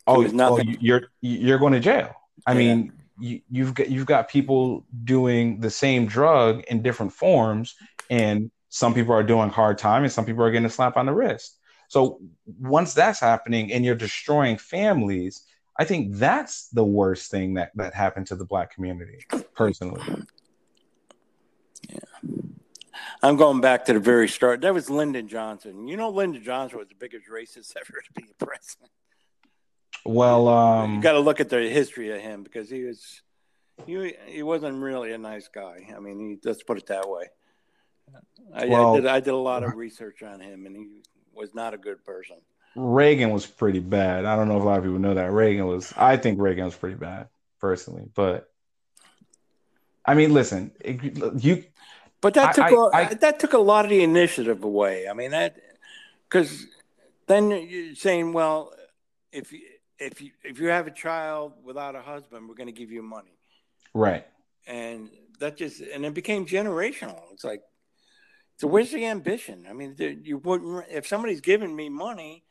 oh, 0.06 0.24
oh 0.38 0.58
you- 0.60 0.76
you're 0.80 1.02
you're 1.20 1.58
going 1.58 1.72
to 1.72 1.80
jail. 1.80 2.14
I 2.46 2.52
Yeah. 2.52 2.58
mean 2.58 2.92
you, 3.20 3.40
you've 3.50 3.74
got 3.74 3.90
you've 3.90 4.06
got 4.06 4.28
people 4.28 4.86
doing 5.04 5.60
the 5.60 5.70
same 5.70 6.06
drug 6.06 6.62
in 6.70 6.82
different 6.82 7.12
forms 7.12 7.74
and 8.10 8.50
some 8.68 8.94
people 8.94 9.12
are 9.12 9.22
doing 9.24 9.48
hard 9.50 9.76
time 9.78 10.04
and 10.04 10.12
some 10.12 10.24
people 10.24 10.42
are 10.44 10.50
getting 10.50 10.66
a 10.66 10.70
slap 10.70 10.96
on 10.96 11.06
the 11.06 11.12
wrist. 11.12 11.58
So 11.88 12.20
once 12.60 12.94
that's 12.94 13.18
happening 13.18 13.72
and 13.72 13.84
you're 13.84 13.94
destroying 13.94 14.56
families 14.58 15.42
i 15.78 15.84
think 15.84 16.14
that's 16.14 16.68
the 16.70 16.84
worst 16.84 17.30
thing 17.30 17.54
that 17.54 17.70
that 17.74 17.94
happened 17.94 18.26
to 18.26 18.36
the 18.36 18.44
black 18.44 18.72
community 18.74 19.24
personally 19.54 20.02
Yeah. 21.88 21.98
I'm 23.22 23.36
going 23.36 23.60
back 23.60 23.84
to 23.86 23.92
the 23.92 23.98
very 24.00 24.28
start. 24.28 24.60
That 24.60 24.72
was 24.74 24.88
Lyndon 24.90 25.26
Johnson. 25.26 25.88
You 25.88 25.96
know, 25.96 26.08
Lyndon 26.10 26.42
Johnson 26.42 26.78
was 26.78 26.88
the 26.88 26.94
biggest 26.94 27.26
racist 27.28 27.72
ever 27.80 28.00
to 28.06 28.12
be 28.14 28.24
a 28.30 28.44
president. 28.44 28.90
well 30.04 30.46
um 30.48 30.94
you 30.96 31.00
got 31.00 31.12
to 31.12 31.18
look 31.20 31.40
at 31.40 31.48
the 31.48 31.68
history 31.68 32.10
of 32.14 32.20
him 32.20 32.42
because 32.44 32.70
he 32.70 32.84
was 32.84 33.22
he 33.86 34.14
he 34.26 34.42
wasn't 34.42 34.80
really 34.82 35.12
a 35.12 35.18
nice 35.18 35.48
guy. 35.48 35.88
I 35.96 36.00
mean, 36.00 36.18
he, 36.20 36.48
let's 36.48 36.62
put 36.62 36.78
it 36.78 36.86
that 36.86 37.08
way. 37.08 37.24
I, 38.54 38.66
Well- 38.66 38.94
I 38.94 38.96
did 39.00 39.06
I 39.06 39.20
did 39.20 39.34
a 39.34 39.36
lot 39.36 39.62
of 39.64 39.74
research 39.86 40.22
on 40.22 40.40
him, 40.40 40.66
and 40.66 40.76
he 40.76 41.02
was 41.32 41.54
not 41.54 41.74
a 41.74 41.78
good 41.78 42.04
person. 42.04 42.36
Reagan 42.78 43.30
was 43.30 43.46
pretty 43.46 43.80
bad 43.80 44.24
i 44.24 44.36
don't 44.36 44.48
know 44.48 44.56
if 44.56 44.62
a 44.62 44.66
lot 44.66 44.78
of 44.78 44.84
people 44.84 44.98
know 44.98 45.14
that 45.14 45.32
reagan 45.32 45.66
was 45.66 45.92
i 45.96 46.16
think 46.16 46.40
reagan 46.40 46.64
was 46.64 46.74
pretty 46.76 46.94
bad 46.96 47.28
personally 47.60 48.08
but 48.14 48.50
i 50.04 50.14
mean 50.14 50.32
listen 50.32 50.70
it- 50.80 51.42
you 51.44 51.64
But 52.20 52.34
that 52.34 52.54
took 52.54 52.64
I- 52.64 52.74
a, 52.74 53.06
I- 53.10 53.14
that 53.14 53.38
took 53.40 53.52
a 53.52 53.58
lot 53.58 53.84
of 53.84 53.90
the 53.90 54.02
initiative 54.02 54.64
away. 54.64 55.08
I 55.08 55.12
mean 55.12 55.30
that 55.30 55.56
because 56.28 56.66
then 57.26 57.50
you're 57.50 57.94
saying, 57.94 58.32
well, 58.32 58.72
if 59.32 59.52
you 59.52 59.60
if 59.98 60.20
you 60.20 60.30
if 60.42 60.58
you 60.58 60.68
have 60.68 60.86
a 60.86 60.90
child 60.90 61.52
without 61.62 61.94
a 61.94 62.00
husband, 62.02 62.48
we're 62.48 62.56
going 62.56 62.66
to 62.74 62.80
give 62.80 62.90
you 62.90 63.02
money, 63.02 63.38
right 63.94 64.26
and 64.66 65.10
that 65.38 65.56
just 65.56 65.80
and 65.80 66.04
it 66.04 66.14
became 66.14 66.44
generational. 66.44 67.22
It's 67.32 67.44
like, 67.44 67.62
so 68.56 68.66
where's 68.66 68.90
the 68.90 69.06
ambition? 69.06 69.66
I 69.70 69.72
mean, 69.72 69.94
you 70.24 70.38
wouldn't 70.38 70.86
if 70.90 71.06
somebody's 71.06 71.40
giving 71.40 71.74
me 71.76 71.88
money, 71.88 72.42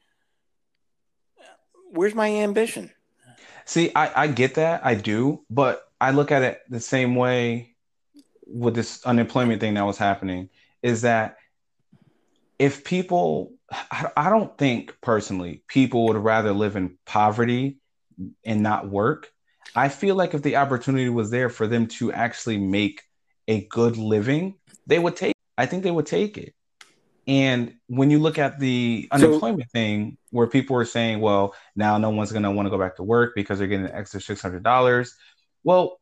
where's 1.91 2.15
my 2.15 2.29
ambition? 2.29 2.91
See, 3.65 3.91
I, 3.95 4.23
I 4.23 4.27
get 4.27 4.55
that, 4.55 4.85
I 4.85 4.95
do, 4.95 5.43
but 5.49 5.83
I 5.99 6.11
look 6.11 6.31
at 6.31 6.41
it 6.41 6.61
the 6.69 6.79
same 6.79 7.15
way 7.15 7.75
with 8.45 8.75
this 8.75 9.05
unemployment 9.05 9.59
thing 9.59 9.73
that 9.73 9.85
was 9.85 9.97
happening 9.97 10.49
is 10.81 11.01
that 11.01 11.37
if 12.59 12.83
people, 12.83 13.51
I, 13.71 14.09
I 14.15 14.29
don't 14.29 14.57
think 14.57 14.95
personally 15.01 15.63
people 15.67 16.05
would 16.05 16.17
rather 16.17 16.53
live 16.53 16.75
in 16.75 16.97
poverty 17.05 17.79
and 18.45 18.63
not 18.63 18.89
work. 18.89 19.31
I 19.75 19.89
feel 19.89 20.15
like 20.15 20.33
if 20.33 20.41
the 20.41 20.55
opportunity 20.55 21.09
was 21.09 21.29
there 21.29 21.49
for 21.49 21.67
them 21.67 21.87
to 21.87 22.11
actually 22.11 22.57
make 22.57 23.03
a 23.47 23.65
good 23.67 23.97
living, 23.97 24.55
they 24.87 24.97
would 24.97 25.15
take. 25.15 25.33
I 25.57 25.65
think 25.65 25.83
they 25.83 25.91
would 25.91 26.05
take 26.05 26.37
it. 26.37 26.53
And 27.27 27.73
when 27.87 28.09
you 28.09 28.19
look 28.19 28.37
at 28.39 28.57
the 28.59 29.07
So- 29.11 29.17
unemployment 29.17 29.69
thing, 29.71 30.17
where 30.31 30.47
people 30.47 30.77
are 30.77 30.85
saying, 30.85 31.19
"Well, 31.19 31.53
now 31.75 31.97
no 31.97 32.09
one's 32.09 32.31
going 32.31 32.43
to 32.43 32.51
want 32.51 32.65
to 32.65 32.69
go 32.69 32.77
back 32.77 32.95
to 32.97 33.03
work 33.03 33.33
because 33.35 33.59
they're 33.59 33.67
getting 33.67 33.85
an 33.85 33.91
extra 33.93 34.21
six 34.21 34.41
hundred 34.41 34.63
dollars," 34.63 35.13
well, 35.63 35.99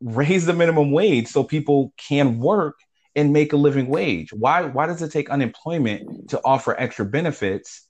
raise 0.00 0.46
the 0.46 0.52
minimum 0.52 0.92
wage 0.92 1.28
so 1.28 1.42
people 1.42 1.92
can 1.96 2.38
work 2.38 2.76
and 3.16 3.32
make 3.32 3.52
a 3.52 3.56
living 3.56 3.88
wage. 3.88 4.32
Why? 4.32 4.62
Why 4.62 4.86
does 4.86 5.02
it 5.02 5.10
take 5.10 5.30
unemployment 5.30 6.30
to 6.30 6.40
offer 6.44 6.74
extra 6.78 7.04
benefits 7.04 7.88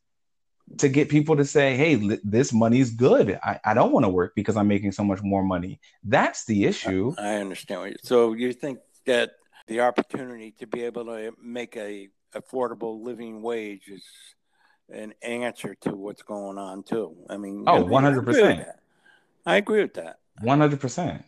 to 0.79 0.89
get 0.89 1.11
people 1.11 1.37
to 1.37 1.45
say, 1.45 1.77
"Hey, 1.77 1.97
li- 1.97 2.21
this 2.25 2.51
money's 2.53 2.91
good. 2.91 3.39
I, 3.43 3.61
I 3.65 3.75
don't 3.75 3.93
want 3.93 4.05
to 4.05 4.11
work 4.11 4.33
because 4.35 4.57
I'm 4.57 4.69
making 4.69 4.93
so 4.93 5.05
much 5.05 5.23
more 5.23 5.43
money." 5.43 5.81
That's 6.03 6.47
the 6.47 6.65
issue. 6.65 7.13
I 7.19 7.35
understand. 7.37 7.81
What 7.81 7.91
you, 7.91 7.97
so 8.03 8.33
you 8.33 8.53
think 8.55 8.79
that 9.05 9.33
the 9.67 9.81
opportunity 9.81 10.53
to 10.61 10.67
be 10.67 10.85
able 10.85 11.05
to 11.07 11.33
make 11.43 11.77
a 11.77 12.09
affordable 12.35 13.03
living 13.03 13.43
wage 13.43 13.89
is 13.89 14.05
an 14.93 15.15
answer 15.23 15.75
to 15.83 15.91
what's 15.91 16.23
going 16.23 16.59
on 16.59 16.83
too. 16.83 17.17
I 17.31 17.37
mean, 17.37 17.65
Oh, 17.67 17.77
I 17.77 17.79
mean, 17.81 18.05
I 18.05 18.11
agree 18.11 18.43
with 18.43 18.59
100%. 18.59 18.73
I 19.47 19.57
agree 19.57 19.83
with 19.83 19.95
that. 19.95 20.19
One 20.41 20.61
hundred 20.61 20.81
percent. 20.81 21.23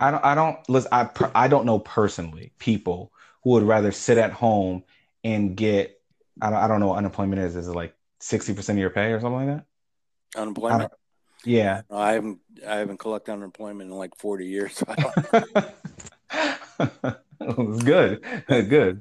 I 0.00 0.10
don't. 0.10 0.24
I 0.24 0.34
don't. 0.34 0.68
Listen. 0.68 0.90
I. 0.92 1.04
per- 1.04 1.30
I 1.34 1.48
don't 1.48 1.64
know 1.64 1.78
personally 1.78 2.52
people 2.58 3.12
who 3.42 3.50
would 3.50 3.62
rather 3.62 3.92
sit 3.92 4.18
at 4.18 4.32
home 4.32 4.84
and 5.24 5.56
get. 5.56 6.00
I 6.42 6.50
don't. 6.50 6.58
I 6.58 6.68
don't 6.68 6.80
know 6.80 6.88
what 6.88 6.98
unemployment 6.98 7.40
is. 7.40 7.56
Is 7.56 7.68
it 7.68 7.72
like 7.72 7.94
sixty 8.20 8.52
percent 8.52 8.78
of 8.78 8.80
your 8.80 8.90
pay 8.90 9.12
or 9.12 9.20
something 9.20 9.46
like 9.46 9.56
that? 9.56 10.40
Unemployment. 10.40 10.92
Yeah. 11.44 11.82
I 11.90 12.12
haven't. 12.12 12.40
I 12.66 12.76
haven't 12.76 12.98
collected 12.98 13.32
unemployment 13.32 13.90
in 13.90 13.96
like 13.96 14.16
forty 14.18 14.46
years. 14.46 14.76
So 14.76 14.84
it's 17.40 17.82
good. 17.84 18.22
good. 18.48 19.00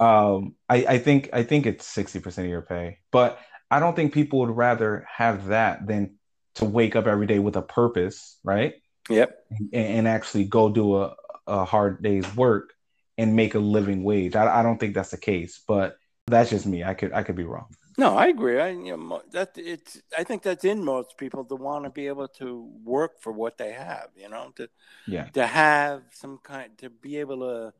Um, 0.00 0.54
I, 0.68 0.84
I 0.86 0.98
think 0.98 1.30
I 1.32 1.42
think 1.42 1.66
it's 1.66 1.86
sixty 1.86 2.20
percent 2.20 2.46
of 2.46 2.50
your 2.50 2.62
pay, 2.62 2.98
but 3.10 3.38
I 3.70 3.80
don't 3.80 3.96
think 3.96 4.12
people 4.12 4.40
would 4.40 4.50
rather 4.56 5.06
have 5.14 5.46
that 5.46 5.86
than 5.86 6.16
to 6.56 6.64
wake 6.64 6.96
up 6.96 7.06
every 7.06 7.26
day 7.26 7.38
with 7.38 7.56
a 7.56 7.62
purpose, 7.62 8.38
right? 8.44 8.74
yep. 9.08 9.36
And, 9.50 9.74
and 9.74 10.08
actually 10.08 10.44
go 10.44 10.68
do 10.68 10.96
a, 10.96 11.14
a 11.46 11.64
hard 11.64 12.02
day's 12.02 12.34
work 12.36 12.72
and 13.18 13.36
make 13.36 13.54
a 13.54 13.58
living 13.58 14.02
wage. 14.04 14.36
I, 14.36 14.60
I 14.60 14.62
don't 14.62 14.78
think 14.78 14.94
that's 14.94 15.10
the 15.10 15.18
case, 15.18 15.62
but 15.66 15.96
that's 16.26 16.50
just 16.50 16.66
me. 16.66 16.84
I 16.84 16.94
could 16.94 17.12
I 17.12 17.22
could 17.22 17.36
be 17.36 17.44
wrong. 17.44 17.68
No, 17.98 18.16
I 18.16 18.26
agree. 18.26 18.60
I 18.60 18.70
you 18.70 18.96
know 18.96 19.22
that 19.32 19.52
it's. 19.56 20.02
I 20.16 20.22
think 20.24 20.42
that's 20.42 20.64
in 20.64 20.84
most 20.84 21.16
people 21.16 21.44
to 21.46 21.54
want 21.56 21.84
to 21.84 21.90
be 21.90 22.08
able 22.08 22.28
to 22.40 22.70
work 22.84 23.20
for 23.20 23.32
what 23.32 23.56
they 23.56 23.72
have. 23.72 24.08
You 24.16 24.28
know, 24.28 24.52
to 24.56 24.68
Yeah. 25.06 25.28
to 25.32 25.46
have 25.46 26.02
some 26.12 26.38
kind 26.42 26.76
to 26.78 26.90
be 26.90 27.16
able 27.18 27.38
to, 27.40 27.72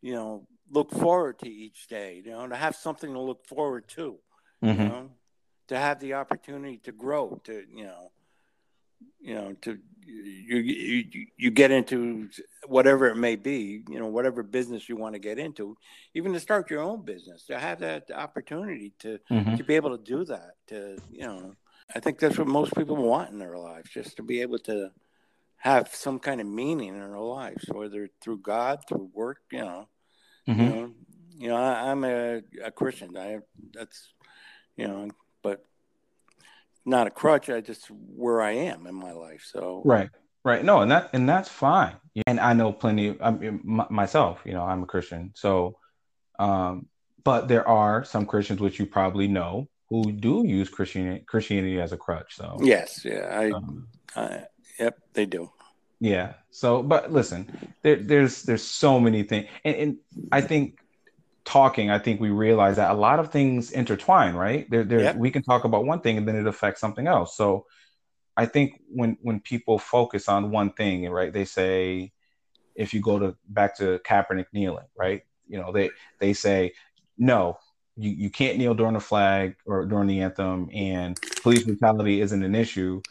you 0.00 0.14
know, 0.14 0.46
look 0.72 0.90
forward 0.90 1.38
to 1.40 1.48
each 1.48 1.86
day. 1.86 2.22
You 2.24 2.32
know, 2.32 2.48
to 2.48 2.56
have 2.56 2.74
something 2.74 3.12
to 3.12 3.20
look 3.20 3.46
forward 3.46 3.86
to. 3.88 4.18
You 4.62 4.68
Mhm. 4.68 4.78
know, 4.78 5.10
to 5.68 5.78
have 5.78 6.00
the 6.00 6.14
opportunity 6.14 6.78
to 6.78 6.92
grow. 6.92 7.40
To 7.44 7.64
you 7.72 7.84
know, 7.84 8.10
you 9.20 9.34
know, 9.34 9.52
to 9.62 9.78
you 10.04 10.56
you 10.58 11.26
you 11.36 11.50
get 11.50 11.70
into 11.70 12.28
whatever 12.66 13.06
it 13.08 13.16
may 13.16 13.36
be. 13.36 13.84
You 13.88 13.98
know, 13.98 14.06
whatever 14.06 14.42
business 14.42 14.88
you 14.88 14.96
want 14.96 15.14
to 15.14 15.18
get 15.18 15.38
into, 15.38 15.76
even 16.14 16.32
to 16.32 16.40
start 16.40 16.70
your 16.70 16.80
own 16.80 17.04
business, 17.04 17.44
to 17.46 17.58
have 17.58 17.80
that 17.80 18.10
opportunity 18.10 18.92
to 19.00 19.18
Mhm. 19.30 19.56
to 19.56 19.64
be 19.64 19.74
able 19.74 19.96
to 19.96 20.02
do 20.04 20.24
that 20.24 20.54
to 20.68 20.98
you 21.10 21.26
know 21.26 21.54
i 21.94 22.00
think 22.00 22.18
that's 22.18 22.38
what 22.38 22.46
most 22.46 22.74
people 22.74 22.96
want 22.96 23.30
in 23.30 23.38
their 23.38 23.58
lives 23.58 23.90
just 23.90 24.16
to 24.16 24.22
be 24.22 24.40
able 24.40 24.58
to 24.58 24.90
have 25.56 25.94
some 25.94 26.18
kind 26.18 26.40
of 26.40 26.46
meaning 26.46 26.88
in 26.88 26.98
their 27.00 27.18
lives 27.18 27.64
whether 27.72 28.08
through 28.20 28.38
god 28.38 28.80
through 28.88 29.10
work 29.12 29.38
you 29.50 29.58
know 29.58 29.88
you 30.46 30.54
Mhm. 30.54 30.66
know 30.66 30.90
you 31.38 31.48
know 31.48 31.56
I, 31.56 31.90
i'm 31.90 32.04
a, 32.04 32.42
a 32.64 32.70
christian 32.70 33.16
i 33.16 33.38
that's 33.72 34.12
you 34.76 34.86
know 34.88 35.10
but 35.42 35.64
not 36.84 37.06
a 37.06 37.10
crutch 37.10 37.48
i 37.50 37.60
just 37.60 37.86
where 37.90 38.40
i 38.42 38.52
am 38.52 38.86
in 38.86 38.94
my 38.94 39.12
life 39.12 39.44
so 39.50 39.82
Right. 39.84 40.10
Right. 40.44 40.64
No, 40.64 40.80
and 40.80 40.90
that 40.90 41.10
and 41.12 41.28
that's 41.28 41.48
fine. 41.48 41.94
And 42.26 42.40
I 42.40 42.52
know 42.52 42.72
plenty. 42.72 43.16
I 43.20 43.30
mean, 43.30 43.60
m- 43.64 43.86
myself, 43.90 44.40
you 44.44 44.54
know, 44.54 44.64
I'm 44.64 44.82
a 44.82 44.86
Christian, 44.86 45.32
so. 45.36 45.78
Um, 46.38 46.88
but 47.22 47.46
there 47.46 47.66
are 47.68 48.02
some 48.02 48.26
Christians, 48.26 48.58
which 48.60 48.80
you 48.80 48.86
probably 48.86 49.28
know, 49.28 49.68
who 49.88 50.10
do 50.10 50.42
use 50.44 50.68
Christianity 50.68 51.22
Christianity 51.28 51.80
as 51.80 51.92
a 51.92 51.96
crutch. 51.96 52.34
So. 52.34 52.58
yes 52.60 53.04
yeah 53.04 53.26
i, 53.30 53.50
Um, 53.52 53.86
I 54.16 54.46
yep 54.80 54.98
they 55.14 55.26
do 55.26 55.50
yeah. 56.02 56.34
So, 56.50 56.82
but 56.82 57.12
listen, 57.12 57.48
there, 57.82 57.96
there's 57.96 58.42
there's 58.42 58.62
so 58.64 58.98
many 58.98 59.22
things, 59.22 59.48
and, 59.64 59.76
and 59.76 59.96
I 60.32 60.40
think 60.40 60.80
talking, 61.44 61.90
I 61.90 61.98
think 62.00 62.20
we 62.20 62.30
realize 62.30 62.76
that 62.76 62.90
a 62.90 62.94
lot 62.94 63.20
of 63.20 63.30
things 63.30 63.70
intertwine, 63.70 64.34
right? 64.34 64.68
There, 64.68 64.82
there, 64.82 65.00
Yep. 65.00 65.16
we 65.16 65.30
can 65.30 65.42
talk 65.42 65.62
about 65.64 65.84
one 65.84 66.00
thing 66.00 66.18
and 66.18 66.26
then 66.26 66.36
it 66.36 66.46
affects 66.46 66.80
something 66.80 67.06
else. 67.06 67.36
So 67.36 67.66
I 68.36 68.46
think 68.46 68.80
when 68.88 69.16
when 69.22 69.40
people 69.40 69.78
focus 69.78 70.28
on 70.28 70.50
one 70.50 70.72
thing, 70.72 71.08
right, 71.08 71.32
they 71.32 71.44
say 71.44 72.12
if 72.74 72.92
you 72.92 73.00
go 73.00 73.18
to 73.20 73.36
back 73.48 73.76
to 73.78 74.00
Kaepernick 74.04 74.46
kneeling, 74.52 74.86
right? 74.96 75.22
You 75.46 75.60
know, 75.60 75.70
they 75.70 75.90
they 76.18 76.32
say 76.32 76.72
no, 77.16 77.58
you, 77.96 78.10
you 78.10 78.30
can't 78.30 78.58
kneel 78.58 78.74
during 78.74 78.94
the 78.94 79.00
flag 79.00 79.54
or 79.66 79.86
during 79.86 80.08
the 80.08 80.20
anthem, 80.22 80.68
and 80.74 81.16
police 81.42 81.62
brutality 81.62 82.20
isn't 82.20 82.42
an 82.42 82.56
issue. 82.56 83.02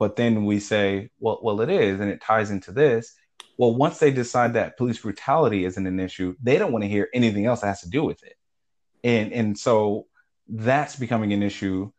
But 0.00 0.16
then 0.16 0.46
we 0.46 0.60
say, 0.60 1.10
well, 1.20 1.38
well, 1.42 1.60
it 1.60 1.68
is, 1.68 2.00
and 2.00 2.10
it 2.10 2.22
ties 2.22 2.50
into 2.50 2.72
this. 2.72 3.14
Well, 3.58 3.76
once 3.76 3.98
they 3.98 4.10
decide 4.10 4.54
that 4.54 4.78
police 4.78 4.98
brutality 4.98 5.66
isn't 5.66 5.86
an 5.86 6.00
issue, 6.00 6.34
they 6.42 6.56
don't 6.56 6.72
want 6.72 6.82
to 6.84 6.88
hear 6.88 7.08
anything 7.12 7.44
else 7.44 7.60
that 7.60 7.66
has 7.66 7.82
to 7.82 7.90
do 7.90 8.02
with 8.02 8.22
it, 8.22 8.36
and 9.04 9.30
and 9.32 9.58
so 9.58 10.06
that's 10.48 10.96
becoming 10.96 11.34
an 11.34 11.42
issue 11.42 11.92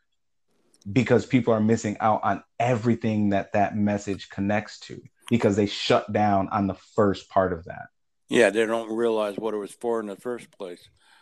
because 0.92 1.28
people 1.28 1.54
are 1.54 1.60
missing 1.60 1.96
out 2.00 2.22
on 2.24 2.44
everything 2.60 3.30
that 3.30 3.54
that 3.54 3.78
message 3.78 4.30
connects 4.30 4.80
to 4.80 5.00
because 5.30 5.56
they 5.56 5.68
shut 5.68 6.12
down 6.12 6.50
on 6.50 6.66
the 6.66 6.74
first 6.96 7.30
part 7.30 7.54
of 7.54 7.66
that. 7.66 7.86
Yeah, 8.30 8.50
they 8.50 8.66
don't 8.66 8.92
realize 8.92 9.38
what 9.38 9.54
it 9.54 9.58
was 9.58 9.72
for 9.72 10.00
in 10.00 10.08
the 10.08 10.16
first 10.16 10.50
place. 10.52 10.82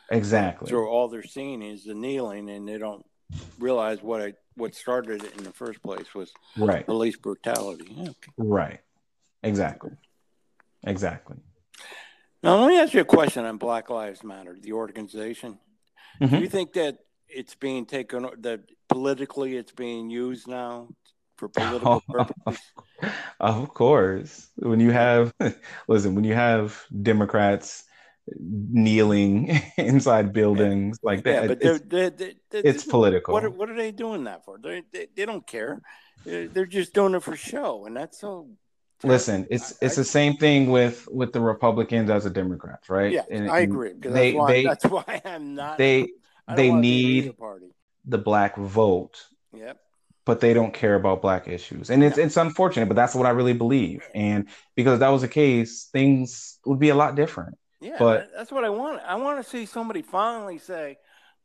Exactly. 0.09 0.69
So 0.69 0.85
all 0.85 1.09
they're 1.09 1.23
seeing 1.23 1.61
is 1.61 1.83
the 1.83 1.93
kneeling, 1.93 2.49
and 2.49 2.65
they 2.65 2.77
don't 2.77 3.05
realize 3.57 4.01
what 4.01 4.21
I, 4.21 4.33
what 4.55 4.75
started 4.75 5.23
it 5.23 5.37
in 5.37 5.43
the 5.43 5.51
first 5.51 5.81
place 5.81 6.13
was 6.13 6.31
Right. 6.57 6.85
police 6.85 7.15
brutality. 7.17 7.87
Yeah. 7.95 8.09
Right. 8.37 8.79
Exactly. 9.43 9.91
Exactly. 10.83 11.37
Now 12.43 12.57
let 12.59 12.69
me 12.69 12.79
ask 12.79 12.93
you 12.93 13.01
a 13.01 13.05
question 13.05 13.45
on 13.45 13.57
Black 13.57 13.89
Lives 13.89 14.23
Matter, 14.23 14.55
the 14.59 14.73
organization. 14.73 15.59
Do 16.19 16.27
Mhm. 16.27 16.41
you 16.41 16.49
think 16.49 16.73
that 16.73 16.99
it's 17.27 17.55
being 17.55 17.85
taken 17.85 18.27
that 18.39 18.61
politically 18.87 19.55
it's 19.55 19.71
being 19.71 20.09
used 20.09 20.47
now 20.47 20.89
for 21.37 21.47
political 21.49 22.01
purposes? 22.09 22.61
of 23.39 23.73
course. 23.73 24.49
When 24.55 24.79
you 24.79 24.91
have 24.91 25.33
listen, 25.87 26.15
when 26.15 26.23
you 26.23 26.33
have 26.33 26.83
Democrats 27.01 27.83
kneeling 28.37 29.61
inside 29.77 30.33
buildings 30.33 30.99
like 31.03 31.25
Yeah, 31.25 31.41
that, 31.41 31.47
but 31.47 31.59
they're, 31.59 31.75
it's, 31.75 31.85
they're, 31.87 32.09
they 32.09 32.33
they- 32.49 32.59
it's 32.69 32.83
political. 32.83 33.33
What 33.33 33.43
are, 33.45 33.49
what 33.49 33.69
are 33.69 33.75
they 33.75 33.91
doing 33.91 34.25
that 34.25 34.45
for? 34.45 34.57
They 34.57 34.83
they, 34.91 35.07
they 35.15 35.25
don't 35.25 35.45
care. 35.45 35.81
They're, 36.25 36.47
they're 36.47 36.65
just 36.65 36.93
doing 36.93 37.15
it 37.15 37.23
for 37.23 37.35
show, 37.35 37.85
and 37.85 37.95
that's 37.95 38.19
so. 38.19 38.49
Listen, 39.03 39.47
it's 39.49 39.73
I- 39.73 39.85
it's 39.85 39.97
I- 39.97 40.01
the 40.01 40.05
same 40.05 40.35
thing 40.37 40.69
with 40.71 41.07
with 41.11 41.31
the 41.33 41.41
Republicans 41.41 42.09
as 42.09 42.23
the 42.25 42.29
Democrats, 42.29 42.89
right? 42.89 43.11
Yeah, 43.11 43.23
And- 43.29 43.49
I 43.49 43.59
agree. 43.59 43.93
They 43.97 44.31
that's 44.33 44.35
why 44.35 44.51
they 44.51 44.63
that's 44.63 44.85
why 44.95 45.21
I'm 45.25 45.55
not. 45.55 45.77
they 45.77 46.07
they 46.55 46.69
wanna 46.69 46.81
be 46.81 47.19
in 47.19 47.25
need 47.25 47.37
party. 47.37 47.67
the 48.05 48.17
black 48.17 48.57
vote, 48.57 49.23
Yep. 49.55 49.77
but 50.25 50.41
they 50.41 50.53
don't 50.53 50.73
care 50.73 50.95
about 50.95 51.21
black 51.21 51.47
issues, 51.47 51.89
and 51.89 52.03
it's 52.03 52.17
No. 52.17 52.23
it's 52.23 52.37
unfortunate, 52.37 52.87
but 52.87 52.95
that's 52.95 53.15
what 53.15 53.25
I 53.25 53.29
really 53.29 53.53
believe. 53.53 54.01
And 54.13 54.47
because 54.75 54.99
that 54.99 55.09
was 55.09 55.21
the 55.21 55.27
case, 55.29 55.85
things 55.93 56.57
would 56.65 56.79
be 56.79 56.89
a 56.89 56.95
lot 56.95 57.15
different. 57.15 57.57
Yeah, 57.81 57.95
But- 57.97 58.31
that's 58.35 58.51
what 58.51 58.63
I 58.65 58.69
want. 58.69 59.01
I 59.03 59.15
want 59.15 59.43
to 59.43 59.49
see 59.49 59.65
somebody 59.65 60.01
finally 60.01 60.57
say, 60.57 60.97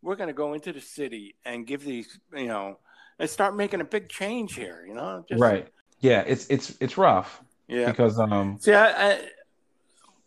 "We're 0.02 0.16
going 0.16 0.28
to 0.28 0.34
go 0.34 0.52
into 0.54 0.72
the 0.72 0.80
city 0.80 1.36
and 1.44 1.66
give 1.66 1.84
these, 1.84 2.18
you 2.34 2.46
know, 2.48 2.78
and 3.18 3.30
start 3.30 3.54
making 3.54 3.80
a 3.80 3.84
big 3.84 4.08
change 4.08 4.54
here." 4.54 4.84
You 4.86 4.94
know, 4.94 5.24
Just- 5.28 5.40
right? 5.40 5.68
Yeah, 6.00 6.22
it's 6.26 6.46
it's 6.48 6.76
it's 6.80 6.98
rough 6.98 7.42
Yeah. 7.68 7.90
because 7.90 8.18
um 8.18 8.58
See, 8.60 8.74
I, 8.74 9.12
I 9.12 9.30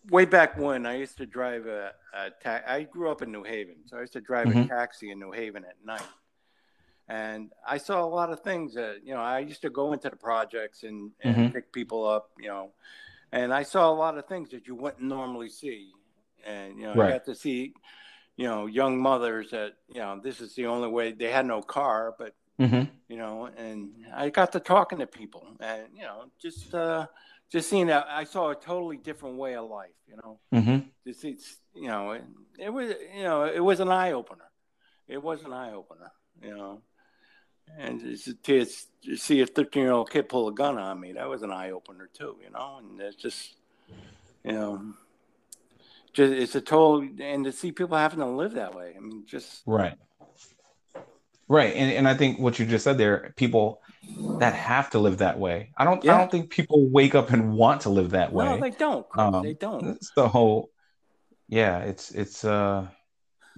way 0.10 0.24
back 0.26 0.58
when 0.58 0.86
I 0.86 0.96
used 0.96 1.18
to 1.18 1.26
drive 1.26 1.68
a, 1.68 1.92
a 2.14 2.30
ta- 2.42 2.64
I 2.66 2.84
grew 2.84 3.12
up 3.12 3.22
in 3.22 3.32
New 3.32 3.44
Haven, 3.44 3.76
so 3.86 3.98
I 3.98 4.02
used 4.02 4.14
to 4.14 4.22
drive 4.22 4.48
a 4.48 4.52
Mhm. 4.52 4.68
taxi 4.70 5.12
in 5.12 5.20
New 5.20 5.34
Haven 5.34 5.66
at 5.66 5.76
night, 5.86 6.08
and 7.10 7.52
I 7.68 7.78
saw 7.78 8.04
a 8.04 8.08
lot 8.08 8.32
of 8.32 8.40
things 8.40 8.74
that 8.76 9.04
you 9.04 9.14
know. 9.14 9.20
I 9.22 9.40
used 9.40 9.62
to 9.64 9.70
go 9.70 9.92
into 9.94 10.10
the 10.10 10.16
projects 10.16 10.84
and, 10.84 11.12
and 11.22 11.36
Mhm. 11.36 11.54
pick 11.54 11.72
people 11.74 12.08
up, 12.08 12.32
you 12.40 12.48
know, 12.48 12.72
and 13.34 13.54
I 13.54 13.64
saw 13.64 13.90
a 13.92 13.94
lot 13.94 14.18
of 14.18 14.26
things 14.26 14.50
that 14.52 14.66
you 14.68 14.76
wouldn't 14.76 15.02
normally 15.04 15.50
see, 15.50 15.92
and 16.48 16.80
you 16.80 16.88
know, 16.88 16.96
Right. 16.96 17.10
I 17.10 17.12
got 17.14 17.26
to 17.26 17.36
see, 17.36 17.74
you 18.38 18.48
know, 18.48 18.66
young 18.68 18.98
mothers 19.00 19.52
that 19.52 19.74
you 19.90 20.00
know 20.00 20.20
this 20.24 20.40
is 20.42 20.56
the 20.56 20.66
only 20.68 20.88
way 20.90 21.12
they 21.12 21.32
had 21.32 21.46
no 21.46 21.62
car, 21.62 22.16
but 22.18 22.34
mhm. 22.60 22.90
you 23.10 23.18
know, 23.18 23.50
and 23.58 23.92
I 24.16 24.30
got 24.30 24.52
to 24.54 24.60
talking 24.60 25.00
to 25.00 25.08
people, 25.08 25.46
and 25.60 25.84
you 25.96 26.04
know, 26.04 26.26
just 26.42 26.74
uh, 26.74 27.08
just 27.52 27.70
seeing 27.70 27.88
that 27.88 28.06
I 28.10 28.24
saw 28.24 28.50
a 28.52 28.56
totally 28.56 28.98
different 28.98 29.38
way 29.38 29.56
of 29.56 29.70
life. 29.70 29.98
You 30.08 30.18
know, 30.24 30.40
Mm-hmm. 30.54 30.88
just 31.06 31.24
it's 31.26 31.58
you 31.76 31.88
know, 31.88 32.12
it, 32.12 32.24
it 32.58 32.70
was 32.74 32.94
you 33.16 33.24
know, 33.24 33.44
it 33.46 33.60
was 33.64 33.80
an 33.80 33.90
eye 33.90 34.14
opener. 34.14 34.50
It 35.08 35.22
was 35.22 35.44
an 35.44 35.54
eye 35.54 35.74
opener. 35.74 36.12
You 36.42 36.56
know, 36.56 36.82
and 37.78 38.00
to, 38.00 38.34
to 38.34 38.66
see 39.18 39.42
a 39.42 39.46
thirteen 39.48 39.84
year 39.84 39.92
old 39.92 40.10
kid 40.12 40.30
pull 40.30 40.48
a 40.48 40.54
gun 40.54 40.78
on 40.78 41.00
me, 41.00 41.14
that 41.14 41.28
was 41.30 41.42
an 41.44 41.52
eye 41.52 41.72
opener 41.72 42.10
too. 42.14 42.38
You 42.44 42.52
know, 42.52 42.78
and 42.80 43.00
it's 43.02 43.16
just 43.16 43.56
you 44.44 44.54
know. 44.54 44.94
Just, 46.18 46.34
it's 46.34 46.56
a 46.56 46.62
total, 46.62 47.08
and 47.20 47.46
to 47.46 47.52
see 47.52 47.72
people 47.72 47.96
having 47.96 48.18
to 48.20 48.26
live 48.26 48.56
that 48.56 48.74
way. 48.74 48.96
I 48.98 49.00
mean, 49.00 49.26
just 49.28 49.62
Right. 49.68 49.94
Right. 51.48 51.76
And 51.76 51.92
and 51.92 52.08
I 52.08 52.16
think 52.16 52.40
what 52.40 52.58
you 52.58 52.66
just 52.66 52.84
said 52.84 52.98
there, 52.98 53.36
people 53.38 53.84
that 54.40 54.56
have 54.56 54.90
to 54.90 55.00
live 55.00 55.20
that 55.20 55.38
way. 55.38 55.74
I 55.78 55.86
don't 55.86 56.04
I 56.10 56.18
don't 56.18 56.32
think 56.32 56.50
people 56.50 56.90
wake 56.90 57.14
up 57.14 57.30
and 57.30 57.54
want 57.54 57.82
to 57.82 57.90
live 57.90 58.10
that 58.12 58.34
way. 58.34 58.46
no, 58.46 58.60
they 58.60 58.72
don't. 58.72 59.06
Um, 59.16 59.44
they 59.44 59.54
don't. 59.54 60.04
So 60.16 60.70
yeah, 61.48 61.82
it's 61.82 62.10
it's 62.10 62.44
uh 62.44 62.88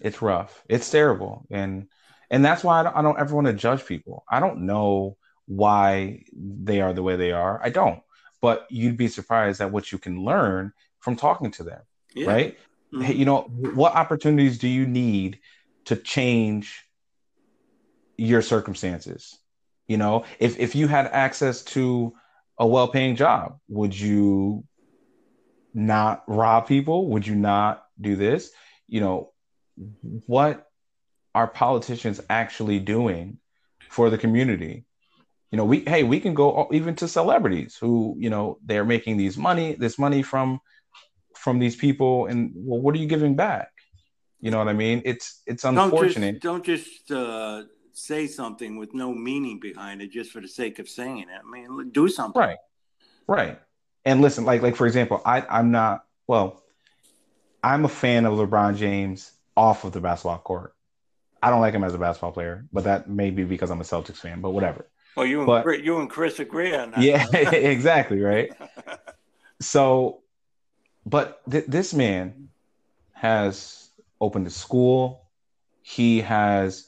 it's 0.01 0.21
rough. 0.21 0.61
It's 0.67 0.91
terrible. 0.91 1.47
And 1.49 1.87
and 2.29 2.43
that's 2.43 2.61
why 2.61 2.81
I 2.81 2.83
don't, 2.83 2.95
I 2.97 3.01
don't 3.01 3.19
ever 3.19 3.33
want 3.33 3.47
to 3.47 3.53
judge 3.53 3.85
people. 3.85 4.25
I 4.29 4.41
don't 4.41 4.65
know 4.65 5.15
why 5.45 6.25
they 6.35 6.81
are 6.81 6.91
the 6.91 7.03
way 7.03 7.15
they 7.15 7.31
are. 7.31 7.61
I 7.63 7.69
don't. 7.69 8.01
But 8.41 8.67
you'd 8.69 8.97
be 8.97 9.07
surprised 9.07 9.61
at 9.61 9.71
what 9.71 9.93
you 9.93 9.97
can 9.97 10.25
learn 10.25 10.73
from 10.99 11.15
talking 11.15 11.51
to 11.51 11.63
them, 11.63 11.81
Yeah. 12.13 12.27
right? 12.27 12.57
Mhm. 12.93 13.03
Hey, 13.03 13.13
you 13.13 13.25
know, 13.25 13.41
what 13.41 13.93
opportunities 13.93 14.57
do 14.57 14.67
you 14.67 14.85
need 14.87 15.39
to 15.85 15.95
change 15.95 16.85
your 18.17 18.41
circumstances? 18.41 19.37
You 19.87 19.97
know, 19.97 20.25
if 20.39 20.59
if 20.59 20.75
you 20.75 20.87
had 20.87 21.07
access 21.07 21.63
to 21.75 22.13
a 22.57 22.67
well-paying 22.67 23.15
job, 23.15 23.59
would 23.69 23.97
you 23.97 24.65
not 25.73 26.23
rob 26.27 26.67
people? 26.67 27.09
Would 27.09 27.25
you 27.25 27.35
not 27.35 27.85
do 27.99 28.15
this? 28.15 28.51
You 28.87 29.01
know, 29.01 29.33
what 30.25 30.67
are 31.33 31.47
politicians 31.47 32.19
actually 32.29 32.79
doing 32.79 33.37
for 33.89 34.09
the 34.09 34.17
community? 34.17 34.85
You 35.51 35.57
know, 35.57 35.65
we 35.65 35.79
hey, 35.81 36.03
we 36.03 36.19
can 36.19 36.33
go 36.33 36.67
even 36.71 36.95
to 36.97 37.07
celebrities 37.07 37.77
who, 37.79 38.15
you 38.19 38.29
know, 38.29 38.59
they're 38.63 38.85
making 38.85 39.17
these 39.17 39.37
money, 39.37 39.73
this 39.73 39.97
money 39.97 40.21
from 40.21 40.59
from 41.39 41.57
these 41.57 41.75
people, 41.75 42.25
and 42.27 42.51
well, 42.55 42.79
what 42.81 42.93
are 42.93 42.97
you 42.97 43.07
giving 43.07 43.35
back? 43.35 43.71
You 44.41 44.51
know 44.51 44.57
what 44.57 44.67
I 44.67 44.73
mean? 44.73 45.01
It's 45.05 45.41
it's 45.45 45.63
unfortunate. 45.63 46.41
Don't 46.41 46.63
just, 46.63 47.07
don't 47.07 47.17
just 47.17 47.29
uh, 47.29 47.63
say 47.93 48.27
something 48.27 48.77
with 48.77 48.93
no 48.93 49.13
meaning 49.13 49.59
behind 49.59 50.01
it 50.01 50.11
just 50.11 50.31
for 50.31 50.41
the 50.41 50.47
sake 50.47 50.79
of 50.79 50.89
saying 50.89 51.19
it. 51.19 51.27
I 51.29 51.49
mean, 51.49 51.89
do 51.91 52.07
something. 52.07 52.39
Right. 52.39 52.57
Right. 53.27 53.59
And 54.05 54.21
listen, 54.21 54.45
like 54.45 54.61
like 54.61 54.75
for 54.75 54.87
example, 54.87 55.21
I 55.25 55.41
I'm 55.49 55.71
not 55.71 56.05
well, 56.27 56.63
I'm 57.63 57.85
a 57.85 57.89
fan 57.89 58.25
of 58.25 58.33
LeBron 58.33 58.75
James 58.77 59.31
off 59.55 59.83
of 59.83 59.91
the 59.93 60.01
basketball 60.01 60.39
court. 60.39 60.73
I 61.41 61.49
don't 61.49 61.61
like 61.61 61.73
him 61.73 61.83
as 61.83 61.93
a 61.93 61.97
basketball 61.97 62.33
player, 62.33 62.65
but 62.73 62.83
that 62.83 63.09
may 63.09 63.29
be 63.29 63.45
because 63.45 63.71
I'm 63.71 63.79
a 63.79 63.85
Celtics 63.85 64.17
fan, 64.17 64.41
but 64.41 64.49
whatever. 64.51 64.89
Well, 65.15 65.25
you 65.25 65.39
and, 65.39 65.47
But- 65.47 65.63
Chris, 65.63 65.81
you 65.83 65.99
and 65.99 66.09
Chris 66.09 66.39
agree 66.39 66.75
on 66.75 66.91
that. 66.91 67.01
Yeah, 67.01 67.25
exactly, 67.33 68.19
right? 68.19 68.51
So 69.61 70.21
but 71.05 71.41
th- 71.49 71.65
this 71.67 71.93
man 71.93 72.49
has 73.13 73.89
opened 74.21 74.47
a 74.47 74.49
school. 74.51 75.25
He 75.81 76.21
has 76.21 76.85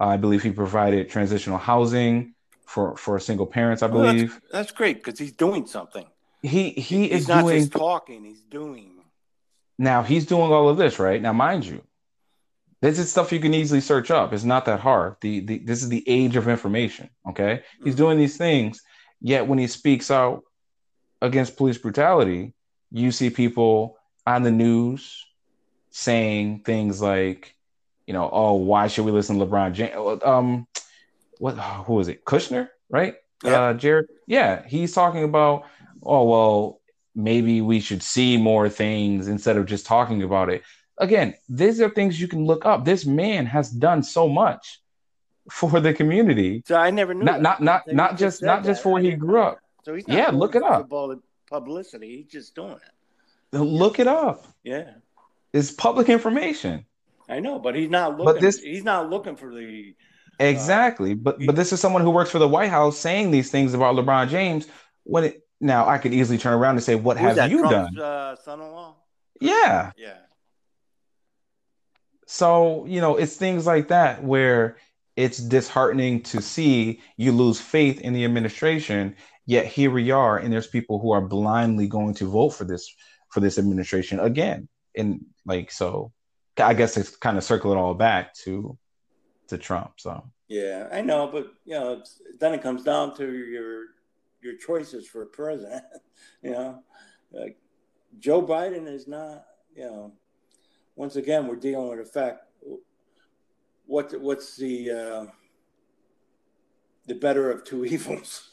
I 0.00 0.16
believe 0.16 0.42
he 0.42 0.50
provided 0.50 1.08
transitional 1.08 1.58
housing 1.58 2.34
for 2.66 2.96
for 2.96 3.18
single 3.20 3.46
parents, 3.46 3.82
I 3.82 3.86
Well, 3.86 4.02
that's- 4.02 4.14
believe. 4.14 4.40
That's 4.50 4.72
great 4.72 5.02
because 5.02 5.18
he's 5.18 5.32
doing 5.32 5.66
something. 5.66 6.06
He 6.42 6.70
he 6.70 7.08
he's 7.08 7.22
is 7.22 7.28
not 7.28 7.42
doing 7.42 7.58
just 7.60 7.72
talking; 7.72 8.24
he's 8.24 8.42
doing. 8.42 8.90
Now 9.78 10.02
he's 10.02 10.26
doing 10.26 10.52
all 10.52 10.68
of 10.68 10.76
this, 10.76 10.98
right? 10.98 11.20
Now, 11.20 11.32
mind 11.32 11.64
you, 11.64 11.82
this 12.82 12.98
is 12.98 13.10
stuff 13.10 13.32
you 13.32 13.40
can 13.40 13.54
easily 13.54 13.80
search 13.80 14.10
up. 14.10 14.32
It's 14.32 14.44
not 14.44 14.66
that 14.66 14.80
hard. 14.80 15.16
The, 15.20 15.40
the 15.40 15.58
this 15.58 15.82
is 15.82 15.88
the 15.88 16.04
age 16.08 16.36
of 16.36 16.48
information. 16.48 17.08
Okay, 17.30 17.62
he's 17.82 17.94
Mhm. 17.94 17.98
doing 17.98 18.18
these 18.18 18.36
things, 18.36 18.82
yet 19.20 19.46
when 19.46 19.58
he 19.58 19.66
speaks 19.66 20.10
out 20.10 20.42
against 21.22 21.56
police 21.56 21.78
brutality, 21.78 22.52
you 22.94 23.10
see 23.10 23.28
people 23.28 23.98
on 24.24 24.44
the 24.44 24.52
news 24.52 25.26
saying 25.90 26.60
things 26.60 27.02
like, 27.02 27.54
you 28.06 28.14
know, 28.14 28.30
oh, 28.32 28.54
why 28.54 28.86
should 28.86 29.04
we 29.04 29.10
listen 29.10 29.38
to 29.38 29.46
LeBron 29.46 29.72
James? 29.72 30.22
Um, 30.24 30.66
what? 31.38 31.54
Who 31.86 31.98
is 31.98 32.06
it? 32.08 32.24
Kushner, 32.24 32.68
right? 32.88 33.14
Yeah. 33.42 33.60
Uh, 33.60 33.74
Jared. 33.74 34.06
Yeah, 34.28 34.64
he's 34.66 34.92
talking 34.92 35.24
about, 35.24 35.64
oh 36.04 36.24
well, 36.24 36.80
maybe 37.16 37.60
we 37.60 37.80
should 37.80 38.02
see 38.02 38.36
more 38.36 38.68
things 38.68 39.26
instead 39.26 39.56
of 39.56 39.66
just 39.66 39.86
talking 39.86 40.22
about 40.22 40.48
it. 40.48 40.62
again, 40.98 41.34
these 41.48 41.80
are 41.80 41.90
things 41.90 42.20
you 42.20 42.28
can 42.28 42.44
look 42.46 42.64
up. 42.64 42.84
This 42.84 43.04
man 43.04 43.46
has 43.46 43.70
done 43.70 44.04
so 44.04 44.28
much 44.28 44.80
for 45.50 45.80
the 45.80 45.92
community. 45.92 46.62
So 46.66 46.76
I 46.76 46.90
never 46.90 47.12
knew. 47.12 47.24
Not 47.24 47.42
that. 47.42 47.60
not 47.60 47.60
not 47.60 47.82
not 47.92 48.18
just 48.18 48.40
not 48.40 48.64
just 48.64 48.82
for 48.82 48.92
where 48.92 49.02
he 49.02 49.12
grew 49.12 49.42
up. 49.42 49.58
So 49.84 49.94
he's 49.94 50.04
Yeah, 50.06 50.30
look 50.30 50.54
it 50.54 50.62
up. 50.62 50.88
the 50.88 51.20
Publicity. 51.58 52.16
He's 52.16 52.26
just 52.32 52.54
doing 52.56 52.72
it. 53.52 53.56
Look 53.58 54.00
it 54.00 54.08
up. 54.08 54.44
Yeah, 54.64 54.90
It's 55.52 55.70
public 55.70 56.08
information. 56.08 56.84
I 57.28 57.38
know, 57.38 57.58
but 57.60 57.76
he's 57.76 57.88
not 57.90 58.18
looking. 58.18 58.42
this- 58.42 58.58
he's 58.58 58.82
not 58.82 59.08
looking 59.08 59.36
for 59.36 59.54
the. 59.54 59.94
Exactly. 60.40 61.14
But 61.14 61.38
he- 61.38 61.46
but 61.46 61.54
this 61.54 61.72
is 61.72 61.80
someone 61.80 62.02
who 62.02 62.10
works 62.10 62.30
for 62.30 62.40
the 62.40 62.48
White 62.48 62.70
House 62.70 62.98
saying 62.98 63.30
these 63.30 63.52
things 63.52 63.72
about 63.72 63.94
LeBron 63.94 64.28
James. 64.28 64.66
When 65.04 65.22
it 65.24 65.46
now 65.60 65.86
I 65.88 65.98
could 65.98 66.12
easily 66.12 66.38
turn 66.38 66.54
around 66.54 66.74
and 66.74 66.82
say, 66.82 66.96
What 66.96 67.16
have 67.18 67.36
that? 67.36 67.50
you 67.50 67.58
Trump's, 67.60 67.94
done? 67.96 68.04
Uh, 68.04 68.36
son-in-law. 68.36 68.96
Yeah. 69.40 69.92
Yeah. 69.96 70.16
So, 72.26 72.84
you 72.86 73.00
know, 73.00 73.16
it's 73.16 73.36
things 73.36 73.66
like 73.66 73.88
that 73.88 74.24
where 74.24 74.76
it's 75.16 75.38
disheartening 75.38 76.22
to 76.24 76.42
see 76.42 77.00
you 77.16 77.30
lose 77.32 77.60
faith 77.60 78.00
in 78.00 78.12
the 78.12 78.24
administration, 78.24 79.14
yet 79.46 79.66
here 79.66 79.90
we 79.90 80.10
are, 80.10 80.38
and 80.38 80.52
there's 80.52 80.66
people 80.66 80.98
who 80.98 81.12
are 81.12 81.20
blindly 81.20 81.88
going 81.88 82.14
to 82.14 82.30
vote 82.30 82.50
for 82.50 82.64
this 82.64 82.94
for 83.30 83.40
this 83.40 83.58
administration 83.58 84.20
again. 84.20 84.68
And 84.96 85.24
like 85.44 85.70
so 85.70 86.12
I 86.58 86.74
guess 86.74 86.96
it's 86.96 87.16
kind 87.16 87.36
of 87.36 87.44
circle 87.44 87.72
it 87.72 87.76
all 87.76 87.94
back 87.94 88.34
to 88.44 88.78
to 89.48 89.58
Trump. 89.58 89.92
So 89.98 90.24
Yeah, 90.48 90.88
I 90.92 91.00
know, 91.00 91.26
but 91.26 91.52
you 91.64 91.74
know, 91.74 92.02
then 92.38 92.54
it 92.54 92.62
comes 92.62 92.82
down 92.82 93.16
to 93.16 93.32
your 93.32 93.86
your 94.42 94.56
choices 94.56 95.08
for 95.08 95.26
president. 95.26 95.84
you 96.42 96.52
know, 96.52 96.82
like 97.32 97.56
Joe 98.18 98.42
Biden 98.42 98.86
is 98.86 99.08
not. 99.08 99.46
You 99.74 99.84
know, 99.84 100.12
once 100.94 101.16
again, 101.16 101.48
we're 101.48 101.56
dealing 101.56 101.88
with 101.88 101.98
the 101.98 102.04
fact. 102.04 102.44
What 103.86 104.18
what's 104.20 104.56
the 104.56 104.90
uh, 104.90 105.26
the 107.06 107.14
better 107.14 107.50
of 107.50 107.64
two 107.64 107.84
evils? 107.94 108.48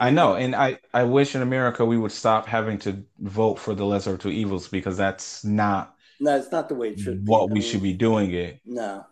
I 0.00 0.10
know, 0.10 0.34
and 0.34 0.54
I, 0.54 0.78
I 0.92 1.04
wish 1.04 1.34
in 1.34 1.42
America 1.42 1.84
we 1.84 1.96
would 1.98 2.12
stop 2.12 2.46
having 2.46 2.78
to 2.80 3.02
vote 3.20 3.58
for 3.58 3.74
the 3.74 3.84
lesser 3.84 4.12
of 4.14 4.20
two 4.20 4.30
evils 4.30 4.68
because 4.68 4.96
that's 4.96 5.44
not 5.44 5.94
No, 6.20 6.36
it's 6.36 6.52
not 6.52 6.68
the 6.68 6.74
way 6.74 6.90
it 6.90 7.00
should. 7.00 7.26
what 7.26 7.46
be. 7.46 7.50
I 7.50 7.52
we 7.54 7.60
mean, 7.60 7.62
should 7.68 7.82
be 7.82 7.92
doing 7.94 8.32
it. 8.32 8.60
No. 8.64 9.06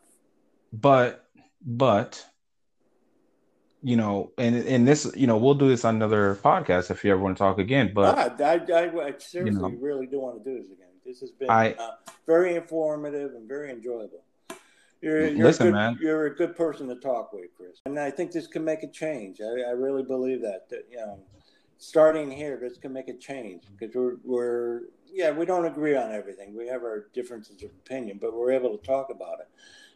But 0.72 1.24
but 1.64 2.24
you 3.82 3.96
know, 3.96 4.32
and 4.36 4.56
and 4.56 4.86
this, 4.86 5.10
you 5.16 5.26
know, 5.26 5.36
we'll 5.36 5.54
do 5.54 5.68
this 5.68 5.84
on 5.84 5.94
another 5.96 6.36
podcast 6.42 6.90
if 6.90 7.04
you 7.04 7.12
ever 7.12 7.20
want 7.20 7.36
to 7.36 7.38
talk 7.38 7.58
again. 7.58 7.92
But 7.94 8.40
I, 8.40 8.54
I, 8.54 8.54
I 9.08 9.14
seriously 9.18 9.60
know. 9.62 9.78
really 9.80 10.06
do 10.06 10.20
want 10.20 10.42
to 10.42 10.50
do 10.50 10.58
this 10.60 10.70
again. 10.70 10.88
This 11.04 11.20
has 11.20 11.30
been 11.30 11.48
I- 11.50 11.72
uh, 11.74 11.92
very 12.26 12.56
informative 12.56 13.32
and 13.34 13.48
very 13.48 13.70
enjoyable. 13.70 14.24
You're, 15.06 15.28
you're 15.28 15.46
Listen, 15.46 15.68
a 15.68 15.70
good, 15.70 15.76
man. 15.76 15.98
You're 16.00 16.26
a 16.26 16.34
good 16.34 16.56
person 16.56 16.88
to 16.88 16.96
talk 16.96 17.32
with, 17.32 17.54
Chris, 17.56 17.78
and 17.84 17.96
I 17.96 18.10
think 18.10 18.32
this 18.32 18.48
can 18.48 18.64
make 18.64 18.82
a 18.82 18.88
change. 18.88 19.40
I, 19.40 19.68
I 19.68 19.70
really 19.70 20.02
believe 20.02 20.42
that. 20.42 20.68
That 20.68 20.88
you 20.90 20.96
know, 20.96 21.20
starting 21.78 22.28
here, 22.28 22.58
this 22.60 22.76
can 22.76 22.92
make 22.92 23.06
a 23.08 23.16
change 23.16 23.62
because 23.78 23.94
we're 23.94 24.16
we're 24.24 24.80
yeah 25.08 25.30
we 25.30 25.46
don't 25.46 25.64
agree 25.64 25.94
on 25.94 26.10
everything. 26.10 26.56
We 26.56 26.66
have 26.66 26.82
our 26.82 27.06
differences 27.12 27.62
of 27.62 27.70
opinion, 27.70 28.18
but 28.20 28.34
we're 28.34 28.50
able 28.50 28.76
to 28.76 28.84
talk 28.84 29.10
about 29.10 29.38
it 29.38 29.48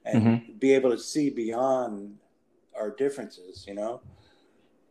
and 0.04 0.22
Mm-hmm. 0.22 0.58
be 0.58 0.72
able 0.72 0.90
to 0.90 0.98
see 0.98 1.28
beyond 1.28 2.16
our 2.78 2.90
differences. 2.90 3.64
You 3.66 3.74
know, 3.74 4.02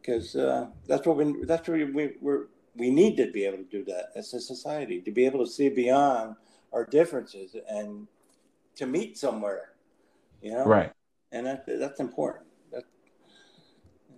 because 0.01 0.35
uh, 0.35 0.67
that's 0.85 1.07
what 1.07 1.15
we 1.15 1.45
that's 1.45 1.65
what 1.65 1.77
we 1.77 1.85
we 1.85 2.11
we're, 2.19 2.47
we 2.75 2.89
need 2.89 3.15
to 3.15 3.31
be 3.31 3.45
able 3.45 3.59
to 3.59 3.63
do 3.63 3.85
that 3.85 4.07
as 4.17 4.33
a 4.33 4.41
society 4.41 4.99
to 4.99 5.11
be 5.11 5.25
able 5.25 5.45
to 5.45 5.49
see 5.49 5.69
beyond 5.69 6.35
our 6.73 6.85
differences 6.85 7.55
and 7.69 8.05
to 8.75 8.85
meet 8.85 9.17
somewhere. 9.17 9.69
You 10.41 10.51
know, 10.51 10.65
right. 10.65 10.91
and 11.31 11.45
that, 11.45 11.65
that's 11.67 11.99
important. 11.99 12.45
That 12.71 12.83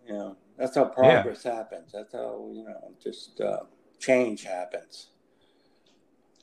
you 0.07 0.14
know, 0.14 0.38
that's 0.57 0.76
how 0.76 0.85
progress 0.85 1.43
happens. 1.43 1.91
That's 1.93 2.14
how 2.14 2.49
you 2.53 2.64
know, 2.64 2.93
just 3.02 3.41
uh, 3.41 3.61
change 3.99 4.43
happens. 4.43 5.07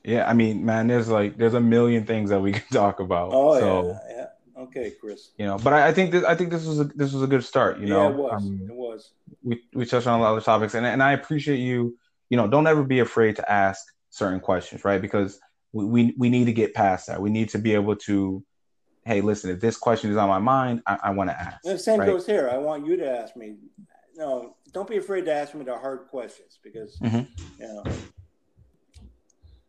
Yeah, 0.04 0.28
I 0.28 0.34
mean, 0.34 0.64
man, 0.64 0.86
there's 0.86 1.08
like 1.08 1.36
there's 1.36 1.54
a 1.54 1.60
million 1.60 2.04
things 2.06 2.30
that 2.30 2.40
we 2.40 2.52
can 2.58 2.66
talk 2.72 3.00
about. 3.00 3.30
Oh 3.32 3.58
so, 3.58 3.86
yeah, 3.86 4.16
yeah. 4.16 4.62
Okay, 4.62 4.92
Chris. 5.00 5.30
you 5.38 5.46
know, 5.46 5.56
but 5.56 5.72
I, 5.72 5.88
I 5.88 5.92
think 5.92 6.10
this 6.10 6.24
I 6.24 6.34
think 6.34 6.50
this 6.50 6.64
was 6.64 6.80
a 6.80 6.84
this 6.84 7.12
was 7.12 7.22
a 7.22 7.28
good 7.28 7.44
start, 7.44 7.78
you 7.78 7.86
yeah, 7.86 7.94
know. 7.94 8.10
it 8.10 8.16
was. 8.16 8.42
Um, 8.42 8.60
it 8.68 8.74
was. 8.74 9.10
we 9.42 9.62
we 9.72 9.86
touched 9.86 10.08
on 10.08 10.18
a 10.18 10.22
lot 10.22 10.36
of 10.36 10.44
topics 10.44 10.74
and, 10.74 10.84
and 10.84 11.02
I 11.02 11.12
appreciate 11.12 11.58
you, 11.58 11.96
you 12.28 12.36
know, 12.36 12.48
don't 12.48 12.66
ever 12.66 12.82
be 12.82 12.98
afraid 12.98 13.36
to 13.36 13.50
ask 13.50 13.86
certain 14.10 14.40
questions, 14.40 14.84
right? 14.84 15.00
Because 15.00 15.38
we, 15.72 15.84
we, 15.84 16.14
we 16.18 16.30
need 16.30 16.46
to 16.46 16.52
get 16.52 16.74
past 16.74 17.06
that. 17.06 17.20
We 17.20 17.30
need 17.30 17.50
to 17.50 17.58
be 17.58 17.74
able 17.74 17.96
to, 17.96 18.42
hey, 19.08 19.22
listen, 19.22 19.50
if 19.50 19.58
this 19.58 19.78
question 19.78 20.10
is 20.10 20.18
on 20.18 20.28
my 20.28 20.38
mind, 20.38 20.82
I, 20.86 20.98
I 21.04 21.10
want 21.12 21.30
to 21.30 21.40
ask. 21.40 21.62
The 21.62 21.78
same 21.78 22.00
right? 22.00 22.06
goes 22.06 22.26
here. 22.26 22.50
I 22.52 22.58
want 22.58 22.86
you 22.86 22.94
to 22.98 23.10
ask 23.10 23.34
me. 23.36 23.56
No, 24.14 24.56
don't 24.72 24.86
be 24.88 24.98
afraid 24.98 25.24
to 25.24 25.32
ask 25.32 25.54
me 25.54 25.64
the 25.64 25.78
hard 25.78 26.08
questions 26.10 26.58
because 26.62 26.98
Mhm. 27.02 27.26
you 27.58 27.66
know, 27.66 27.84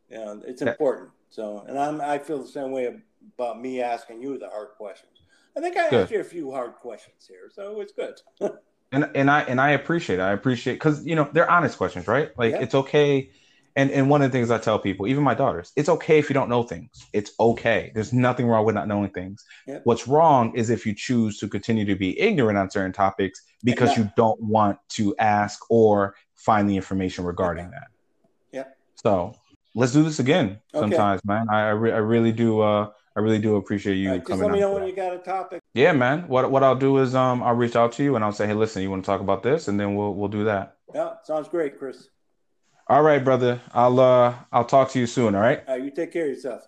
you 0.10 0.18
know, 0.18 0.42
it's 0.46 0.62
Yeah. 0.62 0.72
important. 0.72 1.12
So, 1.30 1.64
and 1.68 1.80
I'm 1.80 2.02
I 2.02 2.18
feel 2.18 2.40
the 2.40 2.48
same 2.48 2.72
way 2.72 3.02
about 3.38 3.62
me 3.62 3.82
asking 3.82 4.22
you 4.22 4.38
the 4.38 4.50
hard 4.50 4.70
questions. 4.78 5.22
I 5.56 5.62
think 5.62 5.78
I 5.78 5.90
Good. 5.90 6.02
asked 6.04 6.12
you 6.12 6.20
a 6.20 6.24
few 6.24 6.52
hard 6.52 6.74
questions 6.76 7.26
here, 7.28 7.50
so 7.52 7.80
it's 7.80 7.94
good. 7.94 8.16
and 8.92 9.10
and 9.16 9.32
I 9.32 9.42
and 9.44 9.62
I 9.62 9.70
appreciate 9.72 10.20
it. 10.20 10.24
I 10.24 10.34
appreciate 10.34 10.74
because 10.74 11.06
you 11.06 11.16
know 11.16 11.30
they're 11.32 11.50
honest 11.50 11.78
questions, 11.78 12.08
right? 12.08 12.38
Like 12.38 12.54
Yeah. 12.54 12.62
it's 12.62 12.76
okay. 12.76 13.30
And 13.80 13.92
and 13.92 14.10
one 14.10 14.22
of 14.22 14.30
the 14.30 14.38
things 14.38 14.52
I 14.52 14.58
tell 14.58 14.78
people, 14.78 15.08
even 15.08 15.24
my 15.24 15.34
daughters, 15.34 15.72
it's 15.78 15.88
okay 15.88 16.20
if 16.20 16.30
you 16.30 16.34
don't 16.34 16.50
know 16.50 16.64
things. 16.64 16.90
It's 17.14 17.32
okay. 17.40 17.92
There's 17.96 18.12
nothing 18.12 18.46
wrong 18.46 18.66
with 18.66 18.76
not 18.76 18.90
knowing 18.90 19.10
things. 19.12 19.46
Yep. 19.68 19.82
What's 19.86 20.06
wrong 20.06 20.54
is 20.54 20.70
if 20.70 20.86
you 20.86 20.94
choose 20.94 21.38
to 21.40 21.48
continue 21.48 21.86
to 21.86 21.96
be 21.96 22.20
ignorant 22.20 22.58
on 22.58 22.70
certain 22.70 22.92
topics 22.92 23.42
because 23.64 23.90
not- 23.92 23.98
you 23.98 24.12
don't 24.18 24.42
want 24.42 24.80
to 24.98 25.16
ask 25.18 25.58
or 25.72 26.16
find 26.36 26.70
the 26.70 26.76
information 26.76 27.24
regarding 27.24 27.72
that. 27.72 27.88
Yeah. 28.52 28.66
So 28.96 29.36
let's 29.76 29.94
do 29.94 30.04
this 30.04 30.20
again 30.20 30.60
Okay. 30.74 30.82
sometimes, 30.82 31.22
man. 31.24 31.48
I 31.50 31.68
I, 31.68 31.70
re- 31.70 31.94
I 31.94 32.00
really 32.00 32.34
do. 32.34 32.60
Uh, 32.60 32.90
I 33.16 33.22
really 33.22 33.40
do 33.40 33.56
appreciate 33.56 33.96
you 33.96 34.12
right, 34.12 34.28
just 34.28 34.42
let 34.42 34.52
me 34.52 34.60
know 34.60 34.74
when 34.74 34.82
that. 34.82 34.90
you 34.90 34.96
got 34.96 35.14
a 35.14 35.20
topic. 35.20 35.62
Yeah, 35.74 35.94
man. 35.94 36.28
What 36.28 36.52
what 36.52 36.64
I'll 36.64 36.76
do 36.76 36.98
is 36.98 37.16
um 37.16 37.42
I'll 37.44 37.56
reach 37.56 37.78
out 37.78 37.94
to 37.94 38.04
you 38.04 38.18
and 38.18 38.26
I'll 38.26 38.34
say, 38.34 38.46
hey, 38.46 38.56
listen, 38.56 38.82
you 38.84 38.90
want 38.92 39.06
to 39.06 39.10
talk 39.12 39.22
about 39.22 39.42
this, 39.42 39.70
and 39.70 39.80
then 39.80 39.96
we'll 39.96 40.14
we'll 40.16 40.28
do 40.40 40.44
that. 40.44 40.76
Yeah, 40.94 41.14
sounds 41.24 41.48
great, 41.48 41.80
Chris. 41.80 42.10
All 42.90 43.04
right, 43.04 43.24
brother. 43.24 43.62
I'll 43.74 44.00
uh 44.00 44.36
I'll 44.52 44.66
talk 44.66 44.90
to 44.92 45.00
you 45.00 45.08
soon. 45.08 45.34
All 45.36 45.42
right. 45.42 45.64
All 45.68 45.76
right, 45.76 45.84
you 45.86 45.92
take 45.92 46.12
care 46.12 46.24
of 46.26 46.32
yourself. 46.32 46.68